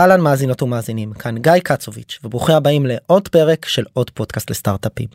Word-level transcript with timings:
אהלן 0.00 0.20
מאזינות 0.20 0.62
ומאזינים, 0.62 1.12
כאן 1.12 1.38
גיא 1.38 1.52
קצוביץ', 1.64 2.18
וברוכים 2.24 2.54
הבאים 2.54 2.86
לעוד 2.86 3.28
פרק 3.28 3.66
של 3.66 3.84
עוד 3.92 4.10
פודקאסט 4.10 4.50
לסטארט-אפים. 4.50 5.08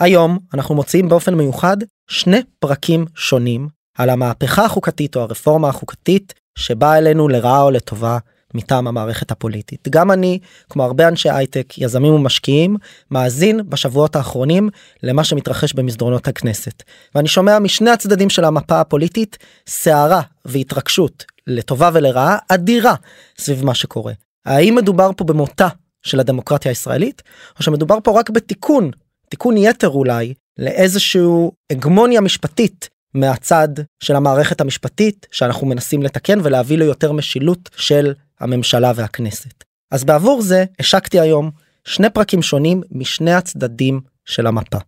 היום 0.00 0.38
אנחנו 0.54 0.74
מוציאים 0.74 1.08
באופן 1.08 1.34
מיוחד 1.34 1.76
שני 2.10 2.40
פרקים 2.58 3.04
שונים 3.14 3.68
על 3.98 4.10
המהפכה 4.10 4.64
החוקתית 4.64 5.16
או 5.16 5.20
הרפורמה 5.20 5.68
החוקתית 5.68 6.34
שבאה 6.58 6.98
אלינו 6.98 7.28
לרעה 7.28 7.62
או 7.62 7.70
לטובה 7.70 8.18
מטעם 8.54 8.86
המערכת 8.86 9.30
הפוליטית. 9.30 9.88
גם 9.90 10.10
אני, 10.10 10.38
כמו 10.70 10.84
הרבה 10.84 11.08
אנשי 11.08 11.30
הייטק, 11.30 11.78
יזמים 11.78 12.12
ומשקיעים, 12.12 12.76
מאזין 13.10 13.60
בשבועות 13.68 14.16
האחרונים 14.16 14.68
למה 15.02 15.24
שמתרחש 15.24 15.72
במסדרונות 15.72 16.28
הכנסת. 16.28 16.82
ואני 17.14 17.28
שומע 17.28 17.58
משני 17.58 17.90
הצדדים 17.90 18.30
של 18.30 18.44
המפה 18.44 18.80
הפוליטית 18.80 19.38
סערה 19.66 20.22
והתרגשות 20.44 21.24
לטובה 21.46 21.90
ולרעה 21.92 22.38
אדירה 22.48 22.94
סביב 23.38 23.64
מה 23.64 23.74
שקורה. 23.74 24.12
האם 24.46 24.74
מדובר 24.74 25.10
פה 25.16 25.24
במותה 25.24 25.68
של 26.02 26.20
הדמוקרטיה 26.20 26.70
הישראלית, 26.70 27.22
או 27.58 27.62
שמדובר 27.62 27.98
פה 28.04 28.20
רק 28.20 28.30
בתיקון, 28.30 28.90
תיקון 29.30 29.56
יתר 29.56 29.88
אולי, 29.88 30.34
לאיזשהו 30.58 31.52
הגמוניה 31.72 32.20
משפטית 32.20 32.88
מהצד 33.14 33.68
של 34.00 34.16
המערכת 34.16 34.60
המשפטית 34.60 35.26
שאנחנו 35.30 35.66
מנסים 35.66 36.02
לתקן 36.02 36.38
ולהביא 36.42 36.78
ליותר 36.78 37.12
משילות 37.12 37.70
של 37.76 38.14
הממשלה 38.40 38.92
והכנסת. 38.96 39.64
אז 39.90 40.04
בעבור 40.04 40.42
זה 40.42 40.64
השקתי 40.80 41.20
היום 41.20 41.50
שני 41.84 42.10
פרקים 42.10 42.42
שונים 42.42 42.82
משני 42.90 43.32
הצדדים 43.32 44.00
של 44.24 44.46
המפה. 44.46 44.78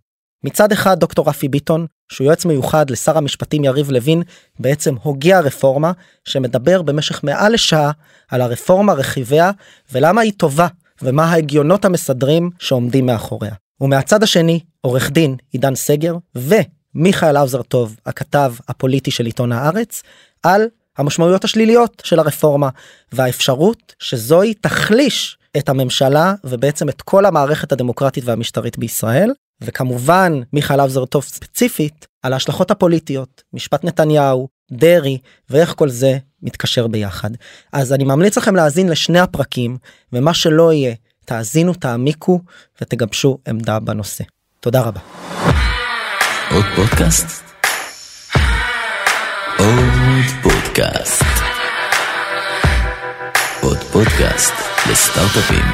מצד 0.44 0.72
אחד 0.72 1.00
דוקטור 1.00 1.28
רפי 1.28 1.48
ביטון 1.48 1.86
שהוא 2.08 2.24
יועץ 2.24 2.44
מיוחד 2.44 2.90
לשר 2.90 3.18
המשפטים 3.18 3.64
יריב 3.64 3.90
לוין 3.90 4.22
בעצם 4.58 4.94
הוגה 5.02 5.38
הרפורמה 5.38 5.92
שמדבר 6.24 6.82
במשך 6.82 7.24
מעל 7.24 7.52
לשעה 7.52 7.90
על 8.28 8.40
הרפורמה 8.40 8.92
רכיביה 8.92 9.50
ולמה 9.92 10.20
היא 10.20 10.32
טובה 10.36 10.66
ומה 11.02 11.24
ההגיונות 11.24 11.84
המסדרים 11.84 12.50
שעומדים 12.58 13.06
מאחוריה. 13.06 13.52
ומהצד 13.80 14.22
השני 14.22 14.60
עורך 14.80 15.10
דין 15.10 15.36
עידן 15.52 15.74
סגר 15.74 16.16
ומיכאל 16.34 17.36
האוזר 17.36 17.62
טוב 17.62 17.96
הכתב 18.06 18.54
הפוליטי 18.68 19.10
של 19.10 19.26
עיתון 19.26 19.52
הארץ 19.52 20.02
על 20.42 20.68
המשמעויות 20.98 21.44
השליליות 21.44 22.02
של 22.04 22.18
הרפורמה 22.18 22.68
והאפשרות 23.12 23.94
שזוהי 23.98 24.54
תחליש 24.54 25.37
את 25.58 25.68
הממשלה 25.68 26.34
ובעצם 26.44 26.88
את 26.88 27.02
כל 27.02 27.26
המערכת 27.26 27.72
הדמוקרטית 27.72 28.24
והמשטרית 28.24 28.78
בישראל 28.78 29.32
וכמובן 29.60 30.40
מיכאל 30.52 30.80
אבזרטוב 30.80 31.24
ספציפית 31.24 32.06
על 32.22 32.32
ההשלכות 32.32 32.70
הפוליטיות 32.70 33.42
משפט 33.52 33.84
נתניהו 33.84 34.48
דרעי 34.72 35.18
ואיך 35.50 35.74
כל 35.76 35.88
זה 35.88 36.18
מתקשר 36.42 36.86
ביחד 36.86 37.30
אז 37.72 37.92
אני 37.92 38.04
ממליץ 38.04 38.38
לכם 38.38 38.56
להאזין 38.56 38.88
לשני 38.88 39.20
הפרקים 39.20 39.78
ומה 40.12 40.34
שלא 40.34 40.72
יהיה 40.72 40.94
תאזינו 41.24 41.74
תעמיקו 41.74 42.40
ותגבשו 42.82 43.38
עמדה 43.48 43.80
בנושא 43.80 44.24
תודה 44.60 44.80
רבה. 44.80 45.00
עוד 46.50 46.64
פודקאסט? 46.76 47.42
עוד 49.58 50.24
פודקאסט. 50.42 51.47
עוד 53.68 53.78
פודקאסט 53.78 54.52
לסטארט-אפים. 54.90 55.64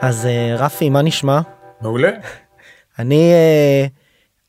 אז 0.00 0.26
אה, 0.26 0.54
רפי 0.58 0.90
מה 0.90 1.02
נשמע? 1.02 1.40
מעולה. 1.80 2.10
אני 2.98 3.32
אה, 3.32 3.86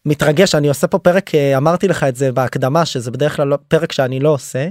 מתרגש 0.05 0.55
אני 0.55 0.67
עושה 0.67 0.87
פה 0.87 0.99
פרק 0.99 1.35
אה, 1.35 1.57
אמרתי 1.57 1.87
לך 1.87 2.03
את 2.03 2.15
זה 2.15 2.31
בהקדמה 2.31 2.85
שזה 2.85 3.11
בדרך 3.11 3.35
כלל 3.35 3.47
לא, 3.47 3.57
פרק 3.67 3.91
שאני 3.91 4.19
לא 4.19 4.29
עושה. 4.29 4.67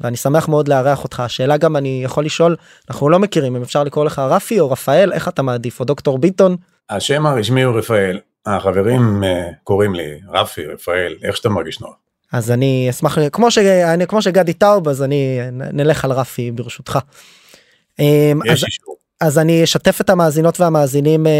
ואני 0.00 0.16
שמח 0.16 0.48
מאוד 0.48 0.68
לארח 0.68 1.04
אותך 1.04 1.20
השאלה 1.20 1.56
גם 1.56 1.76
אני 1.76 2.00
יכול 2.04 2.24
לשאול 2.24 2.56
אנחנו 2.90 3.08
לא 3.08 3.18
מכירים 3.18 3.56
אם 3.56 3.62
אפשר 3.62 3.84
לקרוא 3.84 4.04
לך 4.04 4.18
רפי 4.18 4.60
או 4.60 4.70
רפאל 4.70 5.12
איך 5.12 5.28
אתה 5.28 5.42
מעדיף 5.42 5.80
או 5.80 5.84
דוקטור 5.84 6.18
ביטון. 6.18 6.56
השם 6.90 7.26
הרשמי 7.26 7.62
הוא 7.62 7.78
רפאל 7.78 8.20
החברים 8.46 9.22
קוראים 9.64 9.94
לי 9.94 10.20
רפי 10.28 10.66
רפאל 10.66 11.16
איך 11.22 11.36
שאתה 11.36 11.48
מרגיש 11.48 11.80
נוח. 11.80 11.94
אז 12.32 12.50
אני 12.50 12.86
אשמח 12.90 13.18
כמו 13.32 13.50
שאני 13.50 14.06
כמו 14.06 14.22
שגדי 14.22 14.52
טאוב 14.52 14.88
אז 14.88 15.02
אני 15.02 15.38
נלך 15.52 16.04
על 16.04 16.12
רפי 16.12 16.50
ברשותך. 16.50 16.98
יש 17.98 18.06
אז, 18.50 18.64
אישור. 18.64 18.96
אז 19.20 19.38
אני 19.38 19.64
אשתף 19.64 20.00
את 20.00 20.10
המאזינות 20.10 20.60
והמאזינים 20.60 21.26
אה, 21.26 21.32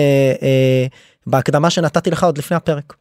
אה, 0.42 0.86
בהקדמה 1.26 1.70
שנתתי 1.70 2.10
לך 2.10 2.24
עוד 2.24 2.38
לפני 2.38 2.56
הפרק. 2.56 2.94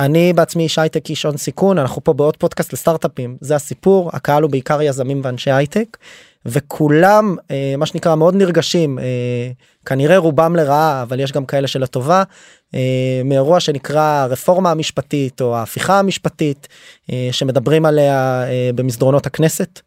אני 0.00 0.32
בעצמי 0.32 0.62
איש 0.62 0.78
הייטק 0.78 1.10
איש 1.10 1.22
הון 1.26 1.36
סיכון 1.36 1.78
אנחנו 1.78 2.04
פה 2.04 2.12
בעוד 2.12 2.36
פודקאסט 2.36 2.72
לסטארט-אפים 2.72 3.36
זה 3.40 3.54
הסיפור 3.56 4.10
הקהל 4.12 4.42
הוא 4.42 4.50
בעיקר 4.50 4.82
יזמים 4.82 5.20
ואנשי 5.24 5.50
הייטק 5.50 5.96
וכולם 6.46 7.36
אה, 7.50 7.74
מה 7.78 7.86
שנקרא 7.86 8.14
מאוד 8.14 8.34
נרגשים 8.34 8.98
אה, 8.98 9.04
כנראה 9.86 10.16
רובם 10.16 10.56
לרעה 10.56 11.02
אבל 11.02 11.20
יש 11.20 11.32
גם 11.32 11.46
כאלה 11.46 11.66
שלטובה 11.66 12.22
אה, 12.74 13.20
מאירוע 13.24 13.60
שנקרא 13.60 14.26
רפורמה 14.30 14.70
המשפטית 14.70 15.40
או 15.40 15.56
ההפיכה 15.56 15.98
המשפטית 15.98 16.68
אה, 17.12 17.28
שמדברים 17.32 17.86
עליה 17.86 18.44
אה, 18.48 18.70
במסדרונות 18.74 19.26
הכנסת. 19.26 19.80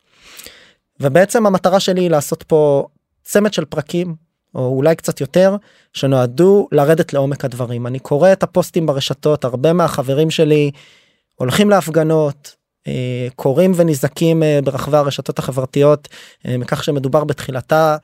ובעצם 1.00 1.46
המטרה 1.46 1.80
שלי 1.80 2.02
היא 2.02 2.10
לעשות 2.10 2.44
פה 2.44 2.88
צמד 3.24 3.54
של 3.54 3.66
פרקים 3.66 4.16
או 4.56 4.68
אולי 4.68 4.96
קצת 4.96 5.22
יותר 5.22 5.56
שנועדו 5.94 6.68
לרדת 6.72 7.14
לעומק 7.14 7.46
הדברים 7.46 7.88
אני 7.88 8.00
קורא 8.00 8.32
את 8.32 8.44
הפוסטים 8.44 8.86
ברשתות 8.86 9.46
הרבה 9.46 9.74
מהחברים 9.74 10.32
שלי 10.32 10.72
הולכים 11.36 11.70
להפגנות 11.70 12.56
אה, 12.88 13.28
קוראים 13.36 13.72
ונזעקים 13.76 14.44
אה, 14.44 14.60
ברחבי 14.64 14.98
הרשתות 14.98 15.40
החברתיות 15.40 16.08
אה, 16.48 16.58
מכך 16.58 16.84
שמדובר 16.84 17.24
בתחילתה 17.24 17.98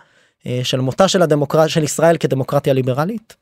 של 0.64 0.80
מותה 0.80 1.08
של 1.08 1.22
הדמוקרטיה 1.22 1.70
של 1.70 1.84
ישראל 1.84 2.18
כדמוקרטיה 2.18 2.74
ליברלית. 2.74 3.36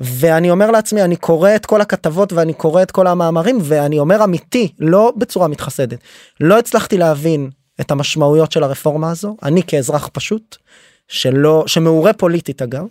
ואני 0.00 0.50
אומר 0.50 0.70
לעצמי 0.70 1.02
אני 1.02 1.16
קורא 1.16 1.56
את 1.56 1.66
כל 1.66 1.80
הכתבות 1.80 2.32
ואני 2.32 2.54
קורא 2.54 2.82
את 2.82 2.90
כל 2.90 3.06
המאמרים 3.06 3.58
ואני 3.62 3.98
אומר 3.98 4.24
אמיתי 4.24 4.72
לא 4.78 5.12
בצורה 5.16 5.48
מתחסדת 5.48 5.98
לא 6.40 6.58
הצלחתי 6.58 6.98
להבין 6.98 7.50
את 7.80 7.90
המשמעויות 7.90 8.52
של 8.52 8.62
הרפורמה 8.62 9.10
הזו 9.10 9.36
אני 9.42 9.62
כאזרח 9.62 10.08
פשוט 10.12 10.56
שלא 11.12 11.64
שמעורה 11.66 12.12
פוליטית 12.12 12.62
אגב. 12.62 12.84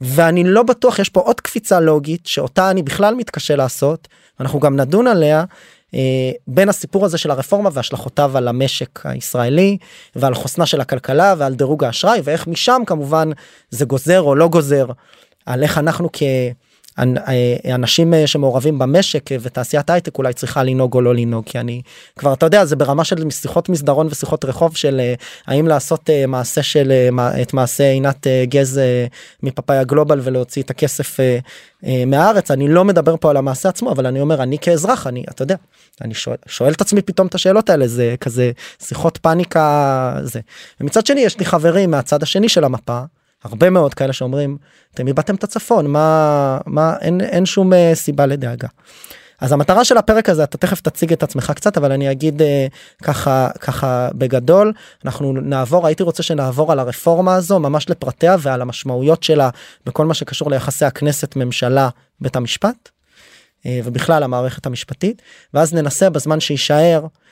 ואני 0.00 0.44
לא 0.44 0.62
בטוח 0.62 0.98
יש 0.98 1.08
פה 1.08 1.20
עוד 1.20 1.40
קפיצה 1.40 1.80
לוגית 1.80 2.26
שאותה 2.26 2.70
אני 2.70 2.82
בכלל 2.82 3.14
מתקשה 3.14 3.56
לעשות 3.56 4.08
אנחנו 4.40 4.60
גם 4.60 4.76
נדון 4.76 5.06
עליה 5.06 5.44
אה, 5.94 6.30
בין 6.46 6.68
הסיפור 6.68 7.04
הזה 7.04 7.18
של 7.18 7.30
הרפורמה 7.30 7.70
והשלכותיו 7.72 8.36
על 8.36 8.48
המשק 8.48 9.06
הישראלי 9.06 9.78
ועל 10.16 10.34
חוסנה 10.34 10.66
של 10.66 10.80
הכלכלה 10.80 11.34
ועל 11.38 11.54
דירוג 11.54 11.84
האשראי 11.84 12.20
ואיך 12.24 12.46
משם 12.46 12.82
כמובן 12.86 13.30
זה 13.70 13.84
גוזר 13.84 14.20
או 14.20 14.34
לא 14.34 14.48
גוזר 14.48 14.86
על 15.46 15.62
איך 15.62 15.78
אנחנו 15.78 16.08
כ... 16.12 16.22
אה, 16.98 17.74
אנשים 17.74 18.14
אה, 18.14 18.26
שמעורבים 18.26 18.78
במשק 18.78 19.32
אה, 19.32 19.36
ותעשיית 19.40 19.90
הייטק 19.90 20.18
אולי 20.18 20.32
צריכה 20.32 20.62
לנהוג 20.62 20.94
או 20.94 21.00
לא 21.00 21.14
לנהוג 21.14 21.44
כי 21.44 21.58
אני 21.58 21.82
כבר 22.18 22.32
אתה 22.32 22.46
יודע 22.46 22.64
זה 22.64 22.76
ברמה 22.76 23.04
של 23.04 23.30
שיחות 23.30 23.68
מסדרון 23.68 24.06
ושיחות 24.06 24.44
רחוב 24.44 24.76
של 24.76 25.00
האם 25.46 25.68
לעשות 25.68 26.10
מעשה 26.28 26.62
של 26.62 26.92
את 27.42 27.54
מעשה 27.54 27.84
עינת 27.90 28.26
גז 28.44 28.80
מפאפאיה 29.42 29.84
גלובל 29.84 30.20
ולהוציא 30.22 30.62
את 30.62 30.70
הכסף 30.70 31.16
מהארץ. 32.06 32.50
אני 32.50 32.68
לא 32.68 32.84
מדבר 32.84 33.16
פה 33.16 33.30
על 33.30 33.36
המעשה 33.36 33.68
עצמו 33.68 33.92
אבל 33.92 34.06
אני 34.06 34.20
אומר 34.20 34.42
אני 34.42 34.58
כאזרח 34.58 35.06
אני 35.06 35.24
אתה 35.30 35.42
יודע 35.42 35.56
אני 36.00 36.14
שואל, 36.14 36.36
שואל 36.46 36.72
את 36.72 36.80
עצמי 36.80 37.02
פתאום 37.02 37.26
את 37.26 37.34
השאלות 37.34 37.70
האלה 37.70 37.88
זה 37.88 38.14
כזה 38.20 38.50
שיחות 38.82 39.18
פאניקה 39.18 40.18
זה. 40.22 40.40
ומצד 40.80 41.06
שני 41.06 41.20
יש 41.20 41.38
לי 41.38 41.44
חברים 41.44 41.90
מהצד 41.90 42.22
השני 42.22 42.48
של 42.48 42.64
המפה 42.64 43.00
הרבה 43.46 43.70
מאוד 43.70 43.94
כאלה 43.94 44.12
שאומרים 44.12 44.56
אתם 44.94 45.08
איבדתם 45.08 45.34
את 45.34 45.44
הצפון 45.44 45.86
מה 45.86 46.58
מה 46.66 46.96
אין 47.00 47.20
אין 47.20 47.46
שום 47.46 47.72
uh, 47.72 47.76
סיבה 47.94 48.26
לדאגה. 48.26 48.68
אז 49.40 49.52
המטרה 49.52 49.84
של 49.84 49.96
הפרק 49.96 50.28
הזה 50.28 50.44
אתה 50.44 50.58
תכף 50.58 50.80
תציג 50.80 51.12
את 51.12 51.22
עצמך 51.22 51.52
קצת 51.56 51.76
אבל 51.76 51.92
אני 51.92 52.10
אגיד 52.10 52.42
uh, 52.42 52.44
ככה 53.02 53.50
ככה 53.60 54.08
בגדול 54.14 54.72
אנחנו 55.04 55.32
נעבור 55.32 55.86
הייתי 55.86 56.02
רוצה 56.02 56.22
שנעבור 56.22 56.72
על 56.72 56.78
הרפורמה 56.78 57.34
הזו 57.34 57.58
ממש 57.58 57.90
לפרטיה 57.90 58.36
ועל 58.38 58.62
המשמעויות 58.62 59.22
שלה 59.22 59.50
בכל 59.86 60.06
מה 60.06 60.14
שקשור 60.14 60.50
ליחסי 60.50 60.84
הכנסת 60.84 61.36
ממשלה 61.36 61.88
בית 62.20 62.36
המשפט 62.36 62.88
uh, 62.88 63.66
ובכלל 63.84 64.22
המערכת 64.22 64.66
המשפטית 64.66 65.22
ואז 65.54 65.74
ננסה 65.74 66.10
בזמן 66.10 66.40
שיישאר 66.40 67.00
אה, 67.02 67.25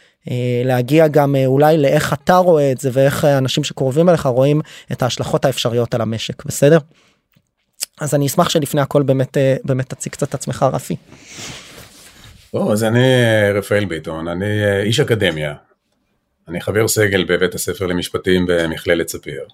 להגיע 0.65 1.09
גם 1.09 1.37
אה, 1.37 1.47
אולי 1.47 1.79
לאיך 1.79 2.13
אתה 2.13 2.37
רואה 2.37 2.73
את 2.73 2.79
זה 2.79 2.91
ואיך 2.93 3.25
אנשים 3.25 3.65
שקרובים 3.65 4.09
אליך 4.09 4.27
רואים 4.27 4.61
את 4.93 5.03
ההשלכות 5.03 5.45
האפשריות 5.45 5.95
על 5.95 6.01
המשק 6.01 6.45
בסדר. 6.45 6.79
אז 8.01 8.15
אני 8.15 8.27
אשמח 8.27 8.49
שלפני 8.49 8.81
הכל 8.81 9.03
באמת 9.03 9.37
אה, 9.37 9.57
באמת 9.65 9.89
תציג 9.89 10.13
קצת 10.13 10.29
את 10.29 10.35
עצמך 10.35 10.67
רפי. 10.73 10.97
טוב, 12.53 12.71
אז 12.71 12.85
אני 12.85 13.07
רפאל 13.55 13.85
ביטון 13.85 14.29
אני 14.29 14.81
איש 14.83 15.01
אקדמיה 15.01 15.55
אני 16.49 16.61
חבר 16.61 16.89
סגל 16.89 17.25
בבית 17.25 17.55
הספר 17.55 17.87
למשפטים 17.87 18.47
במכללת 18.49 19.09
ספיר. 19.09 19.45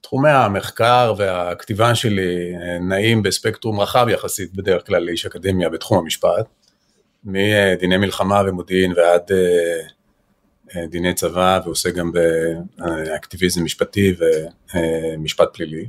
תחומי 0.00 0.30
המחקר 0.30 1.14
והכתיבה 1.16 1.94
שלי 1.94 2.52
נעים 2.80 3.22
בספקטרום 3.22 3.80
רחב 3.80 4.06
יחסית 4.10 4.54
בדרך 4.54 4.86
כלל 4.86 5.02
לאיש 5.02 5.26
אקדמיה 5.26 5.68
בתחום 5.68 5.98
המשפט, 5.98 6.46
מדיני 7.24 7.96
מלחמה 7.96 8.42
ומודיעין 8.46 8.92
ועד 8.96 9.32
אה, 9.32 9.80
אה, 10.76 10.86
דיני 10.86 11.14
צבא 11.14 11.60
ועושה 11.64 11.90
גם 11.90 12.12
באקטיביזם 12.12 13.64
משפטי 13.64 14.14
ומשפט 14.74 15.48
פלילי, 15.54 15.86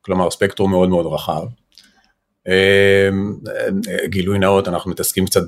כלומר 0.00 0.30
ספקטרום 0.30 0.70
מאוד 0.70 0.88
מאוד 0.88 1.06
רחב. 1.06 1.42
אה, 2.48 3.08
גילוי 4.04 4.38
נאות, 4.38 4.68
אנחנו 4.68 4.90
מתעסקים 4.90 5.26
קצת 5.26 5.42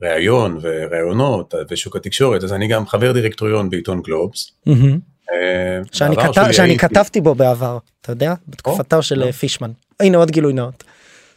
בראיון 0.00 0.58
וראיונות 0.62 1.54
ושוק 1.70 1.96
התקשורת, 1.96 2.44
אז 2.44 2.52
אני 2.52 2.68
גם 2.68 2.86
חבר 2.86 3.12
דירקטוריון 3.12 3.70
בעיתון 3.70 4.02
גלובס. 4.02 4.52
שאני, 5.92 6.16
כתב, 6.16 6.52
שאני 6.52 6.68
הייתי... 6.68 6.78
כתבתי 6.78 7.20
בו 7.20 7.34
בעבר, 7.34 7.78
אתה 8.00 8.12
יודע? 8.12 8.34
בתקופתו 8.48 9.02
של 9.02 9.18
לא. 9.18 9.32
פישמן. 9.32 9.70
הנה 10.00 10.18
עוד 10.18 10.30
גילוי 10.30 10.52
נאות. 10.52 10.84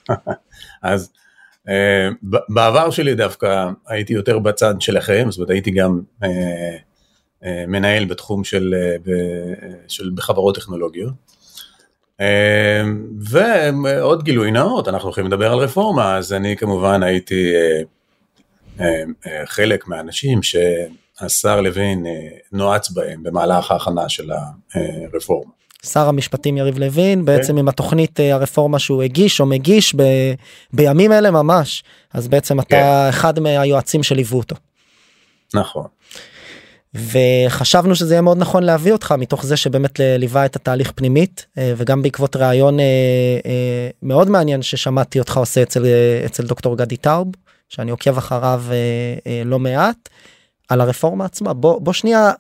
אז 0.84 1.10
אה, 1.12 1.25
בעבר 2.50 2.90
שלי 2.90 3.16
דווקא 3.16 3.70
הייתי 3.88 4.14
יותר 4.14 4.40
בצד 4.40 4.82
שלכם, 4.82 5.28
זאת 5.30 5.38
אומרת 5.38 5.50
הייתי 5.50 5.72
גם 5.72 6.02
אה, 6.24 6.30
אה, 7.46 7.66
מנהל 7.68 8.06
בתחום 8.06 8.44
של, 8.44 8.76
של 9.88 10.12
בחברות 10.16 10.56
טכנולוגיות. 10.56 11.14
ועוד 13.32 14.24
גילוי 14.24 14.52
נאות, 14.52 14.88
אנחנו 14.88 15.08
הולכים 15.08 15.26
לדבר 15.26 15.52
על 15.52 15.60
רפורמה, 15.60 16.18
אז 16.18 16.34
אני 16.34 16.58
כמובן 16.58 17.04
הייתי 17.04 17.54
חלק 19.46 19.88
מהאנשים 19.88 20.40
שהשר 20.44 21.62
לוין 21.62 22.06
נועץ 22.52 22.90
בהם 22.90 23.24
במהלך 23.24 23.72
ההכנה 23.72 24.10
של 24.10 24.32
הרפורמה. 24.74 25.52
שר 25.86 26.08
המשפטים 26.08 26.58
יריב 26.58 26.80
לוין 26.80 27.22
okay. 27.22 27.24
בעצם 27.24 27.58
עם 27.58 27.68
התוכנית 27.68 28.20
אה, 28.20 28.34
הרפורמה 28.34 28.80
שהוא 28.80 29.04
הגיש 29.04 29.40
או 29.40 29.46
מגיש 29.46 29.96
ב, 29.96 30.04
בימים 30.74 31.12
אלה 31.12 31.32
ממש 31.32 31.84
אז 32.14 32.28
בעצם 32.28 32.60
אתה 32.60 32.76
okay. 32.76 32.80
כן. 32.80 33.10
אחד 33.10 33.40
מהיועצים 33.40 34.04
שליוו 34.04 34.38
אותו. 34.38 34.56
נכון. 35.54 35.86
וחשבנו 36.94 37.96
שזה 37.96 38.14
יהיה 38.14 38.22
מאוד 38.22 38.38
נכון 38.38 38.64
להביא 38.64 38.94
אותך 38.94 39.16
מתוך 39.18 39.46
זה 39.46 39.58
שבאמת 39.58 40.00
ליווה 40.00 40.46
את 40.46 40.56
התהליך 40.56 40.92
פנימית 40.96 41.46
אה, 41.58 41.74
וגם 41.78 42.02
בעקבות 42.02 42.36
ראיון 42.36 42.80
אה, 42.80 43.90
מאוד 44.04 44.30
מעניין 44.30 44.62
ששמעתי 44.62 45.20
אותך 45.20 45.38
עושה 45.38 45.62
אצל 45.62 45.86
אצל 46.26 46.44
דוקטור 46.44 46.78
גדי 46.78 46.98
טאוב 46.98 47.28
שאני 47.70 47.92
עוקב 47.92 48.18
אחריו 48.18 48.64
לא 49.46 49.60
מעט 49.60 50.10
על 50.70 50.82
הרפורמה 50.82 51.26
עצמה 51.26 51.54
בוא 51.54 51.80
בוא 51.80 51.94
שנייה 51.94 52.32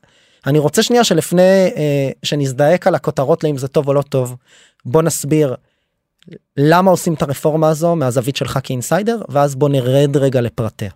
אני 0.47 0.59
רוצה 0.59 0.83
שנייה 0.83 1.03
שלפני 1.03 1.71
אה, 1.75 2.09
שנזדעק 2.24 2.88
על 2.88 2.95
הכותרות 2.95 3.44
לאם 3.44 3.57
זה 3.57 3.68
טוב 3.68 3.88
או 3.88 3.94
לא 3.94 4.01
טוב 4.01 4.36
בוא 4.86 5.01
נסביר 5.01 5.56
למה 6.57 6.92
עושים 6.92 7.13
את 7.13 7.21
הרפורמה 7.21 7.69
הזו 7.69 7.95
מהזווית 7.95 8.36
שלך 8.36 8.59
כאינסיידר 8.63 9.21
ואז 9.30 9.56
בוא 9.56 9.69
נרד 9.69 10.18
רגע 10.18 10.42
לפרטיה. 10.42 10.92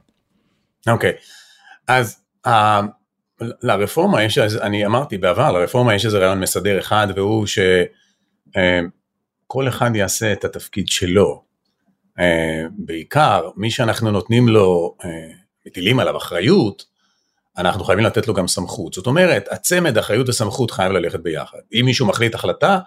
אוקיי 0.88 1.12
okay. 1.12 1.13
אז 1.88 2.22
uh, 2.48 2.51
לרפורמה 3.42 4.24
יש 4.24 4.38
אני 4.38 4.86
אמרתי 4.86 5.18
בעבר 5.18 5.52
לרפורמה 5.52 5.95
יש 5.95 6.06
איזה 6.06 6.19
רעיון 6.19 6.40
מסדר 6.40 6.80
אחד 6.80 7.07
והוא 7.16 7.45
שכל 7.45 7.72
uh, 9.66 9.69
אחד 9.69 9.95
יעשה 9.95 10.34
את 10.34 10.45
התפקיד 10.45 10.88
שלו. 10.88 11.44
Uh, 12.18 12.22
בעיקר 12.78 13.50
מי 13.56 13.72
שאנחנו 13.72 14.12
נותנים 14.12 14.48
לו 14.48 14.95
מטילים 15.66 16.00
עליו 16.00 16.18
אחריות 16.18 16.89
אנחנו 17.60 17.84
חייבים 17.84 18.06
לתת 18.06 18.28
לו 18.28 18.34
גם 18.34 18.48
סמכות. 18.48 18.94
זאת 18.94 19.08
אומרת, 19.08 19.48
הצמד 19.52 19.98
אחריות 19.98 20.30
וסמכות 20.30 20.72
חייב 20.72 20.92
ללכת 20.92 21.20
ביחד. 21.20 21.58
אם 21.74 21.82
מישהו 21.86 22.08
מחליט 22.08 22.36
החלטה, 22.36 22.80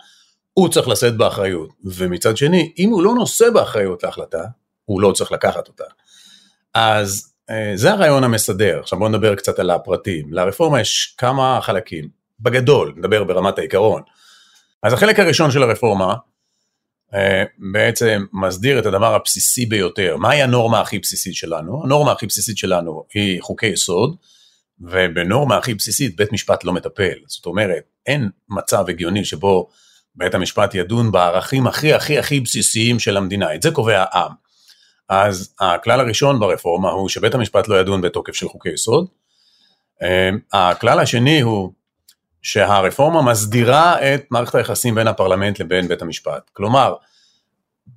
הוא 0.55 0.69
צריך 0.69 0.89
לשאת 0.89 1.17
באחריות. 1.17 1.71
ומצד 1.85 2.37
שני, 2.37 2.73
אם 2.79 2.91
הוא 2.91 3.03
לא 3.03 3.15
נושא 3.15 3.51
באחריות 3.51 4.03
להחלטה, 4.03 4.43
הוא 4.85 5.01
לא 5.01 5.13
צריך 5.13 5.33
לקחת 5.33 5.69
אותה. 5.69 5.85
אז 6.75 7.33
אה, 7.51 7.73
זה 7.75 7.93
הרעיון 7.93 8.25
המסדר. 8.25 8.81
עכשיו 8.81 8.99
בואו 8.99 9.09
נדבר 9.09 9.35
קצת 9.35 9.59
על 9.59 9.71
הפרטים. 9.71 10.33
לרפורמה 10.33 10.81
יש 10.81 11.15
כמה 11.19 11.59
חלקים. 11.63 12.09
בגדול, 12.41 12.95
נדבר 12.97 13.25
ברמת 13.25 13.59
העיקרון. 13.59 14.03
אז 14.83 14.93
החלק 14.93 15.19
הראשון 15.21 15.51
של 15.51 15.63
הרפורמה, 15.63 16.15
אה, 17.15 17.45
בעצם 17.73 18.25
מסדיר 18.33 18.79
את 18.79 18.87
הדבר 18.87 19.15
הבסיסי 19.15 19.67
ביותר. 19.67 20.17
מהי 20.17 20.43
הנורמה 20.43 20.81
הכי 20.81 20.99
בסיסית 20.99 21.35
שלנו? 21.35 21.85
הנורמה 21.85 22.13
הכי 22.13 22.27
בסיסית 22.27 22.59
שלנו 22.59 23.05
היא 23.15 23.43
חוקי 23.43 23.67
יסוד, 23.67 24.17
ובנורמה 24.83 25.57
הכי 25.57 25.75
בסיסית 25.75 26.17
בית 26.17 26.33
משפט 26.33 26.65
לא 26.65 26.73
מטפל. 26.73 27.15
זאת 27.27 27.47
אומרת, 27.47 27.83
אין 28.07 28.29
מצב 28.49 28.85
הגיוני 28.89 29.25
שבו 29.25 29.69
בית 30.15 30.35
המשפט 30.35 30.75
ידון 30.75 31.13
בערכים 31.13 31.67
הכי 31.67 31.95
הכי 31.95 32.19
הכי 32.19 32.41
בסיסיים 32.41 32.99
של 32.99 33.17
המדינה, 33.17 33.55
את 33.55 33.63
זה 33.63 33.71
קובע 33.71 34.05
העם. 34.11 34.33
אז 35.09 35.55
הכלל 35.61 36.01
הראשון 36.01 36.41
ברפורמה 36.41 36.91
הוא 36.91 37.09
שבית 37.09 37.35
המשפט 37.35 37.69
לא 37.69 37.81
ידון 37.81 38.01
בתוקף 38.01 38.35
של 38.35 38.49
חוקי 38.49 38.69
יסוד. 38.69 39.07
אמ, 40.03 40.39
הכלל 40.53 40.99
השני 40.99 41.41
הוא 41.41 41.73
שהרפורמה 42.43 43.23
מסדירה 43.23 44.15
את 44.15 44.25
מערכת 44.31 44.55
היחסים 44.55 44.95
בין 44.95 45.09
הפרלמנט 45.09 45.61
לבין 45.61 45.89
בית 45.89 46.03
המשפט. 46.03 46.51
כלומר, 46.53 46.95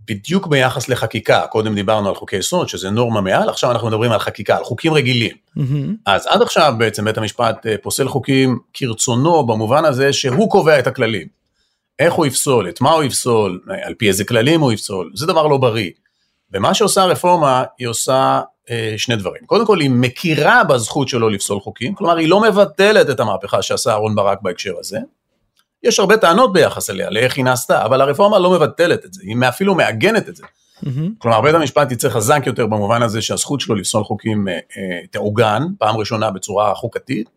בדיוק 0.07 0.47
ביחס 0.47 0.89
לחקיקה, 0.89 1.47
קודם 1.47 1.75
דיברנו 1.75 2.09
על 2.09 2.15
חוקי 2.15 2.35
יסוד, 2.35 2.69
שזה 2.69 2.89
נורמה 2.89 3.21
מעל, 3.21 3.49
עכשיו 3.49 3.71
אנחנו 3.71 3.87
מדברים 3.87 4.11
על 4.11 4.19
חקיקה, 4.19 4.57
על 4.57 4.63
חוקים 4.63 4.93
רגילים. 4.93 5.35
Mm-hmm. 5.57 5.61
אז 6.05 6.27
עד 6.27 6.41
עכשיו 6.41 6.73
בעצם 6.77 7.05
בית 7.05 7.17
המשפט 7.17 7.65
אה, 7.65 7.75
פוסל 7.81 8.07
חוקים 8.07 8.59
כרצונו, 8.73 9.45
במובן 9.45 9.85
הזה 9.85 10.13
שהוא 10.13 10.49
קובע 10.49 10.79
את 10.79 10.87
הכללים. 10.87 11.27
איך 11.99 12.13
הוא 12.13 12.25
יפסול, 12.25 12.69
את 12.69 12.81
מה 12.81 12.91
הוא 12.91 13.03
יפסול, 13.03 13.61
על 13.83 13.93
פי 13.93 14.07
איזה 14.07 14.23
כללים 14.23 14.61
הוא 14.61 14.71
יפסול, 14.71 15.11
זה 15.15 15.25
דבר 15.25 15.47
לא 15.47 15.57
בריא. 15.57 15.91
ומה 16.53 16.73
שעושה 16.73 17.01
הרפורמה, 17.01 17.63
היא 17.77 17.87
עושה 17.87 18.41
אה, 18.69 18.93
שני 18.97 19.15
דברים. 19.15 19.45
קודם 19.45 19.65
כל, 19.65 19.79
היא 19.79 19.89
מכירה 19.89 20.63
בזכות 20.63 21.07
שלו 21.07 21.29
לפסול 21.29 21.59
חוקים, 21.59 21.95
כלומר, 21.95 22.17
היא 22.17 22.29
לא 22.29 22.41
מבטלת 22.41 23.09
את 23.09 23.19
המהפכה 23.19 23.61
שעשה 23.61 23.91
אהרן 23.91 24.15
ברק 24.15 24.41
בהקשר 24.41 24.73
הזה. 24.79 24.99
יש 25.85 25.99
הרבה 25.99 26.17
טענות 26.17 26.53
ביחס 26.53 26.89
אליה, 26.89 27.09
לאיך 27.09 27.37
היא 27.37 27.45
נעשתה, 27.45 27.85
אבל 27.85 28.01
הרפורמה 28.01 28.39
לא 28.39 28.51
מבטלת 28.51 29.05
את 29.05 29.13
זה, 29.13 29.21
היא 29.23 29.37
אפילו 29.49 29.75
מעגנת 29.75 30.29
את 30.29 30.35
זה. 30.35 30.43
Mm-hmm. 30.43 30.87
כלומר, 31.17 31.41
בית 31.41 31.55
המשפט 31.55 31.91
יצא 31.91 32.09
חזק 32.09 32.43
יותר 32.45 32.65
במובן 32.65 33.01
הזה 33.01 33.21
שהזכות 33.21 33.61
שלו 33.61 33.75
לפסול 33.75 34.03
חוקים 34.03 34.47
אה, 34.47 34.53
אה, 34.53 34.59
תעוגן, 35.11 35.63
פעם 35.79 35.97
ראשונה 35.97 36.31
בצורה 36.31 36.75
חוקתית. 36.75 37.29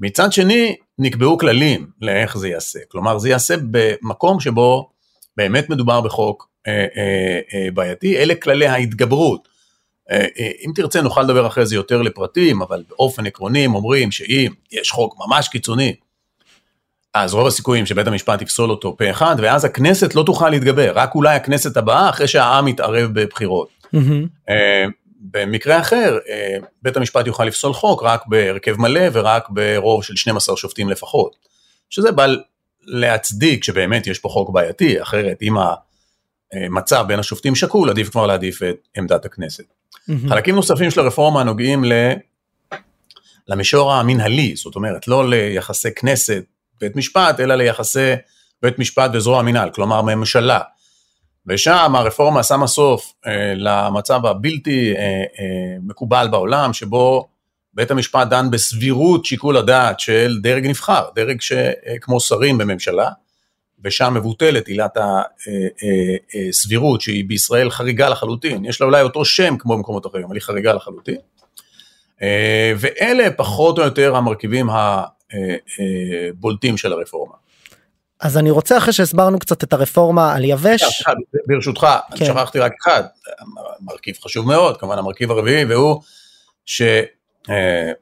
מצד 0.00 0.32
שני, 0.32 0.76
נקבעו 0.98 1.38
כללים 1.38 1.86
לאיך 2.02 2.38
זה 2.38 2.48
ייעשה. 2.48 2.78
כלומר, 2.88 3.18
זה 3.18 3.28
ייעשה 3.28 3.54
במקום 3.70 4.40
שבו 4.40 4.88
באמת 5.36 5.70
מדובר 5.70 6.00
בחוק 6.00 6.48
אה, 6.66 6.72
אה, 6.72 7.40
אה, 7.54 7.68
בעייתי, 7.74 8.18
אלה 8.18 8.34
כללי 8.34 8.66
ההתגברות. 8.66 9.48
אה, 10.10 10.26
אה, 10.38 10.50
אם 10.66 10.72
תרצה 10.74 11.00
נוכל 11.00 11.22
לדבר 11.22 11.46
אחרי 11.46 11.66
זה 11.66 11.74
יותר 11.74 12.02
לפרטים, 12.02 12.62
אבל 12.62 12.84
באופן 12.88 13.26
עקרוני 13.26 13.66
אומרים 13.66 14.10
שאם 14.12 14.52
יש 14.72 14.90
חוק 14.90 15.14
ממש 15.26 15.48
קיצוני, 15.48 15.94
אז 17.22 17.34
רוב 17.34 17.46
הסיכויים 17.46 17.86
שבית 17.86 18.06
המשפט 18.06 18.42
יפסול 18.42 18.70
אותו 18.70 18.96
פה 18.96 19.10
אחד, 19.10 19.36
ואז 19.38 19.64
הכנסת 19.64 20.14
לא 20.14 20.22
תוכל 20.22 20.50
להתגבר, 20.50 20.92
רק 20.94 21.14
אולי 21.14 21.36
הכנסת 21.36 21.76
הבאה 21.76 22.10
אחרי 22.10 22.28
שהעם 22.28 22.68
יתערב 22.68 23.10
בבחירות. 23.12 23.68
Mm-hmm. 23.84 24.50
במקרה 25.20 25.80
אחר, 25.80 26.18
אה, 26.28 26.56
בית 26.82 26.96
המשפט 26.96 27.26
יוכל 27.26 27.44
לפסול 27.44 27.72
חוק 27.72 28.02
רק 28.02 28.26
בהרכב 28.26 28.80
מלא 28.80 29.00
ורק 29.12 29.48
ברוב 29.50 30.04
של 30.04 30.16
12 30.16 30.56
שופטים 30.56 30.90
לפחות. 30.90 31.36
שזה 31.90 32.12
בא 32.12 32.26
להצדיק 32.82 33.64
שבאמת 33.64 34.06
יש 34.06 34.18
פה 34.18 34.28
חוק 34.28 34.50
בעייתי, 34.50 35.02
אחרת 35.02 35.42
אם 35.42 35.54
המצב 36.52 37.04
בין 37.08 37.18
השופטים 37.18 37.54
שקול, 37.54 37.90
עדיף 37.90 38.08
כבר 38.08 38.26
להעדיף 38.26 38.62
את 38.62 38.76
עמדת 38.96 39.24
הכנסת. 39.24 39.64
Mm-hmm. 39.64 40.28
חלקים 40.28 40.54
נוספים 40.54 40.90
של 40.90 41.00
הרפורמה 41.00 41.44
נוגעים 41.44 41.84
ל... 41.84 41.92
למישור 43.48 43.92
המנהלי, 43.92 44.56
זאת 44.56 44.76
אומרת, 44.76 45.08
לא 45.08 45.30
ליחסי 45.30 45.94
כנסת 45.94 46.44
בית 46.80 46.96
משפט, 46.96 47.40
אלא 47.40 47.54
ליחסי 47.54 48.12
בית 48.62 48.78
משפט 48.78 49.10
וזרוע 49.14 49.38
המינהל, 49.38 49.70
כלומר 49.70 50.02
ממשלה. 50.02 50.60
ושם 51.46 51.92
הרפורמה 51.96 52.42
שמה 52.42 52.66
סוף 52.66 53.12
אה, 53.26 53.52
למצב 53.56 54.26
הבלתי 54.26 54.94
אה, 54.96 55.02
אה, 55.02 55.76
מקובל 55.82 56.28
בעולם, 56.30 56.72
שבו 56.72 57.28
בית 57.74 57.90
המשפט 57.90 58.28
דן 58.28 58.50
בסבירות 58.50 59.24
שיקול 59.24 59.56
הדעת 59.56 60.00
של 60.00 60.38
דרג 60.42 60.66
נבחר, 60.66 61.04
דרג 61.14 61.40
שכמו 61.40 62.20
שרים 62.20 62.58
בממשלה, 62.58 63.10
ושם 63.84 64.14
מבוטלת 64.14 64.68
עילת 64.68 64.96
הסבירות, 66.48 67.00
שהיא 67.00 67.24
בישראל 67.28 67.70
חריגה 67.70 68.08
לחלוטין, 68.08 68.64
יש 68.64 68.80
לה 68.80 68.86
אולי 68.86 69.02
אותו 69.02 69.24
שם 69.24 69.56
כמו 69.58 69.76
במקומות 69.76 70.06
אחרים, 70.06 70.24
אבל 70.24 70.34
היא 70.34 70.42
חריגה 70.42 70.72
לחלוטין. 70.72 71.16
ואלה 72.78 73.30
פחות 73.36 73.78
או 73.78 73.84
יותר 73.84 74.16
המרכיבים 74.16 74.70
הבולטים 75.32 76.76
של 76.76 76.92
הרפורמה. 76.92 77.34
אז 78.20 78.38
אני 78.38 78.50
רוצה 78.50 78.78
אחרי 78.78 78.92
שהסברנו 78.92 79.38
קצת 79.38 79.64
את 79.64 79.72
הרפורמה 79.72 80.34
על 80.34 80.44
יבש. 80.44 80.82
ברשותך, 81.46 81.86
כן. 82.16 82.24
שכחתי 82.24 82.58
רק 82.58 82.72
אחד, 82.82 83.02
מרכיב 83.80 84.16
חשוב 84.22 84.46
מאוד, 84.46 84.76
כמובן 84.76 84.98
המרכיב 84.98 85.30
הרביעי, 85.30 85.64
והוא 85.64 86.02
אה, 87.50 87.92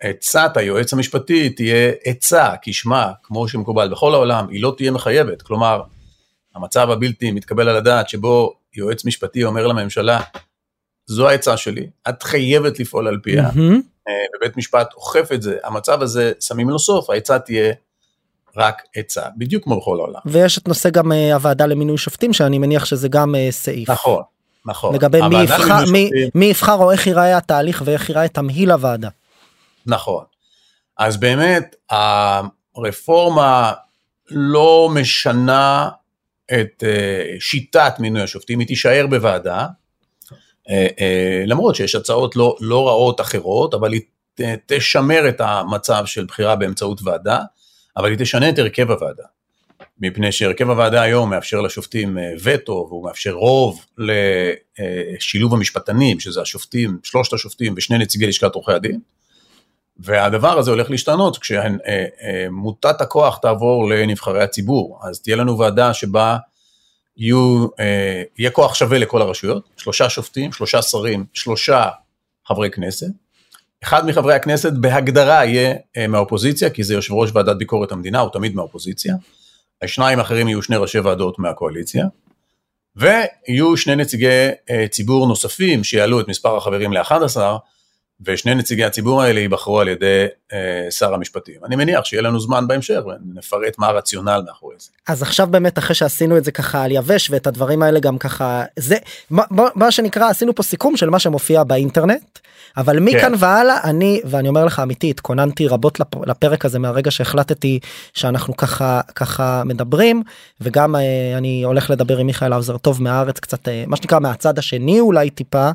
עצת 0.00 0.56
היועץ 0.56 0.92
המשפטי 0.92 1.50
תהיה 1.50 1.92
עצה, 2.04 2.54
כשמה, 2.62 3.12
כמו 3.22 3.48
שמקובל 3.48 3.88
בכל 3.88 4.14
העולם, 4.14 4.48
היא 4.48 4.62
לא 4.62 4.74
תהיה 4.76 4.90
מחייבת. 4.90 5.42
כלומר, 5.42 5.82
המצב 6.54 6.90
הבלתי 6.90 7.30
מתקבל 7.30 7.68
על 7.68 7.76
הדעת 7.76 8.08
שבו 8.08 8.54
יועץ 8.76 9.04
משפטי 9.04 9.44
אומר 9.44 9.66
לממשלה, 9.66 10.20
זו 11.06 11.28
העצה 11.28 11.56
שלי, 11.56 11.86
את 12.08 12.22
חייבת 12.22 12.80
לפעול 12.80 13.08
על 13.08 13.18
פיה, 13.22 13.42
מהמם. 13.42 13.80
אה, 14.08 14.12
בבית 14.34 14.56
משפט 14.56 14.92
אוכף 14.94 15.28
את 15.34 15.42
זה, 15.42 15.56
המצב 15.64 16.02
הזה, 16.02 16.32
שמים 16.40 16.70
לו 16.70 16.78
סוף, 16.78 17.10
העצה 17.10 17.38
תהיה 17.38 17.72
רק 18.56 18.82
עצה, 18.96 19.22
בדיוק 19.36 19.64
כמו 19.64 19.80
בכל 19.80 19.98
העולם. 20.00 20.20
ויש 20.26 20.58
את 20.58 20.68
נושא 20.68 20.90
גם 20.90 21.12
אה, 21.12 21.34
הוועדה 21.34 21.66
למינוי 21.66 21.98
שופטים 21.98 22.32
שאני 22.32 22.58
מניח 22.58 22.84
שזה 22.84 23.08
גם 23.08 23.34
אה, 23.34 23.48
סעיף. 23.50 23.90
נכון, 23.90 24.22
נכון. 24.66 24.94
לגבי 24.94 25.20
מי 25.28 25.42
יבחר, 25.42 25.84
מי, 25.92 26.10
מי 26.34 26.44
יבחר 26.46 26.74
או 26.74 26.92
איך 26.92 27.06
ייראה 27.06 27.36
התהליך 27.36 27.82
ואיך 27.84 28.08
ייראה 28.08 28.28
תמהיל 28.28 28.70
הוועדה. 28.70 29.08
נכון. 29.86 30.24
אז 30.98 31.16
באמת, 31.16 31.76
הרפורמה 32.76 33.72
לא 34.30 34.90
משנה 34.94 35.88
את 36.52 36.84
אה, 36.86 37.40
שיטת 37.40 37.94
מינוי 37.98 38.22
השופטים, 38.22 38.58
היא 38.58 38.68
תישאר 38.68 39.06
בוועדה, 39.10 39.58
אה, 39.58 39.64
אה, 39.64 39.66
למרות 41.46 41.74
שיש 41.74 41.94
הצעות 41.94 42.36
לא, 42.36 42.56
לא 42.60 42.88
רעות 42.88 43.20
אחרות, 43.20 43.74
אבל 43.74 43.92
היא 43.92 44.00
תשמר 44.66 45.28
את 45.28 45.40
המצב 45.40 46.06
של 46.06 46.24
בחירה 46.24 46.56
באמצעות 46.56 47.00
ועדה, 47.02 47.40
אבל 47.96 48.10
היא 48.10 48.18
תשנה 48.18 48.48
את 48.48 48.58
הרכב 48.58 48.90
הוועדה. 48.90 49.24
מפני 50.00 50.32
שהרכב 50.32 50.70
הוועדה 50.70 51.02
היום 51.02 51.30
מאפשר 51.30 51.60
לשופטים 51.60 52.18
אה, 52.18 52.32
וטו, 52.42 52.86
והוא 52.88 53.04
מאפשר 53.04 53.32
רוב 53.32 53.84
לשילוב 53.98 55.54
המשפטנים, 55.54 56.20
שזה 56.20 56.42
השופטים, 56.42 56.98
שלושת 57.02 57.32
השופטים 57.32 57.74
ושני 57.76 57.98
נציגי 57.98 58.26
לשכת 58.26 58.54
עורכי 58.54 58.72
הדין. 58.72 59.00
והדבר 59.98 60.58
הזה 60.58 60.70
הולך 60.70 60.90
להשתנות 60.90 61.38
כשמוטת 61.38 63.00
הכוח 63.00 63.38
תעבור 63.38 63.90
לנבחרי 63.90 64.42
הציבור. 64.42 65.00
אז 65.02 65.20
תהיה 65.22 65.36
לנו 65.36 65.58
ועדה 65.58 65.94
שבה 65.94 66.36
יהיו, 67.16 67.66
אה, 67.80 68.22
יהיה 68.38 68.50
כוח 68.50 68.74
שווה 68.74 68.98
לכל 68.98 69.22
הרשויות, 69.22 69.68
שלושה 69.76 70.10
שופטים, 70.10 70.52
שלושה 70.52 70.82
שרים, 70.82 71.24
שלושה 71.32 71.88
חברי 72.46 72.70
כנסת. 72.70 73.06
אחד 73.82 74.06
מחברי 74.06 74.34
הכנסת 74.34 74.72
בהגדרה 74.72 75.44
יהיה 75.44 75.74
אה, 75.96 76.06
מהאופוזיציה, 76.06 76.70
כי 76.70 76.84
זה 76.84 76.94
יושב 76.94 77.14
ראש 77.14 77.30
ועדת 77.34 77.56
ביקורת 77.56 77.92
המדינה, 77.92 78.20
הוא 78.20 78.30
תמיד 78.32 78.54
מהאופוזיציה. 78.54 79.14
השניים 79.82 80.18
האחרים 80.18 80.48
יהיו 80.48 80.62
שני 80.62 80.76
ראשי 80.76 80.98
ועדות 80.98 81.38
מהקואליציה. 81.38 82.06
ויהיו 82.96 83.76
שני 83.76 83.96
נציגי 83.96 84.48
אה, 84.70 84.88
ציבור 84.90 85.26
נוספים 85.26 85.84
שיעלו 85.84 86.20
את 86.20 86.28
מספר 86.28 86.56
החברים 86.56 86.92
ל-11, 86.92 87.40
ושני 88.24 88.54
נציגי 88.54 88.84
הציבור 88.84 89.22
האלה 89.22 89.40
ייבחרו 89.40 89.80
על 89.80 89.88
ידי 89.88 90.26
אה, 90.52 90.86
שר 90.90 91.14
המשפטים. 91.14 91.54
אני 91.64 91.76
מניח 91.76 92.04
שיהיה 92.04 92.22
לנו 92.22 92.40
זמן 92.40 92.68
בהמשך 92.68 93.00
ונפרט 93.06 93.78
מה 93.78 93.86
הרציונל 93.86 94.42
מאחורי 94.46 94.74
זה. 94.78 94.90
אז 95.08 95.22
עכשיו 95.22 95.46
באמת 95.46 95.78
אחרי 95.78 95.94
שעשינו 95.94 96.38
את 96.38 96.44
זה 96.44 96.52
ככה 96.52 96.82
על 96.82 96.90
יבש 96.92 97.30
ואת 97.30 97.46
הדברים 97.46 97.82
האלה 97.82 98.00
גם 98.00 98.18
ככה 98.18 98.64
זה 98.78 98.96
מה, 99.30 99.42
מה- 99.74 99.90
שנקרא 99.90 100.28
עשינו 100.30 100.54
פה 100.54 100.62
סיכום 100.62 100.96
של 100.96 101.10
מה 101.10 101.18
שמופיע 101.18 101.64
באינטרנט 101.64 102.38
אבל 102.76 103.00
מכאן 103.00 103.20
כן. 103.20 103.32
והלאה 103.38 103.80
אני 103.84 104.20
ואני 104.24 104.48
אומר 104.48 104.64
לך 104.64 104.80
אמיתי 104.80 105.10
התכוננתי 105.10 105.68
רבות 105.68 106.00
לפ, 106.00 106.06
לפרק 106.26 106.64
הזה 106.64 106.78
מהרגע 106.78 107.10
שהחלטתי 107.10 107.78
שאנחנו 108.14 108.56
ככה 108.56 109.00
ככה 109.14 109.62
מדברים 109.64 110.22
וגם 110.60 110.96
אה, 110.96 111.00
אני 111.38 111.62
הולך 111.62 111.90
לדבר 111.90 112.18
עם 112.18 112.26
מיכאל 112.26 112.52
האוזר 112.52 112.78
טוב 112.78 113.02
מהארץ 113.02 113.40
קצת 113.40 113.68
אה, 113.68 113.84
מה 113.86 113.96
שנקרא 113.96 114.18
מהצד 114.18 114.58
השני 114.58 115.00
אולי 115.00 115.30
טיפה 115.30 115.70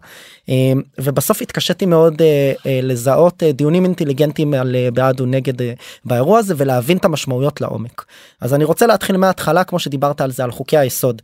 אה, 0.50 0.56
ובסוף 1.00 1.42
התקשיתי 1.42 1.86
מאוד 1.86 2.22
אה, 2.22 2.54
אה, 2.66 2.80
לזהות 2.84 3.44
אה, 3.44 3.52
דיונים 3.52 3.86
אינטליגנטיים 3.86 4.54
על 4.54 4.76
אה, 4.76 4.92
בעד 4.94 5.22
ונגד 5.22 5.62
אה, 5.62 5.74
באירוע 6.06 6.40
הזה 6.40 6.54
ולהבין 6.58 6.98
את 6.98 7.06
המשמעויות 7.06 7.62
לעומק. 7.62 8.06
אז 8.42 8.54
אני 8.54 8.64
רוצה 8.64 8.88
להתחיל 8.88 9.18
מההתחלה 9.18 9.64
כמו 9.64 9.80
שדיברת 9.80 10.22
על 10.22 10.32
זה 10.32 10.44
על 10.44 10.52
חוקי 10.52 10.78
היסוד. 10.78 11.22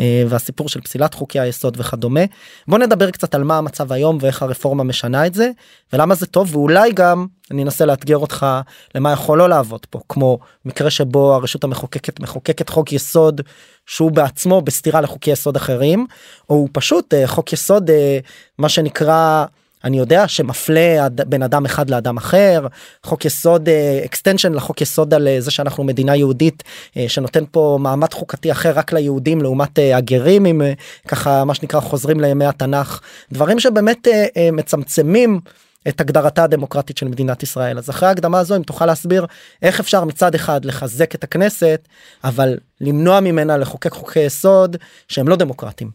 אה, 0.00 0.24
והסיפור 0.28 0.68
של 0.68 0.80
פסילת 0.80 1.14
חוקי 1.14 1.40
היסוד 1.40 1.76
וכדומה. 1.80 2.20
בוא 2.68 2.78
נדבר 2.78 3.10
קצת 3.10 3.34
על 3.34 3.44
מה 3.44 3.58
המצב 3.58 3.92
היום 3.92 4.18
ואיך 4.20 4.42
הרפורמה 4.42 4.84
משנה 4.84 5.26
את 5.26 5.34
זה 5.34 5.50
ולמה 5.92 6.14
זה 6.14 6.26
טוב 6.26 6.56
ואולי 6.56 6.92
גם 6.92 7.26
אני 7.50 7.62
אנסה 7.62 7.84
לאתגר 7.84 8.18
אותך 8.18 8.46
למה 8.94 9.12
יכול 9.12 9.38
לא 9.38 9.48
לעבוד 9.48 9.86
פה 9.90 10.00
כמו 10.08 10.38
מקרה 10.64 10.90
שבו 10.90 11.34
הרשות 11.34 11.64
המחוקקת 11.64 12.20
מחוקקת 12.20 12.68
חוק 12.68 12.92
יסוד 12.92 13.40
שהוא 13.86 14.10
בעצמו 14.10 14.62
בסתירה 14.62 15.00
לחוקי 15.00 15.30
יסוד 15.30 15.56
אחרים 15.56 16.06
או 16.50 16.54
הוא 16.54 16.68
פשוט 16.72 17.14
אה, 17.14 17.26
חוק 17.26 17.52
יסוד 17.52 17.90
אה, 17.90 18.18
מה 18.58 18.68
שנקרא 18.68 19.44
אני 19.84 19.98
יודע 19.98 20.28
שמפלה 20.28 21.08
בין 21.08 21.42
אדם 21.42 21.64
אחד 21.64 21.90
לאדם 21.90 22.16
אחר 22.16 22.66
חוק 23.02 23.24
יסוד 23.24 23.68
extension 24.04 24.52
לחוק 24.52 24.80
יסוד 24.80 25.14
על 25.14 25.28
אה, 25.28 25.40
זה 25.40 25.50
שאנחנו 25.50 25.84
מדינה 25.84 26.16
יהודית 26.16 26.62
אה, 26.96 27.08
שנותן 27.08 27.44
פה 27.50 27.78
מעמד 27.80 28.12
חוקתי 28.12 28.52
אחר 28.52 28.72
רק 28.74 28.92
ליהודים 28.92 29.42
לעומת 29.42 29.78
אה, 29.78 29.96
הגרים 29.96 30.46
אם 30.46 30.62
אה, 30.62 30.72
ככה 31.08 31.44
מה 31.44 31.54
שנקרא 31.54 31.80
חוזרים 31.80 32.20
לימי 32.20 32.46
התנ"ך. 32.46 33.00
דברים 33.32 33.60
שבאמת 33.60 34.08
אה, 34.08 34.26
אה, 34.36 34.48
מצמצמים 34.52 35.40
את 35.88 36.00
הגדרתה 36.00 36.44
הדמוקרטית 36.44 36.96
של 36.96 37.08
מדינת 37.08 37.42
ישראל. 37.42 37.78
אז 37.78 37.90
אחרי 37.90 38.08
ההקדמה 38.08 38.38
הזו 38.38 38.56
אם 38.56 38.62
תוכל 38.62 38.86
להסביר 38.86 39.26
איך 39.62 39.80
אפשר 39.80 40.04
מצד 40.04 40.34
אחד 40.34 40.64
לחזק 40.64 41.14
את 41.14 41.24
הכנסת 41.24 41.88
אבל 42.24 42.58
למנוע 42.80 43.20
ממנה 43.20 43.56
לחוקק 43.56 43.92
חוקי 43.92 44.20
יסוד 44.20 44.76
שהם 45.08 45.28
לא 45.28 45.36
דמוקרטיים. 45.36 45.90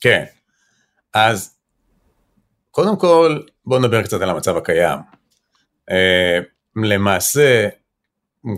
כן, 0.00 0.24
אז 1.14 1.57
קודם 2.78 2.96
כל 2.96 3.40
בואו 3.66 3.80
נדבר 3.80 4.02
קצת 4.02 4.20
על 4.20 4.30
המצב 4.30 4.56
הקיים. 4.56 4.98
אה, 5.90 6.38
למעשה, 6.76 7.68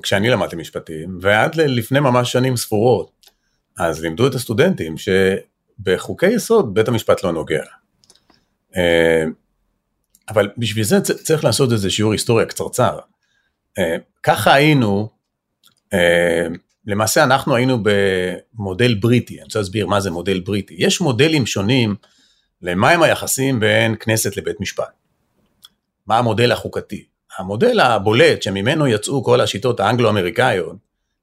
כשאני 0.03 0.31
למדתי 0.31 0.57
משפטים, 0.57 1.19
ועד 1.21 1.55
לפני 1.55 2.01
ממש 2.01 2.33
שנים 2.33 2.57
ספורות, 2.57 3.11
אז 3.79 4.03
לימדו 4.03 4.27
את 4.27 4.35
הסטודנטים 4.35 4.95
שבחוקי 4.99 6.27
יסוד 6.27 6.75
בית 6.75 6.89
המשפט 6.89 7.25
לא 7.25 7.33
נוגע. 7.33 7.63
אה, 8.77 9.25
אבל 10.29 10.49
בשביל 10.59 10.85
זה 10.85 11.01
צריך 11.01 11.45
לעשות 11.45 11.73
איזה 11.73 11.91
שיעור 11.91 12.13
היסטוריה 12.13 12.47
קצרצר. 12.47 12.99
אה, 13.79 13.97
ככה 14.23 14.55
היינו, 14.55 15.09
למעשה 16.87 17.25
אנחנו 17.25 17.55
היינו 17.55 17.79
במודל 17.83 18.95
בריטי, 18.95 19.35
אני 19.35 19.45
רוצה 19.45 19.59
להסביר 19.59 19.87
מה 19.87 20.01
זה 20.01 20.11
מודל 20.11 20.41
בריטי. 20.41 20.75
יש 20.79 21.01
מודלים 21.01 21.47
שונים 21.47 21.95
למהם 22.63 23.03
היחסים 23.03 23.61
בין 23.61 23.97
כנסת 24.01 24.37
לבית 24.37 24.61
משפט. 24.61 24.93
מה 26.07 26.19
המודל 26.19 26.53
החוקתי? 26.53 27.05
המודל 27.39 27.81
הבולט 27.81 28.43
שממנו 28.43 28.87
יצאו 28.87 29.25
כל 29.25 29.41
השיטות 29.41 29.81
האנגלו-אמריקאיות, 29.81 30.77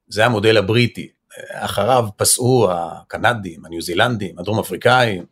זה 0.08 0.26
המודל 0.26 0.58
הבריטי. 0.58 1.08
אחריו 1.52 2.08
פסעו 2.18 2.68
הקנדים, 2.72 3.66
הניו 3.66 3.82
זילנדים, 3.82 4.40
הדרום 4.40 4.60
אפריקאים, 4.60 5.26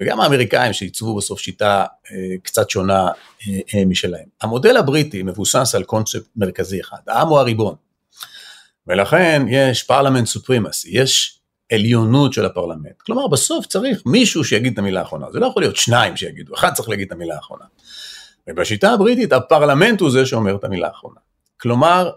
וגם 0.00 0.20
האמריקאים 0.20 0.72
שעיצבו 0.72 1.16
בסוף 1.16 1.40
שיטה 1.40 1.84
אה, 2.12 2.16
קצת 2.42 2.70
שונה 2.70 3.06
אה, 3.06 3.58
אה, 3.74 3.84
משלהם. 3.84 4.26
המודל 4.40 4.76
הבריטי 4.76 5.22
מבוסס 5.22 5.74
על 5.74 5.84
קונספט 5.84 6.28
מרכזי 6.36 6.80
אחד, 6.80 6.98
העם 7.06 7.28
הוא 7.28 7.38
הריבון. 7.38 7.74
ולכן 8.86 9.42
יש 9.48 9.82
פרלמנט 9.82 10.26
סופרימסי, 10.26 10.88
יש 10.92 11.37
עליונות 11.72 12.32
של 12.32 12.44
הפרלמנט. 12.44 13.02
כלומר, 13.06 13.26
בסוף 13.26 13.66
צריך 13.66 14.02
מישהו 14.06 14.44
שיגיד 14.44 14.72
את 14.72 14.78
המילה 14.78 15.00
האחרונה. 15.00 15.26
זה 15.32 15.38
לא 15.38 15.46
יכול 15.46 15.62
להיות 15.62 15.76
שניים 15.76 16.16
שיגידו, 16.16 16.54
אחד 16.54 16.72
צריך 16.72 16.88
להגיד 16.88 17.06
את 17.06 17.12
המילה 17.12 17.34
האחרונה. 17.34 17.64
ובשיטה 18.46 18.90
הבריטית 18.90 19.32
הפרלמנט 19.32 20.00
הוא 20.00 20.10
זה 20.10 20.26
שאומר 20.26 20.56
את 20.56 20.64
המילה 20.64 20.86
האחרונה. 20.86 21.20
כלומר, 21.60 22.10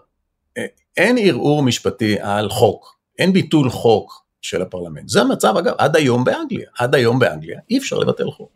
אה, 0.58 0.66
אין 0.96 1.18
ערעור 1.20 1.62
משפטי 1.62 2.16
על 2.20 2.48
חוק, 2.48 2.96
אין 3.18 3.32
ביטול 3.32 3.70
חוק 3.70 4.24
של 4.42 4.62
הפרלמנט. 4.62 5.08
זה 5.08 5.20
המצב, 5.20 5.56
אגב, 5.56 5.74
עד 5.78 5.96
היום 5.96 6.24
באנגליה. 6.24 6.68
עד 6.78 6.94
היום 6.94 7.18
באנגליה 7.18 7.60
אי 7.70 7.78
אפשר 7.78 7.98
לבטל 7.98 8.30
חוק. 8.30 8.52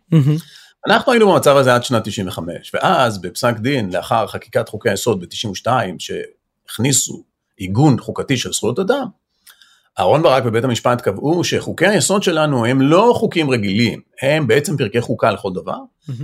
אנחנו 0.87 1.13
היינו 1.13 1.33
במצב 1.33 1.57
הזה 1.57 1.75
עד 1.75 1.85
שנת 1.85 2.05
95, 2.05 2.73
ואז 2.75 3.21
בפסק 3.21 3.59
דין, 3.59 3.93
לאחר 3.93 4.27
חקיקת 4.27 4.69
חוקי 4.69 4.91
היסוד 4.91 5.21
ב-92, 5.21 5.67
שהכניסו 5.99 7.25
עיגון 7.57 8.01
חוקתי 8.01 8.37
של 8.37 8.53
זכויות 8.53 8.79
אדם, 8.79 9.07
אהרן 9.99 10.23
ברק 10.23 10.43
ובית 10.47 10.65
המשפט 10.65 11.01
קבעו 11.01 11.45
שחוקי 11.45 11.87
היסוד 11.87 12.23
שלנו 12.23 12.67
הם 12.67 12.81
לא 12.81 13.13
חוקים 13.17 13.51
רגילים, 13.51 14.01
הם 14.23 14.47
בעצם 14.47 14.77
פרקי 14.77 15.01
חוקה 15.01 15.31
לכל 15.31 15.51
דבר, 15.55 15.79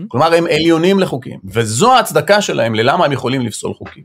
כלומר 0.09 0.35
הם 0.35 0.47
עליונים 0.47 0.99
לחוקים, 0.99 1.41
וזו 1.45 1.93
ההצדקה 1.93 2.43
שלהם 2.43 2.75
ללמה 2.75 3.05
הם 3.05 3.13
יכולים 3.13 3.43
לפסול 3.43 3.75
חוקים. 3.75 4.05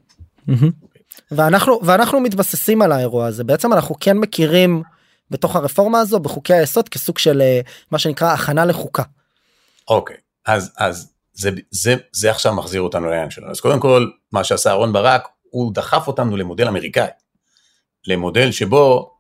ואנחנו 1.32 1.80
ואנחנו 1.84 2.20
מתבססים 2.20 2.82
על 2.82 2.92
האירוע 2.92 3.26
הזה 3.26 3.44
בעצם 3.44 3.74
אנחנו 3.74 3.96
כן 4.00 4.18
מכירים 4.18 4.84
בתוך 5.32 5.56
הרפורמה 5.56 6.00
הזו 6.00 6.20
בחוקי 6.20 6.54
היסוד 6.54 6.90
כסוג 6.90 7.18
של 7.18 7.42
אה, 7.42 7.62
מה 7.92 8.00
שנקרא 8.00 8.34
הכנה 8.34 8.66
לחוקה. 8.66 9.04
אוקיי, 9.88 10.18
אז, 10.46 10.74
אז 10.78 11.12
זה, 11.34 11.50
זה, 11.72 11.96
זה 12.12 12.32
עכשיו 12.32 12.56
מחזיר 12.56 12.82
אותנו 12.82 13.06
לעניין 13.06 13.30
שלנו. 13.30 13.52
אז 13.52 13.60
קודם 13.60 13.80
כל, 13.80 14.08
מה 14.32 14.44
שעשה 14.44 14.70
אהרן 14.70 14.94
ברק, 14.94 15.28
הוא 15.50 15.74
דחף 15.74 16.08
אותנו 16.08 16.38
למודל 16.38 16.68
אמריקאי. 16.68 17.08
למודל 18.08 18.52
שבו 18.52 19.12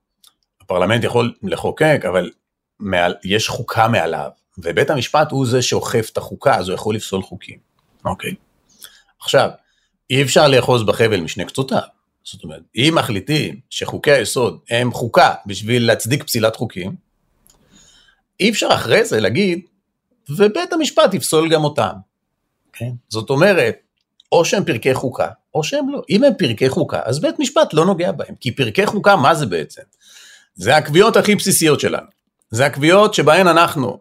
הפרלמנט 0.68 1.04
יכול 1.04 1.34
לחוקק, 1.44 2.02
אבל 2.10 2.32
מעל, 2.80 3.16
יש 3.24 3.50
חוקה 3.50 3.88
מעליו, 3.88 4.30
ובית 4.58 4.90
המשפט 4.90 5.32
הוא 5.32 5.46
זה 5.48 5.62
שאוכף 5.62 6.10
את 6.14 6.18
החוקה, 6.18 6.56
אז 6.56 6.70
הוא 6.70 6.76
יכול 6.76 6.96
לפסול 6.96 7.22
חוקים. 7.22 7.58
אוקיי. 8.06 8.34
עכשיו, 9.22 9.50
אי 10.10 10.24
אפשר 10.24 10.48
לאחוז 10.48 10.84
בחבל 10.84 11.20
משני 11.20 11.46
קצותיו. 11.46 11.82
זאת 12.24 12.44
אומרת, 12.44 12.62
אם 12.76 12.94
מחליטים 12.96 13.60
שחוקי 13.70 14.12
היסוד 14.12 14.60
הם 14.70 14.94
חוקה 14.94 15.34
בשביל 15.46 15.88
להצדיק 15.88 16.24
פסילת 16.24 16.56
חוקים, 16.56 16.96
אי 18.40 18.50
אפשר 18.50 18.68
אחרי 18.74 19.06
זה 19.06 19.20
להגיד, 19.20 19.62
ובית 20.30 20.74
המשפט 20.74 21.14
יפסול 21.14 21.50
גם 21.50 21.64
אותם. 21.64 21.94
כן? 22.74 22.92
זאת 23.10 23.30
אומרת, 23.30 23.76
או 24.32 24.46
שהם 24.46 24.66
פרקי 24.66 24.94
חוקה, 24.94 25.28
או 25.54 25.64
שהם 25.64 25.90
לא. 25.90 26.02
אם 26.10 26.24
הם 26.24 26.34
פרקי 26.38 26.70
חוקה, 26.70 27.02
אז 27.06 27.20
בית 27.20 27.40
משפט 27.40 27.74
לא 27.74 27.86
נוגע 27.86 28.12
בהם. 28.12 28.36
כי 28.40 28.52
פרקי 28.52 28.86
חוקה, 28.86 29.16
מה 29.16 29.36
זה 29.36 29.46
בעצם? 29.46 29.82
זה 30.58 30.76
הקביעות 30.76 31.18
הכי 31.18 31.36
בסיסיות 31.36 31.80
שלנו. 31.80 32.08
זה 32.52 32.66
הקביעות 32.66 33.14
שבהן 33.14 33.48
אנחנו 33.48 34.00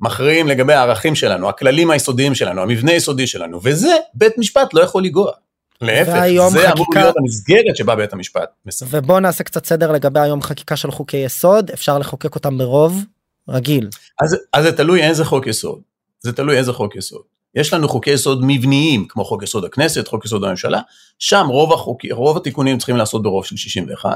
מכריעים 0.00 0.48
לגבי 0.48 0.72
הערכים 0.72 1.14
שלנו, 1.14 1.48
הכללים 1.48 1.90
היסודיים 1.90 2.34
שלנו, 2.34 2.62
המבנה 2.62 2.92
היסודי 2.92 3.26
שלנו, 3.26 3.60
וזה 3.62 3.96
בית 4.14 4.38
משפט 4.38 4.74
לא 4.74 4.80
יכול 4.80 5.02
לנגוע. 5.02 5.32
להפך, 5.80 6.10
זה 6.10 6.58
חקיקה... 6.58 6.72
אמור 6.72 6.86
להיות 6.94 7.16
המסגרת 7.16 7.76
שבה 7.76 7.94
בית 7.94 8.12
המשפט 8.12 8.48
מספר. 8.66 8.86
ובוא 8.90 9.20
נעשה 9.20 9.44
קצת 9.44 9.66
סדר 9.66 9.92
לגבי 9.92 10.20
היום 10.20 10.42
חקיקה 10.42 10.76
של 10.76 10.90
חוקי 10.90 11.16
יסוד, 11.16 11.70
אפשר 11.70 11.98
לחוקק 11.98 12.34
אותם 12.34 12.58
ברוב 12.58 13.04
רגיל. 13.48 13.88
אז, 14.22 14.36
אז 14.52 14.64
זה 14.64 14.72
תלוי 14.72 15.02
איזה 15.02 15.24
חוק 15.24 15.46
יסוד. 15.46 15.80
זה 16.20 16.32
תלוי 16.32 16.58
איזה 16.58 16.72
חוק 16.72 16.96
יסוד. 16.96 17.22
יש 17.54 17.72
לנו 17.72 17.88
חוקי 17.88 18.10
יסוד 18.10 18.40
מבניים, 18.42 19.06
כמו 19.08 19.24
חוק 19.24 19.42
יסוד 19.42 19.64
הכנסת, 19.64 20.08
חוק 20.08 20.24
יסוד 20.24 20.44
הממשלה, 20.44 20.80
שם 21.18 21.46
רוב, 21.48 21.72
החוק, 21.72 22.00
רוב 22.10 22.36
התיקונים 22.36 22.78
צריכים 22.78 22.96
לעשות 22.96 23.22
ברוב 23.22 23.44
של 23.44 23.56
61, 23.56 24.10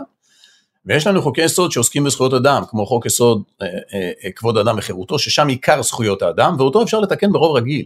ויש 0.87 1.07
לנו 1.07 1.23
חוקי 1.23 1.43
יסוד 1.43 1.73
שעוסקים 1.73 2.05
בזכויות 2.05 2.35
אדם, 2.35 2.63
כמו 2.69 2.87
חוק 2.87 3.07
יסוד 3.07 3.43
אה, 3.63 3.67
אה, 3.67 4.11
אה, 4.25 4.31
כבוד 4.37 4.57
האדם 4.57 4.79
וחירותו, 4.79 5.19
ששם 5.19 5.49
עיקר 5.49 5.83
זכויות 5.83 6.23
האדם, 6.23 6.57
ואותו 6.59 6.83
אפשר 6.83 7.01
לתקן 7.01 7.33
ברוב 7.33 7.57
רגיל. 7.57 7.85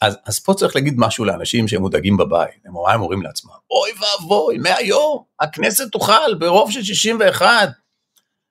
אז, 0.00 0.16
אז 0.26 0.38
פה 0.38 0.54
צריך 0.54 0.76
להגיד 0.76 0.94
משהו 0.96 1.24
לאנשים 1.24 1.68
שהם 1.68 1.80
מודאגים 1.80 2.16
בבית, 2.16 2.54
הם 2.66 2.76
אולי 2.76 2.94
אומרים 2.94 3.22
לעצמם, 3.22 3.50
אוי 3.70 3.90
ואבוי, 4.00 4.58
מהיום 4.58 5.22
הכנסת 5.40 5.92
תוכל 5.92 6.34
ברוב 6.38 6.70
של 6.70 6.82
61 6.82 7.68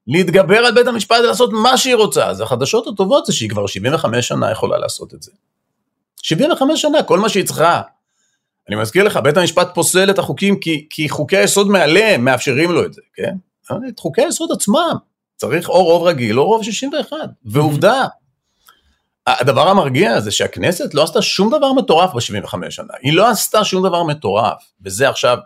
להתגבר 0.07 0.57
על 0.57 0.73
בית 0.73 0.87
המשפט 0.87 1.17
ולעשות 1.23 1.49
מה 1.53 1.77
שהיא 1.77 1.95
רוצה, 1.95 2.27
אז 2.27 2.41
החדשות 2.41 2.87
הטובות 2.87 3.25
זה 3.25 3.33
שהיא 3.33 3.49
כבר 3.49 3.67
75 3.67 4.27
שנה 4.27 4.51
יכולה 4.51 4.77
לעשות 4.77 5.13
את 5.13 5.23
זה. 5.23 5.31
75 6.21 6.81
שנה, 6.81 7.03
כל 7.03 7.19
מה 7.19 7.29
שהיא 7.29 7.45
צריכה. 7.45 7.81
אני 8.69 8.75
מזכיר 8.75 9.03
לך, 9.03 9.17
בית 9.17 9.37
המשפט 9.37 9.75
פוסל 9.75 10.09
את 10.09 10.19
החוקים 10.19 10.59
כי, 10.59 10.87
כי 10.89 11.09
חוקי 11.09 11.37
היסוד 11.37 11.67
מעליהם 11.67 12.25
מאפשרים 12.25 12.71
לו 12.71 12.85
את 12.85 12.93
זה, 12.93 13.01
כן? 13.13 13.35
את 13.71 13.99
חוקי 13.99 14.21
היסוד 14.21 14.51
עצמם, 14.51 14.95
צריך 15.35 15.69
או 15.69 15.83
רוב 15.83 16.03
רגיל 16.03 16.39
או 16.39 16.45
רוב 16.45 16.63
61, 16.63 17.17
ועובדה, 17.45 18.05
הדבר 19.27 19.69
המרגיע 19.69 20.19
זה 20.19 20.31
שהכנסת 20.31 20.93
לא 20.93 21.03
עשתה 21.03 21.21
שום 21.21 21.57
דבר 21.57 21.73
מטורף 21.73 22.13
ב-75 22.13 22.57
שנה, 22.69 22.93
היא 23.01 23.13
לא 23.13 23.29
עשתה 23.29 23.63
שום 23.63 23.87
דבר 23.87 24.03
מטורף, 24.03 24.63
וזה 24.85 25.09
עכשיו 25.09 25.37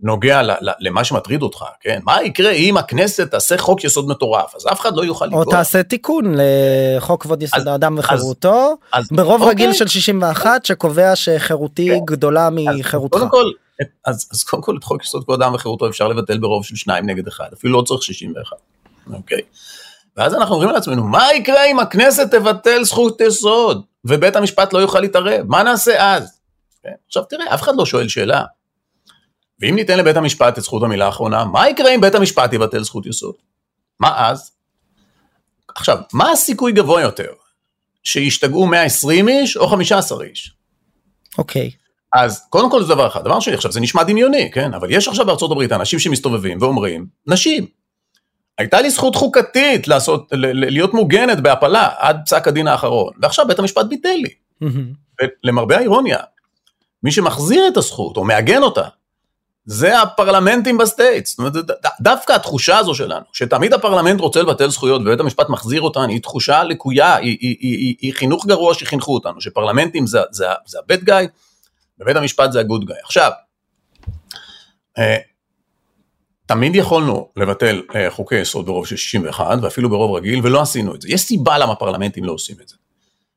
נוגע 0.00 0.40
למה 0.60 1.04
שמטריד 1.04 1.42
אותך, 1.42 1.64
כן? 1.80 2.00
מה 2.04 2.22
יקרה 2.22 2.50
אם 2.50 2.76
הכנסת 2.76 3.30
תעשה 3.30 3.58
חוק 3.58 3.84
יסוד 3.84 4.08
מטורף, 4.08 4.54
אז 4.56 4.66
אף 4.72 4.80
אחד 4.80 4.96
לא 4.96 5.04
יוכל 5.04 5.26
לגוע. 5.26 5.44
או 5.44 5.50
תעשה 5.50 5.82
תיקון 5.82 6.34
לחוק 6.36 7.22
כבוד 7.22 7.42
יסוד 7.42 7.68
האדם 7.68 7.98
וחירותו, 7.98 8.74
אז, 8.92 9.08
ברוב 9.10 9.40
אוקיי. 9.40 9.50
רגיל 9.50 9.72
של 9.72 9.86
61 9.86 10.64
שקובע 10.64 11.16
שחירותי 11.16 11.88
כן. 11.90 12.04
גדולה 12.04 12.48
מחירותך. 12.52 13.18
קודם 13.18 13.30
כל, 13.30 13.44
אז, 14.04 14.28
אז 14.32 14.44
קודם 14.44 14.62
כל 14.62 14.76
את 14.78 14.84
חוק 14.84 15.04
יסוד 15.04 15.24
כבוד 15.24 15.42
האדם 15.42 15.54
וחירותו 15.54 15.88
אפשר 15.88 16.08
לבטל 16.08 16.38
ברוב 16.38 16.64
של 16.64 16.76
שניים 16.76 17.06
נגד 17.06 17.26
אחד, 17.26 17.48
אפילו 17.52 17.78
לא 17.78 17.82
צריך 17.82 18.02
61, 18.02 18.56
אוקיי? 19.12 19.40
ואז 20.16 20.34
אנחנו 20.34 20.54
אומרים 20.54 20.70
לעצמנו, 20.70 21.04
מה 21.04 21.34
יקרה 21.34 21.64
אם 21.64 21.80
הכנסת 21.80 22.30
תבטל 22.30 22.84
זכות 22.84 23.20
יסוד 23.20 23.84
ובית 24.04 24.36
המשפט 24.36 24.72
לא 24.72 24.78
יוכל 24.78 25.00
להתערב? 25.00 25.46
מה 25.46 25.62
נעשה 25.62 26.14
אז? 26.14 26.40
כן? 26.82 26.92
עכשיו 27.06 27.24
תראה, 27.24 27.54
אף 27.54 27.62
אחד 27.62 27.72
לא 27.76 27.86
שואל 27.86 28.08
שאלה. 28.08 28.44
ואם 29.60 29.74
ניתן 29.74 29.98
לבית 29.98 30.16
המשפט 30.16 30.58
את 30.58 30.62
זכות 30.62 30.82
המילה 30.82 31.06
האחרונה, 31.06 31.44
מה 31.44 31.68
יקרה 31.68 31.94
אם 31.94 32.00
בית 32.00 32.14
המשפט 32.14 32.52
יבטל 32.52 32.82
זכות 32.82 33.06
יסוד? 33.06 33.34
מה 34.00 34.28
אז? 34.28 34.50
עכשיו, 35.74 35.98
מה 36.12 36.30
הסיכוי 36.30 36.72
גבוה 36.72 37.02
יותר? 37.02 37.32
שישתגעו 38.04 38.66
120 38.66 39.28
איש 39.28 39.56
או 39.56 39.68
15 39.68 40.24
איש? 40.24 40.54
אוקיי. 41.38 41.70
Okay. 41.74 41.85
אז 42.12 42.46
קודם 42.50 42.70
כל 42.70 42.82
זה 42.82 42.88
דבר 42.88 43.06
אחד. 43.06 43.24
דבר 43.24 43.40
שני, 43.40 43.54
עכשיו 43.54 43.72
זה 43.72 43.80
נשמע 43.80 44.02
דמיוני, 44.02 44.50
כן? 44.52 44.74
אבל 44.74 44.90
יש 44.90 45.08
עכשיו 45.08 45.26
בארצות 45.26 45.50
הברית 45.50 45.72
אנשים 45.72 45.98
שמסתובבים 45.98 46.58
ואומרים, 46.60 47.06
נשים, 47.26 47.66
הייתה 48.58 48.80
לי 48.80 48.90
זכות 48.90 49.16
חוקתית 49.16 49.88
לעשות, 49.88 50.28
להיות 50.32 50.94
מוגנת 50.94 51.40
בהפלה 51.40 51.88
עד 51.98 52.20
פסק 52.26 52.48
הדין 52.48 52.68
האחרון, 52.68 53.12
ועכשיו 53.22 53.46
בית 53.48 53.58
המשפט 53.58 53.86
ביטל 53.86 54.14
לי. 54.14 54.28
למרבה 55.44 55.76
האירוניה, 55.76 56.18
מי 57.02 57.12
שמחזיר 57.12 57.68
את 57.68 57.76
הזכות 57.76 58.16
או 58.16 58.24
מעגן 58.24 58.62
אותה, 58.62 58.88
זה 59.66 60.02
הפרלמנטים 60.02 60.78
ב 60.78 60.85
states. 60.85 61.30
זאת 61.30 61.38
אומרת, 61.38 61.52
דווקא 62.00 62.32
התחושה 62.32 62.78
הזו 62.78 62.94
שלנו, 62.94 63.24
שתמיד 63.32 63.72
הפרלמנט 63.72 64.20
רוצה 64.20 64.42
לבטל 64.42 64.70
זכויות 64.70 65.00
ובית 65.00 65.20
המשפט 65.20 65.48
מחזיר 65.48 65.80
אותן, 65.80 66.08
היא 66.08 66.22
תחושה 66.22 66.64
לקויה, 66.64 67.14
היא, 67.16 67.38
היא, 67.40 67.56
היא, 67.60 67.76
היא, 67.78 67.94
היא 68.00 68.14
חינוך 68.14 68.46
גרוע 68.46 68.74
שחינכו 68.74 69.14
אותנו, 69.14 69.40
שפרלמנטים 69.40 70.06
זה, 70.06 70.20
זה, 70.30 70.46
זה 70.66 70.78
ה 70.78 70.85
bad 70.85 71.04
guy, 71.04 71.26
ובית 72.00 72.16
המשפט 72.16 72.52
זה 72.52 72.60
ה 72.60 72.65
good 72.65 72.84
guy. 72.84 72.96
עכשיו, 73.04 73.30
אה, 74.98 75.16
תמיד 76.46 76.76
יכולנו 76.76 77.28
לבטל 77.36 77.82
אה, 77.94 78.10
חוקי 78.10 78.34
יסוד 78.34 78.66
ברוב 78.66 78.86
של 78.86 78.96
61 78.96 79.58
ואפילו 79.62 79.90
ברוב 79.90 80.16
רגיל 80.16 80.40
ולא 80.42 80.62
עשינו 80.62 80.94
את 80.94 81.02
זה. 81.02 81.08
יש 81.10 81.20
סיבה 81.20 81.58
למה 81.58 81.74
פרלמנטים 81.74 82.24
לא 82.24 82.32
עושים 82.32 82.56
את 82.62 82.68
זה. 82.68 82.76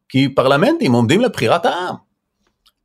כי 0.09 0.29
פרלמנטים 0.35 0.93
עומדים 0.93 1.21
לבחירת 1.21 1.65
העם. 1.65 1.95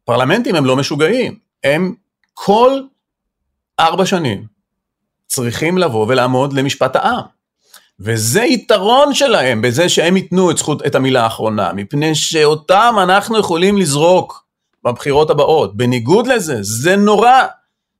פרלמנטים 0.04 0.54
הם 0.54 0.64
לא 0.64 0.76
משוגעים, 0.76 1.38
הם 1.64 1.94
כל 2.34 2.80
ארבע 3.80 4.06
שנים 4.06 4.46
צריכים 5.26 5.78
לבוא 5.78 6.06
ולעמוד 6.08 6.52
למשפט 6.52 6.96
העם. 6.96 7.22
וזה 8.00 8.42
יתרון 8.42 9.14
שלהם 9.14 9.62
בזה 9.62 9.88
שהם 9.88 10.16
ייתנו 10.16 10.50
את 10.50 10.58
זכות, 10.58 10.86
את 10.86 10.94
המילה 10.94 11.22
האחרונה, 11.22 11.72
מפני 11.72 12.14
שאותם 12.14 12.94
אנחנו 13.02 13.38
יכולים 13.38 13.78
לזרוק 13.78 14.43
בבחירות 14.84 15.30
הבאות. 15.30 15.76
בניגוד 15.76 16.26
לזה, 16.26 16.56
זה 16.60 16.96
נורא 16.96 17.42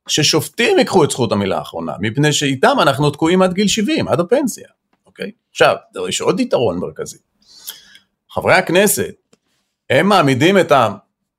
ששופטים 0.09 0.79
ייקחו 0.79 1.05
את 1.05 1.11
זכות 1.11 1.33
המילה 1.33 1.59
האחרונה, 1.59 1.93
מפני 2.01 2.33
שאיתם 2.33 2.77
אנחנו 2.83 3.11
תקועים 3.11 3.43
עד 3.43 3.53
גיל 3.53 3.69
70, 3.69 4.09
עד 4.09 4.21
הפנסיה, 4.21 4.69
אוקיי? 5.07 5.31
עכשיו, 5.51 5.77
יש 6.09 6.21
עוד 6.21 6.41
יתרון 6.41 6.79
מרכזי. 6.79 7.19
חברי 8.31 8.55
הכנסת, 8.55 9.15
הם 9.91 10.09
מעמידים 10.09 10.59
את 10.59 10.73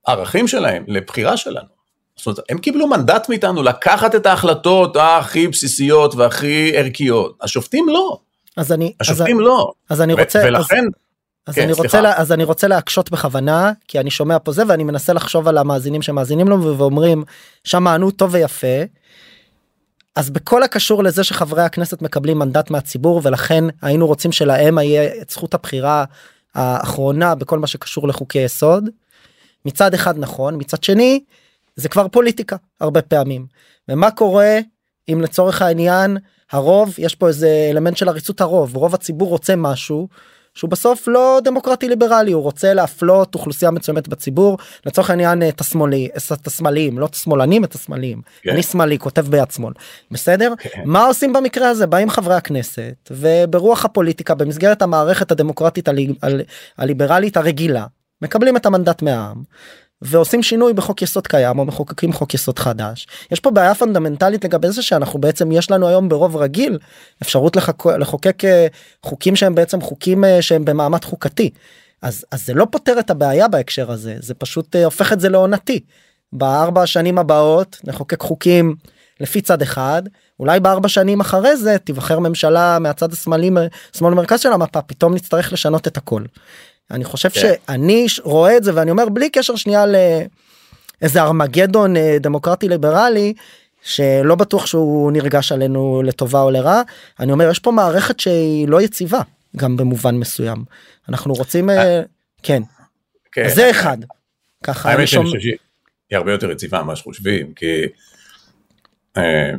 הערכים 0.08 0.48
שלהם 0.48 0.84
לבחירה 0.88 1.38
שלנו. 1.38 1.76
זאת 2.16 2.26
אומרת, 2.26 2.40
הם 2.50 2.58
קיבלו 2.58 2.88
מנדט 2.88 3.30
מאיתנו 3.30 3.64
לקחת 3.64 4.16
את 4.16 4.26
ההחלטות 4.26 4.98
הכי 5.00 5.48
בסיסיות 5.48 6.16
והכי 6.16 6.78
ערכיות. 6.78 7.38
השופטים 7.42 7.90
לא. 7.90 8.20
אז 8.58 8.72
אני... 8.72 8.94
השופטים 9.00 9.40
אז, 9.40 9.46
לא. 9.46 9.72
אז 9.90 10.02
אני 10.02 10.14
רוצה... 10.14 10.42
ולכן... 10.46 10.78
אז... 10.78 11.05
אז, 11.48 11.56
כן, 11.56 11.62
אני 11.62 11.74
רוצה 11.74 12.02
לה, 12.02 12.18
אז 12.18 12.32
אני 12.32 12.44
רוצה 12.44 12.68
להקשות 12.68 13.12
בכוונה 13.12 13.72
כי 13.88 14.00
אני 14.00 14.12
שומע 14.12 14.38
פה 14.44 14.52
זה 14.52 14.64
ואני 14.68 14.84
מנסה 14.84 15.14
לחשוב 15.14 15.48
על 15.48 15.58
המאזינים 15.58 16.02
שמאזינים 16.02 16.48
לנו 16.48 16.78
ואומרים 16.78 17.24
שמענו 17.64 18.12
טוב 18.12 18.34
ויפה. 18.34 18.84
אז 20.16 20.30
בכל 20.30 20.64
הקשור 20.64 21.04
לזה 21.04 21.24
שחברי 21.24 21.64
הכנסת 21.64 22.02
מקבלים 22.02 22.40
מנדט 22.40 22.70
מהציבור 22.70 23.22
ולכן 23.24 23.64
היינו 23.82 24.08
רוצים 24.08 24.32
שלהם 24.32 24.78
יהיה 24.78 25.22
את 25.22 25.30
זכות 25.30 25.54
הבחירה 25.54 26.06
האחרונה 26.56 27.36
בכל 27.36 27.60
מה 27.60 27.68
שקשור 27.68 28.08
לחוקי 28.08 28.40
יסוד. 28.40 28.90
מצד 29.66 29.94
אחד 29.94 30.18
נכון 30.18 30.56
מצד 30.58 30.84
שני 30.84 31.24
זה 31.76 31.90
כבר 31.90 32.08
פוליטיקה 32.08 32.56
הרבה 32.82 33.02
פעמים 33.02 33.46
ומה 33.90 34.12
קורה 34.12 34.60
אם 35.10 35.22
לצורך 35.22 35.62
העניין 35.62 36.18
הרוב 36.52 36.96
יש 36.98 37.16
פה 37.16 37.28
איזה 37.28 37.68
אלמנט 37.72 37.98
של 37.98 38.10
עריצות 38.10 38.42
הרוב 38.42 38.76
רוב 38.76 38.96
הציבור 38.96 39.30
רוצה 39.30 39.56
משהו 39.56 40.08
שהוא 40.56 40.70
בסוף 40.70 41.08
לא 41.08 41.40
דמוקרטי 41.44 41.90
ליברלי 41.90 42.32
הוא 42.32 42.44
רוצה 42.44 42.74
להפלות 42.74 43.36
אוכלוסייה 43.36 43.72
מצוינת 43.72 44.08
בציבור. 44.08 44.58
לצורך 44.86 45.10
העניין 45.10 45.50
את 45.50 45.62
השמאלי 45.62 46.10
את 46.34 46.48
השמאליים 46.48 47.00
לא 47.00 47.06
את 47.06 47.14
השמאלנים 47.14 47.64
את 47.64 47.76
השמאליים 47.76 48.22
כן. 48.42 48.50
אני 48.50 48.64
שמאלי 48.64 49.00
כותב 49.00 49.26
ביד 49.28 49.52
שמאל. 49.52 49.74
בסדר? 50.12 50.54
כן. 50.60 50.82
מה 50.86 51.06
עושים 51.06 51.34
במקרה 51.34 51.70
הזה? 51.70 51.88
באים 51.88 52.10
חברי 52.10 52.36
הכנסת 52.36 53.10
וברוח 53.12 53.86
הפוליטיקה 53.86 54.36
במסגרת 54.36 54.82
המערכת 54.82 55.32
הדמוקרטית 55.32 55.90
הליברלית 56.78 57.38
הרגילה 57.38 57.86
מקבלים 58.22 58.58
את 58.58 58.66
המנדט 58.66 59.02
מהעם 59.02 59.44
ועושים 60.02 60.44
שינוי 60.44 60.74
בחוק 60.74 61.02
יסוד 61.02 61.28
קיים 61.28 61.60
או 61.60 61.66
מחוקקים 61.66 62.14
חוק 62.14 62.34
יסוד 62.34 62.60
חדש 62.60 63.08
יש 63.32 63.40
פה 63.40 63.52
בעיה 63.52 63.76
פונדמנטלית 63.76 64.46
לגבי 64.46 64.72
זה 64.72 64.82
שאנחנו 64.82 65.20
בעצם 65.20 65.52
יש 65.52 65.72
לנו 65.72 65.88
היום 65.88 66.10
ברוב 66.10 66.38
רגיל 66.38 66.80
אפשרות 67.22 67.56
לחוק, 67.56 67.88
לחוקק 67.88 68.46
אה, 68.46 68.68
חוקים 69.04 69.36
שהם 69.36 69.56
בעצם 69.56 69.82
חוקים 69.82 70.24
אה, 70.24 70.42
שהם 70.42 70.66
במעמד 70.66 71.04
חוקתי 71.06 71.50
אז 72.02 72.26
אז 72.32 72.46
זה 72.46 72.54
לא 72.54 72.68
פותר 72.72 73.00
את 73.00 73.10
הבעיה 73.10 73.48
בהקשר 73.48 73.92
הזה 73.92 74.16
זה 74.20 74.34
פשוט 74.34 74.76
אה, 74.76 74.86
הופך 74.86 75.14
את 75.14 75.20
זה 75.20 75.30
לעונתי. 75.30 75.80
בארבע 76.34 76.82
השנים 76.82 77.18
הבאות 77.18 77.78
נחוקק 77.84 78.22
חוקים 78.22 78.76
לפי 79.20 79.42
צד 79.42 79.62
אחד 79.62 80.04
אולי 80.40 80.60
בארבע 80.60 80.90
שנים 80.90 81.20
אחרי 81.20 81.58
זה 81.58 81.78
תיבחר 81.78 82.20
ממשלה 82.20 82.80
מהצד 82.80 83.14
השמאלי 83.14 83.52
שמאל 83.98 84.14
מרכז 84.14 84.40
של 84.40 84.52
המפה 84.52 84.82
פתאום 84.82 85.14
נצטרך 85.14 85.54
לשנות 85.54 85.88
את 85.88 85.98
הכל. 85.98 86.24
אני 86.92 87.04
חושב 87.04 87.30
כן. 87.30 87.42
שאני 87.42 88.06
רואה 88.24 88.58
את 88.58 88.64
זה 88.64 88.72
ואני 88.76 88.92
אומר 88.92 89.10
בלי 89.10 89.30
קשר 89.30 89.56
שנייה 89.56 89.86
ל... 89.86 89.96
איזה 91.02 91.22
ארמגדון 91.22 91.98
אה, 91.98 92.18
דמוקרטי 92.20 92.70
ליברלי 92.70 93.34
שלא 93.84 94.36
בטוח 94.36 94.66
שהוא 94.66 95.12
נרגש 95.12 95.52
עלינו 95.52 96.02
לטובה 96.06 96.42
או 96.42 96.52
לרע 96.52 96.82
אני 97.20 97.32
אומר 97.32 97.50
יש 97.50 97.60
פה 97.60 97.72
מערכת 97.72 98.20
שהיא 98.20 98.68
לא 98.68 98.82
יציבה 98.82 99.22
גם 99.56 99.78
במובן 99.78 100.16
מסוים 100.16 100.64
אנחנו 101.10 101.34
רוצים 101.34 101.70
אה, 101.70 102.02
כן 102.44 102.62
כן. 103.32 103.50
זה 103.50 103.70
אחד 103.70 103.98
ככה 104.64 104.92
האמת 104.92 105.08
שאני 105.08 105.26
חושב 105.26 105.40
שהיא 105.40 105.58
הרבה 106.12 106.32
יותר 106.32 106.52
יציבה 106.52 106.84
ממה 106.84 106.96
שחושבים, 106.96 107.54
כי 107.54 107.82
אה, 109.18 109.52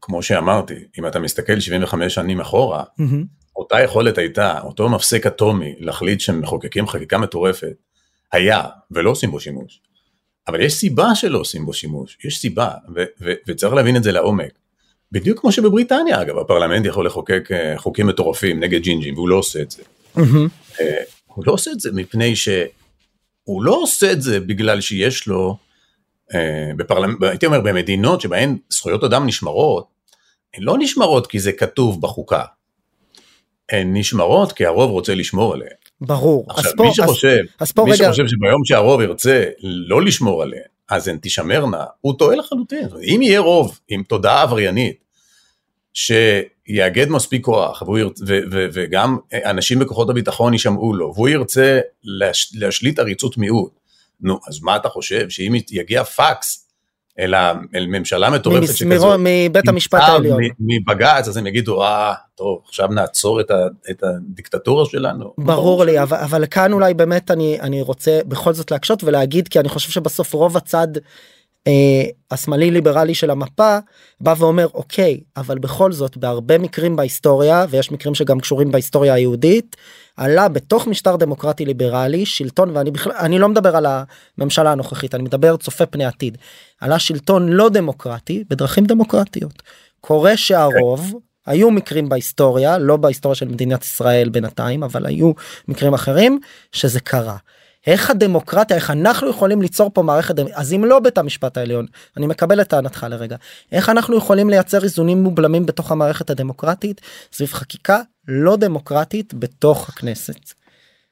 כמו 0.00 0.22
שאמרתי, 0.22 0.74
אם 0.98 1.06
אתה 1.06 1.18
מסתכל 1.18 1.60
75 1.60 2.14
שנים 2.14 2.40
אחורה, 2.40 2.84
מהמם. 2.98 3.39
אותה 3.60 3.80
יכולת 3.80 4.18
הייתה, 4.18 4.60
אותו 4.60 4.88
מפסק 4.88 5.26
אטומי 5.26 5.74
להחליט 5.78 6.20
שמחוקקים 6.20 6.86
חקיקה 6.86 7.18
מטורפת, 7.18 7.76
היה, 8.32 8.62
ולא 8.90 9.10
עושים 9.10 9.30
בו 9.30 9.40
שימוש. 9.40 9.80
אבל 10.48 10.60
יש 10.60 10.74
סיבה 10.74 11.14
שלא 11.14 11.38
עושים 11.38 11.66
בו 11.66 11.72
שימוש, 11.72 12.18
יש 12.24 12.38
סיבה, 12.38 12.70
ו- 12.96 13.04
ו- 13.20 13.32
וצריך 13.48 13.74
להבין 13.74 13.96
את 13.96 14.02
זה 14.02 14.12
לעומק. 14.12 14.52
בדיוק 15.12 15.40
כמו 15.40 15.52
שבבריטניה, 15.52 16.22
אגב, 16.22 16.38
הפרלמנט 16.38 16.86
יכול 16.86 17.06
לחוקק 17.06 17.48
אה, 17.52 17.74
חוקים 17.78 18.06
מטורפים 18.06 18.60
נגד 18.60 18.82
ג'ינג'ים, 18.82 19.14
והוא 19.14 19.28
לא 19.28 19.36
עושה 19.36 19.62
את 19.62 19.70
זה. 19.70 19.82
אה, 20.80 21.02
הוא 21.26 21.44
לא 21.46 21.52
עושה 21.52 21.70
את 21.70 21.80
זה 21.80 21.92
מפני 21.92 22.36
שהוא 22.36 23.62
לא 23.62 23.74
עושה 23.82 24.12
את 24.12 24.22
זה 24.22 24.40
בגלל 24.40 24.80
שיש 24.80 25.26
לו, 25.26 25.56
אה, 26.34 26.70
בפרלמנט, 26.76 27.22
הייתי 27.22 27.46
אומר 27.46 27.60
במדינות 27.60 28.20
שבהן 28.20 28.56
זכויות 28.70 29.04
אדם 29.04 29.26
נשמרות, 29.26 29.86
הן 30.54 30.62
לא 30.62 30.76
נשמרות 30.78 31.26
כי 31.26 31.38
זה 31.38 31.52
כתוב 31.52 32.00
בחוקה, 32.00 32.44
הן 33.70 33.96
נשמרות 33.96 34.52
כי 34.52 34.66
הרוב 34.66 34.90
רוצה 34.90 35.14
לשמור 35.14 35.54
עליהן. 35.54 35.72
ברור 36.00 36.46
עכשיו 36.48 36.72
פה 36.76 36.84
מי 36.84 36.94
שחושב, 36.94 37.38
פה 37.74 37.84
מי 37.84 37.92
רגע 37.92 38.04
שחושב 38.04 38.26
שביום 38.26 38.64
שהרוב 38.64 39.00
ירצה 39.00 39.44
לא 39.60 40.02
לשמור 40.02 40.42
עליהן, 40.42 40.62
אז 40.88 41.08
הן 41.08 41.18
תישמרנה, 41.18 41.84
הוא 42.00 42.14
טועה 42.18 42.36
לחלוטין. 42.36 42.88
אם 43.02 43.22
יהיה 43.22 43.40
רוב 43.40 43.78
עם 43.88 44.02
תודעה 44.02 44.42
עבריינית, 44.42 45.04
שיאגד 45.92 47.08
מספיק 47.08 47.44
כוח, 47.44 47.82
ירצ... 47.98 48.20
ו- 48.20 48.40
ו- 48.52 48.66
וגם 48.72 49.16
אנשים 49.32 49.78
בכוחות 49.78 50.10
הביטחון 50.10 50.52
יישמעו 50.52 50.94
לו, 50.94 51.12
והוא 51.14 51.28
ירצה 51.28 51.80
להש... 52.04 52.52
להשליט 52.54 52.98
עריצות 52.98 53.38
מיעוט, 53.38 53.72
נו, 54.20 54.38
אז 54.48 54.60
מה 54.62 54.76
אתה 54.76 54.88
חושב, 54.88 55.28
שאם 55.28 55.54
יגיע 55.70 56.04
פקס 56.04 56.69
אל, 57.20 57.34
ה... 57.34 57.52
אל 57.74 57.86
ממשלה 57.86 58.30
מטורפת 58.30 58.68
ממסמירו- 58.68 59.16
מבית 59.18 59.68
המשפט 59.68 60.00
העליון 60.02 60.38
מבג"ץ, 60.60 61.28
אז 61.28 61.36
הם 61.36 61.46
יגידו, 61.46 61.82
אה, 61.84 62.12
טוב, 62.34 62.58
עכשיו 62.68 62.88
נעצור 62.88 63.40
את, 63.40 63.50
ה... 63.50 63.54
את 63.90 64.02
הדיקטטורה 64.02 64.84
שלנו. 64.84 65.32
ברור 65.38 65.84
לי 65.84 66.02
אבל, 66.02 66.16
אבל 66.16 66.46
כאן 66.46 66.72
אולי 66.72 66.94
באמת 66.94 67.30
אני 67.30 67.60
אני 67.60 67.82
רוצה 67.82 68.20
בכל 68.28 68.52
זאת 68.52 68.70
להקשות 68.70 69.04
ולהגיד 69.04 69.48
כי 69.48 69.60
אני 69.60 69.68
חושב 69.68 69.90
שבסוף 69.90 70.32
רוב 70.32 70.56
הצד 70.56 70.88
אה, 71.66 72.02
השמאלי 72.30 72.70
ליברלי 72.70 73.14
של 73.14 73.30
המפה 73.30 73.78
בא 74.20 74.34
ואומר 74.38 74.66
אוקיי 74.74 75.20
אבל 75.36 75.58
בכל 75.58 75.92
זאת 75.92 76.16
בהרבה 76.16 76.58
מקרים 76.58 76.96
בהיסטוריה 76.96 77.66
ויש 77.70 77.92
מקרים 77.92 78.14
שגם 78.14 78.40
קשורים 78.40 78.70
בהיסטוריה 78.70 79.14
היהודית 79.14 79.76
עלה 80.16 80.48
בתוך 80.48 80.86
משטר 80.86 81.16
דמוקרטי 81.16 81.64
ליברלי 81.64 82.26
שלטון 82.26 82.76
ואני 82.76 82.90
בכלל 82.90 83.12
אני 83.12 83.38
לא 83.38 83.48
מדבר 83.48 83.76
על 83.76 83.86
הממשלה 84.38 84.72
הנוכחית 84.72 85.14
אני 85.14 85.22
מדבר 85.22 85.56
צופה 85.56 85.86
פני 85.86 86.04
עתיד 86.04 86.38
עלה 86.80 86.98
שלטון 86.98 87.48
לא 87.48 87.68
דמוקרטי 87.68 88.44
בדרכים 88.50 88.84
דמוקרטיות 88.84 89.62
קורה 90.00 90.36
שהרוב 90.36 91.14
היו 91.46 91.70
מקרים 91.70 92.08
בהיסטוריה 92.08 92.78
לא 92.78 92.96
בהיסטוריה 92.96 93.34
של 93.34 93.48
מדינת 93.48 93.82
ישראל 93.82 94.28
בינתיים 94.28 94.82
אבל 94.82 95.06
היו 95.06 95.32
מקרים 95.68 95.94
אחרים 95.94 96.40
שזה 96.72 97.00
קרה. 97.00 97.36
איך 97.86 98.10
הדמוקרטיה 98.10 98.76
איך 98.76 98.90
אנחנו 98.90 99.30
יכולים 99.30 99.62
ליצור 99.62 99.90
פה 99.94 100.02
מערכת 100.02 100.34
אז 100.54 100.72
אם 100.72 100.84
לא 100.84 101.00
בית 101.00 101.18
המשפט 101.18 101.56
העליון 101.56 101.86
אני 102.16 102.26
מקבל 102.26 102.60
את 102.60 102.68
טענתך 102.68 103.06
לרגע 103.10 103.36
איך 103.72 103.88
אנחנו 103.88 104.16
יכולים 104.16 104.50
לייצר 104.50 104.84
איזונים 104.84 105.22
מובלמים 105.22 105.66
בתוך 105.66 105.92
המערכת 105.92 106.30
הדמוקרטית 106.30 107.00
סביב 107.32 107.52
חקיקה 107.52 108.00
לא 108.28 108.56
דמוקרטית 108.56 109.34
בתוך 109.34 109.88
הכנסת. 109.88 110.52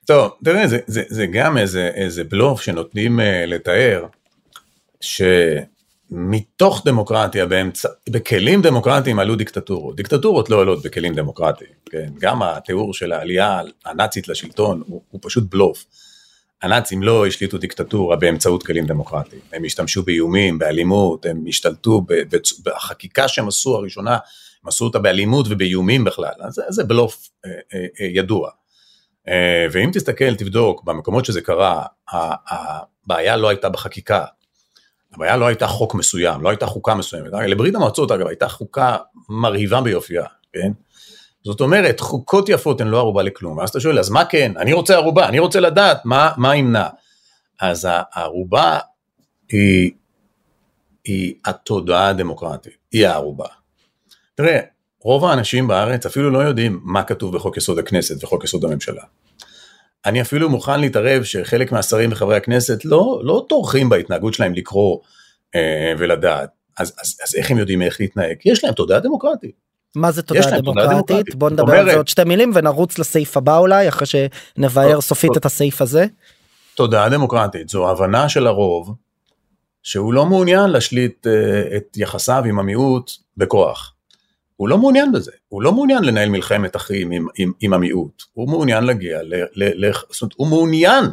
טוב, 0.07 0.31
תראה, 0.44 0.68
זה, 0.68 0.78
זה, 0.87 1.02
זה 1.09 1.26
גם 1.26 1.59
איזה, 1.59 1.90
איזה 1.94 2.24
בלוף 2.24 2.61
שנותנים 2.61 3.20
uh, 3.20 3.22
לתאר, 3.46 4.04
שמתוך 6.11 6.83
דמוקרטיה, 6.85 7.46
באמצע, 7.46 7.88
בכלים 8.09 8.62
דמוקרטיים 8.62 9.18
עלו 9.18 9.37
דיקטטורות. 9.37 9.96
דיקטטורות 9.96 10.50
לא 10.50 10.57
עולות 10.57 10.83
בכלים 10.83 11.14
דמוקרטיים, 11.14 11.70
כן? 11.90 12.09
גם 12.20 12.42
התיאור 12.42 12.94
של 12.94 13.12
העלייה 13.12 13.61
הנאצית 13.85 14.28
לשלטון 14.28 14.83
הוא, 14.87 15.02
הוא 15.11 15.20
פשוט 15.22 15.44
בלוף. 15.50 15.85
הנאצים 16.62 17.03
לא 17.03 17.27
השליטו 17.27 17.59
דיקטטורה 17.59 18.16
באמצעות 18.16 18.62
כלים 18.62 18.87
דמוקרטיים, 18.87 19.42
הם 19.53 19.64
השתמשו 19.64 20.03
באיומים, 20.03 20.59
באלימות, 20.59 21.27
הם 21.27 21.44
השתלטו 21.49 22.03
בצ- 22.09 22.62
בחקיקה 22.64 23.29
שהם 23.29 23.49
עשו 23.49 23.77
הראשונה, 23.77 24.12
הם 24.62 24.68
עשו 24.68 24.85
אותה 24.85 24.99
באלימות 24.99 25.47
ובאיומים 25.51 26.05
בכלל, 26.05 26.33
זה, 26.49 26.62
זה 26.68 26.85
בלוף 26.85 27.29
אה, 27.47 27.51
אה, 27.51 27.87
אה, 28.01 28.07
ידוע. 28.14 28.51
אה, 29.29 29.66
ואם 29.73 29.90
תסתכל, 29.92 30.35
תבדוק, 30.35 30.85
במקומות 30.85 31.25
שזה 31.25 31.40
קרה, 31.40 31.83
הבעיה 32.12 33.37
לא 33.37 33.49
הייתה 33.49 33.68
בחקיקה, 33.68 34.25
הבעיה 35.14 35.37
לא 35.37 35.47
הייתה 35.47 35.66
חוק 35.66 35.94
מסוים, 35.94 36.42
לא 36.42 36.49
הייתה 36.49 36.66
חוקה 36.66 36.94
מסוימת. 36.94 37.33
לברית 37.49 37.75
המועצות, 37.75 38.11
אגב, 38.11 38.27
הייתה 38.27 38.49
חוקה 38.49 38.97
מרהיבה 39.29 39.81
ביופייה, 39.81 40.25
כן? 40.53 40.73
זאת 41.48 41.61
אומרת, 41.61 42.00
חוקות 42.00 42.48
יפות 42.48 42.80
הן 42.80 42.88
לא 42.88 42.98
ערובה 42.98 43.22
לכלום. 43.22 43.58
ואז 43.58 43.68
אתה 43.68 43.80
שואל, 43.80 43.98
אז 43.98 44.11
מה 44.11 44.24
כן? 44.24 44.52
אני 44.56 44.72
רוצה 44.72 44.94
ערובה, 44.94 45.28
אני 45.28 45.38
רוצה 45.38 45.61
לדעת 45.61 46.04
מה, 46.04 46.32
מה 46.37 46.56
ימנע. 46.56 46.88
אז 47.61 47.88
הערובה 47.90 48.78
היא, 49.48 49.90
היא 51.04 51.34
התודעה 51.44 52.08
הדמוקרטית, 52.08 52.72
היא 52.92 53.06
הערובה. 53.06 53.46
תראה, 54.34 54.61
רוב 55.00 55.24
האנשים 55.24 55.68
בארץ 55.68 56.06
אפילו 56.06 56.30
לא 56.30 56.38
יודעים 56.38 56.80
מה 56.82 57.02
כתוב 57.02 57.37
בחוק 57.37 57.56
יסוד 57.56 57.78
הכנסת 57.78 58.24
וחוק 58.24 58.44
יסוד 58.44 58.64
הממשלה. 58.64 59.02
אני 60.06 60.20
אפילו 60.20 60.50
מוכן 60.50 60.80
להתערב 60.80 61.24
שחלק 61.24 61.72
מהשרים 61.72 62.12
וחברי 62.12 62.37
הכנסת 62.37 62.84
לא, 62.84 63.20
לא 63.24 63.46
טורחים 63.48 63.88
בהתנהגות 63.88 64.34
שלהם 64.34 64.54
לקרוא 64.54 64.98
אה, 65.54 65.92
ולדעת. 65.98 66.50
אז, 66.78 66.92
אז, 67.00 67.18
אז 67.24 67.34
איך 67.34 67.50
הם 67.50 67.58
יודעים 67.58 67.82
איך 67.82 68.00
להתנהג? 68.00 68.37
יש 68.44 68.64
להם 68.64 68.74
תודעה 68.74 69.00
דמוקרטית. 69.00 69.67
מה 69.96 70.12
זה 70.12 70.22
תודעה 70.22 70.61
דמוקרטית. 70.61 71.35
בוא 71.35 71.51
נדבר 71.51 71.72
על 71.72 71.90
זה 71.90 71.96
עוד 71.96 72.09
שתי 72.09 72.24
מילים 72.24 72.53
ונרוץ 72.55 72.98
לסעיף 72.98 73.37
הבא 73.37 73.59
אולי 73.59 73.88
אחרי 73.88 74.07
שנבאר 74.07 74.92
טוב, 74.92 75.01
סופית. 75.01 75.37
את 75.37 75.46
הסעיף 75.46 75.83
הזה. 75.83 76.07
תודעה 76.74 77.09
דמוקרטית 77.09 77.68
זו 77.68 77.90
הבנה 77.90 78.29
של 78.29 78.46
הרוב 78.46 78.94
שהוא 79.83 80.12
לא 80.12 80.27
מעוניין 80.27 80.70
להשליט 80.70 81.27
אה, 81.27 81.77
את 81.77 81.96
יחסיו 81.96 82.42
עם 82.46 82.59
המיעוט 82.59 83.11
בכוח. 83.37 83.94
הוא 84.57 84.68
לא 84.68 84.79
מעוניין 84.79 85.12
בזה, 85.12 85.31
הוא 85.48 85.62
לא 85.62 85.72
מעוניין 85.72 86.05
לנהל 86.05 86.29
מלחמת 86.29 86.77
אחים 86.77 87.11
עם, 87.11 87.27
עם, 87.38 87.53
עם 87.61 87.72
המיעוט, 87.72 88.22
הוא 88.33 88.48
מעוניין 88.48 88.85
להגיע, 88.85 89.22
ל, 89.22 89.35
ל, 89.35 89.87
ל, 89.87 89.92
זאת 89.92 90.22
אומרת, 90.22 90.35
הוא 90.37 90.48
מעוניין 90.48 91.05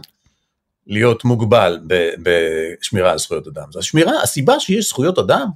להיות 0.88 1.26
מוגבל 1.26 1.80
ב, 1.88 2.10
בשמירה 2.24 3.12
על 3.12 3.18
זכויות 3.18 3.48
אדם. 3.48 3.64
אז 3.70 3.78
השמירה, 3.78 4.22
הסיבה 4.24 4.60
שיש 4.60 4.90
זכויות 4.90 5.20
אדם 5.20 5.48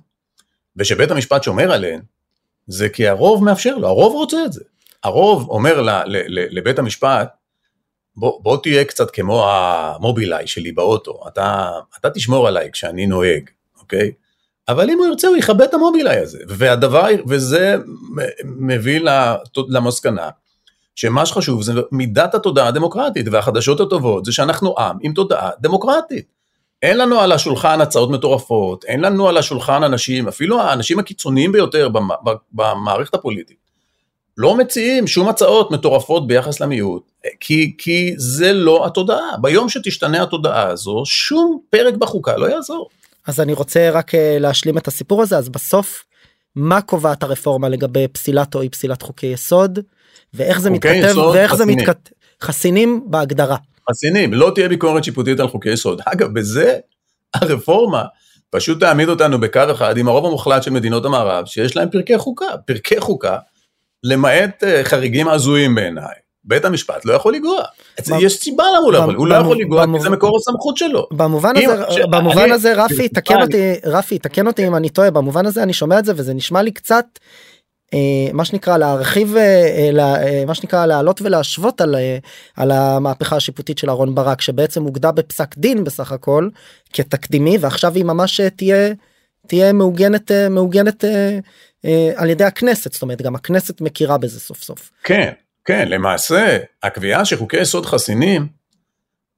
ושבית 0.76 1.12
המשפט 1.12 1.44
שומר 1.44 1.72
עליהן, 1.72 2.02
זה 2.70 2.90
כי 2.90 3.08
הרוב 3.08 3.44
מאפשר 3.44 3.78
לו, 3.78 3.88
הרוב 3.88 4.14
רוצה 4.14 4.46
את 4.46 4.54
זה. 4.54 4.64
הרוב 5.04 5.50
אומר 5.50 5.82
ל, 5.82 5.90
ל, 5.90 6.18
ל, 6.28 6.58
לבית 6.58 6.80
המשפט, 6.80 7.30
בוא, 8.16 8.44
בוא 8.44 8.58
תהיה 8.58 8.86
קצת 8.86 9.12
כמו 9.12 9.50
המובילאיי 9.50 10.48
שלי 10.48 10.72
באוטו, 10.72 11.24
אתה, 11.28 11.72
אתה 12.00 12.10
תשמור 12.10 12.48
עליי 12.48 12.72
כשאני 12.72 13.08
נוהג, 13.08 13.50
אוקיי? 13.80 14.12
אבל 14.68 14.90
אם 14.90 14.98
הוא 14.98 15.08
ירצה 15.08 15.28
הוא 15.28 15.38
יכבד 15.38 15.62
את 15.62 15.74
המובילאיי 15.74 16.18
הזה, 16.18 16.40
והדבר, 16.48 17.06
וזה 17.28 17.76
מביא 18.44 19.00
למסקנה 19.68 20.30
שמה 20.96 21.26
שחשוב 21.26 21.62
זה 21.62 21.74
מידת 21.92 22.36
התודעה 22.36 22.68
הדמוקרטית, 22.68 23.26
והחדשות 23.32 23.80
הטובות 23.80 24.26
זה 24.26 24.32
שאנחנו 24.32 24.80
עם 24.80 24.98
עם 25.02 25.14
תודעה 25.14 25.50
דמוקרטית. 25.60 26.39
אין 26.84 26.98
לנו 26.98 27.20
על 27.20 27.32
השולחן 27.32 27.82
הצעות 27.82 28.10
מטורפות, 28.10 28.86
אין 28.86 29.00
לנו 29.02 29.30
על 29.30 29.38
השולחן 29.38 29.84
אנשים, 29.84 30.28
אפילו 30.28 30.62
האנשים 30.62 31.00
הקיצוניים 31.00 31.52
ביותר 31.52 31.90
במ- 31.90 32.10
במערכת 32.52 33.14
הפוליטית, 33.14 33.58
לא 34.38 34.58
מציעים 34.58 35.08
שום 35.08 35.30
הצעות 35.30 35.72
מטורפות 35.72 36.28
ביחס 36.28 36.60
למיעוט, 36.60 37.12
כי, 37.40 37.76
כי 37.78 38.14
זה 38.18 38.54
לא 38.54 38.86
התודעה. 38.86 39.38
ביום 39.42 39.70
שתשתנה 39.70 40.24
התודעה 40.24 40.68
הזו, 40.68 41.04
שום 41.06 41.60
פרק 41.70 41.94
בחוקה 41.94 42.38
לא 42.38 42.50
יעזור. 42.50 42.90
אז 43.28 43.40
אני 43.40 43.54
רוצה 43.54 43.90
רק 43.90 44.16
אה, 44.16 44.38
להשלים 44.40 44.78
את 44.78 44.88
הסיפור 44.88 45.22
הזה 45.22 45.38
אז 45.38 45.50
בסוף 45.50 46.04
מה 46.56 46.82
קובעת 46.82 47.24
הרפורמה 47.24 47.70
לגבי 47.70 48.08
פסילת 48.08 48.56
או 48.56 48.62
אי 48.62 48.70
פסילת 48.70 49.02
חוקי 49.02 49.28
יסוד 49.28 49.80
ואיך 50.34 50.60
זה 50.60 50.70
מתכתב 50.70 51.18
ואיך 51.34 51.56
זה 51.56 51.64
חסינים. 51.64 51.78
מתכתב 51.80 52.12
חסינים 52.42 53.04
בהגדרה 53.06 53.58
חסינים, 53.90 54.34
לא 54.34 54.52
תהיה 54.56 54.68
ביקורת 54.70 55.04
שיפוטית 55.04 55.40
על 55.40 55.48
חוקי 55.48 55.70
יסוד. 55.70 56.02
אגב, 56.06 56.34
בזה 56.34 56.78
הרפורמה 57.36 58.04
פשוט 58.50 58.80
תעמיד 58.80 59.10
אותנו 59.10 59.40
בקו 59.40 59.60
אחד 59.72 59.98
עם 59.98 60.08
הרוב 60.08 60.26
המוחלט 60.26 60.64
של 60.64 60.72
מדינות 60.72 61.06
המערב, 61.06 61.46
שיש 61.46 61.76
להם 61.78 61.90
פרקי 61.90 62.18
חוקה. 62.18 62.46
פרקי 62.66 63.00
חוקה, 63.00 63.38
למעט 64.04 64.64
אה, 64.64 64.82
חריגים 64.84 65.28
הזויים 65.28 65.76
בעיניי, 65.76 66.06
בית 66.44 66.66
המשפט 66.66 67.06
לא 67.06 67.14
יכול 67.14 67.34
לגוע. 67.34 67.62
במ- 68.10 68.18
יש 68.22 68.40
סיבה 68.40 68.64
למה 68.70 68.78
הוא 68.78 68.94
לא 68.94 68.98
יכול, 68.98 69.16
הוא 69.16 69.28
לא 69.28 69.36
יכול 69.36 69.58
לגוע 69.60 69.86
כי 69.94 70.00
זה 70.00 70.10
מקור 70.10 70.38
הסמכות 70.38 70.78
שלו. 70.78 71.08
במובן 71.12 71.54
הזה, 71.58 71.84
ש- 71.92 71.98
במובן 72.10 72.42
אני- 72.42 72.52
הזה 72.52 72.74
רפי 72.84 73.10
תקן 73.10 73.42
אותי 73.42 73.74
רפי 73.86 74.20
תקן 74.20 74.48
אותי 74.48 74.68
אם 74.68 74.76
אני 74.76 74.90
טועה 74.90 75.12
במובן 75.12 75.46
הזה 75.46 75.64
אני 75.64 75.74
שומע 75.74 76.00
את 76.00 76.06
זה 76.06 76.14
וזה 76.16 76.34
נשמע 76.34 76.62
לי 76.62 76.72
קצת 76.72 77.06
מה 78.34 78.46
שנקרא 78.46 78.78
להרחיב 78.78 79.36
אה, 79.36 79.42
אה, 79.42 80.16
אה, 80.24 80.44
מה 80.48 80.54
שנקרא 80.54 80.86
להעלות 80.86 81.22
ולהשוות 81.22 81.82
על, 81.82 81.96
אה, 81.96 82.18
על 82.56 82.72
המהפכה 82.72 83.36
השיפוטית 83.36 83.78
של 83.78 83.90
אהרן 83.90 84.16
ברק 84.16 84.42
שבעצם 84.42 84.84
הוגדה 84.84 85.12
בפסק 85.12 85.58
דין 85.58 85.84
בסך 85.84 86.12
הכל 86.12 86.50
כתקדימי 86.94 87.58
ועכשיו 87.58 87.96
היא 87.96 88.06
ממש 88.06 88.40
אה, 88.40 88.50
תהיה 88.50 88.94
תהיה 89.48 89.74
מעוגנת 89.74 90.32
אה, 90.32 90.50
מעוגנת 90.50 91.06
אה, 91.06 91.40
אה, 91.86 92.12
על 92.16 92.30
ידי 92.30 92.44
הכנסת 92.44 92.94
זאת 92.94 93.02
אומרת 93.02 93.22
גם 93.22 93.36
הכנסת 93.36 93.82
מכירה 93.82 94.18
בזה 94.18 94.40
סוף 94.40 94.64
סוף. 94.64 94.92
כן, 95.04 95.32
כן, 95.66 95.88
למעשה 95.88 96.58
הקביעה 96.84 97.26
שחוקי 97.26 97.58
יסוד 97.58 97.86
חסינים 97.86 98.59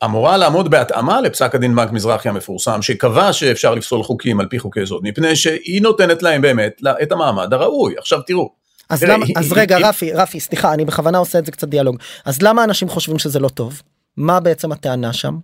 אמורה 0.05 0.37
לעמוד 0.37 0.71
בהתאמה 0.71 1.21
לפסק 1.21 1.55
הדין 1.55 1.75
בנק 1.75 1.91
מזרחי 1.91 2.29
המפורסם 2.29 2.81
שקבע 2.81 3.33
שאפשר 3.33 3.75
לפסול 3.75 4.03
חוקים 4.03 4.39
על 4.39 4.45
פי 4.49 4.59
חוקי 4.59 4.81
יסוד 4.81 5.01
מפני 5.03 5.35
שהיא 5.35 5.81
נותנת 5.81 6.23
להם 6.23 6.41
באמת 6.41 6.81
את 7.03 7.11
המעמד 7.11 7.53
הראוי. 7.53 7.93
עכשיו 7.97 8.21
תראו, 8.21 8.49
אז 8.89 8.99
תראה, 8.99 9.13
למה 9.13 9.25
היא- 9.25 9.35
אז 9.37 9.45
היא- 9.51 9.61
רגע 9.61 9.77
היא- 9.77 9.85
רפי 9.85 10.13
רפי 10.13 10.39
סליחה 10.39 10.73
אני 10.73 10.85
בכוונה 10.85 11.17
עושה 11.17 11.39
את 11.39 11.45
זה 11.45 11.51
קצת 11.51 11.67
דיאלוג 11.67 11.97
אז 12.25 12.41
למה 12.41 12.63
אנשים 12.63 12.89
חושבים 12.89 13.19
שזה 13.19 13.39
לא 13.39 13.49
טוב 13.49 13.81
מה 14.17 14.39
בעצם 14.39 14.71
הטענה 14.71 15.13
שם 15.13 15.35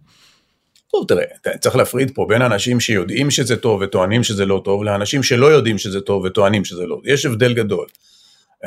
טוב 0.91 1.05
תראה, 1.07 1.23
צריך 1.59 1.75
להפריד 1.75 2.11
פה 2.15 2.25
בין 2.29 2.41
אנשים 2.41 2.79
שיודעים 2.79 3.31
שזה 3.31 3.55
טוב 3.57 3.81
וטוענים 3.81 4.23
שזה 4.23 4.45
לא 4.45 4.61
טוב 4.65 4.83
לאנשים 4.83 5.23
שלא 5.23 5.45
יודעים 5.45 5.77
שזה 5.77 6.01
טוב 6.01 6.23
וטוענים 6.25 6.65
שזה 6.65 6.85
לא. 6.85 6.97
יש 7.05 7.25
הבדל 7.25 7.53
גדול. 7.53 7.85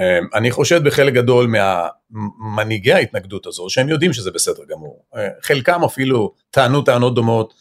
אמ, 0.00 0.26
אני 0.34 0.50
חושד 0.50 0.84
בחלק 0.84 1.14
גדול 1.14 1.46
מהמנהיגי 1.46 2.92
ההתנגדות 2.92 3.46
הזו 3.46 3.66
שהם 3.68 3.88
יודעים 3.88 4.12
שזה 4.12 4.30
בסדר 4.30 4.62
גמור. 4.68 5.04
אה, 5.16 5.28
חלקם 5.42 5.84
אפילו 5.84 6.34
טענו 6.50 6.82
טענות 6.82 7.14
דומות 7.14 7.54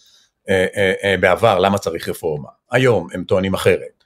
אה, 0.49 0.65
אה, 1.04 1.15
בעבר 1.19 1.60
למה 1.60 1.78
צריך 1.78 2.10
רפורמה. 2.10 2.49
היום 2.71 3.08
הם 3.13 3.23
טוענים 3.23 3.54
אחרת. 3.54 4.04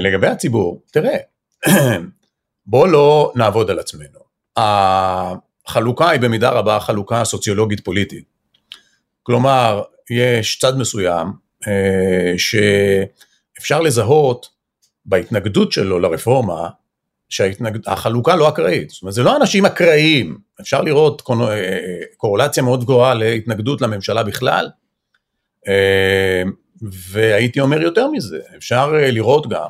לגבי 0.00 0.26
הציבור, 0.26 0.82
תראה, 0.92 1.16
בוא 2.66 2.88
לא 2.88 3.32
נעבוד 3.34 3.70
על 3.70 3.78
עצמנו. 3.78 4.18
החלוקה 4.56 6.10
היא 6.10 6.20
במידה 6.20 6.50
רבה 6.50 6.80
חלוקה 6.80 7.24
סוציולוגית 7.24 7.84
פוליטית. 7.84 8.24
כלומר, 9.22 9.82
יש 10.10 10.58
צד 10.58 10.78
מסוים 10.78 11.26
שאפשר 12.36 13.80
לזהות 13.80 14.48
בהתנגדות 15.06 15.72
שלו 15.72 15.98
לרפורמה, 15.98 16.68
שהחלוקה 17.28 18.36
לא 18.36 18.48
אקראית. 18.48 18.90
זאת 18.90 19.02
אומרת, 19.02 19.14
זה 19.14 19.22
לא 19.22 19.36
אנשים 19.36 19.66
אקראיים, 19.66 20.38
אפשר 20.60 20.82
לראות 20.82 21.22
אה, 21.30 21.66
קורלציה 22.16 22.62
מאוד 22.62 22.84
גבוהה 22.84 23.14
להתנגדות 23.14 23.80
לממשלה 23.80 24.22
בכלל, 24.22 24.68
אה, 25.68 26.42
והייתי 26.82 27.60
אומר 27.60 27.82
יותר 27.82 28.08
מזה, 28.10 28.38
אפשר 28.56 28.92
אה, 28.94 29.10
לראות 29.10 29.48
גם 29.48 29.68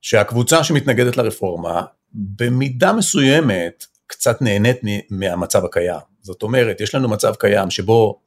שהקבוצה 0.00 0.64
שמתנגדת 0.64 1.16
לרפורמה, 1.16 1.82
במידה 2.12 2.92
מסוימת 2.92 3.84
קצת 4.06 4.42
נהנית 4.42 4.76
מהמצב 5.10 5.64
הקיים. 5.64 6.00
זאת 6.22 6.42
אומרת, 6.42 6.80
יש 6.80 6.94
לנו 6.94 7.08
מצב 7.08 7.34
קיים 7.34 7.70
שבו 7.70 8.20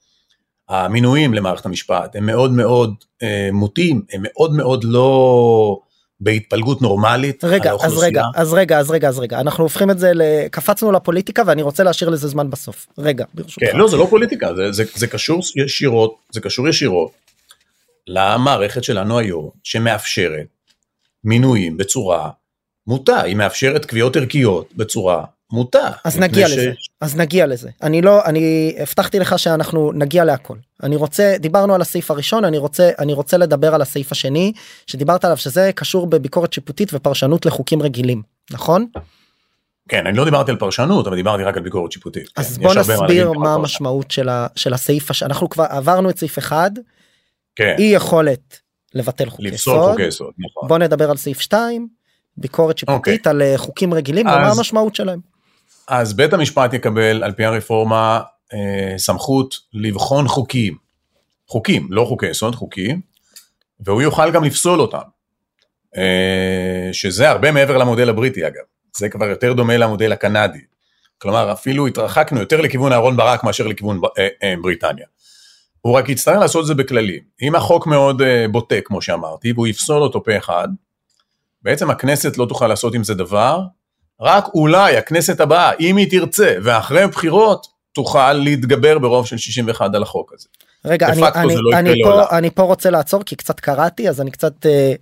המינויים 0.69 1.33
למערכת 1.33 1.65
המשפט 1.65 2.15
הם 2.15 2.25
מאוד 2.25 2.51
מאוד 2.51 2.95
אה, 3.23 3.49
מוטים, 3.53 4.01
הם 4.13 4.21
מאוד 4.23 4.53
מאוד 4.53 4.83
לא 4.83 5.79
בהתפלגות 6.21 6.81
נורמלית 6.81 7.43
רגע 7.43 7.71
אז. 7.81 7.97
רגע 7.97 8.23
אז 8.35 8.53
רגע 8.53 8.79
אז 8.79 8.91
רגע 8.91 9.07
אז 9.07 9.19
רגע 9.19 9.39
אנחנו 9.39 9.63
הופכים 9.63 9.91
את 9.91 9.99
זה 9.99 10.11
ל... 10.13 10.21
קפצנו 10.51 10.91
לפוליטיקה 10.91 11.43
ואני 11.45 11.61
רוצה 11.61 11.83
להשאיר 11.83 12.09
לזה 12.09 12.27
זמן 12.27 12.49
בסוף 12.49 12.87
רגע 12.97 13.25
ברשותך. 13.33 13.67
כן, 13.71 13.77
לא, 13.77 13.87
זה 13.87 13.97
לא 13.97 14.07
פוליטיקה, 14.09 14.55
זה, 14.55 14.71
זה, 14.71 14.83
זה 14.95 15.07
קשור 15.07 15.41
ישירות, 15.55 16.15
זה 16.31 16.41
קשור 16.41 16.67
ישירות 16.67 17.11
למערכת 18.07 18.83
שלנו 18.83 19.19
היום, 19.19 19.49
שמאפשרת 19.63 20.47
מינויים 21.23 21.77
בצורה 21.77 22.29
מוטה, 22.87 23.21
היא 23.21 23.35
מאפשרת 23.35 23.85
קביעות 23.85 24.15
ערכיות 24.15 24.69
בצורה 24.75 25.23
מוטה. 25.51 25.91
אז 26.03 26.19
נגיע 26.19 26.47
ש- 26.47 26.51
לזה 26.51 26.71
אז 27.01 27.15
נגיע 27.15 27.45
לזה 27.47 27.69
אני 27.83 28.01
לא 28.01 28.25
אני 28.25 28.75
הבטחתי 28.79 29.19
לך 29.19 29.39
שאנחנו 29.39 29.91
נגיע 29.91 30.25
להכל 30.25 30.55
אני 30.83 30.95
רוצה 30.95 31.35
דיברנו 31.39 31.75
על 31.75 31.81
הסעיף 31.81 32.11
הראשון 32.11 32.45
אני 32.45 32.57
רוצה 32.57 32.89
אני 32.99 33.13
רוצה 33.13 33.37
לדבר 33.37 33.75
על 33.75 33.81
הסעיף 33.81 34.11
השני 34.11 34.53
שדיברת 34.87 35.25
עליו 35.25 35.37
שזה 35.37 35.71
קשור 35.75 36.07
בביקורת 36.07 36.53
שיפוטית 36.53 36.89
ופרשנות 36.93 37.45
לחוקים 37.45 37.81
רגילים 37.81 38.21
נכון 38.51 38.85
כן, 39.89 40.07
אני 40.07 40.17
לא 40.17 40.25
דיברתי 40.25 40.51
על 40.51 40.57
פרשנות, 40.57 41.07
אבל 41.07 41.15
דיברתי 41.15 41.43
רק 41.43 41.57
על 41.57 41.63
ביקורת 41.63 41.91
שיפוטית. 41.91 42.23
אז 42.37 42.57
כן, 42.57 42.63
בוא 42.63 42.73
נסביר 42.75 43.31
מה 43.31 43.53
המשמעות 43.53 44.11
של 44.11 44.29
ה- 44.29 44.47
של 44.55 44.73
הסעיף 44.73 45.11
הש... 45.11 45.23
אנחנו 45.23 45.49
כבר 45.49 45.65
עברנו 45.69 46.09
את 46.09 46.17
סעיף 46.19 46.37
אחד 46.37 46.71
כן, 47.55 47.75
אי 47.77 47.83
יכולת 47.83 48.59
לבטל 48.93 49.29
חוקי 49.29 49.47
יסוד 49.47 49.99
נכון. 50.39 50.67
בוא 50.67 50.77
נדבר 50.77 51.09
על 51.09 51.17
סעיף 51.17 51.41
2 51.41 51.87
ביקורת 52.37 52.77
שיפוטית 52.77 52.97
אוקיי. 53.27 53.31
על 53.31 53.41
אה, 53.41 53.53
חוקים 53.57 53.93
רגילים 53.93 54.25
ומה 54.27 54.47
אז- 54.47 54.57
המשמעות 54.57 54.95
שלהם. 54.95 55.19
אז 55.91 56.13
בית 56.13 56.33
המשפט 56.33 56.73
יקבל 56.73 57.23
על 57.23 57.31
פי 57.31 57.45
הרפורמה 57.45 58.21
אה, 58.53 58.93
סמכות 58.97 59.55
לבחון 59.73 60.27
חוקים, 60.27 60.77
חוקים, 61.47 61.87
לא 61.89 62.05
חוקי 62.05 62.27
יסוד, 62.27 62.55
חוקים, 62.55 63.01
והוא 63.79 64.01
יוכל 64.01 64.31
גם 64.31 64.43
לפסול 64.43 64.81
אותם, 64.81 65.01
אה, 65.97 66.89
שזה 66.93 67.29
הרבה 67.29 67.51
מעבר 67.51 67.77
למודל 67.77 68.09
הבריטי 68.09 68.47
אגב, 68.47 68.63
זה 68.97 69.09
כבר 69.09 69.25
יותר 69.25 69.53
דומה 69.53 69.77
למודל 69.77 70.11
הקנדי, 70.11 70.61
כלומר 71.17 71.51
אפילו 71.51 71.87
התרחקנו 71.87 72.39
יותר 72.39 72.61
לכיוון 72.61 72.91
אהרן 72.91 73.17
ברק 73.17 73.43
מאשר 73.43 73.67
לכיוון 73.67 74.01
אה, 74.17 74.27
אה, 74.43 74.53
בריטניה. 74.61 75.05
הוא 75.81 75.93
רק 75.93 76.09
יצטרך 76.09 76.37
לעשות 76.39 76.61
את 76.61 76.67
זה 76.67 76.75
בכללים. 76.75 77.23
אם 77.41 77.55
החוק 77.55 77.87
מאוד 77.87 78.21
אה, 78.21 78.45
בוטה 78.51 78.81
כמו 78.85 79.01
שאמרתי, 79.01 79.51
והוא 79.51 79.67
יפסול 79.67 80.01
אותו 80.01 80.23
פה 80.23 80.37
אחד, 80.37 80.67
בעצם 81.61 81.89
הכנסת 81.89 82.37
לא 82.37 82.45
תוכל 82.45 82.67
לעשות 82.67 82.93
עם 82.93 83.03
זה 83.03 83.13
דבר, 83.13 83.61
רק 84.21 84.47
אולי 84.53 84.97
הכנסת 84.97 85.39
הבאה, 85.39 85.71
אם 85.79 85.97
היא 85.97 86.11
תרצה, 86.11 86.53
ואחרי 86.63 87.07
בחירות, 87.07 87.67
תוכל 87.93 88.33
להתגבר 88.33 88.99
ברוב 88.99 89.25
של 89.25 89.37
61 89.37 89.95
על 89.95 90.03
החוק 90.03 90.33
הזה. 90.33 90.47
רגע 90.85 91.07
אני, 91.07 91.21
אני, 91.35 91.55
לא 91.57 91.77
אני. 91.77 92.03
פה, 92.03 92.37
אני 92.37 92.49
פה 92.49 92.63
רוצה 92.63 92.89
לעצור 92.89 93.23
כי 93.23 93.35
קצת 93.35 93.59
קראתי 93.59 94.09
אז 94.09 94.21
אני 94.21 94.31
קצת 94.31 94.65
אה, 94.65 94.93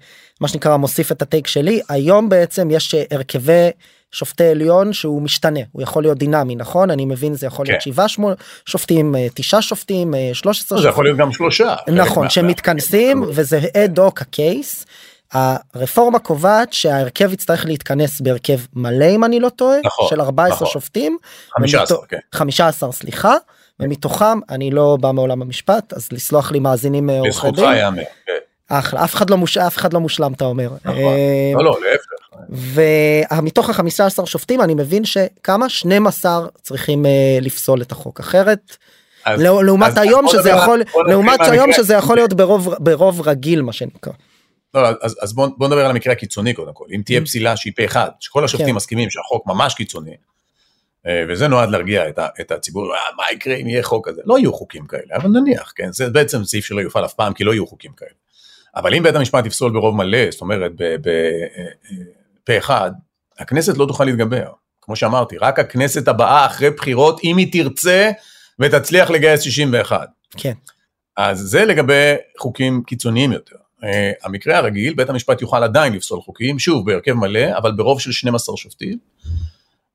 מה 0.42 0.48
שנקרא 0.48 0.78
מוסיף 0.78 1.12
את 1.12 1.22
הטייק 1.22 1.48
שלי 1.48 1.82
היום 1.90 2.30
בעצם 2.30 2.72
יש 2.72 2.96
אה, 2.96 3.04
הרכבי 3.12 3.70
שופטי 4.12 4.44
עליון 4.48 4.94
שהוא 4.94 5.22
משתנה 5.22 5.60
הוא 5.72 5.82
יכול 5.82 6.04
להיות 6.04 6.18
דינמי 6.18 6.56
נכון 6.56 6.92
אני 6.92 7.06
מבין 7.06 7.34
זה 7.34 7.48
יכול 7.48 7.66
להיות 7.66 7.84
כן. 7.84 7.92
שבעה 7.92 8.08
שמונה 8.08 8.36
שופטים 8.66 9.16
אה, 9.16 9.28
תשעה 9.34 9.62
שופטים 9.62 10.16
אה, 10.16 10.30
13 10.34 10.82
זה 10.82 10.88
יכול 10.88 11.06
להיות 11.06 11.18
גם 11.18 11.32
שלושה. 11.32 11.76
נכון 11.88 12.30
שמתכנסים 12.30 13.20
מה- 13.20 13.26
וזה 13.30 13.60
אד 13.78 14.00
הוק 14.00 14.22
הקייס. 14.22 14.86
הרפורמה 15.34 16.20
קובעת 16.20 16.74
שההרכב 16.74 17.34
יצטרך 17.34 17.66
להתכנס 17.66 18.22
בהרכב 18.22 18.58
מלא 18.74 19.06
אם 19.06 19.24
אני 19.24 19.40
לא 19.40 19.50
טועה 19.50 19.78
נכון, 19.86 20.08
של 20.10 20.22
14 20.22 20.56
נכון. 20.56 20.68
שופטים 20.68 21.18
15, 21.58 21.98
ומתו- 21.98 22.06
כן. 22.10 22.18
15 22.36 22.92
סליחה 22.92 23.34
ומתוכם 23.80 24.40
אני 24.50 24.72
לא 24.72 24.98
בא 25.02 25.12
מעולם 25.12 25.42
המשפט 25.42 25.94
אז 25.94 26.08
לסלוח 26.12 26.52
לי 26.52 26.60
מאזינים 26.60 27.10
אה, 27.10 27.20
עורכי 27.20 27.52
דין. 27.52 27.66
כן, 28.26 28.34
אחלה 28.70 29.04
אף 29.04 29.16
אחד 29.16 29.30
לא 29.30 29.38
מוש... 29.38 29.58
אף 29.58 29.78
אחד 29.78 29.94
לא 29.94 30.00
מושלם 30.00 30.34
אתה 30.34 30.46
אומר 30.46 30.70
נכון. 30.86 30.98
אה, 30.98 31.52
לא, 31.56 31.64
לא, 31.64 31.78
להפך. 31.82 32.50
ומתוך 33.32 33.70
ה-15 33.70 34.26
שופטים 34.26 34.62
אני 34.62 34.74
מבין 34.74 35.06
שכמה 35.06 35.70
12 35.70 36.48
צריכים 36.62 37.06
אה, 37.06 37.12
לפסול 37.42 37.82
את 37.82 37.92
החוק 37.92 38.20
אחרת 38.20 38.78
אז- 39.26 39.42
לא- 39.42 39.64
לעומת 39.64 39.92
אז- 39.92 39.98
היום 39.98 40.28
שזה 40.28 40.50
יכול 40.50 40.82
לעומת 41.08 41.40
היום 41.42 41.74
שזה 41.74 41.94
יכול. 41.94 42.16
להיות 42.18 42.34
ברוב 42.34 42.74
ברוב 42.80 43.22
רגיל 43.28 43.62
מה 43.62 43.74
שנקרא. 43.74 44.14
לא, 44.74 44.88
אז, 45.02 45.18
אז 45.22 45.34
בוא, 45.34 45.48
בוא 45.58 45.68
נדבר 45.68 45.86
על 45.86 45.92
המקרה 45.92 46.14
הקיצוני 46.14 46.54
קודם 46.54 46.74
כל. 46.74 46.86
אם 46.96 47.02
תהיה 47.06 47.22
פסילה 47.22 47.58
שהיא 47.58 47.74
פה 47.76 47.86
אחד, 47.86 48.10
שכל 48.20 48.46
השופטים 48.46 48.70
כן. 48.70 48.76
מסכימים 48.76 49.10
שהחוק 49.10 49.48
ממש 49.48 49.74
קיצוני, 49.74 50.16
אה, 51.08 51.24
וזה 51.30 51.48
נועד 51.48 51.70
להרגיע 51.70 52.10
את, 52.10 52.20
ה, 52.20 52.28
את 52.42 52.52
הציבור, 52.52 52.96
"אה, 52.96 53.00
מה 53.18 53.24
יקרה 53.34 53.56
אם 53.56 53.68
יהיה 53.68 53.84
חוק 53.84 54.10
כזה? 54.10 54.22
לא 54.26 54.40
יהיו 54.40 54.54
חוקים 54.54 54.86
כאלה, 54.88 55.16
אבל 55.16 55.30
נניח, 55.30 55.74
כן, 55.76 55.92
זה 55.92 56.10
בעצם 56.10 56.44
סעיף 56.44 56.66
שלא 56.66 56.82
יופעל 56.82 57.06
אף 57.06 57.14
פעם, 57.14 57.34
כי 57.34 57.44
לא 57.44 57.52
יהיו 57.54 57.68
חוקים 57.68 57.92
כאלה. 57.98 58.12
אבל 58.76 58.96
אם 58.96 59.04
בית 59.04 59.16
המשפט 59.16 59.46
יפסול 59.46 59.74
ברוב 59.74 59.96
מלא, 59.96 60.32
זאת 60.32 60.42
אומרת, 60.42 60.72
בפה 60.76 62.58
אחד, 62.58 62.92
הכנסת 63.40 63.78
לא 63.78 63.86
תוכל 63.86 64.04
להתגבר. 64.06 64.52
כמו 64.82 64.96
שאמרתי, 64.96 65.38
רק 65.38 65.60
הכנסת 65.60 66.08
הבאה 66.08 66.46
אחרי 66.46 66.70
בחירות, 66.70 67.20
אם 67.24 67.38
היא 67.38 67.52
תרצה 67.52 68.12
ותצליח 68.60 69.10
לגייס 69.10 69.42
61. 69.42 70.10
כן. 70.38 70.54
אז 71.18 71.40
זה 71.40 71.66
לגבי 71.66 72.16
חוקים 72.38 72.84
קיצוניים 72.88 73.32
יותר. 73.32 73.56
Uh, 73.82 73.86
המקרה 74.24 74.58
הרגיל, 74.58 74.94
בית 74.94 75.10
המשפט 75.10 75.42
יוכל 75.42 75.64
עדיין 75.64 75.94
לפסול 75.94 76.22
חוקים, 76.22 76.60
שוב 76.60 76.86
בהרכב 76.86 77.14
מלא, 77.14 77.58
אבל 77.58 77.72
ברוב 77.72 78.00
של 78.00 78.12
12 78.12 78.58
שופטים, 78.58 78.98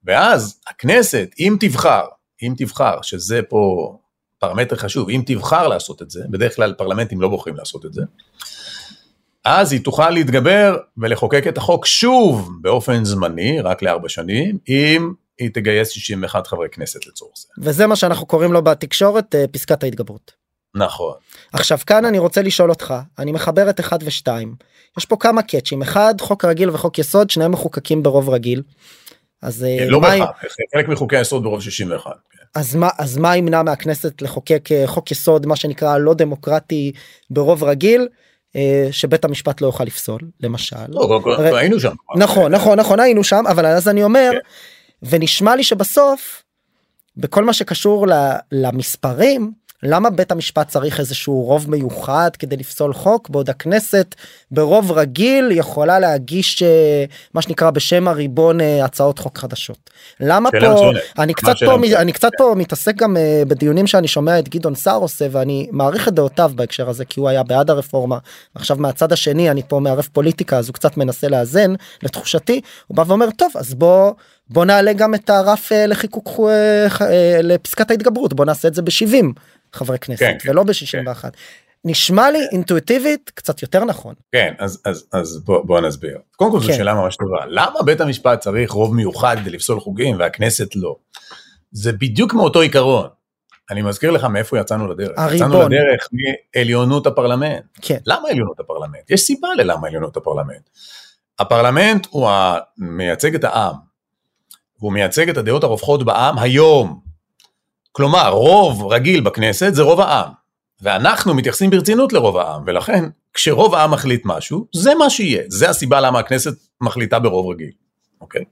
ואז 0.05 0.61
הכנסת, 0.66 1.35
אם 1.38 1.57
תבחר, 1.61 2.05
אם 2.42 2.55
תבחר, 2.57 3.03
שזה 3.03 3.40
פה 3.49 3.94
פרמטר 4.38 4.77
חשוב, 4.77 5.09
אם 5.09 5.23
תבחר 5.27 5.68
לעשות 5.68 6.03
את 6.03 6.11
זה, 6.11 6.20
בדרך 6.31 6.57
כלל 6.57 6.73
פרלמנטים 6.73 7.20
לא 7.20 7.29
בוחרים 7.29 7.57
לעשות 7.57 7.87
את 7.87 7.94
זה, 7.94 8.03
אז 9.44 9.73
היא 9.73 9.81
תוכל 9.81 10.11
להתגבר 10.11 10.77
ולחוקק 10.99 11.44
את 11.49 11.59
החוק 11.59 11.87
שוב 11.87 12.51
באופן 12.61 13.05
זמני, 13.05 13.61
רק 13.61 13.83
לארבע 13.83 14.09
שנים, 14.09 14.59
עם 14.66 15.14
היא 15.38 15.51
תגייס 15.55 15.90
61 15.90 16.47
חברי 16.47 16.68
כנסת 16.73 17.07
לצורך 17.07 17.33
זה. 17.37 17.49
וזה 17.59 17.87
מה 17.87 17.97
שאנחנו 17.97 18.27
קוראים 18.27 18.53
לו 18.53 18.62
בתקשורת 18.62 19.35
אה, 19.35 19.44
פסקת 19.49 19.83
ההתגברות. 19.83 20.43
נכון. 20.74 21.14
עכשיו 21.52 21.78
כאן 21.87 22.04
אני 22.04 22.18
רוצה 22.18 22.42
לשאול 22.42 22.70
אותך 22.70 22.94
אני 23.18 23.32
מחבר 23.32 23.70
את 23.70 23.80
אחד 23.80 23.98
ושתיים 24.02 24.54
יש 24.98 25.04
פה 25.06 25.16
כמה 25.20 25.42
קאצ'ים 25.42 25.82
אחד 25.82 26.14
חוק 26.20 26.44
רגיל 26.44 26.70
וחוק 26.70 26.98
יסוד 26.98 27.30
שניהם 27.30 27.52
מחוקקים 27.52 28.02
ברוב 28.02 28.30
רגיל. 28.30 28.62
אז 29.42 29.64
אה, 29.64 29.87
לא 29.88 30.00
מה- 30.00 30.08
בהכרח, 30.08 30.30
חלק 30.74 30.88
מחוקי 30.88 31.16
היסוד 31.16 31.42
ברוב 31.42 31.60
61. 31.62 32.10
כן. 32.30 32.38
אז 32.54 32.74
מה 32.76 32.88
אז 32.98 33.18
מה 33.18 33.37
ימנע 33.37 33.62
מהכנסת 33.62 34.22
לחוקק 34.22 34.68
אה, 34.72 34.87
חוק 34.87 35.10
יסוד 35.10 35.46
מה 35.46 35.56
שנקרא 35.56 35.98
לא 35.98 36.14
דמוקרטי 36.14 36.92
ברוב 37.30 37.64
רגיל 37.64 38.08
אה, 38.56 38.88
שבית 38.90 39.24
המשפט 39.24 39.60
לא 39.60 39.66
יוכל 39.66 39.84
לפסול 39.84 40.20
למשל. 40.40 40.76
לא, 40.88 41.20
הרי- 41.26 41.58
היינו 41.60 41.80
שם. 41.80 41.94
נכון 42.16 42.54
נכון 42.54 42.80
נכון 42.80 43.00
היינו 43.00 43.24
שם 43.24 43.44
אבל 43.50 43.66
אז 43.66 43.88
אני 43.88 44.02
אומר 44.02 44.30
כן. 44.32 44.38
ונשמע 45.10 45.56
לי 45.56 45.62
שבסוף 45.64 46.42
בכל 47.16 47.44
מה 47.44 47.52
שקשור 47.52 48.06
למספרים 48.52 49.52
למה 49.82 50.10
בית 50.10 50.32
המשפט 50.32 50.68
צריך 50.68 51.00
איזשהו 51.00 51.42
רוב 51.42 51.70
מיוחד 51.70 52.30
כדי 52.38 52.56
לפסול 52.56 52.92
חוק 52.94 53.28
בעוד 53.28 53.50
הכנסת 53.50 54.14
ברוב 54.50 54.92
רגיל 54.92 55.50
יכולה 55.50 55.98
להגיש 55.98 56.62
אה, 56.62 57.04
מה 57.34 57.42
שנקרא 57.42 57.70
בשם 57.70 58.08
הריבון 58.08 58.60
אה, 58.60 58.84
הצעות 58.84 59.18
חוק 59.18 59.38
חדשות. 59.38 59.90
למה 60.20 60.50
פה 60.50 60.56
מצוינת. 60.58 61.02
אני 61.18 61.34
קצת 61.34 61.54
פה 61.64 61.76
מצוינת. 61.76 62.00
אני 62.00 62.12
קצת 62.12 62.30
פה 62.38 62.54
מתעסק 62.56 62.96
גם 62.96 63.16
אה, 63.16 63.42
בדיונים 63.48 63.87
שאני 63.87 64.08
שומע 64.08 64.38
את 64.38 64.48
גדעון 64.48 64.74
סער 64.74 65.00
עושה 65.00 65.26
ואני 65.30 65.68
מעריך 65.70 66.08
את 66.08 66.14
דעותיו 66.14 66.52
בהקשר 66.54 66.88
הזה 66.88 67.04
כי 67.04 67.20
הוא 67.20 67.28
היה 67.28 67.42
בעד 67.42 67.70
הרפורמה 67.70 68.18
עכשיו 68.54 68.76
מהצד 68.76 69.12
השני 69.12 69.50
אני 69.50 69.62
פה 69.68 69.80
מערב 69.80 70.08
פוליטיקה 70.12 70.58
אז 70.58 70.68
הוא 70.68 70.74
קצת 70.74 70.96
מנסה 70.96 71.28
לאזן 71.28 71.74
לתחושתי 72.02 72.60
הוא 72.87 72.96
בא 72.96 73.04
ואומר 73.06 73.30
טוב 73.30 73.52
אז 73.54 73.74
בוא 73.74 74.12
בוא 74.48 74.64
נעלה 74.64 74.92
גם 74.92 75.14
את 75.14 75.30
הרף 75.30 75.72
אה, 75.72 75.87
לחיקוק 75.87 76.28
אה, 76.40 76.87
אה, 77.00 77.42
לפסקת 77.42 77.90
ההתגברות 77.90 78.35
בוא 78.35 78.44
נעשה 78.44 78.68
את 78.68 78.74
זה 78.74 78.83
ב-70 78.83 79.40
חברי 79.72 79.98
כנסת 79.98 80.20
כן, 80.20 80.37
כן, 80.40 80.50
ולא 80.50 80.62
ב-61. 80.62 81.24
נשמע 81.85 82.30
לי 82.30 82.38
אינטואיטיבית 82.52 83.30
קצת 83.35 83.62
יותר 83.62 83.85
נכון 83.85 84.14
כן, 84.33 84.54
אז, 84.59 84.83
אז, 84.85 85.07
אז 85.12 85.44
בוא, 85.44 85.64
בוא 85.64 85.80
נסביר. 85.80 86.18
קודם 86.37 86.50
כל 86.50 86.61
זו 86.61 86.66
כן. 86.66 86.76
שאלה 86.76 86.94
ממש 86.94 87.16
טובה. 87.16 87.46
למה 87.48 87.83
בית 87.85 88.00
המשפט 88.00 88.40
צריך 88.40 88.70
רוב 88.70 88.94
מיוחד 88.94 89.37
כדי 89.40 89.50
לפסול 89.50 89.80
חוקים 89.80 90.18
והכנסת 90.18 90.76
לא? 90.76 90.96
זה 91.72 91.92
בדיוק 91.92 92.35
מאותו 92.35 92.61
עיקרון. 92.61 93.09
אני 93.70 93.83
מזכיר 93.83 94.11
לך 94.11 94.24
מאיפה 94.24 94.59
יצאנו 94.59 94.88
לדרך. 94.88 95.18
הריבון. 95.18 95.48
יצאנו 95.48 95.68
לדרך 95.68 96.09
מעליונות 96.57 97.07
הפרלמנט. 97.07 97.64
כן 97.83 97.98
למה 98.07 98.28
עליונות 98.30 98.61
הפרלמנט? 98.61 99.11
יש 99.11 99.20
סיבה 99.20 99.48
ללמה 99.57 99.87
עליונות 99.87 100.16
הפרלמנט. 100.16 100.68
הפרלמנט 101.38 102.07
הוא 102.11 102.30
מייצג 102.78 103.35
את 103.35 103.44
העם. 103.44 103.93
והוא 104.85 104.92
מייצג 104.92 105.29
את 105.29 105.37
הדעות 105.37 105.64
הרווחות 105.64 106.03
בעם 106.05 106.38
היום. 106.38 107.01
כלומר, 107.92 108.29
רוב 108.31 108.92
רגיל 108.92 109.20
בכנסת 109.20 109.75
זה 109.75 109.83
רוב 109.83 110.01
העם. 110.01 110.31
ואנחנו 110.83 111.35
מתייחסים 111.35 111.70
ברצינות 111.70 112.12
לרוב 112.12 112.37
העם, 112.37 112.62
ולכן 112.66 113.05
כשרוב 113.35 113.75
העם 113.75 113.90
מחליט 113.90 114.23
משהו, 114.25 114.66
זה 114.75 114.94
מה 114.94 115.11
שיהיה. 115.11 115.42
זה 115.49 115.70
הסיבה 115.70 116.01
למה 116.01 116.18
הכנסת 116.18 116.53
מחליטה 116.81 117.18
ברוב 117.18 117.51
רגיל, 117.53 117.70
אוקיי? 118.20 118.44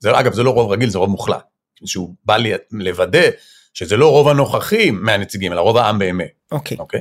זה, 0.00 0.20
אגב, 0.20 0.32
זה 0.32 0.42
לא 0.42 0.50
רוב 0.50 0.70
רגיל, 0.72 0.90
זה 0.90 0.98
רוב 0.98 1.10
מוחלט. 1.10 1.44
שהוא 1.84 2.14
בא 2.24 2.36
לי- 2.36 2.52
לוודא 2.72 3.28
שזה 3.74 3.96
לא 3.96 4.10
רוב 4.10 4.28
הנוכחים 4.28 5.04
מהנציגים, 5.04 5.52
אלא 5.52 5.60
רוב 5.60 5.76
העם 5.76 5.98
באמת. 5.98 6.32
אוקיי 6.52 6.76
אוקיי? 6.80 7.00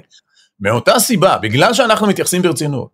מאותה 0.59 0.99
סיבה, 0.99 1.37
בגלל 1.37 1.73
שאנחנו 1.73 2.07
מתייחסים 2.07 2.41
ברצינות 2.41 2.89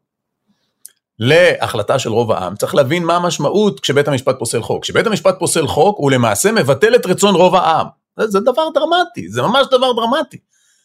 להחלטה 1.19 1.99
של 1.99 2.09
רוב 2.09 2.31
העם, 2.31 2.55
צריך 2.55 2.75
להבין 2.75 3.03
מה 3.03 3.15
המשמעות 3.15 3.79
כשבית 3.79 4.07
המשפט 4.07 4.35
פוסל 4.39 4.61
חוק. 4.61 4.83
כשבית 4.83 5.07
המשפט 5.07 5.39
פוסל 5.39 5.67
חוק, 5.67 5.97
הוא 5.97 6.11
למעשה 6.11 6.51
מבטל 6.51 6.95
את 6.95 7.05
רצון 7.05 7.35
רוב 7.35 7.55
העם. 7.55 7.87
זה, 8.19 8.27
זה 8.27 8.39
דבר 8.39 8.69
דרמטי, 8.73 9.29
זה 9.29 9.41
ממש 9.41 9.67
דבר 9.71 9.93
דרמטי. 9.93 10.37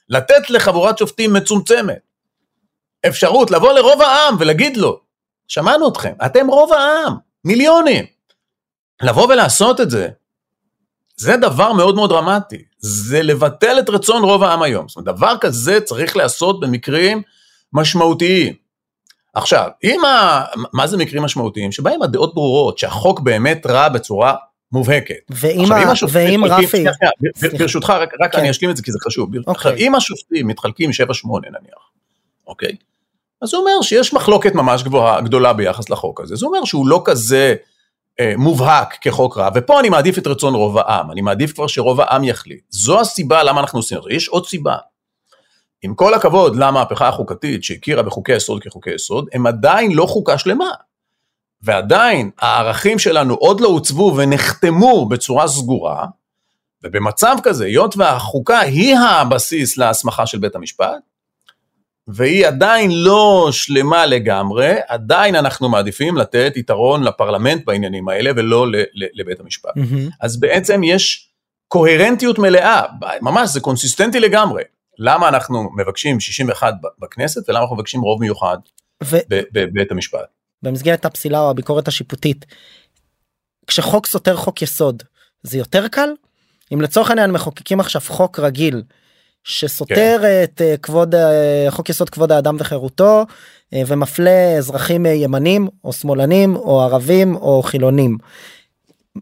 לתת 0.09 0.51
לחבורת 0.51 0.99
שופטים 0.99 1.33
מצומצמת 1.33 1.99
אפשרות 3.09 3.51
לבוא 3.51 3.73
לרוב 3.73 4.03
העם 4.03 4.37
ולהגיד 4.39 4.77
לו, 4.77 5.01
שמענו 5.49 5.89
אתכם, 5.89 6.13
אתם 6.27 6.47
רוב 6.47 6.73
העם, 6.73 7.17
מיליונים. 7.45 8.05
לבוא 9.03 9.29
ולעשות 9.29 9.81
את 9.81 9.91
זה, 9.91 10.09
זה 11.17 11.37
דבר 11.37 11.73
מאוד 11.73 11.95
מאוד 11.95 12.11
דרמטי, 12.11 12.65
זה 12.79 13.23
לבטל 13.23 13.79
את 13.79 13.91
רצון 13.91 14.23
רוב 14.23 14.43
העם 14.43 14.63
היום. 14.63 14.89
זאת 14.89 14.97
אומרת, 14.97 15.17
דבר 15.17 15.37
כזה 15.41 15.81
צריך 15.81 16.17
להיעשות 16.17 16.61
במקרים 16.61 17.23
משמעותיים. 17.73 18.62
עכשיו, 19.35 19.69
אם 19.85 20.05
ה... 20.05 20.45
מה 20.73 20.87
זה 20.87 20.97
מקרים 20.97 21.23
משמעותיים? 21.23 21.73
שבהם 21.73 22.03
הדעות 22.03 22.35
ברורות, 22.35 22.79
שהחוק 22.79 23.21
באמת 23.21 23.67
רע 23.67 23.89
בצורה 23.89 24.35
מובהקת. 24.73 25.15
ואם 25.31 25.73
ה- 25.73 25.93
ואם 26.09 26.45
רפי. 26.45 26.85
ברשותך, 27.59 27.91
רק, 27.91 28.13
רק 28.21 28.33
כן. 28.33 28.39
אני 28.39 28.51
אשלים 28.51 28.71
את 28.71 28.77
זה 28.77 28.83
כי 28.83 28.93
זה 28.93 28.99
חשוב. 29.07 29.29
אוקיי. 29.37 29.53
עכשיו, 29.55 29.73
אם 29.77 29.95
השופטים 29.95 30.47
מתחלקים 30.47 30.91
7-8 30.91 30.93
נניח, 31.47 31.91
אוקיי? 32.47 32.77
אז 33.43 33.49
זה 33.49 33.57
אומר 33.57 33.83
שיש 33.83 34.15
מחלוקת 34.15 34.55
ממש 34.55 34.83
גבוהה, 34.83 35.21
גדולה 35.21 35.53
ביחס 35.53 35.91
לחוק 35.91 36.21
הזה. 36.21 36.37
זה 36.37 36.47
אומר 36.47 36.65
שהוא 36.65 36.87
לא 36.87 37.03
כזה 37.05 37.55
אה, 38.21 38.35
מובהק 38.37 38.97
כחוק 39.01 39.39
רע, 39.39 39.49
ופה 39.55 39.81
אני 39.81 39.89
מעדיף 39.89 40.19
את 40.19 40.27
רצון 40.27 40.55
רוב 40.55 40.79
העם, 40.79 41.11
אני 41.11 41.21
מעדיף 41.21 41.53
כבר 41.53 41.67
שרוב 41.67 42.01
העם 42.01 42.25
יחליט. 42.25 42.61
זו 42.71 43.01
הסיבה 43.01 43.43
למה 43.43 43.61
אנחנו 43.61 43.79
עושים 43.79 43.99
את 43.99 44.03
זה. 44.03 44.11
יש 44.13 44.29
עוד 44.29 44.47
סיבה. 44.47 44.77
עם 45.83 45.95
כל 45.95 46.15
הכבוד 46.15 46.57
למהפכה 46.57 47.09
החוקתית 47.09 47.65
שהכירה 47.65 48.03
בחוקי 48.03 48.33
היסוד 48.33 48.63
כחוקי 48.63 48.95
יסוד, 48.95 49.29
הם 49.33 49.47
עדיין 49.47 49.93
לא 49.93 50.07
חוקה 50.07 50.39
שלמה. 50.39 50.71
ועדיין 51.63 52.31
הערכים 52.39 52.99
שלנו 52.99 53.35
עוד 53.35 53.61
לא 53.61 53.69
עוצבו 53.69 54.15
ונחתמו 54.17 55.07
בצורה 55.09 55.49
סגורה, 55.49 56.07
ובמצב 56.85 57.37
כזה, 57.43 57.65
היות 57.65 57.97
והחוקה 57.97 58.61
היא 58.61 58.97
הבסיס 58.97 59.77
להסמכה 59.77 60.27
של 60.27 60.39
בית 60.39 60.55
המשפט, 60.55 60.99
והיא 62.09 62.47
עדיין 62.47 62.91
לא 62.91 63.49
שלמה 63.53 64.07
לגמרי, 64.07 64.75
עדיין 64.89 65.35
אנחנו 65.35 65.69
מעדיפים 65.69 66.17
לתת 66.17 66.53
יתרון 66.57 67.03
לפרלמנט 67.03 67.65
בעניינים 67.67 68.09
האלה 68.09 68.31
ולא 68.37 68.67
לבית 68.95 69.41
המשפט. 69.41 69.77
מהמם. 69.77 70.09
אז 70.21 70.41
בעצם 70.41 70.85
יש 70.85 71.29
קוהרנטיות 71.69 72.39
מלאה, 72.39 72.83
ממש 73.23 73.51
זה 73.51 73.61
קונסיסטנטי 73.61 74.21
לגמרי. 74.21 74.63
למה 74.99 75.29
אנחנו 75.29 75.71
מבקשים 75.77 76.21
61 76.21 76.75
ב- 76.83 77.05
בכנסת 77.05 77.49
ולמה 77.49 77.61
אנחנו 77.61 77.77
מבקשים 77.77 78.01
רוב 78.01 78.21
מיוחד 78.21 78.59
ו- 79.05 79.19
בבית 79.29 79.91
המשפט. 79.91 80.27
במסגרת 80.63 81.05
הפסילה 81.05 81.41
או 81.41 81.51
הביקורת 81.51 81.89
השיפוטית 81.89 82.47
כשחוק 83.67 84.07
סותר 84.07 84.37
חוק 84.37 84.63
יסוד 84.63 85.03
זה 85.43 85.59
יותר 85.59 85.89
קל 85.89 86.09
אם 86.75 86.81
לצורך 86.81 87.11
העניין 87.11 87.31
מחוקקים 87.31 87.81
עכשיו 87.81 88.01
חוק 88.07 88.39
רגיל 88.39 88.83
שסותר 89.45 90.23
את 90.45 90.61
אה, 90.61 90.77
כבוד 90.83 91.15
אה, 91.15 91.67
חוק 91.71 91.89
יסוד 91.89 92.11
כבוד 92.11 92.33
האדם 92.33 92.57
וחירותו 92.59 93.27
אה, 93.75 93.83
ומפלה 93.87 94.55
אזרחים 94.59 95.07
ימנים 95.07 95.69
או 95.85 95.93
שמאלנים 95.93 96.57
או 96.57 96.83
ערבים 96.83 97.35
או 97.35 97.63
חילונים. 97.63 98.19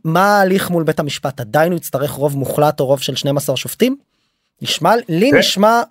מה 0.04 0.38
ההליך 0.38 0.70
מול 0.70 0.84
בית 0.84 1.00
המשפט 1.00 1.40
עדיין 1.40 1.72
הוא 1.72 1.76
יצטרך 1.76 2.10
רוב 2.10 2.36
מוחלט 2.36 2.80
או 2.80 2.86
רוב 2.86 3.00
של 3.00 3.16
12 3.16 3.56
שופטים? 3.56 3.96
נשמע 4.62 4.92
לי 5.08 5.30
כן. 5.30 5.38
נשמע 5.38 5.82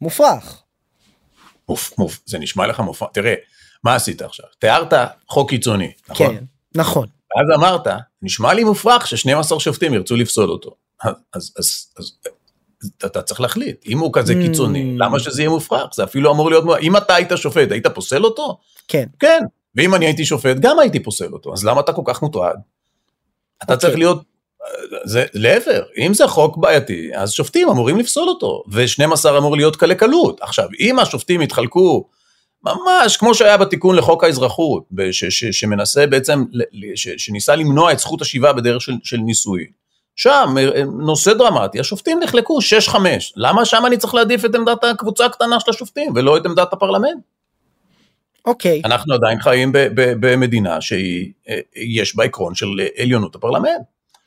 מופרך. 0.00 0.62
מופ, 1.68 1.98
מופ, 1.98 2.20
זה 2.26 2.38
נשמע 2.38 2.66
לך 2.66 2.80
מופע, 2.80 3.06
תראה, 3.12 3.34
מה 3.84 3.94
עשית 3.94 4.22
עכשיו? 4.22 4.46
תיארת 4.58 4.92
חוק 5.28 5.50
קיצוני, 5.50 5.92
נכון? 6.08 6.36
כן 6.36 6.44
נכון 6.74 7.06
ואז 7.36 7.58
אמרת, 7.60 7.86
נשמע 8.22 8.54
לי 8.54 8.64
מופרך 8.64 9.06
ש-12 9.06 9.58
שופטים 9.58 9.94
ירצו 9.94 10.16
לפסול 10.16 10.50
אותו. 10.50 10.74
אז, 11.04 11.12
אז, 11.34 11.52
אז, 11.58 11.86
אז 11.98 12.12
אתה, 13.04 13.22
צריך 13.22 13.40
להחליט, 13.40 13.86
אם 13.86 13.98
הוא 13.98 14.10
כזה 14.12 14.32
Mm. 14.32 14.36
קיצוני, 14.46 14.96
למה 14.98 15.18
שזה 15.18 15.42
יהיה 15.42 15.50
מופרך? 15.50 15.94
זה 15.94 16.04
אפילו 16.04 16.32
אמור 16.32 16.50
להיות, 16.50 16.64
אם 16.82 16.96
אתה 16.96 17.14
היית 17.14 17.28
שופט, 17.36 17.70
היית 17.70 17.86
פוסל 17.86 18.24
אותו? 18.24 18.58
כן 18.88 19.06
כן. 19.18 19.40
ואם 19.74 19.94
אני 19.94 20.06
הייתי 20.06 20.24
שופט, 20.24 20.56
גם 20.60 20.78
הייתי 20.78 21.00
פוסל 21.02 21.32
אותו, 21.32 21.52
אז 21.52 21.64
למה 21.64 21.80
אתה 21.80 21.92
כל 21.92 22.02
כך 22.04 22.22
מוטרד? 22.22 22.56
אתה 23.62 23.74
אוקיי. 23.74 23.76
צריך 23.76 23.98
להיות, 23.98 24.22
זה 25.04 25.24
לעבר, 25.34 25.82
אם 25.98 26.14
זה 26.14 26.26
חוק 26.26 26.56
בעייתי, 26.56 27.10
אז 27.14 27.32
שופטים 27.32 27.68
אמורים 27.68 27.98
לפסול 27.98 28.28
אותו, 28.28 28.62
ו-12 28.72 29.38
אמור 29.38 29.56
להיות 29.56 29.76
קלי 29.76 29.94
קלות. 29.94 30.40
עכשיו, 30.40 30.68
אם 30.80 30.98
השופטים 30.98 31.42
יתחלקו 31.42 32.08
ממש 32.64 33.16
כמו 33.16 33.34
שהיה 33.34 33.56
בתיקון 33.56 33.96
לחוק 33.96 34.24
האזרחות, 34.24 34.82
ש- 35.10 35.24
ש- 35.24 35.60
שמנסה 35.60 36.06
בעצם, 36.06 36.44
ש- 36.94 37.08
שניסה 37.08 37.56
למנוע 37.56 37.92
את 37.92 37.98
זכות 37.98 38.22
השיבה 38.22 38.52
בדרך 38.52 38.82
של, 38.82 38.92
של 39.02 39.16
ניסוי. 39.16 39.66
שם, 40.16 40.54
אה, 40.58 40.82
נושא 40.84 41.32
דרמטי, 41.32 41.80
השופטים 41.80 42.20
נחלקו 42.22 42.58
6-5. 42.60 43.32
למה 43.36 43.64
שם 43.64 43.82
אני 43.86 43.96
צריך 43.96 44.14
להעדיף 44.14 44.44
את 44.44 44.54
עמדת 44.54 44.84
הקבוצה 44.84 45.26
הקטנה 45.26 45.60
של 45.60 45.70
השופטים, 45.70 46.12
ולא 46.14 46.36
את 46.36 46.46
עמדת 46.46 46.72
הפרלמנט? 46.72 47.22
אוקיי 48.46 48.82
אנחנו 48.84 49.14
עדיין 49.14 49.40
חיים 49.40 49.72
ב- 49.72 49.78
ב- 49.94 50.12
במדינה 50.20 50.80
שהיא, 50.80 51.32
אה, 51.48 51.60
בה 52.14 52.24
עקרון 52.24 52.54
של 52.54 52.66
עליונות 52.98 53.34
הפרלמנט. 53.34 53.82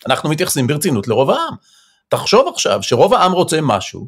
אנחנו 0.08 0.30
מתייחסים 0.30 0.68
ברצינות 0.68 1.08
לרוב 1.08 1.30
העם. 1.30 1.54
תחשוב 2.10 2.48
עכשיו 2.48 2.84
שרוב 2.84 3.14
העם 3.14 3.32
רוצה 3.32 3.60
משהו, 3.62 4.08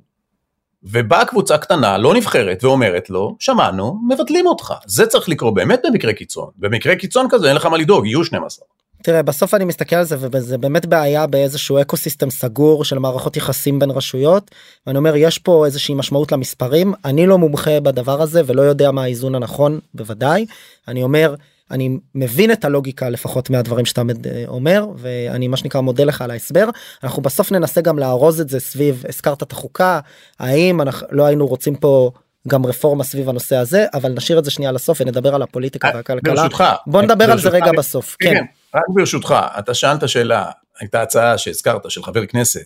ובאה 0.84 1.26
קבוצה 1.26 1.58
קטנה, 1.58 1.98
לא 1.98 2.14
נבחרת, 2.14 2.64
ואומרת 2.64 3.10
לו, 3.10 3.36
שמענו, 3.40 4.00
מבטלים 4.10 4.48
אותך. 4.48 4.74
זה 4.86 5.06
צריך 5.06 5.30
לקרות 5.30 5.54
באמת 5.54 5.82
במקרה 5.84 6.14
קיצון. 6.14 6.50
במקרה 6.58 6.96
קיצון 6.96 7.28
כזה 7.30 7.48
אין 7.48 7.56
לך 7.56 7.66
מה 7.66 7.78
לדאוג, 7.78 8.06
יהיו 8.06 8.24
12. 8.24 8.66
תראה 9.04 9.24
בסוף 9.24 9.54
אני 9.54 9.66
מסתכל 9.66 9.96
על 9.96 10.04
זה 10.04 10.16
וזה 10.20 10.58
באמת 10.58 10.86
בעיה 10.86 11.28
באיזשהו 11.28 11.82
אקו 11.82 11.98
סיסטם 11.98 12.30
סגור 12.30 12.86
של 12.86 13.00
מערכות 13.00 13.38
יחסים 13.38 13.80
בין 13.80 13.92
רשויות. 13.92 14.52
ואני 14.88 14.98
אומר 14.98 15.16
יש 15.16 15.38
פה 15.38 15.66
איזושהי 15.66 15.96
משמעות 15.96 16.32
למספרים 16.32 16.94
אני 17.06 17.28
לא 17.28 17.38
מומחה 17.38 17.80
בדבר 17.80 18.22
הזה 18.22 18.42
ולא 18.46 18.62
יודע 18.62 18.92
מה 18.92 19.04
האיזון 19.04 19.36
הנכון 19.36 19.80
בוודאי 19.94 20.46
אני 20.88 21.04
אומר 21.04 21.36
אני 21.72 21.98
מבין 22.16 22.52
את 22.52 22.66
הלוגיקה 22.66 23.10
לפחות 23.10 23.50
מהדברים 23.50 23.86
שאתה 23.86 24.02
אה, 24.26 24.44
אומר 24.48 24.86
ואני 24.98 25.48
מה 25.48 25.58
שנקרא 25.58 25.82
מודה 25.82 26.04
לך 26.04 26.22
על 26.22 26.32
ההסבר 26.32 26.70
אנחנו 27.04 27.22
בסוף 27.22 27.52
ננסה 27.52 27.82
גם 27.82 28.00
לארוז 28.00 28.42
את 28.42 28.50
זה 28.50 28.60
סביב 28.60 29.04
הזכרת 29.10 29.44
את 29.44 29.52
החוקה 29.52 30.00
האם 30.40 30.82
אנחנו 30.82 31.08
לא 31.12 31.26
היינו 31.26 31.48
רוצים 31.48 31.76
פה 31.76 32.12
גם 32.48 32.66
רפורמה 32.66 33.04
סביב 33.04 33.30
הנושא 33.30 33.56
הזה 33.56 33.86
אבל 33.94 34.12
נשאיר 34.12 34.40
את 34.40 34.46
זה 34.46 34.52
שנייה 34.52 34.72
לסוף 34.72 35.02
ונדבר 35.02 35.36
על 35.36 35.42
הפוליטיקה 35.42 35.88
אה, 35.88 35.96
והכלכלה. 35.96 36.34
ברשותך. 36.34 36.64
בוא 36.88 37.02
נדבר 37.02 37.32
על 37.32 37.40
זה 37.40 37.50
רגע 37.50 37.72
בסוף. 37.78 38.16
כן. 38.20 38.34
כן. 38.34 38.44
רק 38.76 38.84
ברשותך 38.96 39.36
אתה 39.60 39.74
שאלת 39.74 40.10
שאלה 40.10 40.46
הייתה 40.80 41.02
הצעה 41.02 41.38
שהזכרת 41.38 41.92
של 41.92 42.04
חבר 42.04 42.26
כנסת 42.26 42.66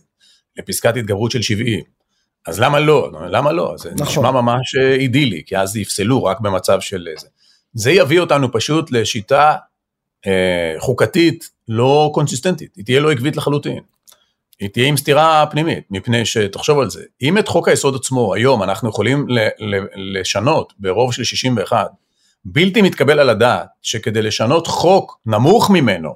לפסקת 0.58 0.98
התגברות 0.98 1.32
של 1.32 1.42
70 1.42 1.82
אז 2.48 2.60
למה 2.60 2.80
לא 2.80 3.12
למה 3.30 3.52
לא 3.52 3.76
זה 3.78 3.90
נכון. 3.90 4.06
נשמע 4.08 4.32
ממש 4.32 4.76
אה, 4.76 4.94
אידילי 4.94 5.44
כי 5.46 5.58
אז 5.58 5.76
יפסלו 5.76 6.24
רק 6.24 6.40
במצב 6.40 6.80
של 6.82 7.08
זה. 7.18 7.28
זה 7.78 7.92
יביא 7.92 8.20
אותנו 8.20 8.52
פשוט 8.52 8.92
לשיטה 8.92 9.56
אה, 10.28 10.76
חוקתית 10.80 11.50
לא 11.68 12.12
קונסיסטנטית 12.14 12.76
היא 12.76 12.86
תהיה 12.86 13.00
לא 13.00 13.12
עקבית 13.12 13.38
לחלוטין. 13.38 13.80
היא 14.60 14.70
תהיה 14.70 14.88
עם 14.88 14.98
סתירה 14.98 15.46
פנימית, 15.52 15.84
מפני 15.92 16.26
שתחשוב 16.26 16.80
על 16.80 16.90
זה, 16.90 17.04
אם 17.22 17.38
את 17.38 17.48
חוק 17.48 17.68
היסוד 17.68 17.96
עצמו 17.96 18.34
היום 18.34 18.64
אנחנו 18.64 18.90
יכולים 18.90 19.28
לשנות 19.96 20.74
ברוב 20.80 21.14
של 21.14 21.24
61, 21.24 21.92
בלתי 22.46 22.82
מתקבל 22.82 23.20
על 23.20 23.30
הדעת 23.30 23.68
שכדי 23.82 24.22
לשנות 24.22 24.68
חוק 24.68 25.20
נמוך 25.26 25.70
ממנו, 25.70 26.16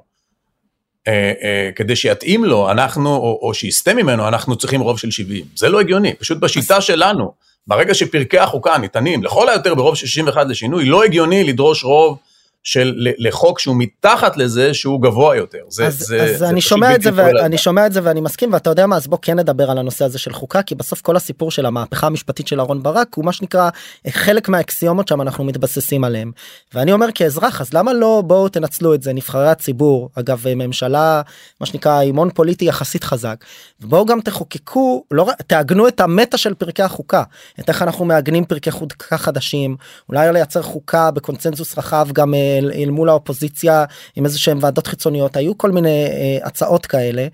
אה, 1.08 1.32
אה, 1.42 1.70
כדי 1.76 1.96
שיתאים 1.96 2.44
לו 2.44 2.70
אנחנו, 2.70 3.16
או, 3.16 3.38
או 3.42 3.54
שיסטה 3.54 3.94
ממנו, 3.94 4.28
אנחנו 4.28 4.56
צריכים 4.56 4.80
רוב 4.80 4.98
של 4.98 5.10
70. 5.10 5.44
זה 5.56 5.68
לא 5.68 5.80
הגיוני, 5.80 6.14
פשוט 6.14 6.38
בשיטה 6.38 6.80
שלנו, 6.80 7.32
ברגע 7.66 7.94
שפרקי 7.94 8.38
החוקה 8.38 8.78
ניתנים 8.78 9.24
לכל 9.24 9.48
היותר 9.48 9.74
ברוב 9.74 9.94
של 9.94 10.06
61 10.06 10.46
לשינוי, 10.48 10.84
לא 10.84 11.04
הגיוני 11.04 11.44
לדרוש 11.44 11.84
רוב 11.84 12.18
של 12.62 12.94
לחוק 13.18 13.58
שהוא 13.58 13.76
מתחת 13.78 14.36
לזה 14.36 14.74
שהוא 14.74 15.02
גבוה 15.02 15.36
יותר. 15.36 15.58
זה, 15.68 15.86
אז, 15.86 15.98
זה, 15.98 16.22
אז 16.22 16.38
זה 16.38 16.48
אני 16.48 16.60
שומע 16.60 16.94
את 16.94 17.02
זה 17.02 17.10
ואני 17.14 17.58
שומע 17.58 17.86
את 17.86 17.92
זה 17.92 18.00
ואני 18.02 18.20
מסכים 18.20 18.52
ואתה 18.52 18.70
יודע 18.70 18.86
מה 18.86 18.96
אז 18.96 19.06
בוא 19.06 19.18
כן 19.22 19.38
נדבר 19.38 19.70
על 19.70 19.78
הנושא 19.78 20.04
הזה 20.04 20.18
של 20.18 20.32
חוקה 20.32 20.62
כי 20.62 20.74
בסוף 20.74 21.00
כל 21.00 21.16
הסיפור 21.16 21.50
של 21.50 21.66
המהפכה 21.66 22.06
המשפטית 22.06 22.46
של 22.46 22.60
אהרן 22.60 22.82
ברק 22.82 23.14
הוא 23.14 23.24
מה 23.24 23.32
שנקרא 23.32 23.70
חלק 24.08 24.48
מהאקסיומות 24.48 25.08
שם 25.08 25.20
אנחנו 25.20 25.44
מתבססים 25.44 26.04
עליהם. 26.04 26.32
ואני 26.74 26.92
אומר 26.92 27.06
כאזרח 27.14 27.60
אז 27.60 27.74
למה 27.74 27.92
לא 27.92 28.22
בואו 28.26 28.48
תנצלו 28.48 28.94
את 28.94 29.02
זה 29.02 29.12
נבחרי 29.12 29.48
הציבור 29.48 30.10
אגב 30.14 30.44
ממשלה 30.56 31.22
מה 31.60 31.66
שנקרא 31.66 32.02
עם 32.02 32.16
הון 32.16 32.30
פוליטי 32.30 32.64
יחסית 32.64 33.04
חזק. 33.04 33.44
ובואו 33.80 34.06
גם 34.06 34.20
תחוקקו 34.20 35.04
לא 35.10 35.28
תעגנו 35.46 35.88
את 35.88 36.00
המטה 36.00 36.36
של 36.36 36.54
פרקי 36.54 36.82
החוקה 36.82 37.22
את 37.60 37.68
איך 37.68 37.82
אנחנו 37.82 38.04
מעגנים 38.04 38.44
פרקי 38.44 38.70
חוקה 38.70 39.18
חדשים 39.18 39.76
אולי 40.08 40.32
לייצר 40.32 40.62
חוקה 40.62 41.10
בקונצנזוס 41.10 41.78
רחב 41.78 42.08
גם 42.12 42.34
אה, 42.34 42.51
אל 42.74 42.90
מול 42.90 43.08
האופוזיציה 43.08 43.84
עם 44.16 44.24
איזה 44.24 44.38
שהם 44.38 44.58
ועדות 44.60 44.86
חיצוניות 44.86 45.36
היו 45.36 45.58
כל 45.58 45.70
מיני 45.70 46.06
אה, 46.06 46.46
הצעות 46.46 46.86
כאלה 46.86 47.26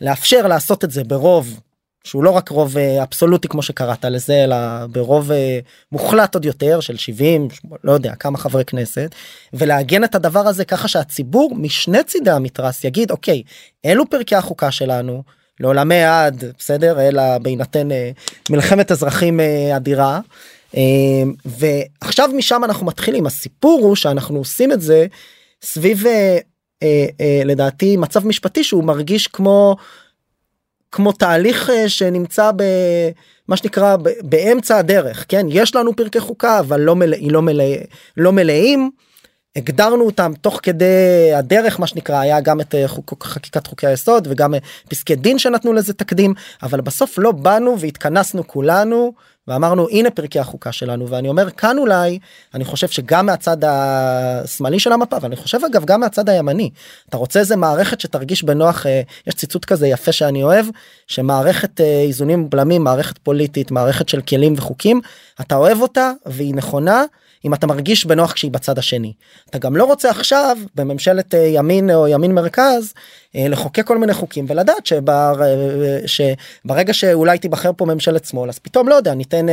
לאפשר 0.00 0.46
לעשות 0.46 0.84
את 0.84 0.90
זה 0.90 1.04
ברוב 1.04 1.60
שהוא 2.04 2.24
לא 2.24 2.30
רק 2.30 2.48
רוב 2.48 2.78
אה, 2.78 3.02
אבסולוטי 3.02 3.48
כמו 3.48 3.62
שקראת 3.62 4.04
לזה 4.04 4.44
אלא 4.44 4.56
ברוב 4.86 5.32
אה, 5.32 5.58
מוחלט 5.92 6.34
עוד 6.34 6.44
יותר 6.44 6.80
של 6.80 6.96
70 6.96 7.48
לא 7.84 7.92
יודע 7.92 8.14
כמה 8.14 8.38
חברי 8.38 8.64
כנסת 8.64 9.14
ולעגן 9.52 10.04
את 10.04 10.14
הדבר 10.14 10.46
הזה 10.46 10.64
ככה 10.64 10.88
שהציבור 10.88 11.54
משני 11.56 12.04
צידי 12.04 12.30
המתרס 12.30 12.84
יגיד 12.84 13.10
אוקיי 13.10 13.42
אלו 13.84 14.10
פרקי 14.10 14.36
החוקה 14.36 14.70
שלנו 14.70 15.22
לעולמי 15.60 16.04
עד 16.04 16.44
בסדר 16.58 17.08
אלא 17.08 17.38
בהינתן 17.38 17.88
מלחמת 18.50 18.92
אזרחים 18.92 19.40
אדירה. 19.76 20.20
אמ, 20.74 21.34
ועכשיו 21.44 22.28
משם 22.36 22.64
אנחנו 22.64 22.86
מתחילים 22.86 23.26
הסיפור 23.26 23.80
הוא 23.82 23.96
שאנחנו 23.96 24.38
עושים 24.38 24.72
את 24.72 24.80
זה 24.80 25.06
סביב 25.62 26.06
אה, 26.06 26.38
אה, 26.82 27.06
אה, 27.20 27.42
לדעתי 27.44 27.96
מצב 27.96 28.26
משפטי 28.26 28.64
שהוא 28.64 28.84
מרגיש 28.84 29.26
כמו 29.26 29.76
כמו 30.92 31.12
תהליך 31.12 31.70
שנמצא 31.86 32.50
במה 32.56 33.56
שנקרא 33.56 33.96
באמצע 34.22 34.78
הדרך 34.78 35.24
כן 35.28 35.46
יש 35.48 35.74
לנו 35.76 35.96
פרקי 35.96 36.20
חוקה 36.20 36.60
אבל 36.60 36.80
לא 36.80 36.96
מלא, 36.96 37.16
לא 37.30 37.42
מלא, 37.42 37.64
לא 38.16 38.32
מלאים. 38.32 38.90
הגדרנו 39.56 40.06
אותם 40.06 40.32
תוך 40.40 40.60
כדי 40.62 41.32
הדרך 41.34 41.80
מה 41.80 41.86
שנקרא 41.86 42.20
היה 42.20 42.40
גם 42.40 42.60
את 42.60 42.74
חוק, 42.86 43.24
חקיקת 43.24 43.66
חוקי 43.66 43.86
היסוד 43.86 44.28
וגם 44.30 44.54
פסקי 44.88 45.16
דין 45.16 45.38
שנתנו 45.38 45.72
לזה 45.72 45.94
תקדים 45.94 46.34
אבל 46.62 46.80
בסוף 46.80 47.18
לא 47.18 47.32
באנו 47.32 47.80
והתכנסנו 47.80 48.46
כולנו 48.46 49.12
ואמרנו 49.48 49.88
הנה 49.90 50.10
פרקי 50.10 50.38
החוקה 50.38 50.72
שלנו 50.72 51.08
ואני 51.08 51.28
אומר 51.28 51.50
כאן 51.50 51.78
אולי 51.78 52.18
אני 52.54 52.64
חושב 52.64 52.88
שגם 52.88 53.26
מהצד 53.26 53.56
השמאלי 53.66 54.78
של 54.78 54.92
המפה 54.92 55.16
ואני 55.22 55.36
חושב 55.36 55.58
אגב 55.64 55.84
גם 55.84 56.00
מהצד 56.00 56.28
הימני 56.28 56.70
אתה 57.08 57.16
רוצה 57.16 57.40
איזה 57.40 57.56
מערכת 57.56 58.00
שתרגיש 58.00 58.42
בנוח 58.42 58.86
אה, 58.86 59.02
יש 59.26 59.34
ציטוט 59.34 59.64
כזה 59.64 59.88
יפה 59.88 60.12
שאני 60.12 60.42
אוהב 60.42 60.66
שמערכת 61.06 61.80
אה, 61.80 62.00
איזונים 62.00 62.44
ובלמים 62.44 62.84
מערכת 62.84 63.18
פוליטית 63.18 63.70
מערכת 63.70 64.08
של 64.08 64.20
כלים 64.20 64.54
וחוקים 64.56 65.00
אתה 65.40 65.56
אוהב 65.56 65.82
אותה 65.82 66.12
והיא 66.26 66.54
נכונה. 66.54 67.04
אם 67.48 67.54
אתה 67.54 67.66
מרגיש 67.66 68.06
בנוח 68.06 68.32
כשהיא 68.32 68.50
בצד 68.50 68.78
השני. 68.78 69.12
אתה 69.50 69.58
גם 69.58 69.76
לא 69.76 69.84
רוצה 69.84 70.10
עכשיו 70.10 70.56
בממשלת 70.74 71.34
אה, 71.34 71.38
ימין 71.38 71.90
או 71.90 72.08
ימין 72.08 72.34
מרכז 72.34 72.94
אה, 73.36 73.48
לחוקק 73.48 73.86
כל 73.86 73.98
מיני 73.98 74.14
חוקים 74.14 74.46
ולדעת 74.48 74.86
שבר, 74.86 75.42
אה, 75.42 75.98
שברגע 76.06 76.94
שאולי 76.94 77.38
תיבחר 77.38 77.70
פה 77.76 77.84
ממשלת 77.84 78.24
שמאל 78.24 78.48
אז 78.48 78.58
פתאום 78.58 78.88
לא 78.88 78.94
יודע 78.94 79.14
ניתן 79.14 79.46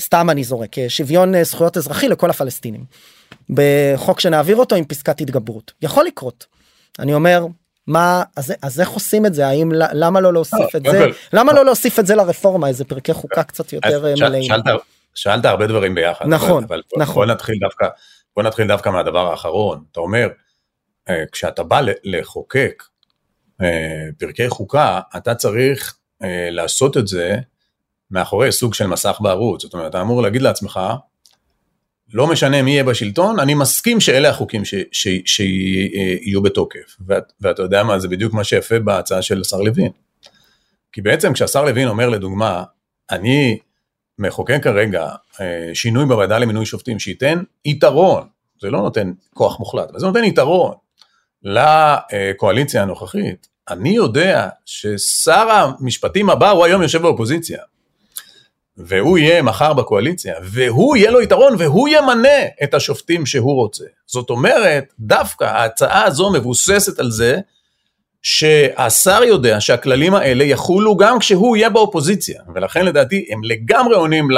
סתם 0.00 0.30
אני 0.30 0.44
זורק 0.44 0.76
שוויון 0.88 1.42
זכויות 1.42 1.76
אזרחי 1.76 2.08
לכל 2.08 2.30
הפלסטינים. 2.30 2.84
בחוק 3.50 4.20
שנעביר 4.20 4.56
אותו 4.56 4.76
עם 4.76 4.84
פסקת 4.84 5.20
התגברות 5.20 5.72
יכול 5.82 6.04
לקרות. 6.04 6.46
אני 6.98 7.14
אומר 7.14 7.46
מה 7.86 8.22
אז, 8.36 8.52
אז 8.62 8.80
איך 8.80 8.90
עושים 8.90 9.26
את 9.26 9.34
זה 9.34 9.46
האם 9.46 9.72
למה 9.72 10.20
לא 10.20 10.32
להוסיף 10.32 10.76
את 10.76 10.82
זה 10.90 11.06
למה 11.32 11.52
לא 11.52 11.64
להוסיף 11.64 11.98
את 11.98 12.06
זה 12.06 12.14
לרפורמה 12.14 12.68
איזה 12.68 12.84
פרקי 12.84 13.12
חוקה 13.12 13.42
קצת 13.42 13.72
יותר 13.72 14.14
מלאים. 14.20 14.52
שאלת 15.16 15.44
הרבה 15.44 15.66
דברים 15.66 15.94
ביחד. 15.94 16.26
נכון, 16.28 16.64
אבל, 16.64 16.82
אבל 16.94 17.02
נכון. 17.02 17.14
בוא 17.14 17.34
נתחיל 17.34 17.54
דווקא, 17.60 17.86
בוא 18.36 18.42
נתחיל 18.42 18.66
דווקא 18.66 18.88
מהדבר 18.88 19.30
האחרון. 19.30 19.84
אתה 19.92 20.00
אומר, 20.00 20.28
אה, 21.08 21.24
כשאתה 21.32 21.62
בא 21.62 21.80
לחוקק 22.04 22.82
אה, 23.62 24.08
פרקי 24.18 24.48
חוקה, 24.48 25.00
אתה 25.16 25.34
צריך 25.34 25.96
אה, 26.22 26.48
לעשות 26.50 26.96
את 26.96 27.08
זה 27.08 27.36
מאחורי 28.10 28.52
סוג 28.52 28.74
של 28.74 28.86
מסך 28.86 29.18
בערוץ. 29.20 29.62
זאת 29.62 29.74
אומרת, 29.74 29.90
אתה 29.90 30.00
אמור 30.00 30.22
להגיד 30.22 30.42
לעצמך, 30.42 30.80
לא 32.12 32.26
משנה 32.26 32.62
מי 32.62 32.70
יהיה 32.70 32.84
בשלטון, 32.84 33.40
אני 33.40 33.54
מסכים 33.54 34.00
שאלה 34.00 34.28
החוקים 34.28 34.62
שיהיו 35.24 36.42
בתוקף. 36.42 36.96
ואת, 37.06 37.32
ואתה 37.40 37.62
יודע 37.62 37.82
מה, 37.82 37.98
זה 37.98 38.08
בדיוק 38.08 38.34
מה 38.34 38.44
שיפה 38.44 38.78
בהצעה 38.78 39.22
של 39.22 39.40
השר 39.40 39.60
לוין. 39.60 39.90
כי 40.92 41.02
בעצם 41.02 41.32
כשהשר 41.32 41.64
לוין 41.64 41.88
אומר 41.88 42.08
לדוגמה, 42.08 42.64
אני 43.10 43.58
מחוקק 44.18 44.60
כרגע 44.62 45.08
אה, 45.40 45.70
שינוי 45.74 46.06
בוועדה 46.06 46.38
למינוי 46.38 46.66
שופטים 46.66 46.98
שייתן 46.98 47.42
יתרון, 47.64 48.26
זה 48.60 48.70
לא 48.70 48.78
נותן 48.78 49.12
כוח 49.34 49.58
מוחלט, 49.58 49.90
אבל 49.90 49.98
זה 49.98 50.06
נותן 50.06 50.24
יתרון 50.24 50.74
לקואליציה 51.42 52.82
הנוכחית, 52.82 53.48
אני 53.70 53.90
יודע 53.90 54.48
ששר 54.66 55.48
המשפטים 55.50 56.30
הבא 56.30 56.50
הוא 56.50 56.64
היום 56.64 56.82
יושב 56.82 57.02
באופוזיציה, 57.02 57.58
והוא 58.76 59.18
יהיה 59.18 59.42
מחר 59.42 59.72
בקואליציה, 59.72 60.34
והוא 60.42 60.96
יהיה 60.96 61.10
לו 61.10 61.22
יתרון 61.22 61.54
והוא 61.58 61.88
ימנה 61.88 62.38
את 62.62 62.74
השופטים 62.74 63.26
שהוא 63.26 63.54
רוצה. 63.54 63.84
זאת 64.06 64.30
אומרת, 64.30 64.92
דווקא 65.00 65.44
ההצעה 65.44 66.04
הזו 66.04 66.30
מבוססת 66.32 66.98
על 66.98 67.10
זה 67.10 67.40
שהשר 68.22 69.22
יודע 69.22 69.60
שהכללים 69.60 70.14
האלה 70.14 70.44
יחולו 70.44 70.96
גם 70.96 71.18
כשהוא 71.18 71.56
יהיה 71.56 71.70
באופוזיציה, 71.70 72.42
ולכן 72.54 72.84
לדעתי 72.84 73.26
הם 73.30 73.44
לגמרי 73.44 73.96
עונים 73.96 74.28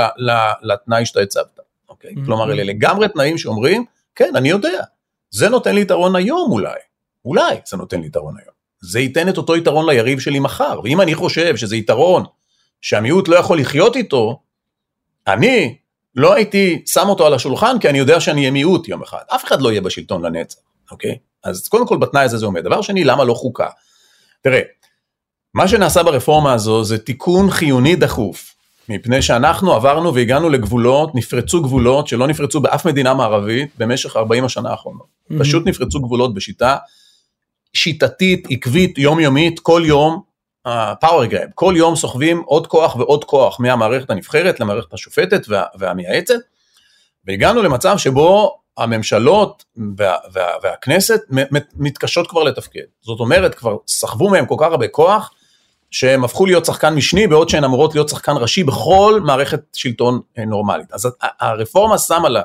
לתנאי 0.62 1.07
שאתה 1.07 1.20
הצבת, 1.20 1.61
אוקיי? 1.89 2.11
Mm-hmm. 2.11 2.24
כלומר 2.26 2.53
אלה 2.53 2.64
לגמרי 2.64 3.09
תנאים 3.09 3.39
שאומרים, 3.39 3.85
כן, 4.14 4.37
אני 4.37 4.49
יודע, 4.49 4.83
זה 5.31 5.49
נותן 5.49 5.74
לי 5.74 5.81
יתרון 5.81 6.16
היום 6.16 6.53
אולי, 6.53 6.79
אולי 7.24 7.57
זה 7.66 7.76
נותן 7.76 8.01
לי 8.01 8.07
יתרון 8.07 8.35
היום. 8.39 8.55
זה 8.81 9.01
ייתן 9.01 9.29
את 9.29 9.37
אותו 9.37 9.57
יתרון 9.57 9.91
ליריב 9.91 10.18
שלי 10.18 10.39
מחר, 10.39 10.81
ואם 10.85 11.01
אני 11.01 11.14
חושב 11.14 11.57
שזה 11.57 11.76
יתרון 11.76 12.24
שהמיעוט 12.81 13.29
לא 13.29 13.37
יכול 13.37 13.61
לחיות 13.61 13.97
איתו, 13.97 14.43
אני 15.26 15.76
לא 16.14 16.35
הייתי 16.35 16.83
שם 16.87 17.09
אותו 17.09 17.26
על 17.26 17.35
השולחן 17.35 17.79
כי 17.81 17.89
אני 17.89 17.99
יודע 17.99 18.20
שאני 18.20 18.41
אהיה 18.41 18.51
מיעוט 18.51 18.89
יום 18.89 19.03
אחד, 19.03 19.22
אף 19.35 19.45
אחד 19.45 19.62
לא 19.62 19.70
יהיה 19.70 19.81
בשלטון 19.81 20.24
לנצח, 20.24 20.61
אוקיי? 20.91 21.18
אז 21.45 21.68
קודם 21.68 21.86
כל 21.86 21.97
בתנאי 21.97 22.22
הזה 22.22 22.39
זה 22.39 22.47
עומד. 22.47 22.64
דבר 22.64 22.82
שני, 22.82 23.05
למה 23.05 23.24
לא 23.24 23.34
חוקה? 23.34 23.68
תראה, 24.41 24.61
מה 25.55 25.68
שנעשה 25.68 26.03
ברפורמה 26.03 26.53
הזו 26.53 26.84
זה 26.84 26.99
תיקון 26.99 27.51
חיוני 27.51 27.97
דחוף, 27.97 28.55
מפני 28.89 29.22
שאנחנו 29.22 29.72
עברנו 29.72 30.14
והגענו 30.14 30.49
לגבולות, 30.49 31.14
נפרצו 31.14 31.62
גבולות 31.62 32.09
שלא 32.09 32.26
נפרצו 32.26 32.61
באף 32.61 32.84
מדינה 32.84 33.14
מערבית 33.14 33.70
במשך 33.78 34.16
40 34.16 34.45
השנה 34.45 34.70
האחרונות. 34.70 35.07
Mm-hmm. 35.07 35.34
פשוט 35.39 35.66
נפרצו 35.66 36.01
גבולות 36.01 36.34
בשיטה 36.34 36.76
שיטתית, 37.72 38.47
עקבית, 38.51 38.99
יומיומית, 38.99 39.61
כל 39.61 39.82
יום, 39.84 40.22
פאוור 41.01 41.22
uh, 41.22 41.26
גרב, 41.26 41.49
כל 41.55 41.74
יום 41.76 41.97
סוחבים 41.97 42.43
עוד 42.47 42.66
כוח 42.66 42.97
ועוד 42.97 43.24
כוח 43.24 43.61
מהמערכת 43.61 44.11
הנבחרת 44.11 44.61
למערכת 44.61 44.95
השופטת 44.95 45.49
וה, 45.49 45.62
והמייעצת, 45.78 46.34
והגענו 47.24 47.62
למצב 47.62 47.99
שבו 47.99 48.59
הממשלות 48.79 49.64
וה, 49.97 50.16
וה, 50.33 50.47
והכנסת 50.62 51.20
מתקשות 51.76 52.31
כבר 52.31 52.43
לתפקד. 52.43 52.81
זאת 53.01 53.20
אומרת, 53.20 53.55
כבר 53.55 53.76
סחבו 53.89 54.31
מהם 54.31 54.47
כל 54.47 54.55
כך 54.59 54.66
הרבה 54.66 54.89
כוח, 54.89 55.31
שהם 55.91 56.24
הפכו 56.24 56.47
להיות 56.47 56.66
שחקן 56.66 56.95
משני, 56.95 57.26
בעוד 57.26 57.49
שהן 57.49 57.64
אמורות 57.64 57.95
להיות 57.95 58.09
שחקן 58.09 58.33
ראשי 58.37 58.64
בכל 58.64 59.20
מערכת 59.24 59.61
שלטון 59.72 60.20
אה, 60.39 60.45
נורמלית. 60.45 60.93
אז 60.93 61.09
הרפורמה 61.41 61.99
שמה 61.99 62.29
לה 62.29 62.43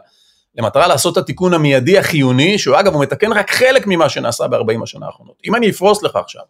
למטרה 0.55 0.87
לעשות 0.87 1.17
את 1.17 1.23
התיקון 1.23 1.53
המיידי 1.53 1.97
החיוני, 1.97 2.59
שהוא 2.59 2.79
אגב, 2.79 2.93
הוא 2.93 3.01
מתקן 3.01 3.33
רק 3.33 3.51
חלק 3.51 3.87
ממה 3.87 4.09
שנעשה 4.09 4.47
ב-40 4.47 4.83
השנה 4.83 5.05
האחרונות. 5.05 5.35
אם 5.45 5.55
אני 5.55 5.69
אפרוס 5.69 6.03
לך 6.03 6.15
עכשיו, 6.15 6.41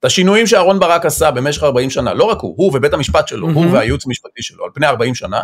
את 0.00 0.04
השינויים 0.04 0.46
שאהרן 0.46 0.78
ברק 0.78 1.06
עשה 1.06 1.30
במשך 1.30 1.62
40 1.62 1.90
שנה, 1.90 2.14
לא 2.14 2.24
רק 2.24 2.40
הוא, 2.40 2.54
הוא 2.56 2.72
ובית 2.74 2.92
המשפט 2.92 3.28
שלו, 3.28 3.48
mm-hmm. 3.48 3.54
הוא 3.54 3.66
והייעוץ 3.72 4.06
המשפטי 4.06 4.42
שלו, 4.42 4.64
על 4.64 4.70
פני 4.74 4.86
40 4.86 5.14
שנה, 5.14 5.40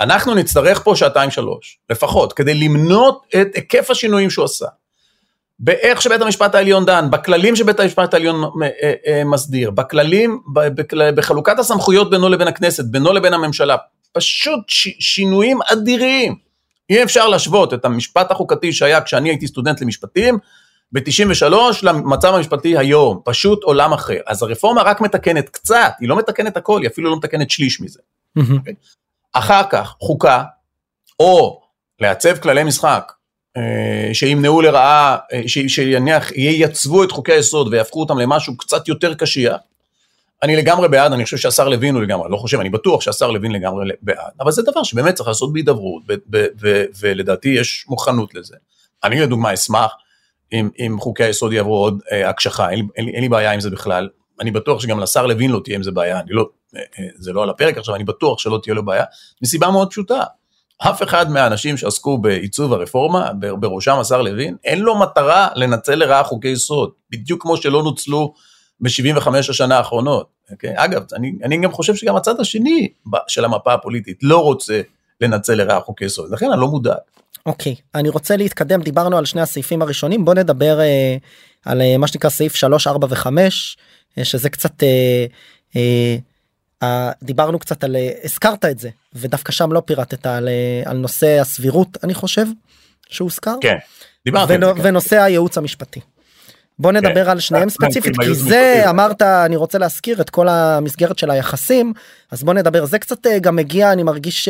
אנחנו 0.00 0.34
נצטרך 0.34 0.82
פה 0.82 0.96
שעתיים 0.96 1.30
שלוש, 1.30 1.78
לפחות, 1.90 2.32
כדי 2.32 2.54
למנות 2.54 3.26
את 3.40 3.54
היקף 3.54 3.90
השינויים 3.90 4.30
שהוא 4.30 4.44
עשה. 4.44 4.66
באיך 5.58 6.02
שבית 6.02 6.20
המשפט 6.20 6.54
העליון 6.54 6.84
דן, 6.84 7.10
בכללים 7.10 7.56
שבית 7.56 7.80
המשפט 7.80 8.14
העליון 8.14 8.44
אה, 8.62 8.92
אה, 9.06 9.24
מסדיר, 9.24 9.70
בכללים, 9.70 10.40
בחלוקת 11.14 11.58
הסמכויות 11.58 12.10
בינו 12.10 12.28
לבין 12.28 12.48
הכנסת, 12.48 12.84
בינו 12.84 13.12
לבין 13.12 13.34
הממשלה, 13.34 13.76
פשוט 14.12 14.60
שינויים 15.00 15.58
אדירים. 15.72 16.34
אי 16.90 17.02
אפשר 17.02 17.28
להשוות 17.28 17.74
את 17.74 17.84
המשפט 17.84 18.30
החוקתי 18.30 18.72
שהיה 18.72 19.00
כשאני 19.00 19.28
הייתי 19.28 19.46
סטודנט 19.46 19.80
למשפטים, 19.80 20.38
ב-93 20.92 21.54
למצב 21.82 22.34
המשפטי 22.34 22.78
היום, 22.78 23.20
פשוט 23.24 23.62
עולם 23.62 23.92
אחר. 23.92 24.18
אז 24.26 24.42
הרפורמה 24.42 24.82
רק 24.82 25.00
מתקנת 25.00 25.48
קצת, 25.48 25.92
היא 26.00 26.08
לא 26.08 26.18
מתקנת 26.18 26.56
הכל, 26.56 26.80
היא 26.82 26.88
אפילו 26.88 27.10
לא 27.10 27.16
מתקנת 27.16 27.50
שליש 27.50 27.80
מזה. 27.80 28.00
Mm-hmm. 28.38 28.42
Okay? 28.42 29.03
אחר 29.34 29.62
כך, 29.70 29.94
חוקה, 30.00 30.42
או 31.20 31.60
לעצב 32.00 32.38
כללי 32.38 32.64
משחק, 32.64 33.12
אה, 33.56 34.14
שימנעו 34.14 34.62
לרעה, 34.62 35.16
אה, 35.32 35.42
שיניח, 35.46 36.32
ייצבו 36.32 37.04
את 37.04 37.10
חוקי 37.10 37.32
היסוד 37.32 37.68
ויהפכו 37.72 38.00
אותם 38.00 38.18
למשהו 38.18 38.56
קצת 38.56 38.88
יותר 38.88 39.14
קשיח. 39.14 39.56
אני 40.42 40.56
לגמרי 40.56 40.88
בעד, 40.88 41.12
אני 41.12 41.24
חושב 41.24 41.36
שהשר 41.36 41.68
לוין 41.68 41.94
הוא 41.94 42.02
לגמרי, 42.02 42.30
לא 42.30 42.36
חושב, 42.36 42.60
אני 42.60 42.70
בטוח 42.70 43.00
שהשר 43.00 43.30
לוין 43.30 43.52
לגמרי 43.52 43.90
בעד, 44.02 44.32
אבל 44.40 44.52
זה 44.52 44.62
דבר 44.62 44.82
שבאמת 44.82 45.14
צריך 45.14 45.28
לעשות 45.28 45.52
בהידברות, 45.52 46.02
ולדעתי 47.00 47.48
יש 47.48 47.84
מוכנות 47.88 48.34
לזה. 48.34 48.56
אני 49.04 49.20
לדוגמה 49.20 49.54
אשמח 49.54 49.92
אם, 50.52 50.68
אם 50.78 50.96
חוקי 51.00 51.24
היסוד 51.24 51.52
יעברו 51.52 51.76
עוד 51.76 52.00
אה, 52.12 52.28
הקשחה, 52.28 52.70
אין, 52.70 52.88
אין, 52.96 53.08
אין 53.08 53.20
לי 53.20 53.28
בעיה 53.28 53.52
עם 53.52 53.60
זה 53.60 53.70
בכלל, 53.70 54.08
אני 54.40 54.50
בטוח 54.50 54.80
שגם 54.80 55.00
לשר 55.00 55.26
לוין 55.26 55.50
לא 55.50 55.60
תהיה 55.64 55.76
עם 55.76 55.82
זה 55.82 55.90
בעיה, 55.90 56.20
אני 56.20 56.28
לא, 56.30 56.48
זה 57.18 57.32
לא 57.32 57.42
על 57.42 57.50
הפרק 57.50 57.78
עכשיו, 57.78 57.94
אני 57.94 58.04
בטוח 58.04 58.38
שלא 58.38 58.60
תהיה 58.62 58.74
לו 58.74 58.84
בעיה, 58.84 59.04
מסיבה 59.42 59.70
מאוד 59.70 59.90
פשוטה. 59.90 60.22
אף 60.78 61.02
אחד 61.02 61.30
מהאנשים 61.30 61.76
שעסקו 61.76 62.18
בעיצוב 62.18 62.72
הרפורמה, 62.72 63.30
בראשם 63.60 63.98
השר 63.98 64.22
לוין, 64.22 64.56
אין 64.64 64.80
לו 64.80 64.98
מטרה 64.98 65.48
לנצל 65.54 65.94
לרעה 65.94 66.24
חוקי 66.24 66.48
יסוד, 66.48 66.90
בדיוק 67.10 67.42
כמו 67.42 67.56
שלא 67.56 67.82
נוצלו 67.82 68.34
ב-75 68.80 69.28
השנה 69.38 69.78
האחרונות. 69.78 70.26
Okay? 70.26 70.52
אוקיי? 70.52 70.72
אגב, 70.76 71.02
אני, 71.12 71.32
אני 71.44 71.60
גם 71.60 71.72
חושב 71.72 71.94
שגם 71.94 72.16
הצד 72.16 72.40
השני 72.40 72.88
של 73.28 73.44
המפה 73.44 73.74
הפוליטית 73.74 74.18
לא 74.22 74.42
רוצה 74.42 74.80
לנצל 75.20 75.54
לרעה 75.54 75.80
חוקי 75.80 76.04
יסוד, 76.04 76.30
לכן 76.30 76.52
אני 76.52 76.60
לא 76.60 76.68
מודאג. 76.68 76.96
אוקיי, 77.46 77.74
okay, 77.78 77.82
אני 77.94 78.08
רוצה 78.08 78.36
להתקדם, 78.36 78.82
דיברנו 78.82 79.18
על 79.18 79.24
שני 79.24 79.40
הסעיפים 79.40 79.82
הראשונים, 79.82 80.24
בוא 80.24 80.34
נדבר 80.34 80.80
אה, 80.80 81.16
על 81.64 81.82
אה, 81.82 81.98
מה 81.98 82.06
שנקרא 82.06 82.30
סעיף 82.30 82.54
3, 82.54 82.86
4 82.86 83.06
ו-5, 83.10 83.26
אה, 84.18 84.24
שזה 84.24 84.50
קצת, 84.50 84.82
אה, 84.82 84.88
אה, 85.76 85.80
אה, 85.80 86.16
דיברנו 87.22 87.58
קצת 87.58 87.84
על, 87.84 87.96
אה, 87.96 88.10
הזכרת 88.24 88.64
את 88.64 88.78
זה, 88.78 88.90
ודווקא 89.12 89.52
שם 89.52 89.72
לא 89.72 89.82
פירטת 89.84 90.26
על, 90.26 90.48
אה, 90.48 90.90
על 90.90 90.96
נושא 90.96 91.38
הסבירות, 91.40 91.96
אני 92.04 92.14
חושב, 92.14 92.46
שהוזכר. 93.08 93.54
כן, 93.60 93.76
דיברתי 94.24 94.54
זה. 94.60 94.74
כן. 94.74 94.80
ונושא 94.88 95.22
הייעוץ 95.22 95.58
המשפטי. 95.58 96.00
בוא 96.78 96.92
כן. 96.92 96.96
נדבר 96.96 97.30
על 97.30 97.40
שניהם 97.40 97.70
ספציפית 97.70 98.12
כי 98.20 98.34
זה 98.34 98.82
אמרת 98.90 99.22
אני 99.22 99.56
רוצה 99.56 99.78
להזכיר 99.78 100.20
את 100.20 100.30
כל 100.30 100.48
המסגרת 100.48 101.18
של 101.18 101.30
היחסים 101.30 101.92
אז 102.30 102.42
בוא 102.42 102.54
נדבר 102.54 102.84
זה 102.84 102.98
קצת 102.98 103.26
אה, 103.26 103.38
גם 103.38 103.56
מגיע 103.56 103.92
אני 103.92 104.02
מרגיש 104.02 104.48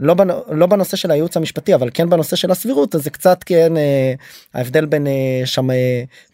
לא, 0.00 0.14
לא 0.50 0.66
בנושא 0.66 0.96
של 0.96 1.10
הייעוץ 1.10 1.36
המשפטי 1.36 1.74
אבל 1.74 1.90
כן 1.94 2.10
בנושא 2.10 2.36
של 2.36 2.50
הסבירות 2.50 2.94
אז 2.94 3.02
זה 3.04 3.10
קצת 3.10 3.44
כן 3.46 3.76
אה, 3.76 4.12
ההבדל 4.54 4.84
בין 4.84 5.06
אה, 5.06 5.42
שם 5.44 5.66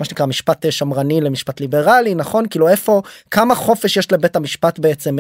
מה 0.01 0.05
שנקרא 0.05 0.27
משפט 0.27 0.67
שמרני 0.71 1.21
למשפט 1.21 1.61
ליברלי 1.61 2.15
נכון 2.15 2.45
כאילו 2.51 2.69
איפה 2.69 3.03
כמה 3.31 3.55
חופש 3.55 3.97
יש 3.97 4.13
לבית 4.13 4.37
המשפט 4.37 4.79
בעצם 4.79 5.17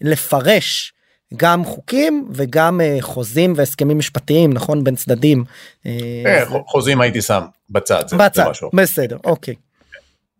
לפרש. 0.00 0.92
גם 1.36 1.64
חוקים 1.64 2.28
וגם 2.32 2.80
חוזים 3.00 3.52
והסכמים 3.56 3.98
משפטיים 3.98 4.52
נכון 4.52 4.84
בין 4.84 4.96
צדדים. 4.96 5.44
חוזים 6.66 7.00
הייתי 7.00 7.22
שם 7.22 7.42
בצד. 7.70 8.04
בצד. 8.18 8.44
בסדר, 8.72 9.16
אוקיי. 9.24 9.54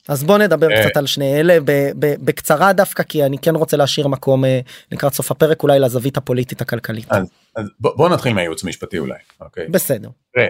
אז 0.08 0.24
בוא 0.24 0.38
נדבר 0.38 0.70
אה. 0.72 0.82
קצת 0.82 0.96
על 0.96 1.06
שני 1.06 1.40
אלה 1.40 1.58
בקצרה 1.96 2.72
דווקא 2.72 3.02
כי 3.02 3.24
אני 3.24 3.38
כן 3.38 3.54
רוצה 3.54 3.76
להשאיר 3.76 4.08
מקום 4.08 4.44
אה, 4.44 4.60
לקראת 4.92 5.14
סוף 5.14 5.30
הפרק 5.30 5.62
אולי 5.62 5.78
לזווית 5.78 6.16
הפוליטית 6.16 6.60
הכלכלית. 6.60 7.06
אז, 7.10 7.26
אז 7.56 7.66
בוא, 7.80 7.96
בוא 7.96 8.08
נתחיל 8.08 8.32
מהייעוץ 8.32 8.64
המשפטי 8.64 8.98
אולי, 8.98 9.18
אוקיי? 9.40 9.66
בסדר. 9.68 10.08
ראה, 10.36 10.46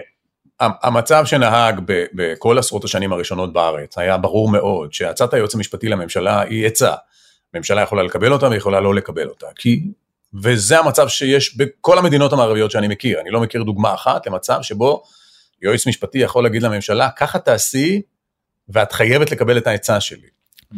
המצב 0.59 1.25
שנהג 1.25 1.79
ב, 1.85 2.05
בכל 2.13 2.57
עשרות 2.57 2.83
השנים 2.83 3.13
הראשונות 3.13 3.53
בארץ 3.53 3.97
היה 3.97 4.17
ברור 4.17 4.49
מאוד 4.49 4.93
שהצעת 4.93 5.33
הייעוץ 5.33 5.55
המשפטי 5.55 5.89
לממשלה 5.89 6.41
היא 6.41 6.67
עצה. 6.67 6.93
ממשלה 7.53 7.81
יכולה 7.81 8.03
לקבל 8.03 8.33
אותה 8.33 8.47
ויכולה 8.47 8.79
לא 8.79 8.95
לקבל 8.95 9.27
אותה 9.27 9.47
כי 9.55 9.83
וזה 10.43 10.79
המצב 10.79 11.07
שיש 11.07 11.57
בכל 11.57 11.97
המדינות 11.97 12.33
המערביות 12.33 12.71
שאני 12.71 12.87
מכיר 12.87 13.19
אני 13.19 13.29
לא 13.29 13.41
מכיר 13.41 13.63
דוגמה 13.63 13.93
אחת 13.93 14.27
למצב 14.27 14.61
שבו 14.61 15.03
יועץ 15.61 15.87
משפטי 15.87 16.17
יכול 16.17 16.43
להגיד 16.43 16.63
לממשלה, 16.63 17.09
ככה 17.09 17.39
תעשי, 17.39 18.01
ואת 18.69 18.91
חייבת 18.91 19.31
לקבל 19.31 19.57
את 19.57 19.67
העצה 19.67 20.01
שלי. 20.01 20.27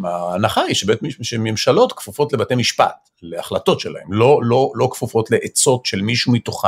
ההנחה 0.04 0.62
היא 0.62 0.76
שבית, 0.76 1.00
שממשלות 1.22 1.94
כפופות 1.94 2.34
לבתי 2.34 2.56
משפט, 2.56 3.10
להחלטות 3.22 3.80
שלהם, 3.80 4.14
לא, 4.14 4.40
לא, 4.44 4.72
לא 4.76 4.90
כפופות 4.92 5.32
לעצות 5.32 5.86
של 5.86 6.02
מישהו 6.02 6.34
מתוכן. 6.34 6.68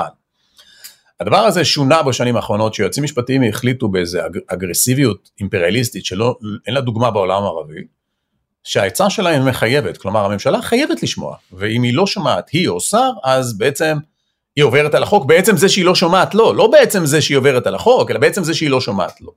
הדבר 1.19 1.37
הזה 1.37 1.65
שונה 1.65 2.03
בשנים 2.03 2.35
האחרונות, 2.35 2.73
שיועצים 2.73 3.03
משפטיים 3.03 3.43
החליטו 3.43 3.87
באיזה 3.87 4.21
אגרסיביות 4.47 5.29
אימפריאליסטית 5.39 6.05
שלא, 6.05 6.37
אין 6.67 6.73
לה 6.73 6.81
דוגמה 6.81 7.11
בעולם 7.11 7.43
הערבי, 7.43 7.81
שהעצה 8.63 9.09
שלהם 9.09 9.45
מחייבת, 9.45 9.97
כלומר 9.97 10.25
הממשלה 10.25 10.61
חייבת 10.61 11.03
לשמוע, 11.03 11.35
ואם 11.51 11.83
היא 11.83 11.93
לא 11.93 12.07
שומעת, 12.07 12.49
היא 12.49 12.67
או 12.67 12.81
שר, 12.81 13.11
אז 13.23 13.57
בעצם 13.57 13.97
היא 14.55 14.63
עוברת 14.63 14.95
על 14.95 15.03
החוק 15.03 15.25
בעצם 15.25 15.57
זה 15.57 15.69
שהיא 15.69 15.85
לא 15.85 15.95
שומעת 15.95 16.35
לו, 16.35 16.53
לא, 16.53 16.67
בעצם 16.67 17.05
זה 17.05 17.21
שהיא 17.21 17.37
עוברת 17.37 17.67
על 17.67 17.75
החוק, 17.75 18.11
אלא 18.11 18.19
בעצם 18.19 18.43
זה 18.43 18.53
שהיא 18.53 18.69
לא 18.69 18.81
שומעת 18.81 19.21
לו. 19.21 19.31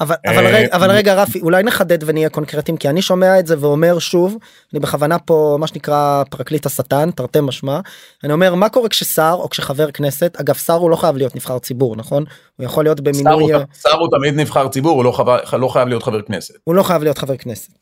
אבל, 0.00 0.14
אבל, 0.26 0.46
רגע, 0.46 0.76
אבל 0.76 0.90
רגע 0.90 1.14
רפי 1.14 1.40
אולי 1.40 1.62
נחדד 1.62 1.98
ונהיה 2.06 2.28
קונקרטיים 2.28 2.76
כי 2.76 2.88
אני 2.88 3.02
שומע 3.02 3.38
את 3.38 3.46
זה 3.46 3.56
ואומר 3.60 3.98
שוב 3.98 4.36
אני 4.72 4.80
בכוונה 4.80 5.18
פה 5.18 5.56
מה 5.60 5.66
שנקרא 5.66 6.22
פרקליט 6.30 6.66
השטן 6.66 7.10
תרתי 7.10 7.40
משמע 7.40 7.80
אני 8.24 8.32
אומר 8.32 8.54
מה 8.54 8.68
קורה 8.68 8.88
כששר 8.88 9.36
או 9.38 9.50
כשחבר 9.50 9.90
כנסת 9.90 10.36
אגב 10.40 10.54
שר 10.54 10.72
הוא 10.72 10.90
לא 10.90 10.96
חייב 10.96 11.16
להיות 11.16 11.36
נבחר 11.36 11.58
ציבור 11.58 11.96
נכון 11.96 12.24
הוא 12.56 12.64
יכול 12.64 12.84
להיות 12.84 13.00
במינוי 13.00 13.48
שר 13.48 13.56
הוא, 13.56 13.64
שר 13.82 13.98
הוא 13.98 14.08
תמיד 14.10 14.34
נבחר 14.34 14.68
ציבור 14.68 14.92
הוא 14.92 15.04
לא, 15.04 15.12
חייב, 15.12 15.28
לא 15.60 15.68
חייב 15.68 15.88
להיות 15.88 16.02
חבר 16.02 16.22
כנסת 16.22 16.54
הוא 16.64 16.74
לא 16.74 16.82
חייב 16.82 17.02
להיות 17.02 17.18
חבר 17.18 17.36
כנסת. 17.36 17.72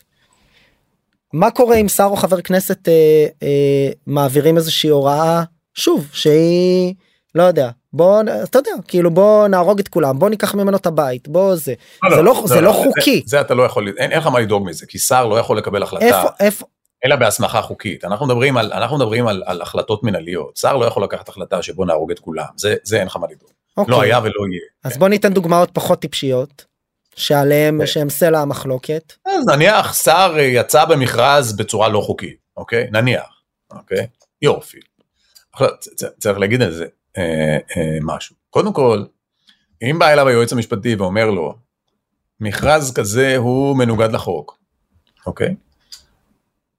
מה 1.32 1.51
קורה 1.51 1.76
אם 1.76 1.88
שר 1.88 2.05
או 2.05 2.16
חבר 2.16 2.41
כנסת 2.41 2.88
אה, 2.88 3.26
אה, 3.43 3.93
מעבירים 4.07 4.57
איזושהי 4.57 4.91
הוראה 4.91 5.43
שוב 5.74 6.08
שהיא 6.12 6.94
לא 7.34 7.42
יודע 7.42 7.70
בוא 7.92 8.22
אתה 8.44 8.58
יודע 8.58 8.70
כאילו 8.88 9.10
בוא 9.10 9.48
נהרוג 9.48 9.78
את 9.78 9.88
כולם 9.88 10.18
בוא 10.18 10.28
ניקח 10.28 10.54
ממנו 10.54 10.76
את 10.76 10.86
הבית 10.86 11.28
בוא 11.28 11.56
זה. 11.56 11.74
לא, 12.02 12.10
זה 12.10 12.16
לא, 12.16 12.24
לא, 12.24 12.42
זה 12.46 12.54
לא, 12.54 12.62
לא 12.62 12.72
חוקי. 12.72 13.22
זה, 13.26 13.30
זה 13.36 13.40
אתה 13.40 13.54
לא 13.54 13.62
יכול 13.62 13.88
אין, 13.88 14.10
אין 14.12 14.18
לך 14.18 14.26
מה 14.26 14.40
לדאוג 14.40 14.66
מזה 14.66 14.86
כי 14.86 14.98
שר 14.98 15.26
לא 15.26 15.38
יכול 15.38 15.58
לקבל 15.58 15.82
החלטה. 15.82 16.04
איפה 16.04 16.28
איפה? 16.40 16.66
אלא 17.04 17.16
בהסמכה 17.16 17.62
חוקית. 17.62 18.04
אנחנו 18.04 18.26
מדברים 18.26 18.56
על 18.56 18.72
אנחנו 18.72 18.96
מדברים 18.96 19.26
על, 19.26 19.42
על 19.46 19.62
החלטות 19.62 20.02
מנהליות. 20.02 20.56
שר 20.56 20.76
לא 20.76 20.84
יכול 20.84 21.04
לקחת 21.04 21.28
החלטה 21.28 21.62
שבוא 21.62 21.86
נהרוג 21.86 22.10
את 22.10 22.18
כולם. 22.18 22.44
זה 22.56 22.76
זה 22.82 22.98
אין 22.98 23.06
לך 23.06 23.16
מה 23.16 23.26
לדאוג. 23.30 23.50
אוקיי. 23.76 23.92
לא 23.92 24.02
היה 24.02 24.18
ולא 24.18 24.46
יהיה. 24.50 24.60
אז 24.84 24.92
כן. 24.92 24.98
בוא 24.98 25.08
ניתן 25.08 25.32
דוגמאות 25.32 25.70
פחות 25.72 26.00
טיפשיות 26.00 26.64
שעליהם 27.16 27.80
כן. 27.80 27.86
שהם 27.86 28.10
סלע 28.10 28.40
המחלוקת. 28.40 29.12
אז 29.26 29.46
נניח 29.46 29.94
שר 29.94 30.34
יצא 30.38 30.84
במכרז 30.84 31.56
בצורה 31.56 31.88
לא 31.88 32.00
חוקית 32.00 32.36
אוקיי? 32.56 32.88
נניח 32.92 33.42
אוקיי? 33.72 34.06
יופי 34.42 34.78
צריך 36.18 36.38
להגיד 36.38 36.62
על 36.62 36.72
זה 36.72 36.86
אה, 37.18 37.22
אה, 37.76 37.98
משהו. 38.02 38.36
קודם 38.50 38.72
כל, 38.72 39.04
אם 39.82 39.98
בא 39.98 40.08
אליו 40.08 40.28
היועץ 40.28 40.52
המשפטי 40.52 40.94
ואומר 40.94 41.30
לו, 41.30 41.54
מכרז 42.40 42.92
כזה 42.92 43.36
הוא 43.36 43.76
מנוגד 43.76 44.12
לחוק, 44.12 44.58
אוקיי? 45.26 45.54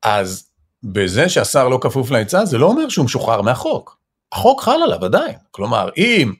אז 0.03 0.47
בזה 0.84 1.29
שהשר 1.29 1.67
לא 1.67 1.77
כפוף 1.82 2.11
לעצה, 2.11 2.45
זה 2.45 2.57
לא 2.57 2.65
אומר 2.65 2.89
שהוא 2.89 3.05
משוחרר 3.05 3.41
מהחוק. 3.41 3.97
החוק 4.32 4.61
חל 4.61 4.79
עליו 4.84 5.05
עדיין. 5.05 5.36
כלומר, 5.51 5.89
אם 5.97 6.34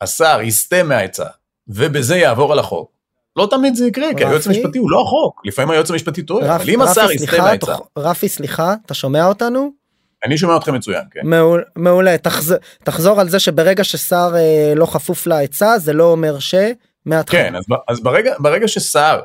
השר 0.00 0.40
יסטה 0.42 0.82
מהעצה 0.82 1.24
ובזה 1.68 2.16
יעבור 2.16 2.52
על 2.52 2.58
החוק, 2.58 2.90
לא 3.36 3.48
תמיד 3.50 3.74
זה 3.74 3.86
יקרה, 3.86 4.06
כי 4.16 4.24
היועץ? 4.24 4.46
המשפטי 4.46 4.78
הוא 4.78 4.90
לא 4.90 5.02
החוק, 5.02 5.42
לפעמים 5.44 5.70
היועץ 5.70 5.90
המשפטי 5.90 6.22
טועה, 6.22 6.56
אבל 6.56 6.70
אם 6.70 6.82
השר 6.82 7.10
יסטה 7.12 7.58
תוך- 7.60 7.88
רפי 7.98 8.28
סליחה 8.28 8.74
אתה 8.86 8.94
שומע 8.94 9.26
אותנו 9.26 9.72
אני 10.24 10.38
שומע 10.38 10.56
אתכם 10.56 10.74
מצוין, 10.74 11.02
כן. 11.10 11.20
מעול- 11.24 11.64
מעולה 11.76 12.18
תחז... 12.18 12.56
תחזור 12.84 13.20
על 13.20 13.28
זה 13.28 13.38
שברגע 13.38 13.84
ששר 13.84 14.30
אה, 14.36 14.72
לא 14.76 14.86
כפוף 14.86 15.26
לעצה 15.26 15.78
זה 15.78 15.92
לא 15.92 16.04
אומר 16.04 16.38
ש... 16.38 16.54
מההתחלה. 17.06 17.42
כן, 17.42 17.56
אז, 17.56 17.64
אז 17.88 18.00
ברגע, 18.00 18.34
ברגע 18.38 18.68
ששר 18.68 19.20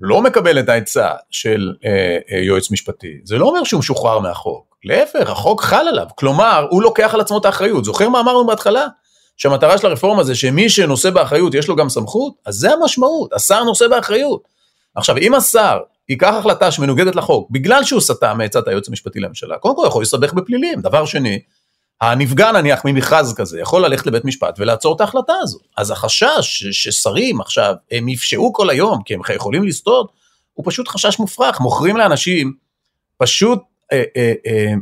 לא 0.00 0.22
מקבל 0.22 0.58
את 0.58 0.68
העצה 0.68 1.08
של 1.30 1.72
אה, 1.84 2.18
אה, 2.32 2.38
יועץ 2.38 2.70
משפטי, 2.70 3.20
זה 3.24 3.38
לא 3.38 3.46
אומר 3.46 3.64
שהוא 3.64 3.78
משוחרר 3.78 4.18
מהחוק, 4.18 4.76
להפך, 4.84 5.30
החוק 5.30 5.62
חל 5.62 5.88
עליו, 5.88 6.06
כלומר, 6.14 6.66
הוא 6.70 6.82
לוקח 6.82 7.14
על 7.14 7.20
עצמו 7.20 7.38
את 7.38 7.44
האחריות. 7.44 7.84
זוכר 7.84 8.08
מה 8.08 8.20
אמרנו 8.20 8.46
בהתחלה? 8.46 8.86
שהמטרה 9.36 9.78
של 9.78 9.86
הרפורמה 9.86 10.24
זה 10.24 10.34
שמי 10.34 10.68
שנושא 10.70 11.10
באחריות 11.10 11.54
יש 11.54 11.68
לו 11.68 11.76
גם 11.76 11.88
סמכות, 11.88 12.34
אז 12.46 12.54
זה 12.54 12.72
המשמעות, 12.72 13.32
השר 13.32 13.64
נושא 13.64 13.88
באחריות. 13.88 14.42
עכשיו, 14.94 15.16
אם 15.16 15.34
השר 15.34 15.78
ייקח 16.10 16.34
החלטה 16.38 16.70
שמנוגדת 16.70 17.16
לחוק, 17.16 17.50
בגלל 17.50 17.84
שהוא 17.84 18.00
סטה 18.00 18.34
מעצת 18.34 18.68
היועץ 18.68 18.88
המשפטי 18.88 19.20
לממשלה, 19.20 19.58
קודם 19.58 19.76
כל 19.76 19.84
יכול 19.86 20.02
להסתבך 20.02 20.32
בפלילים. 20.32 20.80
דבר 20.80 21.04
שני, 21.06 21.40
הנפגע 22.00 22.52
נניח 22.52 22.84
ממכרז 22.84 23.34
כזה 23.34 23.60
יכול 23.60 23.84
ללכת 23.84 24.06
לבית 24.06 24.24
משפט 24.24 24.54
ולעצור 24.58 24.96
את 24.96 25.00
ההחלטה 25.00 25.32
הזו. 25.42 25.58
אז 25.76 25.90
החשש 25.90 26.64
ששרים 26.72 27.40
עכשיו 27.40 27.74
הם 27.90 28.08
יפשעו 28.08 28.52
כל 28.52 28.70
היום 28.70 29.02
כי 29.02 29.14
הם 29.14 29.20
יכולים 29.34 29.64
לסטות, 29.64 30.12
הוא 30.54 30.64
פשוט 30.68 30.88
חשש 30.88 31.18
מופרך, 31.18 31.60
מוכרים 31.60 31.96
לאנשים 31.96 32.52
פשוט 33.16 33.62
אה, 33.92 34.02
אה, 34.16 34.32
אה, 34.46 34.72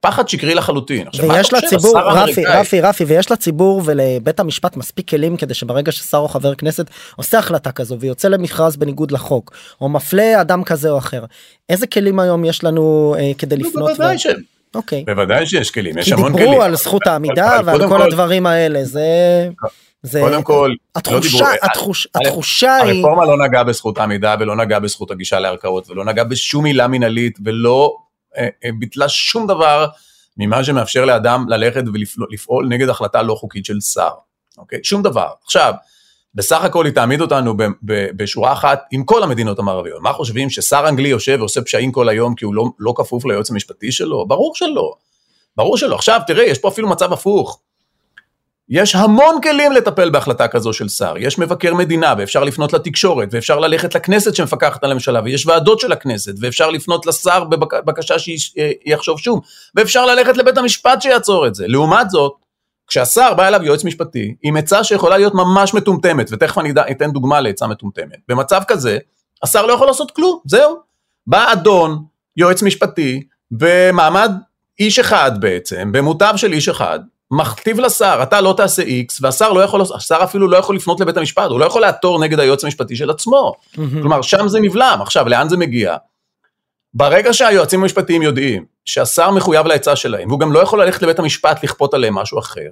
פחד 0.00 0.28
שקרי 0.28 0.54
לחלוטין. 0.54 1.06
עכשיו, 1.08 1.28
ויש 1.30 1.52
לציבור 1.52 1.98
רפי 2.00 2.44
רפי 2.44 2.80
רפי 2.80 3.04
ויש 3.04 3.30
לציבור 3.32 3.82
ולבית 3.84 4.40
המשפט 4.40 4.76
מספיק 4.76 5.08
כלים 5.10 5.36
כדי 5.36 5.54
שברגע 5.54 5.92
ששר 5.92 6.18
או 6.18 6.28
חבר 6.28 6.54
כנסת 6.54 6.86
עושה 7.16 7.38
החלטה 7.38 7.72
כזו 7.72 7.96
ויוצא 8.00 8.28
למכרז 8.28 8.76
בניגוד 8.76 9.10
לחוק 9.10 9.52
או 9.80 9.88
מפלה 9.88 10.40
אדם 10.40 10.64
כזה 10.64 10.90
או 10.90 10.98
אחר 10.98 11.24
איזה 11.68 11.86
כלים 11.86 12.18
היום 12.18 12.44
יש 12.44 12.64
לנו 12.64 13.14
אה, 13.18 13.32
כדי 13.38 13.56
נו, 13.56 13.68
לפנות. 13.68 13.90
בוודאי 13.90 14.16
ו- 14.16 14.18
ש- 14.18 14.26
אוקיי. 14.74 15.04
בוודאי 15.06 15.46
שיש 15.46 15.70
כלים, 15.70 15.98
יש 15.98 16.04
כי 16.04 16.12
המון 16.14 16.32
כלים. 16.32 16.44
דיברו 16.46 16.62
על 16.62 16.76
זכות 16.76 17.06
העמידה 17.06 17.58
ועל 17.64 17.78
כל 17.78 17.88
כל- 17.88 18.02
הדברים 18.02 18.46
האלה 18.46 18.84
זה 18.84 19.02
זה 20.02 20.20
קודם 20.20 20.42
כל, 20.42 20.70
לא 20.70 20.98
התחושה 21.00 21.20
דיברו- 21.28 21.46
התחוש- 21.62 22.06
א', 22.14 22.18
התחושה 22.26 22.76
היא 22.76 23.04
הרפורמה 23.04 23.24
לא 23.24 23.44
נגעה 23.46 23.64
בזכות 23.64 23.98
העמידה 23.98 24.34
ולא 24.40 24.56
נגעה 24.56 24.80
בזכות 24.80 25.10
הגישה 25.10 25.40
לערכאות 25.40 25.90
ולא 25.90 26.04
נגעה 26.04 26.24
בשום 26.24 26.64
עילה 26.64 26.88
מינהלית 26.88 27.38
ולא 27.44 27.92
אה, 27.92 28.02
אה, 28.02 28.05
ביטלה 28.78 29.08
שום 29.08 29.46
דבר 29.46 29.86
ממה 30.36 30.64
שמאפשר 30.64 31.04
לאדם 31.04 31.44
ללכת 31.48 31.82
ולפעול 31.94 32.68
נגד 32.68 32.88
החלטה 32.88 33.22
לא 33.22 33.34
חוקית 33.34 33.64
של 33.64 33.80
שר, 33.80 34.10
אוקיי? 34.58 34.78
שום 34.82 35.02
דבר. 35.02 35.28
עכשיו, 35.44 35.74
בסך 36.34 36.64
הכל 36.64 36.86
היא 36.86 36.94
תעמיד 36.94 37.20
אותנו 37.20 37.56
ב- 37.56 37.62
ב- 37.62 38.10
בשורה 38.16 38.52
אחת 38.52 38.82
עם 38.90 39.04
כל 39.04 39.22
המדינות 39.22 39.58
המערביות. 39.58 40.02
מה 40.02 40.12
חושבים, 40.12 40.50
ששר 40.50 40.88
אנגלי 40.88 41.08
יושב 41.08 41.36
ועושה 41.38 41.62
פשעים 41.62 41.92
כל 41.92 42.08
היום 42.08 42.34
כי 42.34 42.44
הוא 42.44 42.54
לא, 42.54 42.64
לא 42.78 42.94
כפוף 42.96 43.24
ליועץ 43.24 43.50
המשפטי 43.50 43.92
שלו? 43.92 44.26
ברור 44.28 44.54
שלא. 44.54 44.94
ברור 45.56 45.76
שלא. 45.76 45.94
עכשיו, 45.94 46.20
תראה, 46.26 46.44
יש 46.44 46.58
פה 46.58 46.68
אפילו 46.68 46.88
מצב 46.88 47.12
הפוך. 47.12 47.60
יש 48.68 48.94
המון 48.94 49.40
כלים 49.42 49.72
לטפל 49.72 50.10
בהחלטה 50.10 50.48
כזו 50.48 50.72
של 50.72 50.88
שר. 50.88 51.14
יש 51.18 51.38
מבקר 51.38 51.74
מדינה, 51.74 52.14
ואפשר 52.18 52.44
לפנות 52.44 52.72
לתקשורת, 52.72 53.28
ואפשר 53.32 53.58
ללכת 53.58 53.94
לכנסת 53.94 54.34
שמפקחת 54.34 54.84
על 54.84 54.90
הממשלה, 54.90 55.20
ויש 55.24 55.46
ועדות 55.46 55.80
של 55.80 55.92
הכנסת, 55.92 56.34
ואפשר 56.40 56.70
לפנות 56.70 57.06
לשר 57.06 57.44
בבקשה 57.44 58.14
שיחשוב 58.18 59.18
שוב, 59.18 59.40
ואפשר 59.74 60.06
ללכת 60.06 60.36
לבית 60.36 60.58
המשפט 60.58 61.02
שיעצור 61.02 61.46
את 61.46 61.54
זה. 61.54 61.64
לעומת 61.66 62.10
זאת, 62.10 62.32
כשהשר 62.86 63.34
בא 63.34 63.48
אליו 63.48 63.62
יועץ 63.62 63.84
משפטי, 63.84 64.34
עם 64.42 64.56
עצה 64.56 64.84
שיכולה 64.84 65.18
להיות 65.18 65.34
ממש 65.34 65.74
מטומטמת, 65.74 66.28
ותכף 66.32 66.58
אני 66.58 66.72
אתן 66.90 67.10
דוגמה 67.10 67.40
לעצה 67.40 67.66
מטומטמת. 67.66 68.18
במצב 68.28 68.62
כזה, 68.68 68.98
השר 69.42 69.66
לא 69.66 69.72
יכול 69.72 69.86
לעשות 69.86 70.10
כלום, 70.10 70.40
זהו. 70.44 70.76
בא 71.26 71.52
אדון, 71.52 72.04
יועץ 72.36 72.62
משפטי, 72.62 73.22
במעמד 73.50 74.32
איש 74.78 74.98
אחד 74.98 75.32
בעצם, 75.40 75.92
במוטב 75.92 76.32
של 76.36 76.52
איש 76.52 76.68
אחד, 76.68 77.00
מכתיב 77.30 77.80
לשר, 77.80 78.20
אתה 78.22 78.40
לא 78.40 78.54
תעשה 78.56 78.82
איקס, 78.82 79.18
והשר 79.22 79.52
לא 79.52 79.60
יכול, 79.60 79.82
השר 79.94 80.18
אפילו 80.24 80.48
לא 80.48 80.56
יכול 80.56 80.76
לפנות 80.76 81.00
לבית 81.00 81.16
המשפט, 81.16 81.50
הוא 81.50 81.60
לא 81.60 81.64
יכול 81.64 81.82
לעתור 81.82 82.20
נגד 82.20 82.40
היועץ 82.40 82.64
המשפטי 82.64 82.96
של 82.96 83.10
עצמו. 83.10 83.52
מהמם. 83.76 84.00
כלומר, 84.00 84.22
שם 84.22 84.48
זה 84.48 84.60
נבלם. 84.60 84.98
עכשיו, 85.02 85.28
לאן 85.28 85.48
זה 85.48 85.56
מגיע? 85.56 85.96
ברגע 86.94 87.32
שהיועצים 87.32 87.82
המשפטיים 87.82 88.22
יודעים 88.22 88.64
שהשר 88.84 89.30
מחויב 89.30 89.66
לעצה 89.66 89.96
שלהם, 89.96 90.28
והוא 90.28 90.40
גם 90.40 90.52
לא 90.52 90.58
יכול 90.58 90.82
ללכת 90.82 91.02
לבית 91.02 91.18
המשפט 91.18 91.64
לכפות 91.64 91.94
עליהם 91.94 92.14
משהו 92.14 92.38
אחר, 92.38 92.68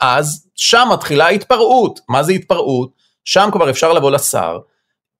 אז 0.00 0.46
שם 0.54 0.88
מתחילה 0.92 1.28
התפרעות. 1.28 2.00
מה 2.08 2.22
זה 2.22 2.32
התפרעות? 2.32 2.90
שם 3.24 3.48
כבר 3.52 3.70
אפשר 3.70 3.92
לבוא 3.92 4.10
לשר 4.10 4.58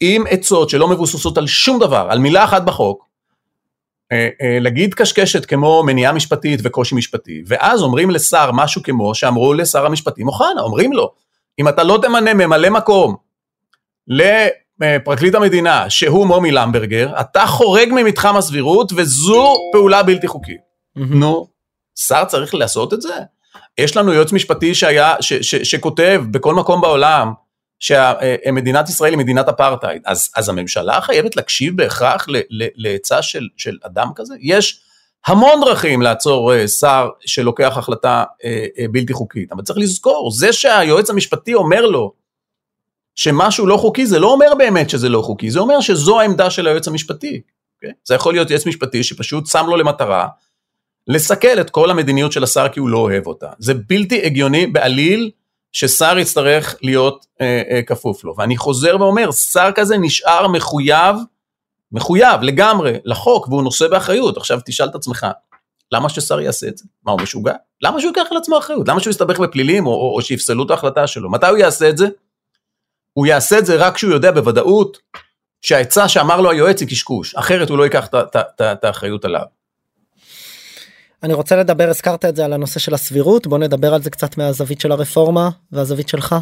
עם 0.01 0.25
עצות 0.31 0.71
שלא 0.71 0.89
מבוססות 0.89 1.39
על 1.39 1.47
שום 1.47 1.79
דבר, 1.79 2.07
על 2.11 2.19
מילה 2.19 2.45
אחת 2.45 2.63
בחוק, 2.63 3.07
להגיד 4.61 4.95
קשקשת 4.95 5.45
כמו 5.45 5.83
מניעה 5.87 6.13
משפטית 6.13 6.61
וקושי 6.63 6.95
משפטי, 6.95 7.43
ואז 7.47 7.83
אומרים 7.83 8.11
לשר 8.11 8.51
משהו 8.53 8.83
כמו 8.83 9.15
שאמרו 9.15 9.55
לשר 9.55 9.87
המשפטים 9.87 10.29
אוחנה, 10.29 10.61
אומרים 10.61 10.93
לו, 10.93 11.13
אם 11.59 11.69
אתה 11.69 11.83
לא 11.83 11.99
תמנה 12.03 12.35
ממלא 12.35 12.71
מקום 12.71 13.17
לפרקליט 14.09 15.35
המדינה 15.35 15.91
שהוא 15.91 16.27
מומי 16.27 16.51
למברגר, 16.51 17.21
אתה 17.21 17.47
חורג 17.47 17.89
ממתחם 17.93 18.37
הסבירות 18.37 18.93
וזו 18.97 19.57
פעולה 19.73 20.03
בלתי 20.03 20.29
חוקית. 20.29 20.61
נו, 20.97 21.47
שר 21.99 22.25
צריך 22.25 22.55
לעשות 22.55 22.95
את 22.95 23.03
זה? 23.03 23.15
יש 23.79 23.97
לנו 23.97 24.13
יועץ 24.13 24.33
משפטי 24.33 24.75
שהיה, 24.75 25.15
ש, 25.21 25.33
ש, 25.33 25.55
שכותב 25.55 26.23
בכל 26.31 26.55
מקום 26.55 26.81
בעולם 26.81 27.33
שמדינת 27.81 28.89
ישראל 28.89 29.13
היא 29.13 29.19
מדינת 29.19 29.49
אפרטהייד, 29.49 30.03
אז, 30.07 30.31
אז 30.37 30.49
הממשלה 30.49 31.01
חייבת 31.01 31.37
להקשיב 31.37 31.77
בהכרח 31.77 32.27
לעצה 32.77 33.23
של, 33.23 33.49
של 33.57 33.79
אדם 33.83 34.09
כזה? 34.17 34.35
יש 34.41 34.81
המון 35.27 35.61
דרכים 35.65 36.03
לעצור 36.03 36.55
אה, 36.55 36.69
שר 36.69 37.09
שלוקח 37.27 37.77
החלטה 37.77 38.25
אה, 38.45 38.67
אה, 38.79 38.85
בלתי 38.91 39.13
חוקית, 39.13 39.53
אבל 39.53 39.63
צריך 39.63 39.79
לזכור, 39.79 40.31
זה 40.31 40.53
שהיועץ 40.53 41.11
המשפטי 41.11 41.55
אומר 41.55 41.87
לו 41.87 42.13
שמשהו 43.15 43.67
לא 43.67 43.77
חוקי, 43.77 44.07
זה 44.07 44.19
לא 44.19 44.33
אומר 44.33 44.55
באמת 44.59 44.91
שזה 44.91 45.09
לא 45.09 45.23
חוקי, 45.23 45.51
זה 45.51 45.61
אומר 45.61 45.81
שזו 45.81 46.21
העמדה 46.21 46.51
של 46.51 46.67
היועץ 46.67 46.89
המשפטי. 46.89 47.41
Okay? 47.85 47.93
זה 48.05 48.15
יכול 48.15 48.35
להיות 48.35 48.51
יועץ 48.51 48.67
משפטי 48.67 49.03
שפשוט 49.03 49.47
שם 49.47 49.67
לו 49.67 49.77
למטרה 49.77 50.29
לסכל 51.09 51.61
את 51.61 51.71
כל 51.71 51.91
המדיניות 51.91 52.33
של 52.33 52.45
השר 52.45 52.69
כי 52.69 52.81
הוא 52.81 52.89
לא 52.89 52.99
אוהב 52.99 53.27
אותה. 53.27 53.49
זה 53.59 53.75
בלתי 53.75 54.27
הגיוני 54.27 54.67
בעליל 54.67 55.31
ששר 55.73 56.19
יצטרך 56.19 56.77
להיות 56.83 57.27
אה, 57.41 57.63
אה, 57.71 57.83
כפוף 57.83 58.25
לו. 58.25 58.35
ואני 58.39 58.57
חוזר 58.57 58.97
ואומר, 59.01 59.33
שר 59.33 59.71
כזה 59.75 59.99
נשאר 59.99 60.49
מחויב, 60.49 61.17
מחויב 61.93 62.43
לגמרי 62.43 62.99
לחוק 63.05 63.49
והוא 63.49 63.63
נושא 63.63 63.89
באחריות. 63.89 64.37
עכשיו 64.37 64.61
תשאל 64.67 64.89
את 64.89 64.95
עצמך, 64.95 65.27
למה 65.93 66.09
ששר 66.09 66.41
יעשה 66.41 66.69
את 66.69 66.79
זה? 66.79 66.85
מה, 67.05 67.13
הוא 67.13 67.21
משוגע? 67.21 67.55
למה 67.83 68.01
שהוא 68.01 68.13
ייקח 68.17 68.31
על 68.31 68.37
עצמו 68.37 68.59
אחריות? 68.59 68.89
למה 68.89 69.01
שהוא 69.01 69.11
יסתבך 69.11 69.39
בפלילים 69.41 69.87
או, 69.87 69.93
או, 69.93 70.15
או 70.17 70.23
שיפסלו 70.23 70.65
את 70.65 70.71
ההחלטה 70.71 71.07
שלו? 71.07 71.31
מתי 71.31 71.47
הוא 71.47 71.57
יעשה 71.57 71.89
את 71.89 71.97
זה? 71.97 72.09
הוא 73.13 73.27
יעשה 73.27 73.59
את 73.59 73.67
זה 73.67 73.77
רק 73.77 73.95
כשהוא 73.95 74.13
יודע 74.13 74.31
בוודאות 74.31 74.99
שהעצה 75.63 76.09
שאמר 76.09 76.41
לו 76.41 76.51
היועץ 76.51 76.81
היא 76.81 76.89
קשקוש, 76.89 77.35
אחרת 77.35 77.71
הוא 77.71 77.79
לא 77.79 77.85
ייקח 77.85 78.09
את 78.61 78.85
האחריות 78.85 79.25
עליו. 79.25 79.45
אני 81.23 81.35
רוצה 81.35 81.57
לדבר 81.57 81.89
הזכרת 81.89 82.25
את 82.25 82.37
זה 82.37 82.45
על 82.45 82.53
הנושא 82.53 82.81
של 82.81 82.95
הסבירות 82.95 83.47
בוא 83.47 83.59
נדבר 83.59 83.95
על 83.95 84.03
זה 84.03 84.11
קצת 84.11 84.39
מהזווית 84.39 84.81
של 84.81 84.93
הרפורמה 84.93 85.51
והזווית 85.73 86.09
שלך. 86.09 86.35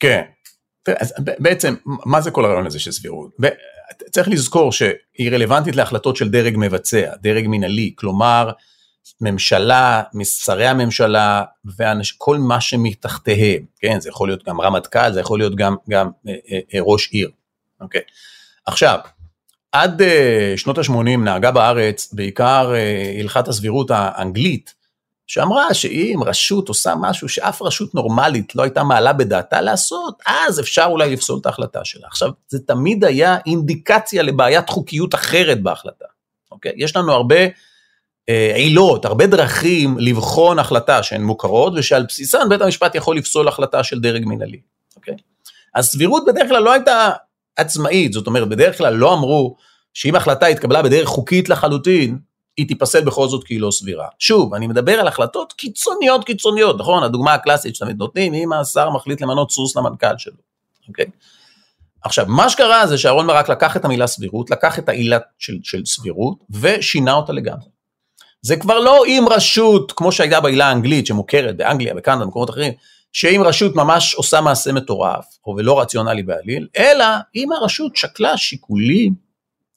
כן. 0.00 0.22
אז 1.00 1.14
בעצם, 1.38 1.74
מה 1.84 2.20
זה 2.20 2.30
כל 2.30 2.44
הרעיון 2.44 2.66
הזה 2.66 2.78
של 2.78 2.92
סבירות? 2.92 3.30
צריך 4.10 4.28
לזכור 4.28 4.72
שהיא 4.72 5.30
רלוונטית 5.30 5.76
להחלטות 5.76 6.16
של 6.16 6.28
דרג 6.28 6.54
מבצע, 6.58 7.12
דרג 7.22 7.46
מינהלי, 7.46 7.92
כלומר, 7.96 8.50
ממשלה, 9.20 10.02
שרי 10.24 10.66
הממשלה, 10.66 11.42
וכל 11.64 12.38
מה 12.38 12.60
שמתחתיהם, 12.60 13.62
כן, 13.80 14.00
זה 14.00 14.08
יכול 14.08 14.28
להיות 14.28 14.44
גם 14.44 14.60
רמטכ"ל, 14.60 15.12
זה 15.12 15.20
יכול 15.20 15.38
להיות 15.38 15.54
גם, 15.54 15.76
גם 15.90 16.10
אה, 16.28 16.34
אה, 16.50 16.58
אה, 16.74 16.80
ראש 16.82 17.08
עיר, 17.12 17.30
אוקיי? 17.80 18.00
עכשיו, 18.66 18.98
עד 19.72 20.02
אה, 20.02 20.52
שנות 20.56 20.78
ה-80 20.78 21.18
נהגה 21.18 21.50
בארץ 21.50 22.12
בעיקר 22.12 22.72
אה, 22.74 23.14
הלכת 23.20 23.48
הסבירות 23.48 23.90
האנגלית, 23.90 24.74
שאמרה 25.26 25.74
שאם 25.74 26.20
רשות 26.26 26.68
עושה 26.68 26.94
משהו 27.00 27.28
שאף 27.28 27.62
רשות 27.62 27.94
נורמלית 27.94 28.54
לא 28.54 28.62
הייתה 28.62 28.82
מעלה 28.82 29.12
בדעתה 29.12 29.60
לעשות, 29.60 30.18
אז 30.26 30.60
אפשר 30.60 30.86
אולי 30.90 31.12
לפסול 31.12 31.38
את 31.40 31.46
ההחלטה 31.46 31.84
שלה. 31.84 32.06
עכשיו, 32.06 32.30
זה 32.48 32.58
תמיד 32.66 33.04
היה 33.04 33.38
אינדיקציה 33.46 34.22
לבעיית 34.22 34.68
חוקיות 34.68 35.14
אחרת 35.14 35.62
בהחלטה, 35.62 36.04
אוקיי? 36.50 36.72
יש 36.76 36.96
לנו 36.96 37.12
הרבה 37.12 37.36
אה, 38.28 38.52
עילות, 38.54 39.04
הרבה 39.04 39.26
דרכים 39.26 39.96
לבחון 39.98 40.58
החלטה 40.58 41.02
שהן 41.02 41.22
מוכרות, 41.22 41.72
ושעל 41.76 42.04
בסיסן 42.08 42.48
בית 42.48 42.60
המשפט 42.60 42.94
יכול 42.94 43.16
לפסול 43.16 43.48
החלטה 43.48 43.84
של 43.84 44.00
דרג 44.00 44.24
מינהלי, 44.24 44.60
אוקיי? 44.96 45.14
הסבירות 45.74 46.24
בדרך 46.26 46.48
כלל 46.48 46.62
לא 46.62 46.72
הייתה 46.72 47.10
עצמאית, 47.60 48.12
זאת 48.12 48.26
אומרת, 48.26 48.48
בדרך 48.48 48.78
כלל 48.78 48.94
לא 48.94 49.14
אמרו 49.14 49.56
שאם 49.94 50.14
החלטה 50.14 50.46
התקבלה 50.46 50.82
בדרך 50.82 51.08
חוקית 51.08 51.48
לחלוטין, 51.48 52.18
היא 52.56 52.68
תיפסל 52.68 53.04
בכל 53.04 53.28
זאת 53.28 53.44
כי 53.44 53.54
היא 53.54 53.60
לא 53.60 53.70
סבירה. 53.70 54.06
שוב, 54.18 54.54
אני 54.54 54.66
מדבר 54.66 54.92
על 54.92 55.08
החלטות 55.08 55.52
קיצוניות 55.52 56.24
קיצוניות, 56.24 56.78
נכון? 56.78 57.02
הדוגמה 57.02 57.34
הקלאסית 57.34 57.76
שתמיד 57.76 57.98
נותנים, 57.98 58.34
אם 58.34 58.52
השר 58.52 58.90
מחליט 58.90 59.20
למנות 59.20 59.50
סוס 59.50 59.76
למנכ"ל 59.76 60.18
שלו, 60.18 60.34
אוקיי? 60.88 61.06
עכשיו, 62.04 62.26
מה 62.28 62.48
שקרה 62.48 62.86
זה 62.86 62.98
שאהרן 62.98 63.26
ברק 63.26 63.48
לקח 63.48 63.76
את 63.76 63.84
המילה 63.84 64.06
סבירות, 64.06 64.50
לקח 64.50 64.78
את 64.78 64.88
העילה 64.88 65.18
של, 65.38 65.58
של 65.62 65.86
סבירות, 65.86 66.38
ושינה 66.50 67.12
אותה 67.12 67.32
לגמרי. 67.32 67.68
זה 68.42 68.56
כבר 68.56 68.78
לא 68.78 69.06
אם 69.06 69.24
רשות, 69.30 69.92
כמו 69.92 70.12
שהייתה 70.12 70.40
בעילה 70.40 70.66
האנגלית, 70.66 71.06
שמוכרת 71.06 71.56
באנגליה, 71.56 71.94
בקנדה, 71.94 72.24
במקומות 72.24 72.50
אחרים, 72.50 72.72
שאם 73.12 73.42
רשות 73.44 73.76
ממש 73.76 74.14
עושה 74.14 74.40
מעשה 74.40 74.72
מטורף, 74.72 75.24
או 75.46 75.54
ולא 75.56 75.80
רציונלי 75.80 76.22
בעליל, 76.22 76.68
אלא 76.78 77.04
אם 77.36 77.52
הרשות 77.52 77.96
שקלה 77.96 78.36
שיקולים 78.36 79.14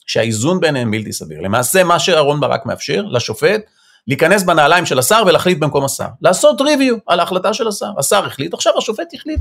שהאיזון 0.05 0.59
ביניהם 0.59 0.91
בלתי 0.91 1.13
סביר. 1.13 1.41
למעשה, 1.41 1.83
מה 1.83 1.99
שאהרן 1.99 2.39
ברק 2.39 2.65
מאפשר 2.65 3.01
לשופט, 3.01 3.61
להיכנס 4.07 4.43
בנעליים 4.43 4.85
של 4.85 4.99
השר 4.99 5.23
ולהחליט 5.27 5.57
במקום 5.59 5.85
השר. 5.85 6.07
לעשות 6.21 6.61
ריוויו 6.61 6.95
על 7.07 7.19
ההחלטה 7.19 7.53
של 7.53 7.67
השר. 7.67 7.89
השר 7.97 8.25
החליט, 8.25 8.53
עכשיו 8.53 8.73
השופט 8.77 9.07
החליט. 9.13 9.39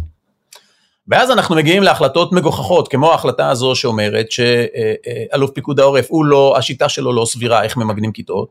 ואז 1.09 1.31
אנחנו 1.31 1.57
מגיעים 1.57 1.83
להחלטות 1.83 2.33
מגוחכות, 2.33 2.89
כמו 2.89 3.13
ההחלטה 3.13 3.51
הזו 3.51 3.75
שאומרת 3.75 4.27
שאלוף 4.31 5.51
פיקוד 5.51 5.81
העורף, 5.81 6.07
הוא 6.09 6.25
לא, 6.25 6.55
השיטה 6.59 6.89
שלו 6.89 7.13
לא 7.13 7.25
סבירה, 7.25 7.63
איך 7.63 7.77
ממגנים 7.77 8.13
כיתות, 8.13 8.49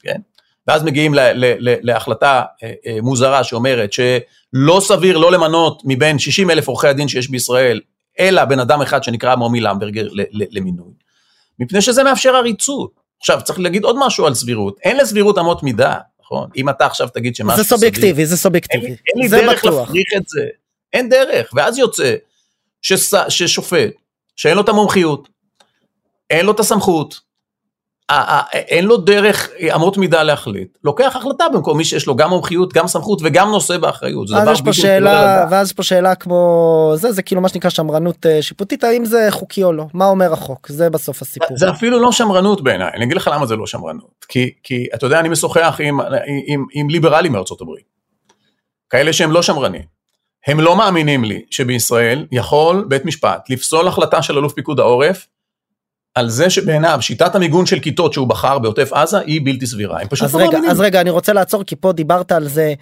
כן? 0.00 0.20
ואז 0.66 0.82
מגיעים 0.82 1.14
ל, 1.14 1.20
ל, 1.20 1.44
ל, 1.58 1.76
להחלטה 1.82 2.42
אה, 2.62 2.72
אה, 2.86 2.98
מוזרה 3.02 3.44
שאומרת 3.44 3.92
שלא 3.92 4.80
סביר 4.80 5.18
לא 5.18 5.32
למנות 5.32 5.82
מבין 5.84 6.18
60 6.18 6.50
אלף 6.50 6.68
עורכי 6.68 6.88
הדין 6.88 7.08
שיש 7.08 7.30
בישראל, 7.30 7.80
אלא 8.20 8.44
בן 8.44 8.60
אדם 8.60 8.82
אחד 8.82 9.04
שנקרא 9.04 9.36
מומי 9.36 9.60
למברגר 9.60 10.08
למינוי, 10.30 10.92
מפני 11.58 11.80
שזה 11.80 12.02
מאפשר 12.02 12.36
עריצות. 12.36 12.90
עכשיו 13.20 13.40
צריך 13.44 13.58
להגיד 13.58 13.84
עוד 13.84 13.96
משהו 13.98 14.26
על 14.26 14.34
סבירות, 14.34 14.76
אין 14.82 14.96
לסבירות 14.96 15.38
אמות 15.38 15.62
מידה, 15.62 15.94
נכון? 16.22 16.48
אם 16.56 16.68
אתה 16.68 16.86
עכשיו 16.86 17.08
תגיד 17.08 17.36
שמשהו 17.36 17.54
סביר, 17.54 17.64
זה 17.64 17.68
סובייקטיבי, 17.68 18.26
זה 18.26 18.36
סובייקטיבי, 18.36 18.86
אין, 18.86 18.96
אין 19.14 19.22
לי 19.22 19.28
דרך 19.28 19.64
להפריך 19.64 20.08
את 20.16 20.28
זה, 20.28 20.46
אין 20.92 21.08
דרך, 21.08 21.50
ואז 21.54 21.78
יוצא 21.78 22.14
שס, 22.82 23.14
ששופט, 23.28 23.90
שאין 24.36 24.56
לו 24.56 24.62
את 24.62 24.68
המומחיות, 24.68 25.28
אין 26.30 26.46
לו 26.46 26.52
את 26.52 26.60
הסמכות, 26.60 27.20
אין 28.54 28.84
לו 28.84 28.96
דרך 28.96 29.48
אמות 29.74 29.96
מידה 29.96 30.22
להחליט, 30.22 30.78
לוקח 30.84 31.16
החלטה 31.16 31.44
במקום 31.52 31.78
מי 31.78 31.84
שיש 31.84 32.06
לו 32.06 32.16
גם 32.16 32.30
מומחיות, 32.30 32.72
גם 32.72 32.86
סמכות 32.86 33.20
וגם 33.24 33.50
נושא 33.50 33.76
באחריות. 33.76 34.28
אז 34.36 34.48
יש 34.48 34.62
פה 34.62 34.72
שאלה, 34.72 35.46
ואז 35.50 35.72
פה 35.72 35.82
שאלה 35.82 36.14
כמו 36.14 36.92
זה, 36.96 37.12
זה 37.12 37.22
כאילו 37.22 37.40
מה 37.40 37.48
שנקרא 37.48 37.70
שמרנות 37.70 38.26
אה, 38.26 38.42
שיפוטית, 38.42 38.84
האם 38.84 39.04
זה 39.04 39.26
חוקי 39.30 39.64
או 39.64 39.72
לא, 39.72 39.86
מה 39.94 40.06
אומר 40.06 40.32
החוק, 40.32 40.68
זה 40.68 40.90
בסוף 40.90 41.22
הסיפור. 41.22 41.56
זה 41.56 41.70
אפילו 41.70 42.00
לא 42.00 42.12
שמרנות 42.12 42.62
בעיניי, 42.62 42.90
אני 42.94 43.04
אגיד 43.04 43.16
לך 43.16 43.30
למה 43.32 43.46
זה 43.46 43.56
לא 43.56 43.66
שמרנות, 43.66 44.24
כי, 44.28 44.50
כי 44.62 44.86
אתה 44.94 45.06
יודע, 45.06 45.20
אני 45.20 45.28
משוחח 45.28 45.80
עם, 45.84 46.00
עם, 46.46 46.64
עם 46.74 46.90
ליברלים 46.90 47.32
מארצות 47.32 47.60
הברית, 47.60 47.84
כאלה 48.90 49.12
שהם 49.12 49.30
לא 49.30 49.42
שמרנים, 49.42 49.82
הם 50.46 50.60
לא 50.60 50.76
מאמינים 50.76 51.24
לי 51.24 51.42
שבישראל 51.50 52.26
יכול 52.32 52.84
בית 52.88 53.04
משפט 53.04 53.50
לפסול 53.50 53.88
החלטה 53.88 54.22
של 54.22 54.38
אלוף 54.38 54.52
פיקוד 54.52 54.80
העורף 54.80 55.26
על 56.14 56.28
זה 56.28 56.50
שבעיניו 56.50 56.98
שיטת 57.00 57.34
המיגון 57.34 57.66
של 57.66 57.80
כיתות 57.80 58.12
שהוא 58.12 58.28
בחר 58.28 58.58
בעוטף 58.58 58.92
עזה 58.92 59.18
היא 59.18 59.40
בלתי 59.44 59.66
סבירה. 59.66 60.00
הם 60.00 60.08
פשוט 60.08 60.24
אז 60.24 60.34
לא 60.34 60.40
רגע. 60.40 60.58
אז 60.70 60.80
רגע, 60.80 61.00
אני 61.00 61.10
רוצה 61.10 61.32
לעצור 61.32 61.64
כי 61.64 61.76
פה 61.76 61.92
דיברת 61.92 62.32
על 62.32 62.48
זה, 62.48 62.74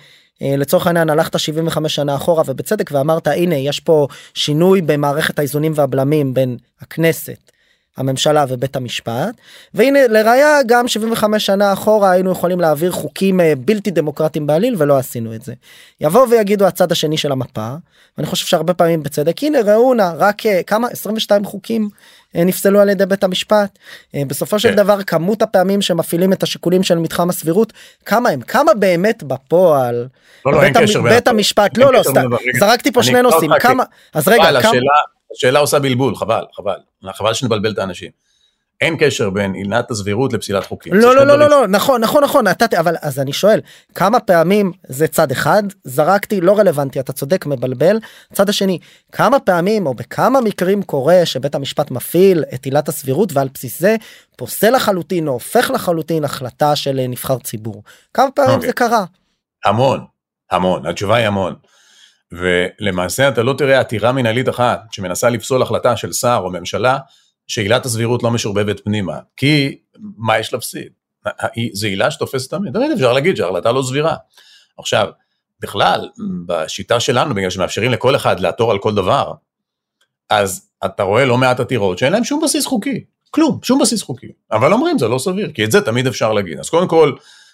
אה, 0.42 0.56
לצורך 0.56 0.86
העניין 0.86 1.10
הלכת 1.10 1.38
75 1.38 1.94
שנה 1.94 2.14
אחורה 2.14 2.42
ובצדק 2.46 2.90
ואמרת 2.92 3.26
הנה 3.26 3.54
יש 3.54 3.80
פה 3.80 4.08
שינוי 4.34 4.82
במערכת 4.82 5.38
האיזונים 5.38 5.72
והבלמים 5.74 6.34
בין 6.34 6.56
הכנסת 6.80 7.52
הממשלה 7.96 8.44
ובית 8.48 8.76
המשפט 8.76 9.34
והנה 9.74 10.06
לראיה 10.08 10.58
גם 10.66 10.88
75 10.88 11.46
שנה 11.46 11.72
אחורה 11.72 12.10
היינו 12.10 12.32
יכולים 12.32 12.60
להעביר 12.60 12.92
חוקים 12.92 13.40
אה, 13.40 13.52
בלתי 13.58 13.90
דמוקרטיים 13.90 14.46
בעליל 14.46 14.74
ולא 14.78 14.98
עשינו 14.98 15.34
את 15.34 15.42
זה. 15.42 15.54
יבואו 16.00 16.30
ויגידו 16.30 16.64
הצד 16.64 16.92
השני 16.92 17.16
של 17.16 17.32
המפה 17.32 17.74
ואני 18.18 18.26
חושב 18.26 18.46
שהרבה 18.46 18.74
פעמים 18.74 19.02
בצדק 19.02 19.42
הנה 19.42 19.58
ראו 19.60 19.94
נא 19.94 20.12
רק 20.16 20.46
אה, 20.46 20.62
כמה 20.62 20.88
22 20.88 21.44
חוקים 21.44 21.88
נפסלו 22.34 22.80
על 22.80 22.88
ידי 22.88 23.06
בית 23.06 23.24
המשפט 23.24 23.78
בסופו 24.14 24.58
של 24.58 24.68
כן. 24.70 24.76
דבר 24.76 25.02
כמות 25.02 25.42
הפעמים 25.42 25.82
שמפעילים 25.82 26.32
את 26.32 26.42
השיקולים 26.42 26.82
של 26.82 26.98
מתחם 26.98 27.30
הסבירות 27.30 27.72
כמה 28.06 28.28
הם 28.28 28.40
כמה 28.40 28.74
באמת 28.74 29.22
בפועל 29.22 30.08
לא, 30.46 30.52
לא, 30.52 30.60
בית, 30.60 30.76
המ... 30.76 31.02
בית 31.02 31.28
המשפט 31.28 31.78
לא 31.78 31.92
לא 31.92 32.02
סתם 32.02 32.30
זרקתי 32.58 32.92
פה 32.92 33.02
שני 33.02 33.22
נושאים 33.22 33.50
כמה 33.60 33.84
אז 34.14 34.28
רגע. 34.28 34.42
השאלה 35.32 35.58
עושה 35.58 35.78
בלבול, 35.78 36.16
חבל, 36.16 36.44
חבל. 36.56 36.76
חבל 37.12 37.34
שנבלבל 37.34 37.72
את 37.72 37.78
האנשים. 37.78 38.10
אין 38.82 38.96
קשר 38.98 39.30
בין 39.30 39.54
עילת 39.54 39.90
הסבירות 39.90 40.32
לפסילת 40.32 40.66
חוקים. 40.66 40.94
לא, 40.94 41.16
לא, 41.16 41.26
לא, 41.26 41.38
לא, 41.38 41.50
לא, 41.50 41.66
נכון, 41.66 42.00
נכון, 42.00 42.24
נכון, 42.24 42.48
נתתי, 42.48 42.78
אבל 42.78 42.96
אז 43.02 43.18
אני 43.18 43.32
שואל, 43.32 43.60
כמה 43.94 44.20
פעמים 44.20 44.72
זה 44.88 45.08
צד 45.08 45.30
אחד, 45.30 45.62
זרקתי, 45.84 46.40
לא 46.40 46.58
רלוונטי, 46.58 47.00
אתה 47.00 47.12
צודק, 47.12 47.46
מבלבל, 47.46 47.98
צד 48.32 48.48
השני, 48.48 48.78
כמה 49.12 49.40
פעמים 49.40 49.86
או 49.86 49.94
בכמה 49.94 50.40
מקרים 50.40 50.82
קורה 50.82 51.26
שבית 51.26 51.54
המשפט 51.54 51.90
מפעיל 51.90 52.44
את 52.54 52.64
עילת 52.64 52.88
הסבירות 52.88 53.32
ועל 53.32 53.48
בסיס 53.54 53.80
זה 53.80 53.96
פוסל 54.36 54.70
לחלוטין 54.70 55.28
או 55.28 55.32
הופך 55.32 55.70
לחלוטין 55.74 56.24
החלטה 56.24 56.76
של 56.76 57.00
נבחר 57.08 57.38
ציבור. 57.38 57.82
כמה 58.14 58.30
פעמים 58.30 58.58
okay. 58.58 58.66
זה 58.66 58.72
קרה? 58.72 59.04
המון, 59.64 60.04
המון, 60.50 60.86
התשובה 60.86 61.16
היא 61.16 61.26
המון. 61.26 61.54
ולמעשה 62.32 63.28
אתה 63.28 63.42
לא 63.42 63.54
תראה 63.58 63.80
עתירה 63.80 64.12
מנהלית 64.12 64.48
אחת 64.48 64.80
שמנסה 64.90 65.30
לפסול 65.30 65.62
החלטה 65.62 65.96
של 65.96 66.12
שר 66.12 66.40
או 66.44 66.50
ממשלה 66.50 66.98
שעילת 67.52 67.86
הסבירות 67.86 68.22
לא 68.22 68.30
משורבבת 68.30 68.80
פנימה, 68.84 69.18
כי 69.36 69.78
מה 69.98 70.38
יש 70.38 70.52
להפסיד? 70.52 70.88
זו 71.72 71.86
עילה 71.86 72.10
שתופסת 72.10 72.50
תמיד, 72.50 72.72
תמיד 72.72 72.90
אפשר 72.90 73.12
להגיד 73.12 73.36
שההחלטה 73.36 73.72
לא 73.72 73.82
סבירה. 73.82 74.16
עכשיו, 74.78 75.08
בכלל, 75.60 76.08
בשיטה 76.46 77.00
שלנו, 77.00 77.34
בגלל 77.34 77.50
שמאפשרים 77.50 77.90
לכל 77.90 78.16
אחד 78.16 78.40
לעתור 78.40 78.70
על 78.70 78.78
כל 78.78 78.94
דבר, 78.94 79.32
אז 80.30 80.68
אתה 80.84 81.02
רואה 81.02 81.24
לא 81.24 81.38
מעט 81.38 81.60
עתירות 81.60 81.98
שאין 81.98 82.12
להם 82.12 82.24
שום 82.24 82.40
בסיס 82.44 82.66
חוקי, 82.66 83.04
כלום, 83.30 83.58
שום 83.62 83.78
בסיס 83.78 84.02
חוקי. 84.02 84.32
אבל 84.52 84.72
אומרים 84.72 84.98
זה 84.98 85.08
לא 85.08 85.18
סביר, 85.18 85.52
כי 85.54 85.64
את 85.64 85.72
זה 85.72 85.80
תמיד 85.80 86.06
אפשר 86.06 86.32
להגיד. 86.32 86.58
אז 86.58 86.70
קודם 86.70 86.88
כל, 86.88 87.12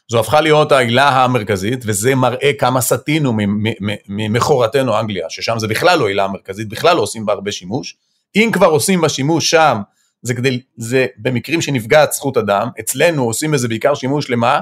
זו 0.08 0.20
הפכה 0.20 0.40
להיות 0.40 0.72
העילה 0.72 1.08
המרכזית, 1.08 1.80
וזה 1.86 2.14
מראה 2.14 2.50
כמה 2.58 2.80
סטינו 2.80 3.32
ממכורתנו 4.08 5.00
אנגליה, 5.00 5.30
ששם 5.30 5.58
זה 5.58 5.68
בכלל 5.68 5.98
לא 5.98 6.08
עילה 6.08 6.24
המרכזית, 6.24 6.68
בכלל 6.68 6.96
לא 6.96 7.02
עושים 7.02 7.26
בה 7.26 7.32
הרבה 7.32 7.52
שימוש. 7.52 7.96
אם 8.36 8.50
כבר 8.52 8.66
עושים 8.66 9.00
בה 9.00 9.08
שימוש 9.08 9.50
שם, 9.50 9.78
זה 10.22 10.34
כדי, 10.34 10.60
זה 10.76 11.06
במקרים 11.16 11.60
שנפגעת 11.60 12.12
זכות 12.12 12.36
אדם, 12.36 12.68
אצלנו 12.80 13.24
עושים 13.24 13.50
בזה 13.50 13.68
בעיקר 13.68 13.94
שימוש 13.94 14.30
למה? 14.30 14.60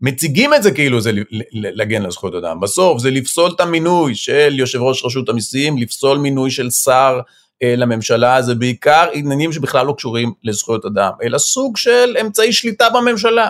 מציגים 0.00 0.54
את 0.54 0.62
זה 0.62 0.70
כאילו 0.70 1.00
זה 1.00 1.12
להגן 1.52 2.04
על 2.04 2.10
זכויות 2.10 2.34
אדם. 2.34 2.60
בסוף 2.60 3.00
זה 3.00 3.10
לפסול 3.10 3.50
את 3.56 3.60
המינוי 3.60 4.14
של 4.14 4.54
יושב 4.58 4.82
ראש 4.82 5.04
רשות 5.04 5.28
המיסים, 5.28 5.78
לפסול 5.78 6.18
מינוי 6.18 6.50
של 6.50 6.70
שר 6.70 7.20
אה, 7.62 7.76
לממשלה, 7.76 8.42
זה 8.42 8.54
בעיקר 8.54 9.08
עניינים 9.12 9.52
שבכלל 9.52 9.86
לא 9.86 9.94
קשורים 9.96 10.32
לזכויות 10.44 10.84
אדם, 10.84 11.10
אלא 11.22 11.38
סוג 11.38 11.76
של 11.76 12.16
אמצעי 12.20 12.52
שליטה 12.52 12.90
בממשלה. 12.90 13.48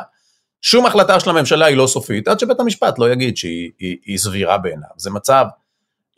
שום 0.62 0.86
החלטה 0.86 1.20
של 1.20 1.30
הממשלה 1.30 1.66
היא 1.66 1.76
לא 1.76 1.86
סופית, 1.86 2.28
עד 2.28 2.40
שבית 2.40 2.60
המשפט 2.60 2.98
לא 2.98 3.12
יגיד 3.12 3.36
שהיא 3.36 3.70
היא, 3.78 3.96
היא 4.06 4.18
סבירה 4.18 4.58
בעיניו. 4.58 4.88
זה 4.96 5.10
מצב 5.10 5.44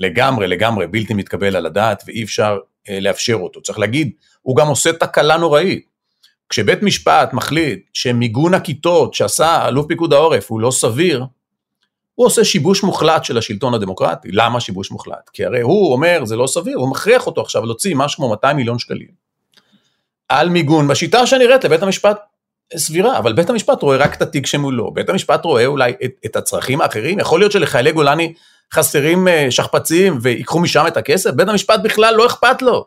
לגמרי 0.01 0.47
לגמרי 0.47 0.87
בלתי 0.87 1.15
מתקבל 1.15 1.57
על 1.57 1.67
הדעת 1.67 2.03
ואי 2.07 2.23
אפשר 2.23 2.59
לאפשר 3.01 3.35
אותו. 3.35 3.63
צריך 3.63 3.79
להגיד, 3.79 4.11
הוא 4.43 4.57
גם 4.57 4.67
עושה 4.67 4.93
תקלה 4.93 5.37
נוראית. 5.37 5.95
כשבית 6.49 6.83
משפט 6.83 7.33
מחליט 7.33 7.89
שמיגון 7.93 8.55
הכיתות 8.55 9.15
שעשה 9.15 9.69
אלוף 9.69 9.87
פיקוד 9.87 10.13
העורף 10.13 10.51
הוא 10.51 10.61
לא 10.61 10.71
סביר, 10.71 11.25
הוא 12.15 12.27
עושה 12.27 12.45
שיבוש 12.45 12.83
מוחלט 12.83 13.25
של 13.25 13.39
השלטון 13.39 13.75
הדמוקרטי. 13.75 14.29
למה 14.33 14.61
שיבוש 14.61 14.91
מוחלט? 14.91 15.31
כי 15.33 15.45
הרי 15.45 15.61
הוא 15.61 15.93
אומר 15.93 16.25
זה 16.25 16.37
לא 16.37 16.47
סביר, 16.47 16.77
הוא 16.79 16.91
מכריח 16.91 17.27
אותו 17.27 17.41
עכשיו 17.41 17.65
להוציא 17.65 17.95
משהו 17.97 18.17
כמו 18.17 18.31
200 18.31 18.57
מיליון 18.57 18.79
שקלים 18.79 19.09
על 20.29 20.49
מיגון 20.49 20.89
בשיטה 20.89 21.27
שנראית 21.27 21.65
לבית 21.65 21.83
המשפט 21.83 22.19
סבירה, 22.77 23.19
אבל 23.19 23.33
בית 23.33 23.51
המשפט 23.51 23.83
רואה 23.83 23.97
רק 23.97 24.15
את 24.15 24.23
התיק 24.23 24.47
שמולו, 24.47 24.91
בית 24.91 25.09
המשפט 25.09 25.45
רואה 25.45 25.67
אולי 25.67 25.93
את, 26.05 26.11
את 26.27 26.37
הצרכים 26.37 26.81
האחרים, 26.81 27.19
יכול 27.19 27.41
להיות 27.41 27.53
שלחיילי 27.53 27.93
גולני 27.93 28.35
חסרים 28.75 29.29
אה, 29.29 29.47
שכפ"צים 29.51 30.19
ויקחו 30.23 30.61
משם 30.61 30.85
את 30.87 30.97
הכסף, 30.97 31.31
בית 31.31 31.49
המשפט 31.49 31.81
בכלל 31.83 32.15
לא 32.15 32.27
אכפת 32.27 32.63
לו. 32.63 32.85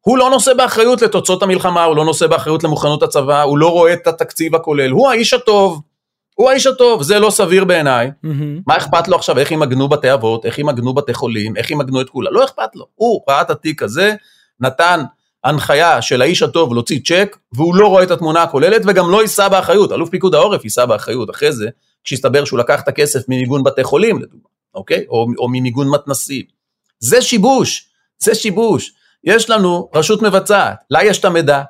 הוא 0.00 0.18
לא 0.18 0.30
נושא 0.30 0.54
באחריות 0.54 1.02
לתוצאות 1.02 1.42
המלחמה, 1.42 1.84
הוא 1.84 1.96
לא 1.96 2.04
נושא 2.04 2.26
באחריות 2.26 2.64
למוכנות 2.64 3.02
הצבא, 3.02 3.42
הוא 3.42 3.58
לא 3.58 3.68
רואה 3.68 3.92
את 3.92 4.06
התקציב 4.06 4.54
הכולל, 4.54 4.90
הוא 4.90 5.08
האיש 5.08 5.32
הטוב, 5.32 5.80
הוא 6.34 6.50
האיש 6.50 6.66
הטוב, 6.66 7.02
זה 7.02 7.18
לא 7.18 7.30
סביר 7.30 7.64
בעיניי. 7.64 8.10
Mm-hmm. 8.24 8.62
מה 8.66 8.76
אכפת 8.76 9.08
לו 9.08 9.16
עכשיו, 9.16 9.38
איך 9.38 9.50
ימגנו 9.50 9.88
בתי 9.88 10.12
אבות, 10.12 10.46
איך 10.46 10.58
ימגנו 10.58 10.94
בתי 10.94 11.14
חולים, 11.14 11.56
איך 11.56 11.70
ימגנו 11.70 12.00
את 12.00 12.10
כולם, 12.10 12.34
לא 12.34 12.44
אכפת 12.44 12.76
לו. 12.76 12.86
הוא 12.94 13.20
ראה 13.28 13.40
את 13.40 13.50
התיק 13.50 13.82
הזה, 13.82 14.14
נתן 14.60 15.02
הנחיה 15.44 16.02
של 16.02 16.22
האיש 16.22 16.42
הטוב 16.42 16.72
להוציא 16.72 17.00
צ'ק, 17.04 17.36
והוא 17.52 17.74
לא 17.74 17.88
רואה 17.88 18.02
את 18.02 18.10
התמונה 18.10 18.42
הכוללת 18.42 18.82
וגם 18.86 19.10
לא 19.10 19.22
יישא 19.22 19.48
באחריות, 19.48 19.92
אלוף 19.92 20.10
פיקוד 20.10 20.34
העורף 20.34 20.64
יישא 20.64 20.84
באחריות. 20.84 21.30
אחרי 21.30 21.52
זה, 21.52 21.68
כשיסתבר 22.04 22.44
שהוא 22.44 22.58
לקח 22.58 22.80
את 22.80 22.88
הכסף 22.88 23.28
ממיגון 23.28 23.62
בתי 23.62 23.84
חולים 23.84 24.18
לדוגמה, 24.18 24.48
אוקיי? 24.74 25.04
או, 25.08 25.26
או 25.38 25.48
ממיגון 25.48 25.88
מתנסים. 25.88 26.42
זה 26.98 27.22
שיבוש, 27.22 27.88
זה 28.18 28.34
שיבוש. 28.34 28.92
יש 29.24 29.50
לנו 29.50 29.90
רשות 29.94 30.22
מבצעת, 30.22 30.84
לה 30.90 31.04
יש 31.04 31.18
את 31.18 31.24
המידע, 31.24 31.62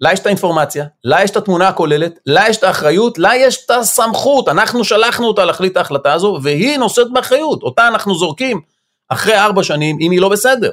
לה 0.00 0.12
יש 0.12 0.20
את 0.20 0.26
האינפורמציה, 0.26 0.84
לה 1.04 1.22
יש 1.22 1.30
את 1.30 1.36
התמונה 1.36 1.68
הכוללת, 1.68 2.18
לה 2.26 2.48
יש 2.48 2.56
את 2.56 2.64
האחריות, 2.64 3.18
לה 3.18 3.36
יש 3.36 3.64
את 3.64 3.70
הסמכות, 3.70 4.48
אנחנו 4.48 4.84
שלחנו 4.84 5.26
אותה 5.26 5.44
להחליט 5.44 5.72
את 5.72 5.76
ההחלטה 5.76 6.12
הזו, 6.12 6.38
והיא 6.42 6.78
נושאת 6.78 7.12
באחריות, 7.12 7.62
אותה 7.62 7.88
אנחנו 7.88 8.14
זורקים 8.14 8.60
אחרי 9.08 9.38
ארבע 9.38 9.62
שנים 9.62 9.98
אם 10.00 10.10
היא 10.10 10.20
לא 10.20 10.28
בסדר. 10.28 10.70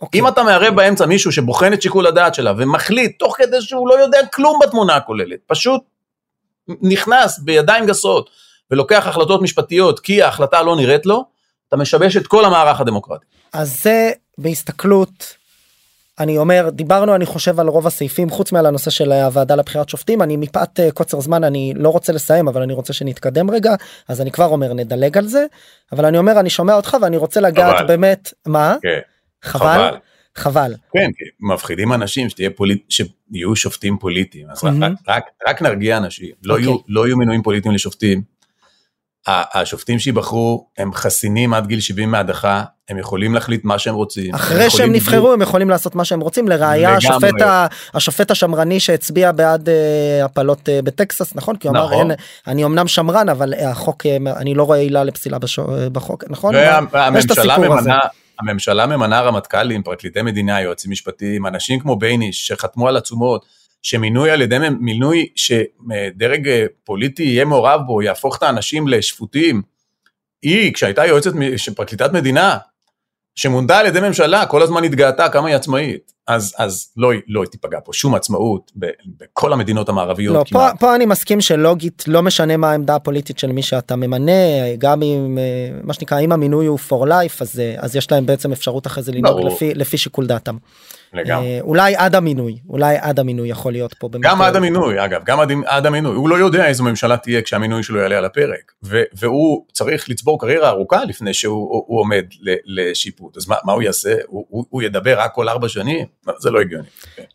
אוקיי. 0.00 0.20
אם 0.20 0.28
אתה 0.28 0.42
מערב 0.42 0.74
באמצע 0.74 1.06
מישהו 1.06 1.32
שבוחן 1.32 1.72
את 1.72 1.82
שיקול 1.82 2.06
הדעת 2.06 2.34
שלה 2.34 2.52
ומחליט 2.56 3.18
תוך 3.18 3.36
כדי 3.38 3.62
שהוא 3.62 3.88
לא 3.88 3.94
יודע 3.94 4.26
כלום 4.26 4.60
בתמונה 4.62 4.96
הכוללת, 4.96 5.38
פשוט 5.46 5.80
נכנס 6.82 7.38
בידיים 7.38 7.86
גסות 7.86 8.30
ולוקח 8.72 9.06
החלטות 9.06 9.42
משפטיות 9.42 10.00
כי 10.00 10.22
ההחלטה 10.22 10.62
לא 10.62 10.76
נראית 10.76 11.06
לו, 11.06 11.24
אתה 11.68 11.76
משבש 11.76 12.16
את 12.16 12.26
כל 12.26 12.44
המערך 12.44 12.80
הדמוקרטי. 12.80 13.26
אז 13.52 13.82
זה 13.82 14.10
בהסתכלות 14.38 15.36
אני 16.18 16.38
אומר 16.38 16.68
דיברנו 16.72 17.14
אני 17.14 17.26
חושב 17.26 17.60
על 17.60 17.68
רוב 17.68 17.86
הסעיפים 17.86 18.30
חוץ 18.30 18.52
מעל 18.52 18.66
הנושא 18.66 18.90
של 18.90 19.12
הוועדה 19.12 19.54
לבחירת 19.54 19.88
שופטים 19.88 20.22
אני 20.22 20.36
מפאת 20.36 20.80
אה, 20.80 20.90
קוצר 20.90 21.20
זמן 21.20 21.44
אני 21.44 21.72
לא 21.76 21.88
רוצה 21.88 22.12
לסיים 22.12 22.48
אבל 22.48 22.62
אני 22.62 22.72
רוצה 22.72 22.92
שנתקדם 22.92 23.50
רגע 23.50 23.74
אז 24.08 24.20
אני 24.20 24.30
כבר 24.30 24.44
אומר 24.44 24.72
נדלג 24.72 25.18
על 25.18 25.26
זה 25.26 25.46
אבל 25.92 26.04
אני 26.04 26.18
אומר 26.18 26.40
אני 26.40 26.50
שומע 26.50 26.74
אותך 26.74 26.96
ואני 27.02 27.16
רוצה 27.16 27.40
לגעת 27.40 27.76
חבל. 27.76 27.86
באמת 27.86 28.32
מה 28.46 28.76
כן, 28.82 28.98
חבל 29.42 29.96
חבל 30.34 30.74
כן, 30.92 31.10
כי 31.16 31.24
מפחידים 31.40 31.92
אנשים 31.92 32.28
שתהיה 32.28 32.50
פוליט... 32.50 32.82
שיהיו 32.88 33.56
שופטים 33.56 33.98
פוליטיים, 33.98 34.46
אז 34.50 34.64
רק, 34.64 34.72
מהמם. 34.72 34.94
רק, 35.08 35.24
רק 35.48 35.62
נרגיע 35.62 35.96
אנשים, 35.96 36.30
לא, 36.42 36.54
אוקיי. 36.54 36.66
יהיו, 36.66 36.76
לא 36.88 37.06
יהיו 37.06 37.16
מינויים 37.16 37.42
פוליטיים 37.42 37.74
לשופטים. 37.74 38.31
השופטים 39.26 39.98
שייבחרו 39.98 40.66
הם 40.78 40.92
חסינים 40.94 41.54
עד 41.54 41.66
גיל 41.66 41.80
70 41.80 42.10
מהדחה, 42.10 42.62
הם 42.88 42.98
יכולים 42.98 43.34
להחליט 43.34 43.64
מה 43.64 43.78
שהם 43.78 43.94
רוצים. 43.94 44.28
הם 44.28 44.34
אחרי 44.34 44.64
יכולים 44.66 44.70
שהם 44.86 44.92
נבחרו 44.92 45.32
הם 45.32 45.42
יכולים 45.42 45.70
לעשות 45.70 45.94
מה 45.94 46.04
שהם 46.04 46.20
רוצים 46.20 46.48
לראיה. 46.48 46.96
השופט 46.96 47.40
ה- 47.40 47.66
השופט 47.94 48.30
השמרני 48.30 48.80
שהצביע 48.80 49.32
בעד 49.32 49.68
אה, 49.68 50.24
הפלות 50.24 50.68
אה, 50.68 50.82
בטקסס 50.82 51.34
נכון 51.34 51.56
כי 51.56 51.68
הוא 51.68 51.76
אמר 51.76 51.86
נכון. 51.86 52.10
אין 52.10 52.18
אני 52.46 52.64
אמנם 52.64 52.88
שמרן 52.88 53.28
אבל 53.28 53.54
אה, 53.54 53.70
החוק 53.70 54.06
אה, 54.06 54.16
אני 54.36 54.54
לא 54.54 54.62
רואה 54.62 54.78
עילה 54.78 55.04
לפסילה 55.04 55.38
אה, 55.58 55.90
בחוק 55.90 56.24
נכון 56.30 56.54
והממשלה 56.92 57.54
הזה. 57.54 57.68
ממנה, 57.68 57.98
הממשלה 58.40 58.86
ממנה 58.86 59.20
רמטכ"לים, 59.20 59.82
פרקליטי 59.82 60.22
מדינה, 60.22 60.60
יועצים 60.60 60.90
משפטיים, 60.90 61.46
אנשים 61.46 61.80
כמו 61.80 61.96
בייניש 61.96 62.46
שחתמו 62.46 62.88
על 62.88 62.96
עצומות, 62.96 63.44
שמינוי 63.82 64.30
על 64.30 64.42
ידי 64.42 64.56
מינוי 64.80 65.28
שדרג 65.36 66.48
אה, 66.48 66.66
פוליטי 66.84 67.22
יהיה 67.22 67.44
מעורב 67.44 67.80
בו, 67.86 68.02
יהפוך 68.02 68.36
את 68.36 68.42
האנשים 68.42 68.88
לשפוטים. 68.88 69.62
היא, 70.42 70.74
כשהייתה 70.74 71.06
יועצת 71.06 71.32
פרקליטת 71.76 72.12
מדינה, 72.12 72.58
שמונתה 73.34 73.78
על 73.78 73.86
ידי 73.86 74.00
ממשלה, 74.00 74.46
כל 74.46 74.62
הזמן 74.62 74.84
התגאתה 74.84 75.28
כמה 75.28 75.48
היא 75.48 75.56
עצמאית. 75.56 76.12
אז, 76.26 76.54
אז 76.58 76.88
לא, 76.96 77.12
לא 77.28 77.44
תיפגע 77.50 77.78
פה 77.84 77.92
שום 77.92 78.14
עצמאות 78.14 78.72
ב- 78.78 78.90
בכל 79.20 79.52
המדינות 79.52 79.88
המערביות 79.88 80.34
לא, 80.34 80.44
פה, 80.44 80.48
כמעט. 80.50 80.80
פה 80.80 80.94
אני 80.94 81.06
מסכים 81.06 81.40
שלוגית 81.40 82.04
לא 82.06 82.22
משנה 82.22 82.56
מה 82.56 82.70
העמדה 82.70 82.94
הפוליטית 82.94 83.38
של 83.38 83.52
מי 83.52 83.62
שאתה 83.62 83.96
ממנה 83.96 84.32
גם 84.78 85.02
אם 85.02 85.38
אה, 85.38 85.78
מה 85.82 85.92
שנקרא 85.92 86.20
אם 86.20 86.32
המינוי 86.32 86.66
הוא 86.66 86.78
for 86.88 87.06
life 87.06 87.36
אז 87.40 87.60
אה, 87.60 87.74
אז 87.78 87.96
יש 87.96 88.12
להם 88.12 88.26
בעצם 88.26 88.52
אפשרות 88.52 88.86
אחרי 88.86 89.02
זה 89.02 89.12
לנהוג 89.12 89.36
ברור. 89.36 89.54
לפי 89.54 89.74
לפי 89.74 89.98
שיקול 89.98 90.26
דעתם. 90.26 90.56
לגמרי. 91.12 91.46
אה, 91.46 91.60
אולי 91.60 91.96
עד 91.96 92.14
המינוי 92.14 92.58
אולי 92.68 92.96
עד 93.00 93.20
המינוי 93.20 93.48
יכול 93.48 93.72
להיות 93.72 93.94
פה. 93.94 94.08
גם 94.20 94.42
עד 94.42 94.56
המינוי, 94.56 95.04
אגב, 95.04 95.20
גם 95.24 95.40
עד, 95.40 95.52
עד 95.66 95.86
המינוי, 95.86 96.16
הוא 96.16 96.28
לא 96.28 96.34
יודע 96.34 96.66
איזו 96.66 96.84
ממשלה 96.84 97.16
תהיה 97.16 97.42
כשהמינוי 97.42 97.82
שלו 97.82 98.00
יעלה 98.00 98.18
על 98.18 98.24
הפרק, 98.24 98.72
ו, 98.84 99.02
והוא 99.12 99.64
צריך 99.72 100.08
לצבור 100.08 100.40
קריירה 100.40 100.68
ארוכה 100.68 101.04
לפני 101.04 101.34
שהוא 101.34 101.54
הוא, 101.54 101.84
הוא 101.86 102.00
עומד 102.00 102.24
ל, 102.40 102.54
לשיפוט, 102.64 103.36
אז 103.36 103.48
מה, 103.48 103.56
מה 103.64 103.72
הוא 103.72 103.82
יעשה? 103.82 104.14
הוא, 104.26 104.46
הוא, 104.48 104.64
הוא 104.70 104.82
ידבר 104.82 105.20
רק 105.20 105.34
כל 105.34 105.48
ארבע 105.48 105.68
שנים? 105.68 106.06
זה 106.38 106.50
לא 106.50 106.60
הגיוני. 106.60 106.88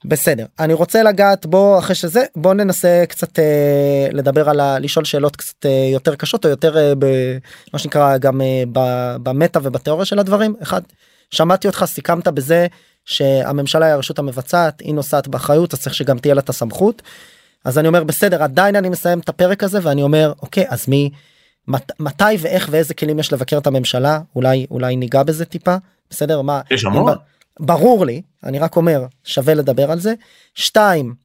בסדר 0.05 0.45
אני 0.59 0.73
רוצה 0.73 1.03
לגעת 1.03 1.45
בו 1.45 1.79
אחרי 1.79 1.95
שזה 1.95 2.23
בוא 2.35 2.53
ננסה 2.53 3.03
קצת 3.09 3.39
אה, 3.39 4.07
לדבר 4.11 4.49
על 4.49 4.59
ה... 4.59 4.79
לשאול 4.79 5.05
שאלות 5.05 5.35
קצת 5.35 5.65
אה, 5.65 5.89
יותר 5.93 6.15
קשות 6.15 6.45
או 6.45 6.49
יותר 6.49 6.77
אה, 6.77 6.93
במה 6.95 7.79
שנקרא 7.79 8.17
גם 8.17 8.41
אה, 8.41 8.63
ב- 8.71 9.15
במטה 9.23 9.59
ובתיאוריה 9.63 10.05
של 10.05 10.19
הדברים 10.19 10.55
אחד 10.61 10.81
שמעתי 11.31 11.67
אותך 11.67 11.85
סיכמת 11.87 12.27
בזה 12.27 12.67
שהממשלה 13.05 13.85
היא 13.85 13.93
הרשות 13.93 14.19
המבצעת 14.19 14.79
היא 14.79 14.93
נושאת 14.93 15.27
באחריות 15.27 15.73
אז 15.73 15.79
צריך 15.81 15.95
שגם 15.95 16.19
תהיה 16.19 16.33
לה 16.33 16.41
את 16.41 16.49
הסמכות. 16.49 17.01
אז 17.65 17.77
אני 17.77 17.87
אומר 17.87 18.03
בסדר 18.03 18.43
עדיין 18.43 18.75
אני 18.75 18.89
מסיים 18.89 19.19
את 19.19 19.29
הפרק 19.29 19.63
הזה 19.63 19.79
ואני 19.81 20.03
אומר 20.03 20.33
אוקיי 20.41 20.65
אז 20.69 20.89
מי 20.89 21.09
מת, 21.67 21.91
מתי 21.99 22.23
ואיך 22.39 22.67
ואיזה 22.71 22.93
כלים 22.93 23.19
יש 23.19 23.33
לבקר 23.33 23.57
את 23.57 23.67
הממשלה 23.67 24.19
אולי 24.35 24.65
אולי 24.71 24.95
ניגע 24.95 25.23
בזה 25.23 25.45
טיפה 25.45 25.75
בסדר 26.09 26.41
מה 26.41 26.61
יש 26.71 26.85
המון. 26.85 27.13
ברור 27.59 28.05
לי 28.05 28.21
אני 28.43 28.59
רק 28.59 28.75
אומר 28.75 29.05
שווה 29.23 29.53
לדבר 29.53 29.91
על 29.91 29.99
זה. 29.99 30.13
שתיים 30.55 31.15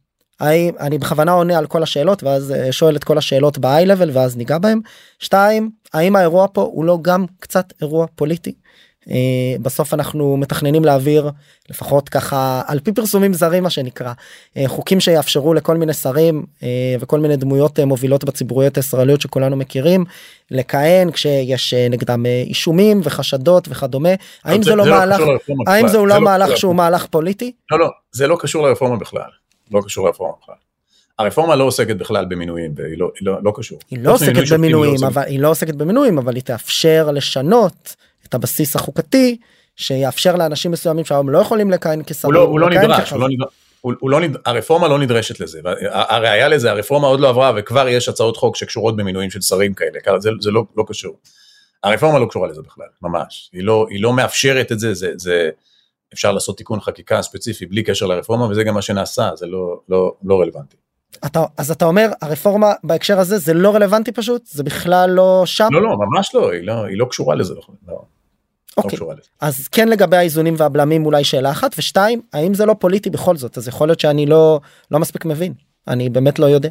האם 0.40 0.74
אני 0.80 0.98
בכוונה 0.98 1.32
עונה 1.32 1.58
על 1.58 1.66
כל 1.66 1.82
השאלות 1.82 2.22
ואז 2.22 2.52
אה, 2.52 2.72
שואל 2.72 2.96
את 2.96 3.04
כל 3.04 3.18
השאלות 3.18 3.58
ב-high 3.58 3.86
level 3.86 4.10
ואז 4.12 4.36
ניגע 4.36 4.58
בהם. 4.58 4.80
שתיים 5.18 5.70
האם 5.92 6.16
האירוע 6.16 6.46
פה 6.52 6.62
הוא 6.62 6.84
לא 6.84 6.98
גם 7.02 7.24
קצת 7.40 7.72
אירוע 7.80 8.06
פוליטי. 8.14 8.54
אה, 9.10 9.14
בסוף 9.62 9.94
אנחנו 9.94 10.36
מתכננים 10.36 10.84
להעביר 10.84 11.30
לפחות 11.70 12.08
ככה 12.08 12.62
על 12.66 12.80
פי 12.80 12.92
פרסומים 12.92 13.34
זרים 13.34 13.62
מה 13.62 13.70
שנקרא 13.70 14.12
אה, 14.56 14.64
חוקים 14.66 15.00
שיאפשרו 15.00 15.54
לכל 15.54 15.76
מיני 15.76 15.92
שרים 15.92 16.44
אה, 16.62 16.68
וכל 17.00 17.20
מיני 17.20 17.36
דמויות 17.36 17.80
מובילות 17.80 18.24
בציבוריות 18.24 18.76
הישראליות 18.76 19.20
שכולנו 19.20 19.56
מכירים 19.56 20.04
לכהן 20.50 21.10
כשיש 21.10 21.74
נגדם 21.74 22.26
אישומים 22.26 23.00
וחשדות 23.04 23.68
וכדומה 23.70 24.14
האם 24.44 24.62
זה 24.62 24.74
לא 24.74 24.86
מהלך 24.86 25.20
האם. 25.66 25.88
זה 25.88 25.98
לא 25.98 26.08
לא 26.08 26.20
מהלך 26.20 26.56
שהוא 26.56 26.74
מהלך 26.74 27.06
פוליטי? 27.06 27.52
לא, 27.70 27.78
לא, 27.78 27.88
זה 28.12 28.26
לא 28.26 28.36
קשור 28.40 28.68
לרפורמה 28.68 28.96
בכלל. 28.96 29.30
לא 29.70 29.80
קשור 29.84 30.06
לרפורמה 30.06 30.34
בכלל. 30.42 30.54
הרפורמה 31.18 31.56
לא 31.56 31.64
עוסקת 31.64 31.96
בכלל 31.96 32.24
במינויים, 32.24 32.72
והיא 32.76 32.98
לא, 32.98 33.10
לא, 33.22 33.38
לא 33.42 33.52
קשור. 33.56 33.78
היא 33.90 33.98
לא 33.98 34.02
ממינוי 34.02 34.12
עוסקת 34.12 34.46
שופטים, 34.46 34.58
במינויים 34.58 34.96
לא 35.02 35.06
אבל 35.06 35.22
היא 35.22 35.40
לא 35.40 35.50
עוסקת 35.50 35.74
במינויים 35.74 36.18
אבל 36.18 36.34
היא 36.34 36.42
תאפשר 36.42 37.10
לשנות 37.10 37.96
את 38.32 38.34
הבסיס 38.34 38.76
החוקתי 38.76 39.36
שיאפשר 39.76 40.36
לאנשים 40.36 40.70
מסוימים 40.70 41.04
שהיום 41.04 41.28
לא 41.28 41.38
יכולים 41.38 41.70
לכהן 41.70 42.02
כשרים. 42.06 42.34
הוא 42.34 42.42
לא, 42.42 42.48
הוא 42.48 42.60
לא 42.60 42.70
נדרש. 42.70 43.10
הוא 43.10 43.20
לא 43.20 43.28
נדרש. 43.28 43.48
הוא, 43.80 43.92
הוא 44.00 44.10
לא 44.10 44.20
נד... 44.20 44.36
הרפורמה 44.44 44.88
לא 44.88 44.98
נדרשת 44.98 45.40
לזה, 45.40 45.60
הראיה 45.90 46.48
לזה, 46.48 46.70
הרפורמה 46.70 47.06
עוד 47.06 47.20
לא 47.20 47.28
עברה 47.28 47.52
וכבר 47.56 47.88
יש 47.88 48.08
הצעות 48.08 48.36
חוק 48.36 48.56
שקשורות 48.56 48.96
במינויים 48.96 49.30
של 49.30 49.40
שרים 49.40 49.74
כאלה, 49.74 50.20
זה, 50.20 50.30
זה 50.40 50.50
לא, 50.50 50.64
לא 50.76 50.84
קשור. 50.88 51.18
הרפורמה 51.82 52.18
לא 52.18 52.26
קשורה 52.26 52.48
לזה 52.48 52.62
בכלל, 52.62 52.86
ממש. 53.02 53.50
היא 53.52 53.64
לא, 53.64 53.86
היא 53.90 54.02
לא 54.02 54.12
מאפשרת 54.12 54.72
את 54.72 54.78
זה, 54.78 54.94
זה, 54.94 55.12
זה, 55.16 55.50
אפשר 56.14 56.32
לעשות 56.32 56.56
תיקון 56.56 56.80
חקיקה 56.80 57.22
ספציפי 57.22 57.66
בלי 57.66 57.82
קשר 57.82 58.06
לרפורמה, 58.06 58.44
וזה 58.44 58.64
גם 58.64 58.74
מה 58.74 58.82
שנעשה, 58.82 59.30
זה 59.36 59.46
לא, 59.46 59.80
לא, 59.88 60.14
לא 60.24 60.40
רלוונטי. 60.40 60.76
אתה, 61.26 61.44
אז 61.58 61.70
אתה 61.70 61.84
אומר 61.84 62.10
הרפורמה 62.22 62.72
בהקשר 62.84 63.18
הזה 63.18 63.38
זה 63.38 63.54
לא 63.54 63.74
רלוונטי 63.74 64.12
פשוט 64.12 64.46
זה 64.46 64.62
בכלל 64.62 65.10
לא 65.10 65.42
שם 65.46 65.68
לא, 65.70 65.82
לא, 65.82 65.96
ממש 65.98 66.34
לא, 66.34 66.52
היא 66.52 66.66
לא, 66.66 66.84
היא 66.84 66.98
לא 66.98 67.04
קשורה 67.04 67.34
לזה, 67.34 67.54
לא, 67.54 67.60
לא 67.88 68.02
אוקיי. 68.76 68.96
קשורה 68.96 69.14
לזה. 69.14 69.22
אז 69.40 69.68
כן 69.68 69.88
לגבי 69.88 70.16
האיזונים 70.16 70.54
והבלמים 70.58 71.06
אולי 71.06 71.24
שאלה 71.24 71.50
אחת 71.50 71.74
ושתיים 71.78 72.20
האם 72.32 72.54
זה 72.54 72.66
לא 72.66 72.74
פוליטי 72.78 73.10
בכל 73.10 73.36
זאת 73.36 73.58
אז 73.58 73.68
יכול 73.68 73.88
להיות 73.88 74.00
שאני 74.00 74.26
לא 74.26 74.60
לא 74.90 74.98
מספיק 74.98 75.24
מבין 75.24 75.54
אני 75.88 76.10
באמת 76.10 76.38
לא 76.38 76.46
יודע. 76.46 76.68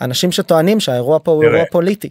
אנשים 0.00 0.32
שטוענים 0.32 0.80
שהאירוע 0.80 1.18
פה 1.22 1.30
הוא 1.30 1.42
תראה, 1.42 1.54
אירוע 1.54 1.66
פוליטי. 1.70 2.10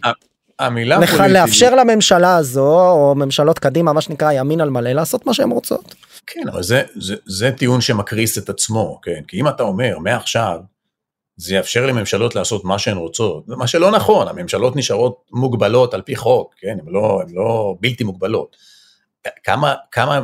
המילה 0.58 0.98
לך 0.98 1.10
פוליטי, 1.10 1.32
לאפשר 1.32 1.74
לממשלה 1.74 2.36
הזו 2.36 2.90
או 2.90 3.14
ממשלות 3.14 3.58
קדימה 3.58 3.92
מה 3.92 4.00
שנקרא 4.00 4.32
ימין 4.32 4.60
על 4.60 4.70
מלא 4.70 4.92
לעשות 4.92 5.26
מה 5.26 5.34
שהם 5.34 5.50
רוצות. 5.50 5.94
כן, 6.26 6.48
אבל 6.48 6.62
זה, 6.62 6.82
זה, 6.96 7.14
זה 7.26 7.50
טיעון 7.50 7.80
שמקריס 7.80 8.38
את 8.38 8.48
עצמו, 8.48 9.00
כן? 9.02 9.20
כי 9.28 9.40
אם 9.40 9.48
אתה 9.48 9.62
אומר, 9.62 9.98
מעכשיו, 9.98 10.60
זה 11.36 11.54
יאפשר 11.54 11.86
לממשלות 11.86 12.34
לעשות 12.34 12.64
מה 12.64 12.78
שהן 12.78 12.96
רוצות, 12.96 13.48
מה 13.48 13.66
שלא 13.66 13.90
נכון, 13.90 14.28
הממשלות 14.28 14.76
נשארות 14.76 15.24
מוגבלות 15.32 15.94
על 15.94 16.02
פי 16.02 16.16
חוק, 16.16 16.54
כן? 16.58 16.76
הן 16.80 16.92
לא, 16.92 17.20
לא 17.34 17.74
בלתי 17.80 18.04
מוגבלות. 18.04 18.56
כמה, 19.44 19.74
כמה, 19.90 20.20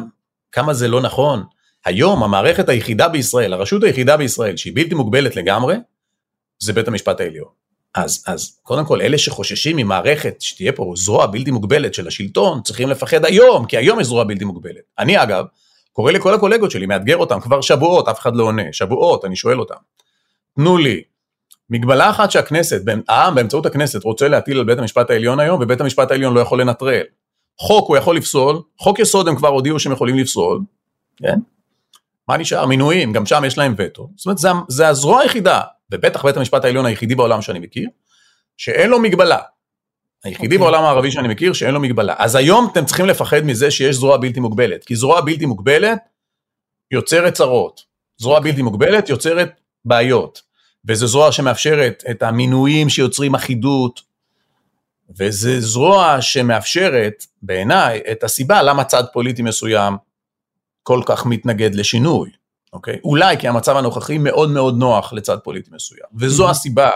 כמה 0.53 0.75
זה 0.75 0.89
לא 0.89 1.01
נכון? 1.01 1.43
היום 1.85 2.23
המערכת 2.23 2.69
היחידה 2.69 3.09
בישראל, 3.09 3.53
הרשות 3.53 3.83
היחידה 3.83 4.17
בישראל 4.17 4.57
שהיא 4.57 4.73
בלתי 4.77 4.95
מוגבלת 4.95 5.37
לגמרי, 5.37 5.77
זה 6.59 6.73
בית 6.73 6.89
המשפט 6.89 7.21
העליון. 7.21 7.49
אז, 7.95 8.25
אז 8.27 8.59
קודם 8.63 8.85
כל, 8.85 9.03
אלה 9.03 9.19
שחוששים 9.19 9.77
ממערכת 9.77 10.37
שתהיה 10.41 10.73
פה 10.73 10.93
זרוע 10.97 11.27
בלתי 11.27 11.51
מוגבלת 11.51 11.95
של 11.95 12.07
השלטון, 12.07 12.63
צריכים 12.63 12.89
לפחד 12.89 13.25
היום, 13.25 13.67
כי 13.67 13.77
היום 13.77 14.01
יש 14.01 14.07
זרוע 14.07 14.25
בלתי 14.25 14.45
מוגבלת. 14.45 14.83
אני 14.99 15.23
אגב, 15.23 15.45
קורא 15.93 16.13
לכל 16.13 16.35
הקולגות 16.35 16.71
שלי, 16.71 16.87
מאתגר 16.87 17.17
אותם 17.17 17.41
כבר 17.41 17.61
שבועות, 17.61 18.09
אף 18.09 18.19
אחד 18.19 18.37
לא 18.37 18.45
עונה, 18.45 18.63
שבועות, 18.73 19.25
אני 19.25 19.37
שואל 19.37 19.61
אותם. 19.61 19.75
תנו 20.57 20.77
לי 20.77 21.03
מגבלה 21.71 22.11
אחת 22.11 22.31
שהכנסת, 22.31 22.83
העם 23.09 23.35
באמצעות 23.35 23.67
הכנסת 23.67 24.05
רוצה 24.05 24.29
להטיל 24.29 24.59
על 24.59 24.65
בית 24.65 24.79
המשפט 24.79 25.11
העליון 25.11 25.41
היום, 25.41 25.61
ובית 25.63 25.81
המשפט 25.81 26.11
העליון 26.11 26.35
לא 26.35 26.41
יכול 26.41 26.61
לנטרל. 26.61 27.03
חוק 27.61 27.89
הוא 27.89 27.97
יכול 27.97 28.17
לפסול, 28.17 28.63
חוק 28.79 28.99
יסוד 28.99 29.29
הם 29.29 29.37
כבר 29.37 29.49
הודיעו 29.49 29.79
שהם 29.79 29.93
יכולים 29.93 30.19
לפסול, 30.19 30.61
כן? 31.17 31.39
מה 32.29 32.37
נשאר? 32.37 32.67
מינויים, 32.67 33.13
גם 33.13 33.27
שם 33.27 33.43
יש 33.47 33.59
להם 33.59 33.75
וטו. 33.79 34.09
זאת 34.17 34.27
אומרת, 34.27 34.39
זה, 34.39 34.49
זה 34.69 34.89
הזרוע 34.89 35.21
היחידה, 35.21 35.61
ובטח 35.93 36.25
בית 36.25 36.37
המשפט 36.37 36.65
העליון 36.65 36.87
היחידי 36.87 37.15
בעולם 37.15 37.43
שאני 37.43 37.59
מכיר, 37.59 37.89
שאין 38.57 38.91
לו 38.91 38.99
מגבלה. 38.99 39.39
היחידי 40.25 40.57
okay. 40.57 40.59
בעולם 40.59 40.85
הערבי 40.85 41.11
שאני 41.11 41.29
מכיר 41.29 41.53
שאין 41.53 41.75
לו 41.75 41.81
מגבלה. 41.81 42.15
אז 42.19 42.35
היום 42.35 42.69
אתם 42.73 42.85
צריכים 42.85 43.07
לפחד 43.07 43.41
מזה 43.41 43.71
שיש 43.71 43.97
זרוע 43.97 44.17
בלתי 44.17 44.41
מוגבלת, 44.41 44.85
כי 44.85 44.97
זרוע 44.97 45.21
בלתי 45.21 45.47
מוגבלת 45.47 45.99
יוצרת 46.91 47.35
צרות. 47.35 47.81
זרוע 48.19 48.41
בלתי 48.41 48.63
מוגבלת 48.63 49.09
יוצרת 49.09 49.61
בעיות. 49.85 50.43
וזו 50.85 51.07
זרוע 51.07 51.33
שמאפשרת 51.33 52.05
את 52.11 52.23
המינויים 52.23 52.89
שיוצרים 52.89 53.35
אחידות, 53.35 54.01
וזו 55.19 55.61
זרוע 55.61 56.17
שמאפשרת 56.21 57.27
בעיניי 57.43 58.01
את 58.13 58.25
הסיבה 58.25 58.63
למה 58.63 58.85
צד 58.85 59.05
פוליטי 59.13 59.43
מסוים 59.43 59.97
כל 60.83 61.01
כך 61.07 61.27
מתנגד 61.27 61.75
לשינוי, 61.75 62.31
אוקיי? 62.73 62.99
אולי 63.05 63.39
כי 63.39 63.49
המצב 63.49 63.77
הנוכחי 63.77 64.19
מאוד 64.19 64.51
מאוד 64.51 64.79
נוח 64.79 65.13
לצד 65.13 65.39
פוליטי 65.39 65.71
מסוים, 65.75 66.09
וזו 66.15 66.51
הסיבה 66.51 66.91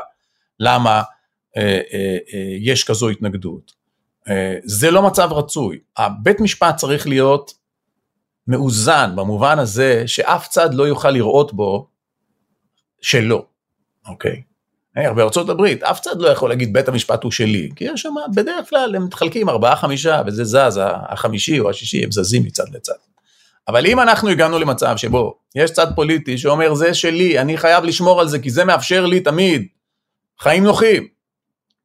למה 0.61 1.03
אה, 1.57 1.62
אה, 1.62 2.16
אה, 2.34 2.57
יש 2.61 2.84
כזו 2.84 3.09
התנגדות. 3.09 3.72
אה, 4.28 4.57
זה 4.64 4.91
לא 4.91 5.03
מצב 5.03 5.32
רצוי, 5.32 5.78
הבית 5.97 6.41
משפט 6.41 6.76
צריך 6.76 7.07
להיות 7.07 7.53
מאוזן 8.49 9.16
במובן 9.16 9.59
הזה 9.59 10.03
שאף 10.07 10.49
צד 10.49 10.74
לא 10.74 10.84
יוכל 10.84 11.11
לראות 11.11 11.53
בו 11.53 11.89
שלא, 13.01 13.44
אוקיי? 14.09 14.42
אה, 14.99 15.12
בארצות 15.12 15.49
הברית 15.49 15.82
אף 15.82 16.01
צד 16.01 16.20
לא 16.20 16.28
יכול 16.28 16.49
להגיד 16.49 16.72
בית 16.72 16.88
המשפט 16.88 17.24
הוא 17.24 17.32
שלי, 17.32 17.68
כי 17.76 17.84
יש 17.84 18.03
שם 18.03 18.14
בדרך 18.34 18.68
כלל 18.68 18.97
הם 18.97 19.05
מתחלקים 19.05 19.49
ארבעה 19.49 19.76
חמישה 19.76 20.22
וזה 20.26 20.44
זז, 20.44 20.80
החמישי 20.84 21.61
או 21.61 21.70
השישי 21.70 22.05
הם 22.05 22.12
זזים 22.12 22.42
מצד 22.44 22.64
לצד. 22.72 22.92
אבל 23.68 23.86
אם 23.86 24.01
אנחנו 24.01 24.28
הגענו 24.28 24.59
למצב 24.59 24.97
שבו 24.97 25.34
יש 25.55 25.70
צד 25.70 25.86
פוליטי 25.94 26.38
שאומר 26.38 26.74
זה 26.74 26.94
שלי, 26.94 27.38
אני 27.38 27.57
חייב 27.57 27.84
לשמור 27.84 28.20
על 28.20 28.28
זה 28.28 28.38
כי 28.38 28.51
זה 28.51 28.64
מאפשר 28.64 29.07
לי 29.07 29.20
תמיד 29.20 29.66
חיים 30.40 30.64
נוחים. 30.64 31.09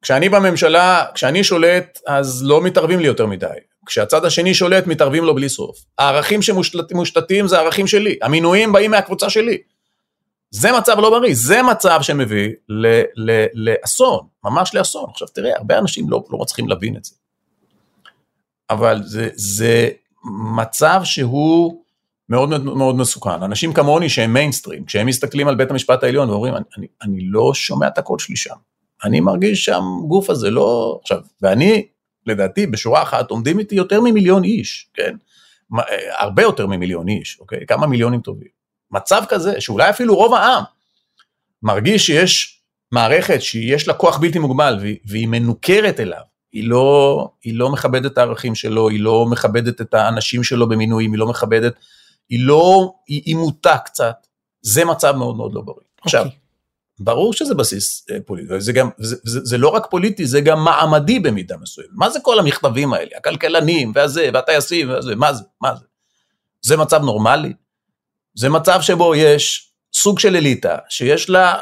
כשאני 0.02 0.28
בממשלה, 0.28 1.04
כשאני 1.14 1.44
שולט 1.44 1.98
אז 2.06 2.42
לא 2.44 2.62
מתערבים 2.62 3.00
לי 3.00 3.06
יותר 3.06 3.26
מדי. 3.26 3.46
כשהצד 3.86 4.24
השני 4.24 4.54
שולט 4.54 4.86
מתערבים 4.86 5.24
לו 5.24 5.34
בלי 5.34 5.48
סוף. 5.48 5.76
הערכים 5.98 6.42
שמושתתים 6.42 7.48
זה 7.48 7.58
הערכים 7.58 7.86
שלי, 7.86 8.16
המינויים 8.22 8.72
באים 8.72 8.90
מהקבוצה 8.90 9.30
שלי. 9.30 9.58
זה 10.54 10.72
מצב 10.78 10.98
לא 10.98 11.10
בריא, 11.10 11.34
זה 11.34 11.62
מצב 11.62 11.98
שמביא 12.02 12.48
ל, 12.68 12.86
ל, 13.16 13.44
לאסון, 13.54 14.26
ממש 14.44 14.74
לאסון. 14.74 15.10
עכשיו 15.10 15.28
תראה, 15.28 15.56
הרבה 15.56 15.78
אנשים 15.78 16.10
לא, 16.10 16.24
לא 16.30 16.38
מצליחים 16.38 16.68
להבין 16.68 16.96
את 16.96 17.04
זה. 17.04 17.14
אבל 18.70 19.02
זה, 19.04 19.28
זה 19.34 19.88
מצב 20.56 21.00
שהוא 21.04 21.82
מאוד 22.28 22.48
מאוד, 22.64 22.96
מסוכן. 22.96 23.42
אנשים 23.42 23.72
כמוני 23.72 24.08
שהם 24.08 24.32
מיינסטרים, 24.32 24.84
כשהם 24.84 25.06
מסתכלים 25.06 25.48
על 25.48 25.54
בית 25.54 25.70
המשפט 25.70 26.02
העליון 26.04 26.30
ואומרים, 26.30 26.54
אני, 26.54 26.64
אני, 26.78 26.86
אני 27.02 27.20
לא 27.20 27.54
שומע 27.54 27.86
את 27.86 27.98
הקול 27.98 28.18
שלי 28.18 28.36
שם. 28.36 28.54
אני 29.04 29.20
מרגיש 29.20 29.64
שם 29.64 29.82
גוף 30.08 30.30
הזה 30.30 30.50
לא... 30.50 30.98
עכשיו, 31.02 31.20
ואני, 31.42 31.86
לדעתי, 32.26 32.66
בשורה 32.66 33.02
אחת 33.02 33.30
עומדים 33.30 33.58
איתי 33.58 33.74
יותר 33.74 34.00
ממיליון 34.00 34.44
איש, 34.44 34.90
כן? 34.94 35.16
הרבה 36.18 36.42
יותר 36.42 36.66
ממיליון 36.66 37.08
איש, 37.08 37.38
אוקיי? 37.40 37.66
כמה 37.66 37.86
מיליונים 37.86 38.20
טובים. 38.20 38.48
מצב 38.92 39.22
כזה, 39.28 39.60
שאולי 39.60 39.90
אפילו 39.90 40.16
רוב 40.16 40.34
העם 40.34 40.64
מרגיש 41.62 42.06
שיש 42.06 42.62
מערכת 42.92 43.42
שיש 43.42 43.88
לה 43.88 43.94
כוח 43.94 44.18
בלתי 44.18 44.38
מוגבל 44.38 44.78
והיא 45.04 45.28
מנוכרת 45.28 46.00
אליו, 46.00 46.20
היא 46.52 46.68
לא, 46.68 47.28
היא 47.42 47.54
לא 47.54 47.70
מכבדת 47.70 48.12
את 48.12 48.18
הערכים 48.18 48.54
שלו, 48.54 48.88
היא 48.88 49.00
לא 49.00 49.26
מכבדת 49.26 49.80
את 49.80 49.94
האנשים 49.94 50.44
שלו 50.44 50.68
במינויים, 50.68 51.12
היא 51.12 51.18
לא 51.18 51.26
מכבדת, 51.26 51.74
היא 52.28 52.46
לא, 52.46 52.92
היא, 53.06 53.22
היא 53.24 53.36
מוטה 53.36 53.78
קצת, 53.78 54.26
זה 54.62 54.84
מצב 54.84 55.16
מאוד 55.16 55.36
מאוד 55.36 55.54
לא 55.54 55.60
בריא. 55.60 55.76
Okay. 55.76 56.02
עכשיו, 56.04 56.24
אוקיי. 56.24 56.38
ברור 57.00 57.32
שזה 57.32 57.54
בסיס 57.54 58.06
אה, 58.10 58.16
פוליטי, 58.26 58.60
זה, 58.60 58.72
גם, 58.72 58.88
זה, 58.98 59.16
זה, 59.24 59.40
זה 59.44 59.58
לא 59.58 59.68
רק 59.68 59.86
פוליטי, 59.90 60.26
זה 60.26 60.40
גם 60.40 60.64
מעמדי 60.64 61.18
במידה 61.18 61.56
מסוימת. 61.56 61.90
מה 61.92 62.10
זה 62.10 62.20
כל 62.20 62.38
המכתבים 62.38 62.92
האלה, 62.92 63.10
הכלכלנים 63.16 63.92
והזה, 63.94 64.30
והטייסים 64.34 64.90
והזה, 64.90 65.16
מה 65.16 65.32
זה, 65.32 65.44
מה 65.60 65.74
זה? 65.76 65.84
זה 66.62 66.76
מצב 66.76 67.02
נורמלי? 67.02 67.52
זה 68.34 68.48
מצב 68.48 68.80
שבו 68.80 69.14
יש 69.14 69.72
סוג 69.94 70.18
של 70.18 70.36
אליטה, 70.36 70.76
שיש 70.88 71.30
לה 71.30 71.58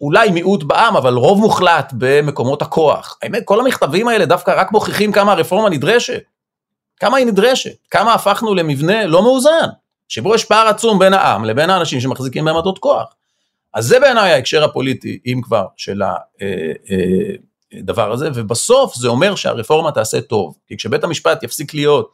אולי 0.00 0.30
מיעוט 0.30 0.62
בעם, 0.62 0.96
אבל 0.96 1.14
רוב 1.14 1.40
מוחלט 1.40 1.92
במקומות 1.98 2.62
הכוח. 2.62 3.18
האמת, 3.22 3.42
כל 3.44 3.60
המכתבים 3.60 4.08
האלה 4.08 4.26
דווקא 4.26 4.54
רק 4.56 4.72
מוכיחים 4.72 5.12
כמה 5.12 5.32
הרפורמה 5.32 5.70
נדרשת. 5.70 6.22
כמה 7.00 7.16
היא 7.16 7.26
נדרשת, 7.26 7.74
כמה 7.90 8.14
הפכנו 8.14 8.54
למבנה 8.54 9.06
לא 9.06 9.22
מאוזן, 9.22 9.68
שבו 10.08 10.34
יש 10.34 10.44
פער 10.44 10.68
עצום 10.68 10.98
בין 10.98 11.14
העם 11.14 11.44
לבין 11.44 11.70
האנשים 11.70 12.00
שמחזיקים 12.00 12.44
בעמדות 12.44 12.78
כוח. 12.78 13.14
אז 13.74 13.86
זה 13.86 14.00
בעיניי 14.00 14.32
ההקשר 14.32 14.64
הפוליטי, 14.64 15.18
אם 15.26 15.40
כבר, 15.42 15.66
של 15.76 16.02
הדבר 17.72 18.02
אה, 18.02 18.08
אה, 18.08 18.12
הזה, 18.12 18.28
ובסוף 18.34 18.94
זה 18.94 19.08
אומר 19.08 19.34
שהרפורמה 19.34 19.92
תעשה 19.92 20.20
טוב, 20.20 20.56
כי 20.66 20.76
כשבית 20.76 21.04
המשפט 21.04 21.42
יפסיק 21.42 21.74
להיות 21.74 22.10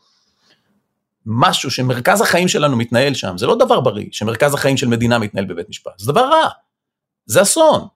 משהו 1.26 1.70
שמרכז 1.70 2.20
החיים 2.20 2.48
שלנו 2.48 2.76
מתנהל 2.76 3.14
שם, 3.14 3.38
זה 3.38 3.46
לא 3.46 3.54
דבר 3.54 3.80
בריא, 3.80 4.06
שמרכז 4.12 4.54
החיים 4.54 4.76
של 4.76 4.88
מדינה 4.88 5.18
מתנהל 5.18 5.44
בבית 5.44 5.68
משפט, 5.68 5.98
זה 5.98 6.12
דבר 6.12 6.28
רע, 6.28 6.48
זה 7.26 7.42
אסון. 7.42 7.86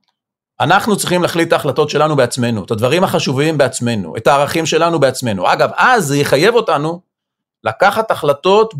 אנחנו 0.60 0.96
צריכים 0.96 1.22
להחליט 1.22 1.48
את 1.48 1.52
ההחלטות 1.52 1.90
שלנו 1.90 2.16
בעצמנו, 2.16 2.64
את 2.64 2.70
הדברים 2.70 3.04
החשובים 3.04 3.58
בעצמנו, 3.58 4.16
את 4.16 4.26
הערכים 4.26 4.66
שלנו 4.66 5.00
בעצמנו. 5.00 5.52
אגב, 5.52 5.70
אז 5.76 6.04
זה 6.04 6.16
יחייב 6.16 6.54
אותנו 6.54 7.00
לקחת 7.64 8.10
החלטות 8.10 8.74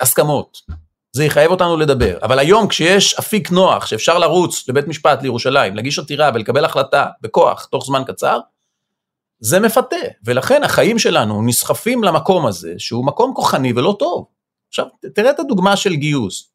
בהסכמות. 0.00 0.58
אה, 0.70 0.74
זה 1.12 1.24
יחייב 1.24 1.50
אותנו 1.50 1.76
לדבר. 1.76 2.18
אבל 2.22 2.38
היום 2.38 2.68
כשיש 2.68 3.14
אפיק 3.14 3.50
נוח 3.50 3.86
שאפשר 3.86 4.18
לרוץ 4.18 4.68
לבית 4.68 4.88
משפט 4.88 5.22
לירושלים, 5.22 5.76
להגיש 5.76 5.98
עתירה 5.98 6.30
ולקבל 6.34 6.64
החלטה 6.64 7.06
בכוח 7.20 7.64
תוך 7.64 7.84
זמן 7.86 8.02
קצר, 8.06 8.38
זה 9.40 9.60
מפתה, 9.60 9.96
ולכן 10.24 10.64
החיים 10.64 10.98
שלנו 10.98 11.42
נסחפים 11.42 12.04
למקום 12.04 12.46
הזה, 12.46 12.74
שהוא 12.78 13.06
מקום 13.06 13.34
כוחני 13.34 13.72
ולא 13.72 13.96
טוב. 13.98 14.26
עכשיו, 14.68 14.86
תראה 15.14 15.30
את 15.30 15.40
הדוגמה 15.40 15.76
של 15.76 15.94
גיוס, 15.94 16.50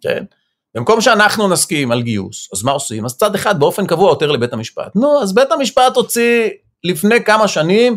כן? 0.00 0.24
במקום 0.74 1.00
שאנחנו 1.00 1.48
נסכים 1.48 1.92
על 1.92 2.02
גיוס, 2.02 2.48
אז 2.52 2.62
מה 2.62 2.70
עושים? 2.70 3.04
אז 3.04 3.16
צד 3.16 3.34
אחד 3.34 3.60
באופן 3.60 3.86
קבוע 3.86 4.08
עותר 4.08 4.32
לבית 4.32 4.52
המשפט. 4.52 4.96
נו, 4.96 5.22
אז 5.22 5.34
בית 5.34 5.52
המשפט 5.52 5.96
הוציא 5.96 6.50
לפני 6.84 7.24
כמה 7.24 7.48
שנים 7.48 7.96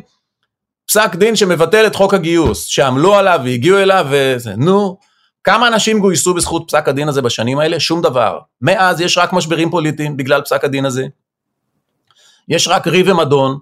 פסק 0.88 1.16
דין 1.16 1.36
שמבטל 1.36 1.88
את 1.88 1.96
חוק 1.96 2.14
הגיוס, 2.14 2.66
שעמלו 2.66 3.16
עליו 3.16 3.40
והגיעו 3.44 3.78
אליו 3.78 4.08
וזה, 4.10 4.56
נו, 4.56 4.98
כמה 5.44 5.68
אנשים 5.68 6.00
גויסו 6.00 6.34
בזכות 6.34 6.64
פסק 6.68 6.88
הדין 6.88 7.10
הזה 7.10 7.22
בשנים 7.22 7.60
האלה? 7.60 7.80
שום 7.80 8.02
דבר. 8.02 8.40
מאז 8.62 9.02
יש 9.02 9.18
רק 9.18 9.34
משברים 9.34 9.70
פוליטיים 9.70 10.18
בגלל 10.18 10.42
פסק 10.42 10.64
הדין 10.64 10.86
הזה. 10.86 11.08
יש 12.48 12.68
רק 12.68 12.88
ריב 12.88 13.08
ומדון, 13.10 13.60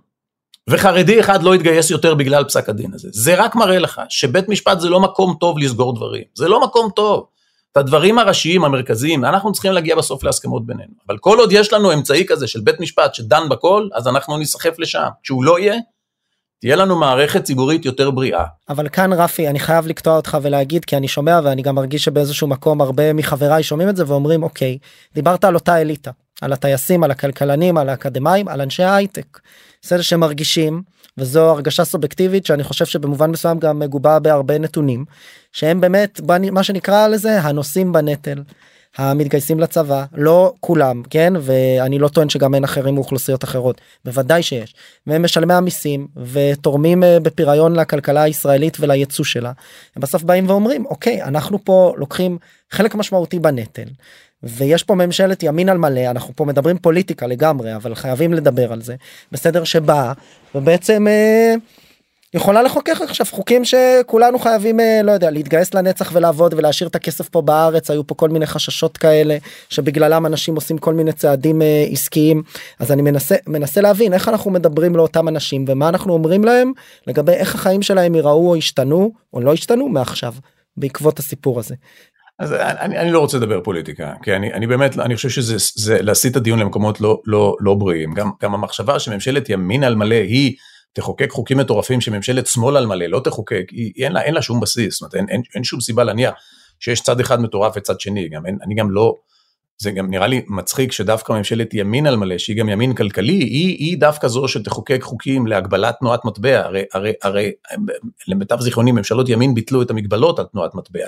וחרדי 0.70 1.20
אחד 1.20 1.43
לא 1.43 1.55
יתגייס 1.55 1.89
יותר 1.89 2.15
בגלל 2.15 2.43
פסק 2.43 2.70
הדין 2.70 2.93
הזה. 2.93 3.09
זה 3.11 3.36
רק 3.36 3.55
מראה 3.55 3.80
לך 3.80 4.01
שבית 4.09 4.49
משפט 4.49 4.80
זה 4.80 4.89
לא 4.89 4.99
מקום 4.99 5.36
טוב 5.39 5.59
לסגור 5.59 5.95
דברים, 5.95 6.24
זה 6.36 6.47
לא 6.47 6.63
מקום 6.63 6.89
טוב. 6.95 7.26
את 7.72 7.78
הדברים 7.78 8.20
הראשיים, 8.20 8.63
המרכזיים, 8.63 9.26
אנחנו 9.26 9.51
צריכים 9.51 9.72
להגיע 9.72 9.95
בסוף 9.95 10.24
להסכמות 10.24 10.65
בינינו. 10.65 10.93
אבל 11.07 11.17
כל 11.17 11.39
עוד 11.39 11.51
יש 11.51 11.74
לנו 11.74 11.93
אמצעי 11.93 12.26
כזה 12.28 12.47
של 12.47 12.59
בית 12.59 12.80
משפט 12.80 13.13
שדן 13.13 13.49
בכל, 13.49 13.88
אז 13.93 14.07
אנחנו 14.07 14.38
נסחף 14.38 14.80
לשם. 14.80 15.07
כשהוא 15.24 15.43
לא 15.43 15.59
יהיה, 15.59 15.76
תהיה 16.61 16.76
לנו 16.76 16.99
מערכת 16.99 17.43
ציבורית 17.43 17.86
יותר 17.86 18.11
בריאה. 18.11 18.45
אבל 18.70 18.89
כאן 18.89 19.13
רפי 19.13 19.47
אני 19.47 19.59
חייב 19.59 19.88
לקטוע 19.88 20.15
אותך 20.15 20.38
ולהגיד 20.41 20.86
כי 20.86 20.97
אני 20.97 21.07
שומע 21.07 21.39
ואני 21.43 21.61
גם 21.61 21.76
מרגיש 21.76 22.03
שבאיזשהו 22.03 22.47
מקום 22.47 22.82
הרבה 22.82 23.13
מחבריי 23.13 23.63
שומעים 23.63 23.89
את 23.89 23.95
זה 23.95 24.03
ואומרים 24.07 24.43
אוקיי 24.43 24.78
דיברת 25.13 25.43
על 25.43 25.55
אותה 25.55 25.82
אליטה 25.82 26.11
על 26.41 26.53
הטייסים 26.53 27.03
על 27.03 27.11
הכלכלנים 27.11 27.78
על 27.78 27.89
האקדמאים 27.89 28.47
על 28.47 28.61
אנשי 28.61 28.84
ההייטק. 28.84 29.39
בסדר 29.82 30.01
שמרגישים 30.01 30.82
וזו 31.17 31.49
הרגשה 31.49 31.86
סובייקטיבית 31.86 32.45
שאני 32.45 32.63
חושב 32.63 32.86
שבמובן 32.86 33.32
מסוים 33.32 33.59
גם 33.59 33.80
מגובה 33.80 34.19
בהרבה 34.19 34.57
נתונים 34.57 35.05
שהם 35.51 35.82
באמת 35.82 36.21
מה 36.51 36.63
שנקרא 36.63 37.07
לזה 37.07 37.41
הנושאים 37.41 37.91
בנטל. 37.91 38.43
המתגייסים 38.97 39.59
לצבא 39.59 40.05
לא 40.13 40.53
כולם 40.59 41.03
כן 41.09 41.34
ואני 41.41 41.99
לא 41.99 42.07
טוען 42.07 42.30
שגם 42.30 42.55
אין 42.55 42.63
אחרים 42.63 42.95
מאוכלוסיות 42.95 43.43
אחרות 43.43 43.82
בוודאי 44.05 44.43
שיש 44.43 44.75
והם 45.07 45.23
משלמי 45.23 45.53
המיסים 45.53 46.07
ותורמים 46.32 47.03
אה, 47.03 47.19
בפריון 47.19 47.75
לכלכלה 47.75 48.21
הישראלית 48.21 48.77
ולייצוא 48.80 49.25
שלה. 49.25 49.51
הם 49.95 50.01
בסוף 50.01 50.23
באים 50.23 50.49
ואומרים 50.49 50.86
אוקיי 50.86 51.23
אנחנו 51.23 51.65
פה 51.65 51.93
לוקחים 51.97 52.38
חלק 52.71 52.95
משמעותי 52.95 53.39
בנטל 53.39 53.88
ויש 54.44 54.84
פה 54.84 54.96
ממשלת 54.96 55.44
ימין 55.44 55.70
על 55.70 55.78
מלא 55.78 56.10
אנחנו 56.10 56.36
פה 56.36 56.46
מדברים 56.46 56.78
פוליטיקה 56.78 57.28
לגמרי 57.28 57.76
אבל 57.76 57.96
חייבים 57.96 58.34
לדבר 58.34 58.74
על 58.74 58.82
זה 58.82 58.96
בסדר 59.32 59.64
שבא 59.64 60.14
ובעצם. 60.56 61.08
אה, 61.08 61.56
יכולה 62.34 62.64
לחוקק 62.64 63.02
עכשיו 63.02 63.26
חוקים 63.32 63.62
שכולנו 63.66 64.40
חייבים 64.40 64.80
אה, 64.80 65.02
לא 65.04 65.12
יודע 65.12 65.32
להתגייס 65.32 65.74
לנצח 65.74 66.12
ולעבוד 66.14 66.54
ולהשאיר 66.54 66.90
את 66.90 66.96
הכסף 66.96 67.30
פה 67.30 67.42
בארץ 67.42 67.92
היו 67.92 68.08
פה 68.08 68.16
כל 68.16 68.30
מיני 68.30 68.46
חששות 68.46 68.98
כאלה 68.98 69.38
שבגללם 69.70 70.26
אנשים 70.26 70.56
עושים 70.56 70.78
כל 70.78 70.94
מיני 70.94 71.14
צעדים 71.14 71.62
אה, 71.62 71.86
עסקיים 71.92 72.44
אז 72.80 72.92
אני 72.92 73.02
מנסה 73.02 73.36
מנסה 73.48 73.82
להבין 73.82 74.14
איך 74.14 74.30
אנחנו 74.30 74.52
מדברים 74.52 74.96
לאותם 74.96 75.28
אנשים 75.28 75.66
ומה 75.68 75.90
אנחנו 75.90 76.14
אומרים 76.14 76.44
להם 76.44 76.72
לגבי 77.08 77.32
איך 77.32 77.56
החיים 77.56 77.82
שלהם 77.82 78.16
ייראו 78.16 78.50
או 78.50 78.56
השתנו 78.56 79.12
או 79.34 79.42
לא 79.42 79.54
השתנו 79.54 79.90
מעכשיו 79.90 80.34
בעקבות 80.78 81.20
הסיפור 81.20 81.60
הזה. 81.60 81.76
אז 82.40 82.54
אני, 82.54 82.98
אני 82.98 83.12
לא 83.12 83.20
רוצה 83.20 83.38
לדבר 83.38 83.62
פוליטיקה, 83.62 84.14
כי 84.24 84.36
אני, 84.36 84.54
אני 84.54 84.68
באמת, 84.68 85.00
אני 85.00 85.16
חושב 85.16 85.30
שזה 85.30 85.56
זה 85.76 86.02
להסיט 86.02 86.32
את 86.32 86.38
הדיון 86.38 86.60
למקומות 86.60 87.02
לא, 87.02 87.22
לא, 87.26 87.56
לא 87.60 87.74
בריאים. 87.74 88.14
גם, 88.14 88.32
גם 88.42 88.54
המחשבה 88.54 89.00
שממשלת 89.00 89.50
ימין 89.50 89.84
על 89.84 89.96
מלא 89.96 90.16
היא 90.16 90.56
תחוקק 90.94 91.32
חוקים 91.32 91.58
מטורפים 91.58 92.02
שממשלת 92.02 92.48
שמאל 92.48 92.78
על 92.78 92.86
מלא 92.86 93.06
לא 93.06 93.20
תחוקק, 93.20 93.66
היא, 93.72 93.92
אין, 94.06 94.12
לה, 94.12 94.22
אין 94.22 94.34
לה 94.34 94.42
שום 94.42 94.60
בסיס, 94.60 94.94
זאת 94.94 95.02
אומרת, 95.02 95.16
אין, 95.16 95.26
אין, 95.30 95.42
אין 95.56 95.64
שום 95.64 95.82
סיבה 95.82 96.04
להניח 96.04 96.34
שיש 96.80 97.02
צד 97.02 97.20
אחד 97.20 97.42
מטורף 97.42 97.74
וצד 97.78 98.00
שני, 98.00 98.30
גם 98.30 98.46
אין, 98.46 98.58
אני 98.66 98.76
גם 98.76 98.92
לא, 98.92 99.16
זה 99.78 99.92
גם 99.92 100.10
נראה 100.10 100.28
לי 100.28 100.42
מצחיק 100.48 100.92
שדווקא 100.92 101.34
ממשלת 101.34 101.74
ימין 101.74 102.08
על 102.08 102.16
מלא, 102.16 102.38
שהיא 102.38 102.58
גם 102.58 102.70
ימין 102.70 102.94
כלכלי, 102.94 103.34
היא, 103.34 103.78
היא 103.78 103.98
דווקא 103.98 104.28
זו 104.28 104.48
שתחוקק 104.48 105.00
חוקים 105.02 105.48
להגבלת 105.48 105.96
תנועת 106.00 106.26
מטבע, 106.26 106.60
הרי, 106.66 106.84
הרי, 106.94 107.14
הרי 107.24 107.52
למיטב 108.28 108.60
זיכרוני 108.60 108.92
ממשלות 108.92 109.30
ימין 109.30 109.54
ביטלו 109.54 109.82
את 109.82 109.90
המגבלות 109.90 110.40
על 110.40 110.46
תנועת 110.46 110.76
מטבע. 110.76 111.08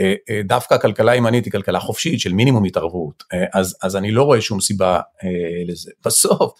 אה, 0.00 0.14
אה, 0.30 0.40
דווקא 0.44 0.74
הכלכלה 0.74 1.12
הימנית 1.12 1.44
היא 1.44 1.52
כלכלה 1.52 1.80
חופשית 1.80 2.20
של 2.20 2.32
מינימום 2.32 2.64
התערבות, 2.64 3.24
אה, 3.32 3.44
אז, 3.52 3.76
אז 3.82 3.96
אני 3.96 4.10
לא 4.10 4.22
רואה 4.22 4.40
שום 4.40 4.60
סיבה 4.60 5.00
לזה. 5.68 5.90
בסוף, 6.06 6.52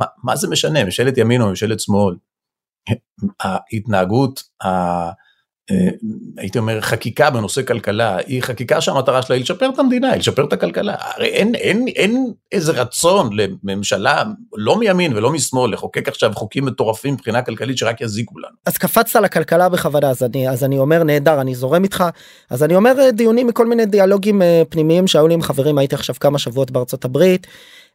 מה, 0.00 0.06
מה 0.24 0.36
זה 0.36 0.48
משנה, 0.48 0.84
ממשלת 0.84 1.18
ימין 1.18 1.40
או 1.40 1.48
ממשלת 1.48 1.80
שמאל, 1.80 2.14
ההתנהגות, 3.42 4.42
אה, 4.64 5.10
הייתי 6.36 6.58
אומר 6.58 6.80
חקיקה 6.80 7.30
בנושא 7.30 7.62
כלכלה 7.62 8.16
היא 8.26 8.42
חקיקה 8.42 8.80
שהמטרה 8.80 9.22
שלה 9.22 9.36
היא 9.36 9.42
לשפר 9.42 9.68
את 9.74 9.78
המדינה, 9.78 10.10
היא 10.10 10.18
לשפר 10.18 10.44
את 10.44 10.52
הכלכלה. 10.52 10.94
הרי 10.98 11.26
אין, 11.26 11.54
אין, 11.54 11.88
אין 11.88 12.32
איזה 12.52 12.72
רצון 12.72 13.30
לממשלה, 13.32 14.24
לא 14.56 14.78
מימין 14.78 15.16
ולא 15.16 15.30
משמאל, 15.30 15.72
לחוקק 15.72 16.08
עכשיו 16.08 16.32
חוקים 16.34 16.64
מטורפים 16.64 17.14
מבחינה 17.14 17.42
כלכלית 17.42 17.78
שרק 17.78 18.00
יזיקו 18.00 18.38
לנו. 18.38 18.56
אז 18.66 18.78
קפצת 18.78 19.20
לכלכלה 19.20 19.68
בכוונה, 19.68 20.10
אז 20.10 20.22
אני, 20.22 20.48
אז 20.48 20.64
אני 20.64 20.78
אומר 20.78 21.02
נהדר, 21.02 21.40
אני 21.40 21.54
זורם 21.54 21.84
איתך. 21.84 22.04
אז 22.50 22.62
אני 22.62 22.76
אומר 22.76 23.00
אה, 23.00 23.10
דיונים 23.10 23.46
מכל 23.46 23.66
מיני 23.66 23.86
דיאלוגים 23.86 24.42
אה, 24.42 24.62
פנימיים 24.68 25.06
שהיו 25.06 25.28
לי 25.28 25.34
עם 25.34 25.42
חברים, 25.42 25.78
הייתי 25.78 25.94
עכשיו 25.94 26.14
כמה 26.20 26.38
שבועות 26.38 26.70
בארצות 26.70 27.04
הברית. 27.04 27.46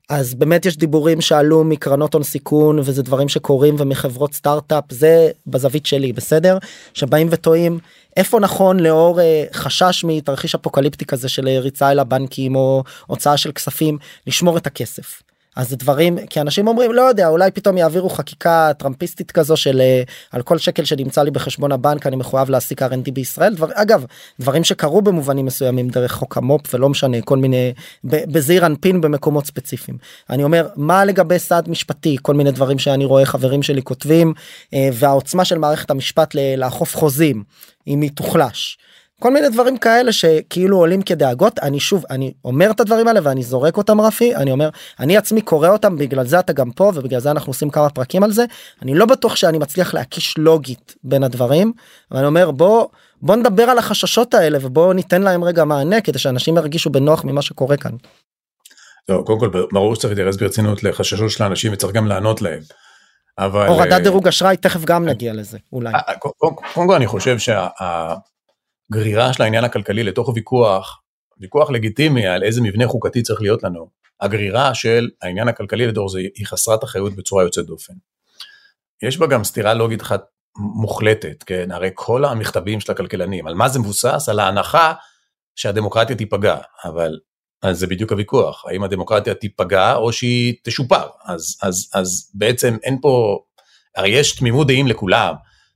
אז 0.10 0.34
באמת 0.34 0.66
יש 0.66 0.78
דיבורים 0.78 1.22
שעלו 1.22 1.64
מקרנות 1.64 2.14
הון 2.14 2.24
סיכון 2.24 2.80
וזה 2.80 3.04
דברים 3.04 3.30
שקורים 3.30 3.76
ומחברות 3.78 4.34
סטארט-אפ 4.34 4.84
זה 4.90 5.30
בזווית 5.48 5.86
שלי 5.86 6.14
בסדר 6.14 6.58
שבאים 6.94 7.28
וטועים 7.32 7.80
איפה 8.18 8.40
נכון 8.40 8.80
לאור 8.80 9.22
אה, 9.22 9.46
חשש 9.54 10.04
מתרחיש 10.08 10.56
אפוקליפטי 10.56 11.06
כזה 11.06 11.30
של 11.30 11.48
ריצה 11.48 11.92
אל 11.92 12.00
הבנקים 12.00 12.56
או 12.56 12.84
הוצאה 13.08 13.38
של 13.38 13.52
כספים 13.52 13.98
לשמור 14.28 14.58
את 14.58 14.68
הכסף. 14.68 15.22
אז 15.56 15.70
זה 15.70 15.76
דברים 15.76 16.18
כי 16.28 16.42
אנשים 16.42 16.68
אומרים 16.68 16.92
לא 16.92 17.02
יודע 17.02 17.28
אולי 17.28 17.52
פתאום 17.52 17.78
יעבירו 17.78 18.10
חקיקה 18.10 18.72
טראמפיסטית 18.78 19.32
כזו 19.32 19.58
של 19.58 19.82
אה, 19.82 20.04
על 20.32 20.42
כל 20.42 20.58
שקל 20.58 20.86
שנמצא 20.86 21.24
לי 21.24 21.32
בחשבון 21.32 21.72
הבנק 21.72 22.08
אני 22.08 22.16
מחויב 22.16 22.50
להעסיק 22.50 22.82
R&D 22.82 23.12
בישראל. 23.14 23.54
דבר 23.56 23.68
אגב 23.74 24.06
דברים 24.40 24.64
שקרו 24.64 25.02
במובנים 25.02 25.46
מסוימים 25.46 25.90
דרך 25.90 26.12
חוק 26.12 26.38
המו"פ 26.38 26.74
ולא 26.74 26.90
משנה 26.90 27.22
כל 27.22 27.38
מיני 27.38 27.74
בזעיר 28.04 28.66
אנפין 28.66 29.02
במקומות 29.02 29.46
ספציפיים. 29.46 29.98
אני 30.30 30.44
אומר 30.44 30.68
מה 30.76 31.06
לגבי 31.06 31.40
סעד 31.40 31.70
משפטי? 31.70 32.18
כל 32.22 32.34
מיני 32.34 32.52
דברים 32.52 32.80
שאני 32.80 33.06
רואה 33.06 33.26
חברים 33.26 33.64
שלי 33.64 33.82
כותבים 33.84 34.34
אה, 34.74 34.90
והעוצמה 34.94 35.46
של 35.46 35.58
מערכת 35.58 35.92
המשפט 35.92 36.36
לאכוף 36.58 36.96
חוזים 36.96 37.44
אם 37.88 38.02
היא 38.02 38.12
תוחלש. 38.16 38.78
כל 39.22 39.34
מיני 39.34 39.50
דברים 39.50 39.78
כאלה 39.78 40.12
שכאילו 40.12 40.78
עולים 40.78 41.02
כדאגות 41.02 41.60
אני 41.60 41.80
שוב 41.80 42.06
אני 42.10 42.34
אומר 42.46 42.72
את 42.72 42.80
הדברים 42.80 43.08
האלה 43.08 43.20
ואני 43.24 43.44
זורק 43.44 43.78
אותם 43.78 44.02
רפי 44.02 44.36
אני 44.36 44.52
אומר 44.52 44.70
אני 45.00 45.18
עצמי 45.18 45.42
קורא 45.42 45.70
אותם 45.70 45.98
בגלל 45.98 46.26
זה 46.26 46.40
אתה 46.40 46.54
גם 46.54 46.72
פה 46.72 46.92
ובגלל 46.96 47.20
זה 47.20 47.32
אנחנו 47.32 47.50
עושים 47.50 47.70
כמה 47.70 47.90
פרקים 47.90 48.24
על 48.24 48.32
זה 48.32 48.46
אני 48.82 48.94
לא 48.94 49.06
בטוח 49.06 49.36
שאני 49.36 49.58
מצליח 49.58 49.94
להקיש 49.94 50.38
לוגית 50.38 50.96
בין 51.04 51.24
הדברים 51.24 51.74
ואני 52.12 52.26
אומר 52.26 52.52
בוא 52.52 52.88
בוא 53.22 53.36
נדבר 53.36 53.64
על 53.64 53.78
החששות 53.78 54.34
האלה 54.34 54.58
ובוא 54.62 54.94
ניתן 54.94 55.22
להם 55.22 55.44
רגע 55.44 55.66
מענה 55.66 56.02
כדי 56.02 56.20
שאנשים 56.20 56.58
ירגישו 56.58 56.90
בנוח 56.90 57.24
ממה 57.24 57.42
שקורה 57.42 57.78
כאן. 57.78 57.92
לא, 59.10 59.24
קודם 59.26 59.40
כל 59.40 59.50
ברור 59.72 59.96
שצריך 59.96 60.18
להתייחס 60.18 60.38
ברצינות 60.38 60.84
לחששות 60.84 61.32
של 61.32 61.44
האנשים 61.44 61.74
וצריך 61.74 61.94
גם 61.94 62.08
לענות 62.08 62.42
להם. 62.42 62.62
אבל 63.40 63.68
הורדת 63.68 63.92
אה, 63.92 64.00
דירוג 64.00 64.28
אשראי 64.28 64.58
תכף 64.58 64.86
גם 64.86 65.06
נגיע 65.06 65.34
לזה 65.34 65.58
אולי. 65.74 65.94
אה, 65.94 66.16
קודם 66.74 66.88
כל 66.88 66.96
אני 66.96 67.08
חושב 67.08 67.40
שה... 67.40 67.68
הגרירה 68.92 69.34
של 69.34 69.44
העניין 69.44 69.64
הכלכלי 69.64 70.04
לתוך 70.04 70.30
ויכוח, 70.36 71.02
ויכוח 71.40 71.70
לגיטימי 71.70 72.28
על 72.28 72.44
איזה 72.44 72.62
מבנה 72.62 72.88
חוקתי 72.88 73.22
צריך 73.22 73.42
להיות 73.42 73.64
לנו, 73.64 73.90
הגרירה 74.22 74.74
של 74.74 75.10
העניין 75.22 75.48
הכלכלי 75.48 75.88
לדור 75.88 76.10
זה 76.10 76.20
היא 76.20 76.46
חסרת 76.46 76.84
אחריות 76.84 77.16
בצורה 77.16 77.44
יוצאת 77.44 77.66
דופן. 77.66 77.94
יש 79.04 79.18
בה 79.18 79.28
גם 79.28 79.44
סתירה 79.44 79.74
לוגית 79.74 80.02
אחת 80.02 80.24
מוחלטת, 80.58 81.44
כן, 81.44 81.72
הרי 81.72 81.90
כל 81.94 82.26
המכתבים 82.26 82.80
של 82.80 82.92
הכלכלנים, 82.92 83.48
על 83.48 83.54
מה 83.54 83.70
זה 83.70 83.80
מבוסס? 83.80 84.30
על 84.30 84.40
ההנחה 84.40 84.94
שהדמוקרטיה 85.56 86.16
תיפגע, 86.16 86.58
אבל 86.86 87.20
אז 87.62 87.80
זה 87.80 87.88
בדיוק 87.88 88.12
הוויכוח, 88.12 88.66
האם 88.68 88.84
הדמוקרטיה 88.84 89.34
תיפגע 89.34 89.96
או 89.96 90.14
שהיא 90.14 90.54
תשופר, 90.64 91.08
אז, 91.26 91.58
אז, 91.62 91.90
אז 91.94 92.32
בעצם 92.34 92.78
אין 92.84 92.98
פה, 93.02 93.40
הרי 93.96 94.10
יש 94.10 94.36
תמימות 94.36 94.68
דעים 94.68 94.88
לכולם, 94.88 95.34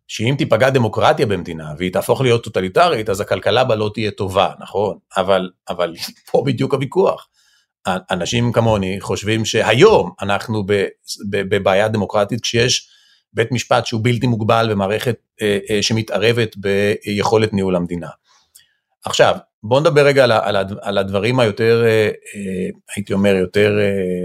שאם 0.08 0.36
תיפגע 0.38 0.70
דמוקרטיה 0.70 1.26
במדינה 1.26 1.74
והיא 1.78 1.93
תהפוך 1.93 2.22
להיות 2.22 2.43
טוטליטרית 2.43 3.10
אז 3.10 3.22
הכלכלה 3.22 3.64
בה 3.64 3.76
לא 3.76 3.91
תהיה 3.93 4.12
טובה 4.12 4.51
נכון 4.60 4.97
אבל 5.18 5.49
אבל 5.70 5.93
פה 6.32 6.43
בדיוק 6.45 6.74
הוויכוח. 6.74 7.28
אנשים 7.88 8.51
כמוני 8.51 9.01
חושבים 9.01 9.45
שהיום 9.45 10.12
אנחנו 10.22 10.64
בבעיה 11.30 11.88
דמוקרטית 11.88 12.41
כשיש 12.41 12.89
בית 13.34 13.51
משפט 13.51 13.86
שהוא 13.86 14.01
בלתי 14.03 14.28
מוגבל 14.28 14.68
ומערכת 14.72 15.16
אה, 15.41 15.58
אה, 15.70 15.84
שמתערבת 15.84 16.56
ביכולת 16.58 17.53
ניהול 17.53 17.76
המדינה. 17.76 18.08
עכשיו 19.06 19.36
בוא 19.64 19.80
נדבר 19.80 20.06
רגע 20.06 20.24
על, 20.24 20.32
על, 20.32 20.56
על 20.82 20.97
הדברים 20.97 21.39
היותר 21.39 21.84
אה, 21.86 22.10
הייתי 22.95 23.14
אומר 23.14 23.36
יותר 23.36 23.78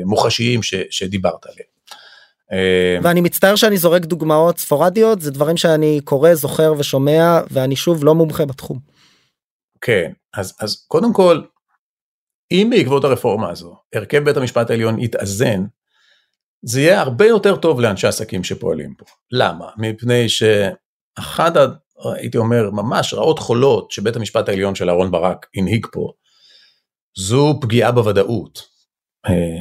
מוחשיים 0.05 0.63
ש, 0.63 0.75
שדיברת 0.91 1.47
עליהם. 1.47 1.80
אה, 2.53 2.99
ואני 3.03 3.21
מצטער 3.21 3.57
שאני 3.57 3.77
זורק 3.77 4.05
דוגמאות 4.05 4.59
ספורדיות 4.59 5.21
זה 5.21 5.31
דברים 5.31 5.57
שאני 5.57 6.01
קורא 6.05 6.35
זוכר 6.35 6.73
ושומע 6.79 7.41
ואני 7.51 7.77
שוב 7.77 8.05
לא 8.05 8.15
מומחה 8.15 8.45
בתחום. 8.45 8.79
כן 9.81 10.13
אז 10.35 10.57
אז 10.61 10.85
קודם 10.89 11.13
כל 11.13 11.41
אם 12.51 12.69
בעקבות 12.71 13.05
הרפורמה 13.05 13.51
הזו 13.51 13.77
הרכב 13.95 14.19
בית 14.19 14.37
המשפט 14.37 14.71
העליון 14.71 14.99
יתאזן 14.99 15.65
זה 16.63 16.81
יהיה 16.81 17.01
הרבה 17.01 17.27
יותר 17.27 17.57
טוב 17.57 17.81
לאנשי 17.81 18.07
עסקים 18.07 18.45
שפועלים 18.45 18.95
פה. 18.95 19.05
למה? 19.31 19.67
מפני 19.79 20.29
שאחד 20.29 21.53
הייתי 22.15 22.39
אומר 22.39 22.71
ממש 22.71 23.15
רעות 23.15 23.39
חולות 23.39 23.91
שבית 23.91 24.17
המשפט 24.17 24.49
העליון 24.49 24.75
של 24.75 24.91
אהרן 24.91 25.11
ברק 25.11 25.47
הנהיג 25.55 25.87
פה 25.93 26.13
זו 27.19 27.59
פגיעה 27.61 27.93
בוודאות 27.93 28.70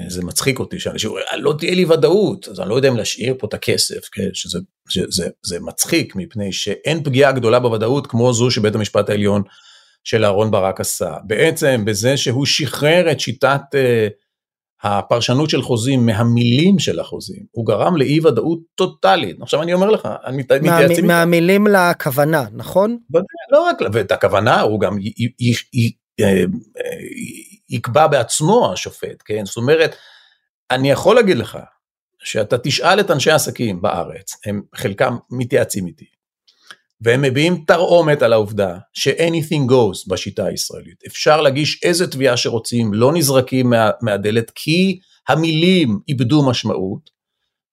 זה 0.07 0.23
מצחיק 0.23 0.59
אותי 0.59 0.79
שאנשים 0.79 1.09
אומרים 1.09 1.25
לא 1.37 1.53
תהיה 1.57 1.75
לי 1.75 1.85
ודאות. 1.85 2.47
אז 2.47 2.59
אני 2.59 2.69
לא 2.69 2.75
יודע 2.75 2.89
אם 2.89 2.97
להשאיר 2.97 3.35
פה 3.39 3.47
את 3.47 3.53
הכסף 3.53 4.09
כן 4.11 4.29
שזה 4.33 4.59
שזה, 4.89 5.29
זה 5.43 5.59
מצחיק 5.59 6.15
מפני 6.15 6.51
שאין 6.51 7.03
פגיעה 7.03 7.31
גדולה 7.31 7.59
בוודאות 7.59 8.07
כמו 8.07 8.33
זו 8.33 8.51
שבית 8.51 8.75
המשפט 8.75 9.09
העליון 9.09 9.41
של 10.03 10.25
אהרן 10.25 10.51
ברק 10.51 10.81
עשה. 10.81 11.13
בעצם 11.23 11.85
בזה 11.85 12.17
שהוא 12.17 12.45
שחרר 12.45 13.11
את 13.11 13.19
שיטת 13.19 13.61
uh, 13.73 14.13
הפרשנות 14.83 15.49
של 15.49 15.61
חוזים 15.61 16.05
מהמילים 16.05 16.79
של 16.79 16.99
החוזים 16.99 17.43
הוא 17.51 17.65
גרם 17.65 17.97
לאי 17.97 18.19
ודאות 18.19 18.59
טוטאלית. 18.75 19.41
עכשיו 19.41 19.61
אני 19.61 19.73
אומר 19.73 19.89
לך 19.89 20.07
אני 20.25 20.37
מתייעץ 20.37 20.99
עם 20.99 21.07
מהמילים 21.07 21.67
לכוונה 21.67 22.45
נכון? 22.53 22.97
לא 23.51 23.61
רק 23.61 23.77
ואת 23.93 24.11
הכוונה 24.11 24.61
הוא 24.61 24.79
גם 24.79 24.99
י, 24.99 25.13
י, 25.17 25.29
י, 25.39 25.53
י, 25.73 25.91
י, 26.19 27.48
יקבע 27.69 28.07
בעצמו 28.07 28.73
השופט, 28.73 29.23
כן? 29.25 29.45
זאת 29.45 29.57
אומרת, 29.57 29.95
אני 30.71 30.91
יכול 30.91 31.15
להגיד 31.15 31.37
לך 31.37 31.57
שאתה 32.23 32.57
תשאל 32.57 32.99
את 32.99 33.11
אנשי 33.11 33.31
העסקים 33.31 33.81
בארץ, 33.81 34.37
הם 34.45 34.61
חלקם 34.75 35.17
מתייעצים 35.31 35.87
איתי, 35.87 36.05
והם 37.01 37.21
מביעים 37.21 37.63
תרעומת 37.67 38.21
על 38.21 38.33
העובדה 38.33 38.77
ש-anything 38.93 39.71
goes 39.71 40.09
בשיטה 40.09 40.45
הישראלית. 40.45 41.03
אפשר 41.07 41.41
להגיש 41.41 41.83
איזה 41.83 42.11
תביעה 42.11 42.37
שרוצים, 42.37 42.93
לא 42.93 43.13
נזרקים 43.13 43.69
מה, 43.69 43.89
מהדלת 44.01 44.51
כי 44.55 44.99
המילים 45.27 45.99
איבדו 46.07 46.49
משמעות, 46.49 47.19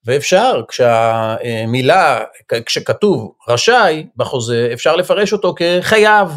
ואפשר 0.05 0.63
כשהמילה, 0.69 2.25
כשכתוב 2.67 3.33
רשאי 3.49 4.07
בחוזה, 4.17 4.71
אפשר 4.73 4.97
לפרש 4.97 5.33
אותו 5.33 5.55
כחייב. 5.59 6.29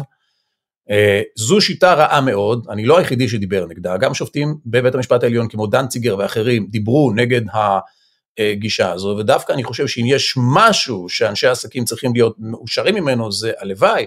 אה, 0.90 1.22
זו 1.36 1.60
שיטה 1.60 1.94
רעה 1.94 2.20
מאוד, 2.20 2.66
אני 2.70 2.84
לא 2.84 2.98
היחידי 2.98 3.28
שדיבר 3.28 3.66
נגדה, 3.68 3.96
גם 3.96 4.14
שופטים 4.14 4.56
בבית 4.66 4.94
המשפט 4.94 5.22
העליון 5.22 5.48
כמו 5.48 5.66
דנציגר 5.66 6.16
ואחרים 6.18 6.66
דיברו 6.70 7.12
נגד 7.14 7.40
הגישה 8.38 8.92
הזו, 8.92 9.16
ודווקא 9.18 9.52
אני 9.52 9.64
חושב 9.64 9.86
שאם 9.86 10.04
יש 10.06 10.34
משהו 10.36 11.08
שאנשי 11.08 11.46
העסקים 11.46 11.84
צריכים 11.84 12.12
להיות 12.12 12.36
מאושרים 12.38 12.94
ממנו, 12.94 13.32
זה 13.32 13.52
הלוואי 13.58 14.06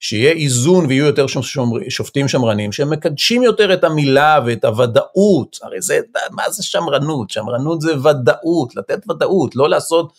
שיהיה 0.00 0.32
איזון 0.32 0.86
ויהיו 0.86 1.06
יותר 1.06 1.26
שומר, 1.26 1.78
שופטים 1.88 2.28
שמרנים 2.28 2.72
שמקדשים 2.72 3.42
יותר 3.42 3.74
את 3.74 3.84
המילה 3.84 4.40
ואת 4.46 4.64
הוודאות, 4.64 5.58
הרי 5.62 5.80
זה, 5.80 6.00
מה 6.30 6.50
זה 6.50 6.62
שמרנות? 6.62 7.30
שמרנות 7.30 7.80
זה 7.80 7.94
ודאות, 7.98 8.76
לתת 8.76 9.10
ודאות, 9.10 9.56
לא 9.56 9.68
לעשות, 9.68 10.12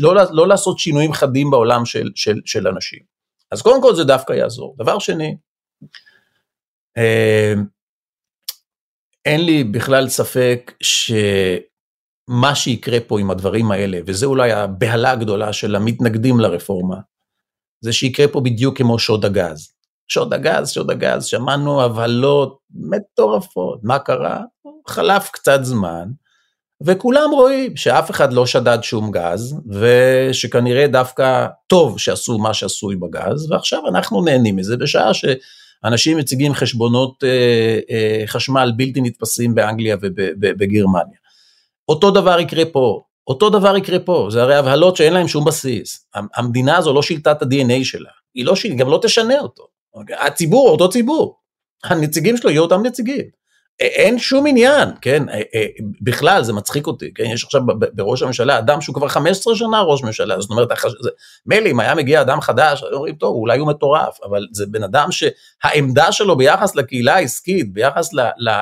לא, 0.00 0.14
לא 0.30 0.48
לעשות 0.48 0.78
שינויים 0.78 1.12
חדים 1.12 1.50
בעולם 1.50 1.84
של, 1.84 2.10
של, 2.14 2.40
של 2.44 2.68
אנשים. 2.68 3.00
אז 3.52 3.62
קודם 3.62 3.82
כל 3.82 3.94
זה 3.94 4.04
דווקא 4.04 4.32
יעזור. 4.32 4.74
דבר 4.78 4.98
שני, 4.98 5.36
אין 9.24 9.44
לי 9.44 9.64
בכלל 9.64 10.08
ספק 10.08 10.72
שמה 10.82 12.54
שיקרה 12.54 12.98
פה 13.00 13.20
עם 13.20 13.30
הדברים 13.30 13.70
האלה, 13.70 13.98
וזה 14.06 14.26
אולי 14.26 14.52
הבהלה 14.52 15.10
הגדולה 15.10 15.52
של 15.52 15.76
המתנגדים 15.76 16.40
לרפורמה, 16.40 16.96
זה 17.80 17.92
שיקרה 17.92 18.28
פה 18.28 18.40
בדיוק 18.40 18.78
כמו 18.78 18.98
שוד 18.98 19.24
הגז. 19.24 19.72
שוד 20.08 20.34
הגז, 20.34 20.70
שוד 20.70 20.90
הגז, 20.90 21.24
שמענו 21.24 21.82
הבהלות 21.82 22.58
מטורפות, 22.70 23.80
מה 23.82 23.98
קרה? 23.98 24.40
חלף 24.88 25.30
קצת 25.32 25.58
זמן, 25.62 26.08
וכולם 26.82 27.30
רואים 27.32 27.76
שאף 27.76 28.10
אחד 28.10 28.32
לא 28.32 28.46
שדד 28.46 28.78
שום 28.82 29.10
גז, 29.10 29.60
ושכנראה 29.70 30.86
דווקא 30.86 31.46
טוב 31.66 31.98
שעשו 31.98 32.38
מה 32.38 32.54
שעשוי 32.54 32.96
בגז, 32.96 33.50
ועכשיו 33.50 33.88
אנחנו 33.88 34.24
נהנים 34.24 34.56
מזה 34.56 34.76
בשעה 34.76 35.14
שאנשים 35.14 35.40
מציגים 36.16 36.54
חשבונות 36.54 37.24
אה, 37.24 37.78
אה, 37.90 38.22
חשמל 38.26 38.72
בלתי 38.76 39.00
נתפסים 39.00 39.54
באנגליה 39.54 39.96
ובגרמניה. 40.02 41.18
אותו 41.88 42.10
דבר 42.10 42.40
יקרה 42.40 42.64
פה, 42.64 43.02
אותו 43.26 43.50
דבר 43.50 43.76
יקרה 43.76 43.98
פה, 43.98 44.28
זה 44.30 44.42
הרי 44.42 44.54
הבהלות 44.54 44.96
שאין 44.96 45.12
להם 45.12 45.28
שום 45.28 45.44
בסיס. 45.44 46.08
המדינה 46.14 46.76
הזו 46.76 46.92
לא 46.92 47.02
שילטה 47.02 47.32
את 47.32 47.42
ה-DNA 47.42 47.84
שלה, 47.84 48.10
היא 48.34 48.44
לא 48.44 48.56
שיל... 48.56 48.74
גם 48.74 48.88
לא 48.88 49.00
תשנה 49.02 49.40
אותו. 49.40 49.66
הציבור 50.18 50.70
אותו 50.70 50.88
ציבור, 50.88 51.36
הנציגים 51.84 52.36
שלו 52.36 52.50
יהיו 52.50 52.62
אותם 52.62 52.82
נציגים. 52.86 53.24
אין 53.80 54.18
שום 54.18 54.46
עניין, 54.46 54.88
כן, 55.00 55.22
בכלל 56.00 56.44
זה 56.44 56.52
מצחיק 56.52 56.86
אותי, 56.86 57.14
כן, 57.14 57.24
יש 57.24 57.44
עכשיו 57.44 57.60
בראש 57.92 58.22
הממשלה 58.22 58.58
אדם 58.58 58.80
שהוא 58.80 58.94
כבר 58.94 59.08
15 59.08 59.56
שנה 59.56 59.82
ראש 59.82 60.02
ממשלה, 60.02 60.40
זאת 60.40 60.50
אומרת, 60.50 60.68
מילא 61.46 61.70
אם 61.70 61.80
היה 61.80 61.94
מגיע 61.94 62.20
אדם 62.20 62.40
חדש, 62.40 62.82
היו 62.82 62.92
אומרים, 62.92 63.14
טוב, 63.14 63.34
אולי 63.34 63.58
הוא 63.58 63.68
מטורף, 63.68 64.18
אבל 64.24 64.46
זה 64.52 64.66
בן 64.66 64.82
אדם 64.82 65.08
שהעמדה 65.10 66.12
שלו 66.12 66.36
ביחס 66.36 66.76
לקהילה 66.76 67.14
העסקית, 67.14 67.72
ביחס 67.72 68.10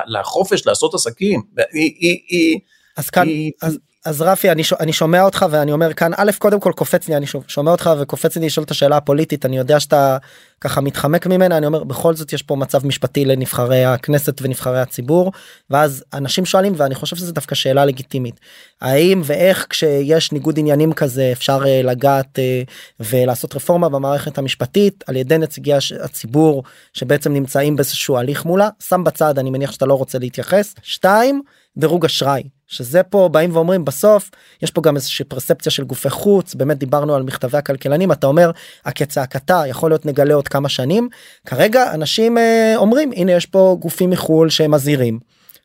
לחופש 0.07 0.67
לעשות 0.67 0.93
עסקים, 0.93 1.41
היא, 1.57 1.93
היא, 1.99 2.19
היא, 2.27 2.59
אז 2.97 3.09
כאן, 3.09 3.27
היא, 3.27 3.51
אז, 3.61 3.77
אז 4.05 4.21
רפי 4.21 4.51
אני, 4.51 4.63
אני 4.79 4.93
שומע 4.93 5.21
אותך 5.21 5.45
ואני 5.49 5.71
אומר 5.71 5.93
כאן 5.93 6.11
א' 6.17 6.31
קודם 6.37 6.59
כל 6.59 6.71
קופץ 6.75 7.07
לי 7.07 7.15
אני 7.15 7.25
שומע 7.47 7.71
אותך 7.71 7.89
וקופץ 7.99 8.37
לי 8.37 8.45
לשאול 8.45 8.63
את 8.63 8.71
השאלה 8.71 8.97
הפוליטית 8.97 9.45
אני 9.45 9.57
יודע 9.57 9.79
שאתה 9.79 10.17
ככה 10.61 10.81
מתחמק 10.81 11.27
ממנה 11.27 11.57
אני 11.57 11.65
אומר 11.65 11.83
בכל 11.83 12.15
זאת 12.15 12.33
יש 12.33 12.41
פה 12.41 12.55
מצב 12.55 12.85
משפטי 12.85 13.25
לנבחרי 13.25 13.85
הכנסת 13.85 14.41
ונבחרי 14.41 14.81
הציבור 14.81 15.31
ואז 15.69 16.03
אנשים 16.13 16.45
שואלים 16.45 16.73
ואני 16.77 16.95
חושב 16.95 17.15
שזה 17.15 17.33
דווקא 17.33 17.55
שאלה 17.55 17.85
לגיטימית. 17.85 18.39
האם 18.81 19.21
ואיך 19.25 19.67
כשיש 19.69 20.31
ניגוד 20.31 20.59
עניינים 20.59 20.93
כזה 20.93 21.29
אפשר 21.31 21.63
uh, 21.63 21.67
לגעת 21.67 22.39
uh, 22.39 22.71
ולעשות 22.99 23.55
רפורמה 23.55 23.89
במערכת 23.89 24.37
המשפטית 24.37 25.03
על 25.07 25.15
ידי 25.15 25.37
נציגי 25.37 25.73
הציבור 26.03 26.63
שבעצם 26.93 27.33
נמצאים 27.33 27.75
באיזשהו 27.75 28.17
הליך 28.17 28.45
מולה? 28.45 28.69
שם 28.79 29.03
בצד 29.03 29.39
אני 29.39 29.49
מניח 29.49 29.71
שאתה 29.71 29.85
לא 29.85 29.93
רוצה 29.93 30.19
להתייחס. 30.19 30.75
שתיים 30.81 31.41
דירוג 31.77 32.05
אשראי 32.05 32.43
שזה 32.67 33.03
פה 33.03 33.29
באים 33.31 33.55
ואומרים 33.55 33.85
בסוף 33.85 34.29
יש 34.61 34.71
פה 34.71 34.81
גם 34.81 34.95
איזושהי 34.95 35.25
פרספציה 35.25 35.71
של 35.71 35.83
גופי 35.83 36.09
חוץ 36.09 36.55
באמת 36.55 36.77
דיברנו 36.77 37.15
על 37.15 37.23
מכתבי 37.23 37.57
הכלכלנים 37.57 38.11
אתה 38.11 38.27
אומר 38.27 38.51
הכצעקתה 38.85 39.63
יכול 39.67 39.91
להיות 39.91 40.05
נגלה 40.05 40.33
עוד 40.33 40.47
כמה 40.47 40.69
שנים 40.69 41.09
כרגע 41.45 41.93
אנשים 41.93 42.37
אה, 42.37 42.73
אומרים 42.75 43.11
הנה 43.15 43.31
יש 43.31 43.45
פה 43.45 43.77
גופים 43.79 44.09
מחול 44.09 44.49
שהם 44.49 44.71
מזהירים 44.71 45.19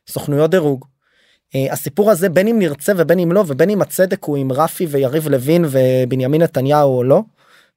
סוכנויות 0.09 0.51
דירוג. 0.51 0.85
אה, 1.55 1.73
הסיפור 1.73 2.11
הזה 2.11 2.29
בין 2.29 2.49
אם 2.49 2.59
נרצה 2.59 2.93
ובין 2.97 3.19
אם 3.19 3.33
לא 3.33 3.45
ובין 3.47 3.71
אם 3.71 3.83
הצדק 3.83 4.25
הוא 4.25 4.37
עם 4.37 4.53
רפי 4.53 4.87
ויריב 4.87 5.29
לוין 5.29 5.65
ובנימין 5.71 6.43
נתניהו 6.43 6.97
או 6.97 7.05
לא. 7.05 7.23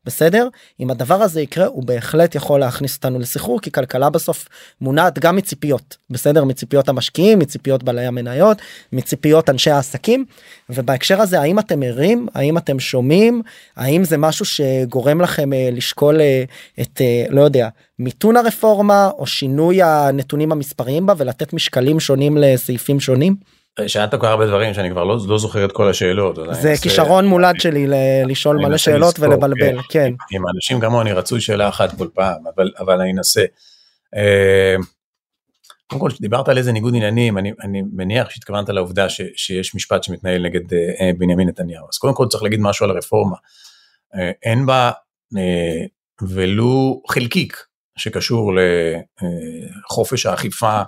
בסדר? 0.06 0.48
אם 0.80 0.92
הדבר 0.92 1.22
הזה 1.22 1.42
יקרה 1.42 1.66
הוא 1.66 1.84
בהחלט 1.84 2.36
יכול 2.36 2.60
להכניס 2.60 2.96
אותנו 2.96 3.20
לסחרור 3.20 3.62
כי 3.62 3.72
כלכלה 3.72 4.10
בסוף 4.10 4.48
מונעת 4.82 5.20
גם 5.20 5.36
מציפיות 5.36 5.98
בסדר? 6.10 6.44
מציפיות 6.44 6.90
המשקיעים 6.90 7.40
מציפיות 7.40 7.84
בעלי 7.84 8.06
המניות 8.06 8.58
מציפיות 8.94 9.50
אנשי 9.50 9.72
העסקים. 9.72 10.26
ובהקשר 10.70 11.22
הזה 11.22 11.40
האם 11.42 11.60
אתם 11.60 11.84
ערים? 11.84 12.28
האם 12.36 12.58
אתם 12.58 12.80
שומעים? 12.80 13.42
האם 13.76 14.04
זה 14.04 14.18
משהו 14.18 14.46
שגורם 14.46 15.22
לכם 15.22 15.54
אה, 15.54 15.70
לשקול 15.72 16.22
אה, 16.22 16.44
את 16.82 17.02
אה, 17.02 17.26
לא 17.30 17.42
יודע 17.42 17.70
מיתון 18.00 18.38
הרפורמה 18.38 19.10
או 19.18 19.28
שינוי 19.28 19.82
הנתונים 19.82 20.52
המספריים 20.52 21.06
בה 21.06 21.14
ולתת 21.18 21.54
משקלים 21.54 22.00
שונים 22.00 22.38
לסעיפים 22.38 23.00
שונים. 23.00 23.36
שאלת 23.88 24.16
כל 24.16 24.28
הרבה 24.28 24.48
דברים 24.48 24.74
שאני 24.74 24.90
כבר 24.90 25.04
לא, 25.04 25.18
לא 25.28 25.38
זוכר 25.38 25.66
את 25.66 25.72
כל 25.72 25.90
השאלות. 25.90 26.40
זה 26.52 26.74
כישרון 26.82 27.26
מולד 27.26 27.56
שלי 27.60 27.88
לשאול 28.26 28.58
מלא 28.58 28.78
שאלות 28.78 29.20
לזכור, 29.20 29.30
ולבלבל, 29.30 29.82
כן. 29.82 29.90
כן. 29.90 30.14
עם 30.32 30.44
אנשים 30.56 30.80
כמוני 30.80 31.12
רצוי 31.12 31.41
שאלה 31.41 31.70
אחת 31.70 31.98
כל 31.98 32.08
פעם, 32.14 32.48
אבל, 32.56 32.72
אבל 32.80 33.02
אני 33.02 33.12
אנסה. 33.12 33.44
אה, 34.16 34.76
קודם 35.88 36.02
כל, 36.02 36.10
כשדיברת 36.10 36.50
על 36.50 36.58
איזה 36.58 36.72
ניגוד 36.72 36.95
עניינים, 36.95 37.38
אני, 37.38 37.52
אני 37.64 37.82
מניח 37.94 38.30
שהתכוונת 38.30 38.70
לעובדה 38.70 39.10
ש, 39.10 39.22
שיש 39.36 39.76
משפט 39.76 40.04
שמתנהל 40.04 40.45
נגד 40.45 40.74
אה, 40.74 41.12
בנימין 41.18 41.48
נתניהו. 41.48 41.86
אז 41.91 41.98
קודם 41.98 42.14
כל 42.14 42.28
צריך 42.28 42.44
להגיד 42.44 42.60
משהו 42.60 42.84
על 42.84 42.91
הרפורמה. 42.91 43.36
אה, 44.16 44.32
אין 44.44 44.66
בה 44.66 44.91
ולו 46.22 47.02
חלקיק 47.10 47.66
שקשור 47.98 48.52
לחופש 49.90 50.26
האכיפה 50.26 50.82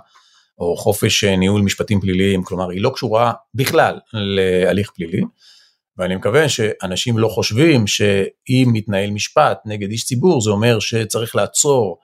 או 0.58 0.76
חופש 0.76 1.24
אה, 1.24 1.36
ניהול 1.36 1.62
משפטים 1.62 2.00
פליליים, 2.00 2.42
כלומר 2.42 2.70
היא 2.70 2.80
לא 2.82 2.90
קשורה 2.94 3.32
בכלל 3.54 3.98
להליך 4.12 4.90
פלילי, 4.94 5.22
ואני 5.98 6.16
מקווה 6.16 6.48
שאנשים 6.48 7.18
לא 7.18 7.28
חושבים 7.28 7.86
שאם 7.86 8.68
מתנהל 8.72 9.10
משפט 9.10 9.58
נגד 9.64 9.90
איש 9.90 10.04
ציבור 10.04 10.40
זה 10.40 10.50
אומר 10.50 10.78
שצריך 10.80 11.36
לעצור 11.36 11.98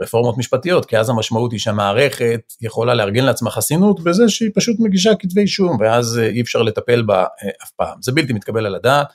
רפורמות 0.00 0.38
משפטיות, 0.38 0.84
כי 0.84 0.98
אז 0.98 1.10
המשמעות 1.10 1.52
היא 1.52 1.60
שהמערכת 1.60 2.52
יכולה 2.60 2.94
לארגן 2.94 3.24
לעצמה 3.24 3.50
חסינות 3.50 4.00
בזה 4.00 4.28
שהיא 4.28 4.50
פשוט 4.54 4.76
מגישה 4.80 5.10
כתבי 5.18 5.40
אישום, 5.40 5.76
ואז 5.80 6.18
אה, 6.18 6.26
אי 6.26 6.40
אפשר 6.40 6.62
לטפל 6.62 7.02
בה 7.02 7.20
אה, 7.22 7.48
אף 7.62 7.70
פעם. 7.70 7.98
זה 8.02 8.12
בלתי 8.12 8.32
מתקבל 8.32 8.66
על 8.66 8.74
הדעת, 8.74 9.06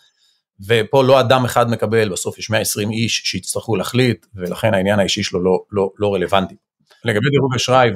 ופה 0.68 1.03
לא 1.03 1.20
אדם 1.20 1.45
אחד 1.45 1.70
מקבל, 1.70 2.10
בסוף 2.10 2.40
יש 2.40 2.49
120 2.49 2.91
איש 2.91 3.22
שיצטרכו 3.26 3.76
להחליט, 3.76 4.26
ולכן 4.36 4.74
העניין 4.74 4.99
האישי 4.99 5.24
שלו 5.24 5.44
לא, 5.44 5.60
לא, 5.72 5.90
לא 5.98 6.14
רלוונטי. 6.14 6.56
לגבי 7.06 7.30
דירוג 7.30 7.56
אשראי 7.56 7.90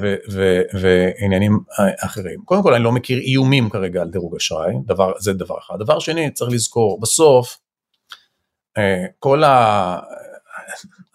ועניינים 0.72 1.58
אחרים, 2.00 2.40
קודם 2.44 2.62
כל 2.62 2.74
אני 2.74 2.84
לא 2.84 2.92
מכיר 2.92 3.18
איומים 3.18 3.70
כרגע 3.70 4.02
על 4.02 4.10
דירוג 4.10 4.36
אשראי, 4.36 4.74
דבר, 4.86 5.12
זה 5.18 5.32
דבר 5.32 5.58
אחד. 5.58 5.74
דבר 5.78 5.98
שני, 5.98 6.30
צריך 6.30 6.50
לזכור, 6.50 7.00
בסוף, 7.00 7.58
אה, 8.78 9.04
כל 9.18 9.44
ה... 9.44 9.98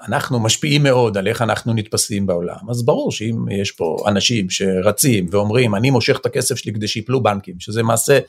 אנחנו 0.08 0.40
משפיעים 0.40 0.84
מאוד 0.84 1.18
על 1.18 1.28
איך 1.28 1.42
אנחנו 1.42 1.74
נתפסים 1.74 2.26
בעולם, 2.26 2.70
אז 2.70 2.86
ברור 2.86 3.12
שאם 3.12 3.46
יש 3.52 3.72
פה 3.72 3.98
אנשים 4.08 4.50
שרצים 4.50 5.28
ואומרים, 5.32 5.76
אני 5.76 5.90
מושך 5.90 6.18
את 6.22 6.26
הכסף 6.26 6.56
שלי 6.56 6.74
כדי 6.74 6.88
שיפלו 6.88 7.24
בנקים, 7.24 7.60
שזה 7.60 7.84
מעשה 7.84 8.20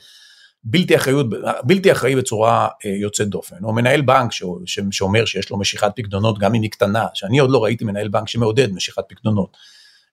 בלתי, 0.63 0.95
אחריות, 0.95 1.25
בלתי 1.63 1.91
אחראי 1.91 2.15
בצורה 2.15 2.67
אה, 2.85 2.89
יוצאת 2.89 3.27
דופן, 3.27 3.63
או 3.63 3.73
מנהל 3.73 4.01
בנק 4.01 4.31
ש, 4.31 4.43
שאומר 4.91 5.25
שיש 5.25 5.49
לו 5.49 5.59
משיכת 5.59 5.91
פקדונות 5.95 6.39
גם 6.39 6.55
אם 6.55 6.61
היא 6.61 6.71
קטנה, 6.71 7.05
שאני 7.13 7.39
עוד 7.39 7.51
לא 7.51 7.63
ראיתי 7.63 7.85
מנהל 7.85 8.07
בנק 8.07 8.27
שמעודד 8.27 8.71
משיכת 8.71 9.03
פקדונות, 9.09 9.57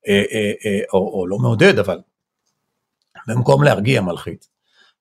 אה, 0.08 0.22
אה, 0.32 0.80
או, 0.92 0.98
או 0.98 1.26
לא 1.26 1.38
מעודד 1.38 1.78
אבל 1.78 1.98
במקום 3.28 3.62
להרגיע 3.62 4.00
מלחיץ. 4.00 4.48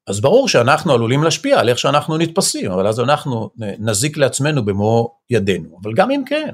אז 0.07 0.21
ברור 0.21 0.47
שאנחנו 0.47 0.93
עלולים 0.93 1.23
להשפיע 1.23 1.59
על 1.59 1.69
איך 1.69 1.79
שאנחנו 1.79 2.17
נתפסים, 2.17 2.71
אבל 2.71 2.87
אז 2.87 2.99
אנחנו 2.99 3.49
נזיק 3.57 4.17
לעצמנו 4.17 4.65
במו 4.65 5.17
ידינו, 5.29 5.79
אבל 5.81 5.93
גם 5.93 6.11
אם 6.11 6.23
כן, 6.25 6.49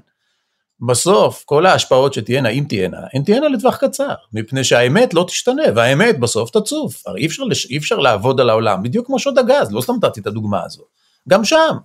בסוף 0.88 1.43
כל 1.45 1.65
ההשפעות 1.65 2.14
שתהיינה, 2.14 2.49
אם 2.49 2.65
תהיינה, 2.69 2.97
הן 3.14 3.23
תהיינה 3.23 3.47
לטווח 3.47 3.77
קצר, 3.77 4.14
מפני 4.34 4.64
שהאמת 4.64 5.14
לא 5.14 5.26
תשתנה, 5.27 5.64
והאמת 5.76 6.19
בסוף 6.19 6.49
תצוף. 6.49 7.07
הרי 7.07 7.22
אי 7.22 7.26
אפשר, 7.26 7.43
אי 7.69 7.77
אפשר 7.77 7.99
לעבוד 7.99 8.39
על 8.39 8.49
העולם, 8.49 8.84
בדיוק 8.84 9.07
כמו 9.07 9.19
שוד 9.19 9.38
הגז, 9.38 9.72
לא 9.72 9.81
סתם 9.81 9.93
נתתי 9.95 10.19
את 10.19 10.27
הדוגמה 10.27 10.64
הזו. 10.65 10.84
גם 11.30 11.45
שם, 11.45 11.77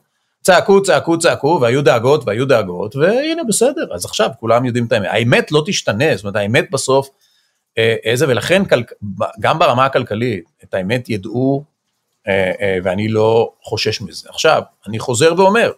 צעקו, 0.43 0.83
צעקו, 0.83 1.19
צעקו, 1.19 1.59
והיו 1.63 1.85
דאגות, 1.85 2.23
והיו 2.27 2.47
דאגות, 2.47 2.97
והנה 2.97 3.45
בסדר, 3.45 3.87
אז 3.95 4.05
עכשיו 4.05 4.31
כולם 4.41 4.65
יודעים 4.65 4.87
את 4.87 4.93
האמת. 4.93 5.09
האמת 5.11 5.53
לא 5.53 5.63
תשתנה, 5.67 6.17
זאת 6.17 6.25
אומרת 6.25 6.37
האמת 6.37 6.71
בסוף, 6.71 7.09
אה, 7.79 7.97
איזה, 8.05 8.29
ולכן 8.29 8.63
גם 9.41 9.59
ברמה 9.59 9.85
הכלכלית, 9.85 10.45
את 10.65 10.75
האמת 10.75 11.11
ידעו, 11.11 11.65
אה, 12.29 12.53
אה, 12.61 12.79
ואני 12.83 13.09
לא 13.09 13.53
חושש 13.63 14.01
מזה. 14.01 14.29
עכשיו, 14.29 14.63
אני 14.87 14.99
חוזר 14.99 15.35
ואומר, 15.37 15.71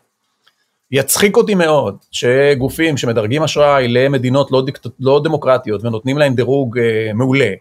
יצחיק 0.90 1.36
אותי 1.36 1.54
מאוד 1.54 1.96
שגופים 2.10 2.96
שמדרגים 2.96 3.42
אשראי 3.42 3.88
למדינות 3.88 4.50
לא, 4.50 4.62
דיקט... 4.64 4.86
לא 5.00 5.20
דמוקרטיות 5.24 5.84
ונותנים 5.84 6.18
להם 6.18 6.34
דירוג 6.34 6.78
אה, 6.78 7.12
מעולה, 7.14 7.52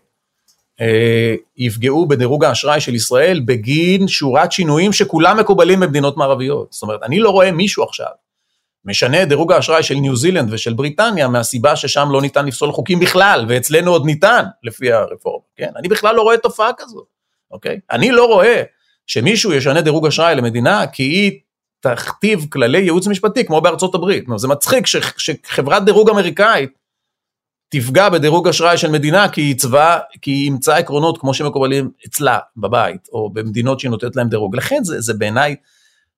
אה, 0.81 1.35
יפגעו 1.57 2.07
בדירוג 2.07 2.43
האשראי 2.43 2.79
של 2.79 2.95
ישראל 2.95 3.41
בגין 3.45 4.07
שורת 4.07 4.51
שינויים 4.51 4.93
שכולם 4.93 5.39
מקובלים 5.39 5.79
במדינות 5.79 6.17
מערביות. 6.17 6.73
זאת 6.73 6.83
אומרת, 6.83 7.03
אני 7.03 7.19
לא 7.19 7.29
רואה 7.29 7.51
מישהו 7.51 7.83
עכשיו 7.83 8.07
משנה 8.85 9.23
את 9.23 9.27
דירוג 9.27 9.51
האשראי 9.51 9.83
של 9.83 9.95
ניו 9.95 10.15
זילנד 10.15 10.53
ושל 10.53 10.73
בריטניה 10.73 11.27
מהסיבה 11.27 11.75
ששם 11.75 12.07
לא 12.11 12.21
ניתן 12.21 12.45
לפסול 12.45 12.71
חוקים 12.71 12.99
בכלל, 12.99 13.45
ואצלנו 13.49 13.91
עוד 13.91 14.05
ניתן 14.05 14.43
לפי 14.63 14.91
הרפורמה, 14.91 15.43
כן? 15.55 15.69
אני 15.75 15.87
בכלל 15.87 16.15
לא 16.15 16.21
רואה 16.21 16.37
תופעה 16.37 16.71
כזאת, 16.77 17.05
אוקיי? 17.51 17.79
אני 17.91 18.11
לא 18.11 18.25
רואה 18.25 18.63
שמישהו 19.07 19.53
ישנה 19.53 19.81
דירוג 19.81 20.07
אשראי 20.07 20.35
למדינה 20.35 20.87
כי 20.87 21.03
היא 21.03 21.39
תכתיב 21.79 22.45
כללי 22.49 22.79
ייעוץ 22.79 23.07
משפטי 23.07 23.45
כמו 23.45 23.61
בארצות 23.61 23.95
הברית. 23.95 24.25
זה 24.37 24.47
מצחיק 24.47 24.85
ש, 24.85 24.95
שחברת 25.17 25.85
דירוג 25.85 26.09
אמריקאית 26.09 26.69
תפגע 27.69 28.09
בדירוג 28.09 28.47
אשראי 28.47 28.77
של 28.77 28.91
מדינה 28.91 29.29
כי 29.29 29.41
היא 29.41 29.47
עיצבה, 29.47 29.99
כי 30.21 30.31
היא 30.31 30.45
אימצה 30.45 30.77
עקרונות 30.77 31.17
כמו 31.17 31.33
שמקובלים 31.33 31.89
אצלה 32.07 32.39
בבית 32.57 33.07
או 33.13 33.29
במדינות 33.33 33.79
שהיא 33.79 33.91
נותנת 33.91 34.15
להם 34.15 34.29
דירוג. 34.29 34.55
לכן 34.55 34.83
זה, 34.83 35.01
זה 35.01 35.13
בעיניי 35.13 35.55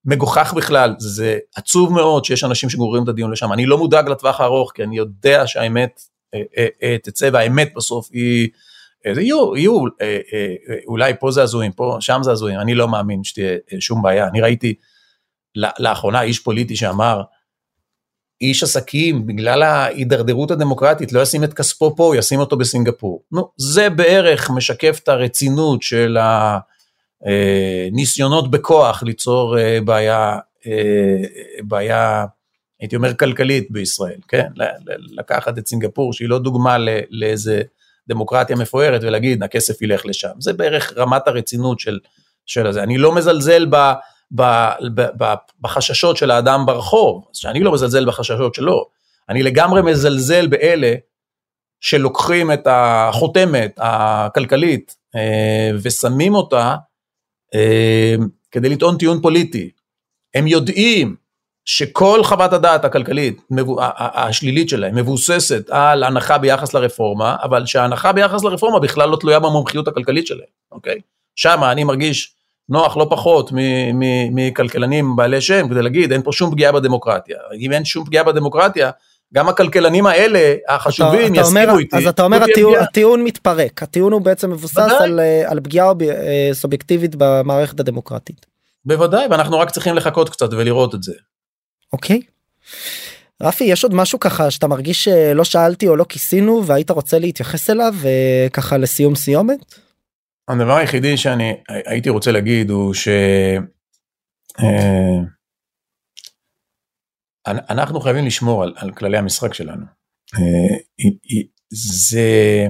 מגוחך 0.06 0.54
בכלל, 0.58 0.96
זה 1.00 1.38
עצוב 1.56 1.94
מאוד 1.94 2.26
שיש 2.26 2.44
אנשים 2.44 2.70
שגוררים 2.70 3.04
את 3.04 3.08
הדיון 3.08 3.32
לשם, 3.32 3.54
אני 3.54 3.66
לא 3.66 3.78
מודאג 3.78 4.10
לטווח 4.10 4.42
הארוך, 4.42 4.72
כי 4.76 4.84
אני 4.84 4.98
יודע 4.98 5.48
שהאמת 5.48 6.02
אה, 6.34 6.42
אה, 6.58 6.68
אה, 6.84 6.96
תצא, 7.04 7.30
והאמת 7.34 7.74
בסוף 7.76 8.10
היא, 8.14 8.50
יהיו, 9.06 9.56
יהיו, 9.56 9.84
אולי 10.88 11.14
פה 11.20 11.32
זה 11.32 11.44
הזויים, 11.44 11.72
פה, 11.72 11.98
שם 12.00 12.20
זה 12.24 12.32
הזויים, 12.32 12.60
אני 12.60 12.76
לא 12.76 12.88
מאמין 12.88 13.24
שתהיה 13.24 13.58
שום 13.80 14.02
בעיה, 14.02 14.28
אני 14.28 14.42
ראיתי 14.42 14.74
לאחרונה 15.56 16.22
איש 16.22 16.40
פוליטי 16.40 16.76
שאמר, 16.76 17.22
איש 18.42 18.64
עסקים, 18.64 19.28
בגלל 19.28 19.64
ההידרדרות 19.64 20.52
הדמוקרטית, 20.52 21.14
לא 21.14 21.22
ישים 21.22 21.44
את 21.44 21.54
כספו 21.54 21.96
פה, 21.96 22.06
הוא 22.06 22.16
ישים 22.16 22.40
אותו 22.40 22.58
בסינגפור. 22.58 23.24
נו, 23.32 23.52
זה 23.58 23.90
בערך 23.90 24.50
משקף 24.50 25.00
את 25.04 25.10
הרצינות 25.10 25.82
של 25.82 26.18
הניסיונות 27.22 28.52
בכוח 28.52 29.04
ליצור 29.04 29.56
בעיה, 29.86 30.38
בעיה, 31.64 32.26
הייתי 32.80 32.96
אומר, 32.96 33.14
כלכלית 33.14 33.72
בישראל, 33.72 34.20
כן? 34.28 34.48
לקחת 35.18 35.58
את 35.58 35.68
סינגפור, 35.68 36.14
שהיא 36.14 36.30
לא 36.30 36.40
דוגמה 36.40 36.78
לאיזה 37.10 37.62
דמוקרטיה 38.08 38.56
מפוארת, 38.56 39.04
ולהגיד, 39.04 39.44
הכסף 39.44 39.82
ילך 39.82 40.06
לשם. 40.06 40.32
זה 40.40 40.54
בערך 40.54 40.94
רמת 40.98 41.28
הרצינות 41.28 41.80
של, 41.80 42.00
של 42.46 42.72
זה. 42.72 42.84
אני 42.84 42.98
לא 42.98 43.16
מזלזל 43.16 43.66
ב... 43.70 43.76
בחששות 45.62 46.18
של 46.18 46.32
האדם 46.32 46.66
ברחוב, 46.66 47.26
שאני 47.34 47.60
לא 47.60 47.72
מזלזל 47.72 48.06
בחששות 48.06 48.56
שלו, 48.56 48.86
אני 49.30 49.44
לגמרי 49.44 49.82
מזלזל 49.82 50.48
באלה 50.48 50.94
שלוקחים 51.82 52.52
את 52.52 52.68
החותמת 52.72 53.76
הכלכלית 53.78 54.96
אה, 55.16 55.72
ושמים 55.82 56.36
אותה 56.36 56.76
אה, 57.56 58.16
כדי 58.52 58.70
לטעון 58.70 58.98
טיעון 58.98 59.22
פוליטי. 59.22 59.72
הם 60.34 60.48
יודעים 60.48 61.16
שכל 61.66 62.24
חוות 62.24 62.54
הדעת 62.54 62.86
הכלכלית 62.86 63.42
השלילית 63.98 64.70
שלהם 64.70 64.96
מבוססת 64.96 65.70
על 65.70 66.04
הנחה 66.04 66.38
ביחס 66.38 66.74
לרפורמה, 66.74 67.36
אבל 67.44 67.66
שההנחה 67.66 68.12
ביחס 68.12 68.44
לרפורמה 68.44 68.80
בכלל 68.80 69.10
לא 69.10 69.18
תלויה 69.22 69.40
במומחיות 69.40 69.88
הכלכלית 69.88 70.28
שלהם, 70.28 70.48
אוקיי? 70.72 71.02
שמה 71.36 71.72
אני 71.72 71.84
מרגיש 71.84 72.36
נוח 72.70 72.98
לא 72.98 73.08
פחות 73.10 73.52
מכלכלנים 74.32 75.16
בעלי 75.16 75.42
שם 75.42 75.70
כדי 75.70 75.82
להגיד 75.82 76.12
אין 76.12 76.22
פה 76.22 76.32
שום 76.32 76.52
פגיעה 76.52 76.72
בדמוקרטיה. 76.72 77.38
אם 77.60 77.72
אין 77.72 77.86
שום 77.86 78.06
פגיעה 78.06 78.24
בדמוקרטיה, 78.24 78.92
גם 79.34 79.50
הכלכלנים 79.50 80.06
האלה 80.06 80.56
החשובים 80.68 81.34
אתה, 81.34 81.42
יסכימו 81.42 81.62
אומר, 81.62 81.80
איתי. 81.80 81.98
אז 81.98 82.08
אתה 82.08 82.24
אומר 82.24 82.44
הטיעון, 82.44 82.76
הטיעון 82.76 83.24
מתפרק, 83.24 83.84
הטיעון 83.84 84.14
הוא 84.14 84.22
בעצם 84.22 84.52
מבוסס 84.52 84.92
על, 85.00 85.20
אה, 85.20 85.52
על 85.52 85.60
פגיעה 85.60 85.88
אה, 86.02 86.50
סובייקטיבית 86.54 87.16
במערכת 87.18 87.80
הדמוקרטית. 87.80 88.46
בוודאי, 88.86 89.28
ואנחנו 89.32 89.60
רק 89.60 89.70
צריכים 89.70 89.96
לחכות 89.96 90.30
קצת 90.30 90.54
ולראות 90.54 90.96
את 90.96 91.04
זה. 91.04 91.14
אוקיי. 91.94 92.22
רפי 93.42 93.64
יש 93.64 93.84
עוד 93.84 93.94
משהו 93.94 94.20
ככה 94.20 94.52
שאתה 94.52 94.68
מרגיש 94.68 95.04
שלא 95.04 95.44
שאלתי 95.44 95.88
או 95.88 95.96
לא 95.96 96.04
כיסינו 96.10 96.66
והיית 96.66 96.92
רוצה 96.92 97.20
להתייחס 97.20 97.70
אליו 97.70 97.94
ככה 98.54 98.78
לסיום 98.78 99.16
סיומת? 99.16 99.76
הדבר 100.52 100.76
היחידי 100.76 101.18
שאני 101.18 101.54
הייתי 101.68 102.10
רוצה 102.10 102.32
להגיד 102.32 102.70
הוא 102.70 102.94
ש... 102.94 103.08
אה, 104.60 105.20
אנחנו 107.48 108.02
חייבים 108.02 108.26
לשמור 108.26 108.64
על, 108.64 108.74
על 108.76 108.92
כללי 108.92 109.18
המשחק 109.18 109.54
שלנו. 109.54 109.86
אה, 110.36 110.78
זה 111.72 112.68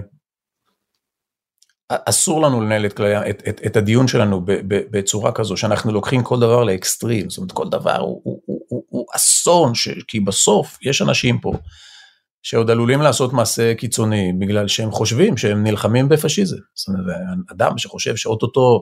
אסור 1.92 2.42
לנו 2.42 2.62
לנהל 2.62 2.86
את, 2.86 2.94
כללי, 2.94 3.30
את, 3.30 3.44
את, 3.50 3.62
את 3.66 3.76
הדיון 3.76 4.08
שלנו 4.08 4.42
בצורה 4.68 5.32
כזו 5.32 5.58
שאנחנו 5.58 5.92
לוקחים 5.92 6.24
כל 6.24 6.40
דבר 6.40 6.64
לאקסטרים, 6.64 7.30
זאת 7.30 7.38
אומרת 7.38 7.52
כל 7.52 7.70
דבר 7.70 7.98
הוא, 7.98 8.22
הוא, 8.24 8.42
הוא, 8.68 8.84
הוא 8.90 9.06
אסון, 9.16 9.76
ש, 9.76 9.90
כי 10.08 10.20
בסוף 10.20 10.78
יש 10.82 11.02
אנשים 11.02 11.40
פה 11.40 11.54
שעוד 12.44 12.72
עלולים 12.72 13.02
לעשות 13.02 13.34
מעשה 13.34 13.74
קיצוני 13.74 14.34
בגלל 14.40 14.68
שהם 14.68 14.92
חושבים 14.92 15.38
שהם 15.38 15.64
נלחמים 15.64 16.10
בפשיזם. 16.10 16.58
זאת 16.76 16.88
אומרת, 16.88 17.06
אדם 17.52 17.78
שחושב 17.78 18.16
שאו-טו-טו 18.16 18.82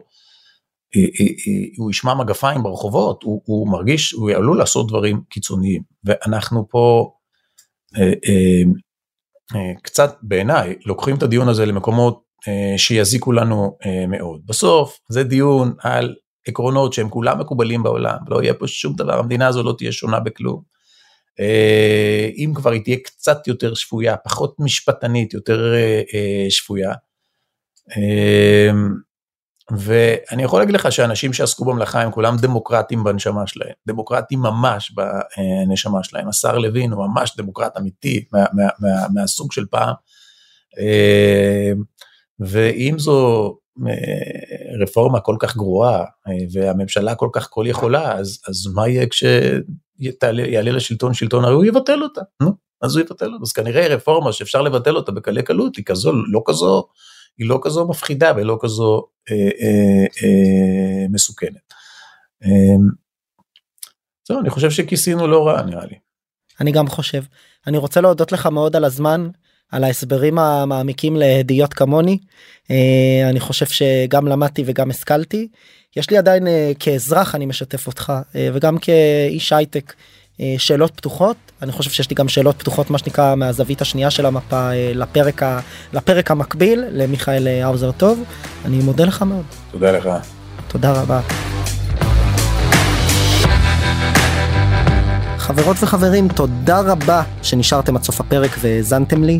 אה, 0.95 1.01
אה, 1.01 1.25
אה, 1.25 1.67
הוא 1.77 1.91
ישמע 1.91 2.13
מגפיים 2.13 2.63
ברחובות, 2.63 3.23
הוא, 3.23 3.41
הוא 3.45 3.71
מרגיש, 3.71 4.11
הוא 4.11 4.31
עלול 4.31 4.57
לעשות 4.57 4.87
דברים 4.87 5.21
קיצוניים. 5.29 5.81
ואנחנו 6.03 6.69
פה 6.69 7.11
קצת 9.83 10.17
בעיניי 10.21 10.75
לוקחים 10.85 11.15
את 11.15 11.23
הדיון 11.23 11.49
הזה 11.49 11.65
למקומות 11.65 12.23
שיזיקו 12.77 13.31
לנו 13.31 13.77
מאוד. 14.07 14.41
בסוף 14.45 14.99
זה 15.09 15.23
דיון 15.23 15.73
על 15.79 16.15
עקרונות 16.47 16.93
שהם 16.93 17.09
כולם 17.09 17.39
מקובלים 17.39 17.83
בעולם, 17.83 18.17
לא 18.27 18.43
יהיה 18.43 18.53
פה 18.53 18.67
שום 18.67 18.95
דבר, 18.95 19.19
המדינה 19.19 19.47
הזו 19.47 19.63
לא 19.63 19.75
תהיה 19.77 19.91
שונה 19.91 20.19
בכלום. 20.19 20.61
אה, 21.39 22.29
אם 22.37 22.51
כבר 22.55 22.71
היא 22.71 22.83
תהיה 22.83 22.97
קצת 23.03 23.47
יותר 23.47 23.73
שפויה, 23.73 24.17
פחות 24.17 24.55
משפטנית, 24.59 25.33
יותר 25.33 25.73
אה, 25.73 26.01
אה, 26.13 26.45
שפויה. 26.49 26.93
ואני 29.77 30.43
יכול 30.43 30.59
להגיד 30.59 30.75
לך 30.75 30.91
שאנשים 30.91 31.33
שעסקו 31.33 31.65
במלאכה 31.65 32.01
הם 32.01 32.11
כולם 32.11 32.37
דמוקרטים 32.37 33.03
בנשמה 33.03 33.47
שלהם, 33.47 33.73
דמוקרטים 33.87 34.39
ממש 34.39 34.91
בנשמה 34.91 36.03
שלהם. 36.03 36.27
השר 36.27 36.57
לוין 36.57 36.91
הוא 36.91 37.07
ממש 37.07 37.37
דמוקרט 37.37 37.77
אמיתי 37.77 38.25
מה, 38.33 38.45
מה, 38.53 38.63
מה, 38.79 39.07
מהסוג 39.13 39.51
של 39.51 39.65
פעם. 39.65 39.93
ואם 42.39 42.99
זו 42.99 43.57
רפורמה 44.81 45.19
כל 45.19 45.35
כך 45.39 45.55
גרועה 45.55 46.05
והממשלה 46.51 47.15
כל 47.15 47.29
כך 47.33 47.47
כל 47.49 47.65
יכולה, 47.67 48.13
אז, 48.13 48.41
אז 48.47 48.67
מה 48.73 48.87
יהיה 48.87 49.07
כש... 49.07 49.23
יעלה 49.99 50.71
לשלטון 50.71 51.13
שלטון 51.13 51.45
הרי 51.45 51.53
הוא 51.53 51.65
יבטל 51.65 52.03
אותה, 52.03 52.21
נו, 52.41 52.51
אז 52.81 52.95
הוא 52.95 53.01
יבטל 53.01 53.33
אותה. 53.33 53.43
אז 53.43 53.51
כנראה 53.51 53.87
רפורמה 53.87 54.33
שאפשר 54.33 54.61
לבטל 54.61 54.95
אותה 54.95 55.11
בקלי 55.11 55.43
קלות 55.43 55.75
היא 55.75 55.85
כזו, 55.85 56.11
לא 56.31 56.41
כזו, 56.45 56.87
היא 57.37 57.49
לא 57.49 57.59
כזו 57.63 57.87
מפחידה 57.87 58.31
ולא 58.35 58.57
כזו 58.61 59.07
אה, 59.31 59.35
אה, 59.35 60.05
אה, 60.23 61.07
מסוכנת. 61.09 61.73
אה, 62.43 62.75
זהו, 64.27 64.39
אני 64.39 64.49
חושב 64.49 64.71
שכיסינו 64.71 65.27
לא 65.27 65.47
רע 65.47 65.61
נראה 65.61 65.85
לי. 65.85 65.95
אני 66.59 66.71
גם 66.71 66.87
חושב. 66.87 67.23
אני 67.67 67.77
רוצה 67.77 68.01
להודות 68.01 68.31
לך 68.31 68.45
מאוד 68.45 68.75
על 68.75 68.85
הזמן. 68.85 69.29
על 69.71 69.83
ההסברים 69.83 70.39
המעמיקים 70.39 71.15
להדיוט 71.15 71.73
כמוני 71.75 72.19
אה, 72.71 73.29
אני 73.29 73.39
חושב 73.39 73.65
שגם 73.65 74.27
למדתי 74.27 74.63
וגם 74.65 74.89
השכלתי 74.89 75.47
יש 75.95 76.09
לי 76.09 76.17
עדיין 76.17 76.47
אה, 76.47 76.71
כאזרח 76.79 77.35
אני 77.35 77.45
משתף 77.45 77.87
אותך 77.87 78.13
אה, 78.35 78.49
וגם 78.53 78.77
כאיש 78.77 79.53
הייטק 79.53 79.93
שאלות 80.57 80.91
פתוחות 80.95 81.37
אני 81.61 81.71
חושב 81.71 81.89
שיש 81.89 82.09
לי 82.09 82.15
גם 82.15 82.29
שאלות 82.29 82.55
פתוחות 82.59 82.89
מה 82.89 82.97
שנקרא 82.97 83.35
מהזווית 83.35 83.81
השנייה 83.81 84.09
של 84.09 84.25
המפה 84.25 84.69
לפרק 84.73 85.43
ה, 85.43 85.59
לפרק 85.93 86.31
המקביל 86.31 86.83
למיכאל 86.91 87.47
האוזר 87.47 87.91
טוב 87.91 88.23
אני 88.65 88.77
מודה 88.77 89.05
לך 89.05 89.21
מאוד. 89.21 89.43
תודה 89.71 89.91
לך. 89.91 90.09
תודה 90.67 90.91
רבה. 90.91 91.21
חברות 95.37 95.77
וחברים, 95.79 96.27
תודה 96.27 96.79
רבה 96.79 97.23
שנשארתם 97.41 97.95
עד 97.95 98.03
סוף 98.03 98.19
הפרק 98.19 98.51
והאזנתם 98.59 99.23
לי. 99.23 99.39